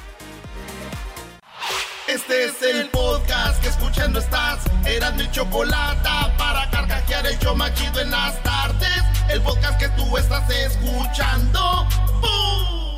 Este 2.07 2.45
es 2.45 2.61
el 2.61 2.89
podcast 2.89 3.61
que 3.61 3.67
escuchando 3.67 4.19
estás. 4.19 4.59
Eran 4.85 5.17
mi 5.17 5.29
chocolate 5.29 6.09
para 6.37 6.69
carcajear 6.71 7.27
el 7.27 7.37
yo 7.39 7.53
machido 7.53 7.99
en 7.99 8.11
las 8.11 8.41
tardes. 8.43 9.03
El 9.29 9.41
podcast 9.41 9.77
que 9.77 9.89
tú 9.89 10.17
estás 10.17 10.49
escuchando. 10.49 11.85
¡Bum! 12.21 12.97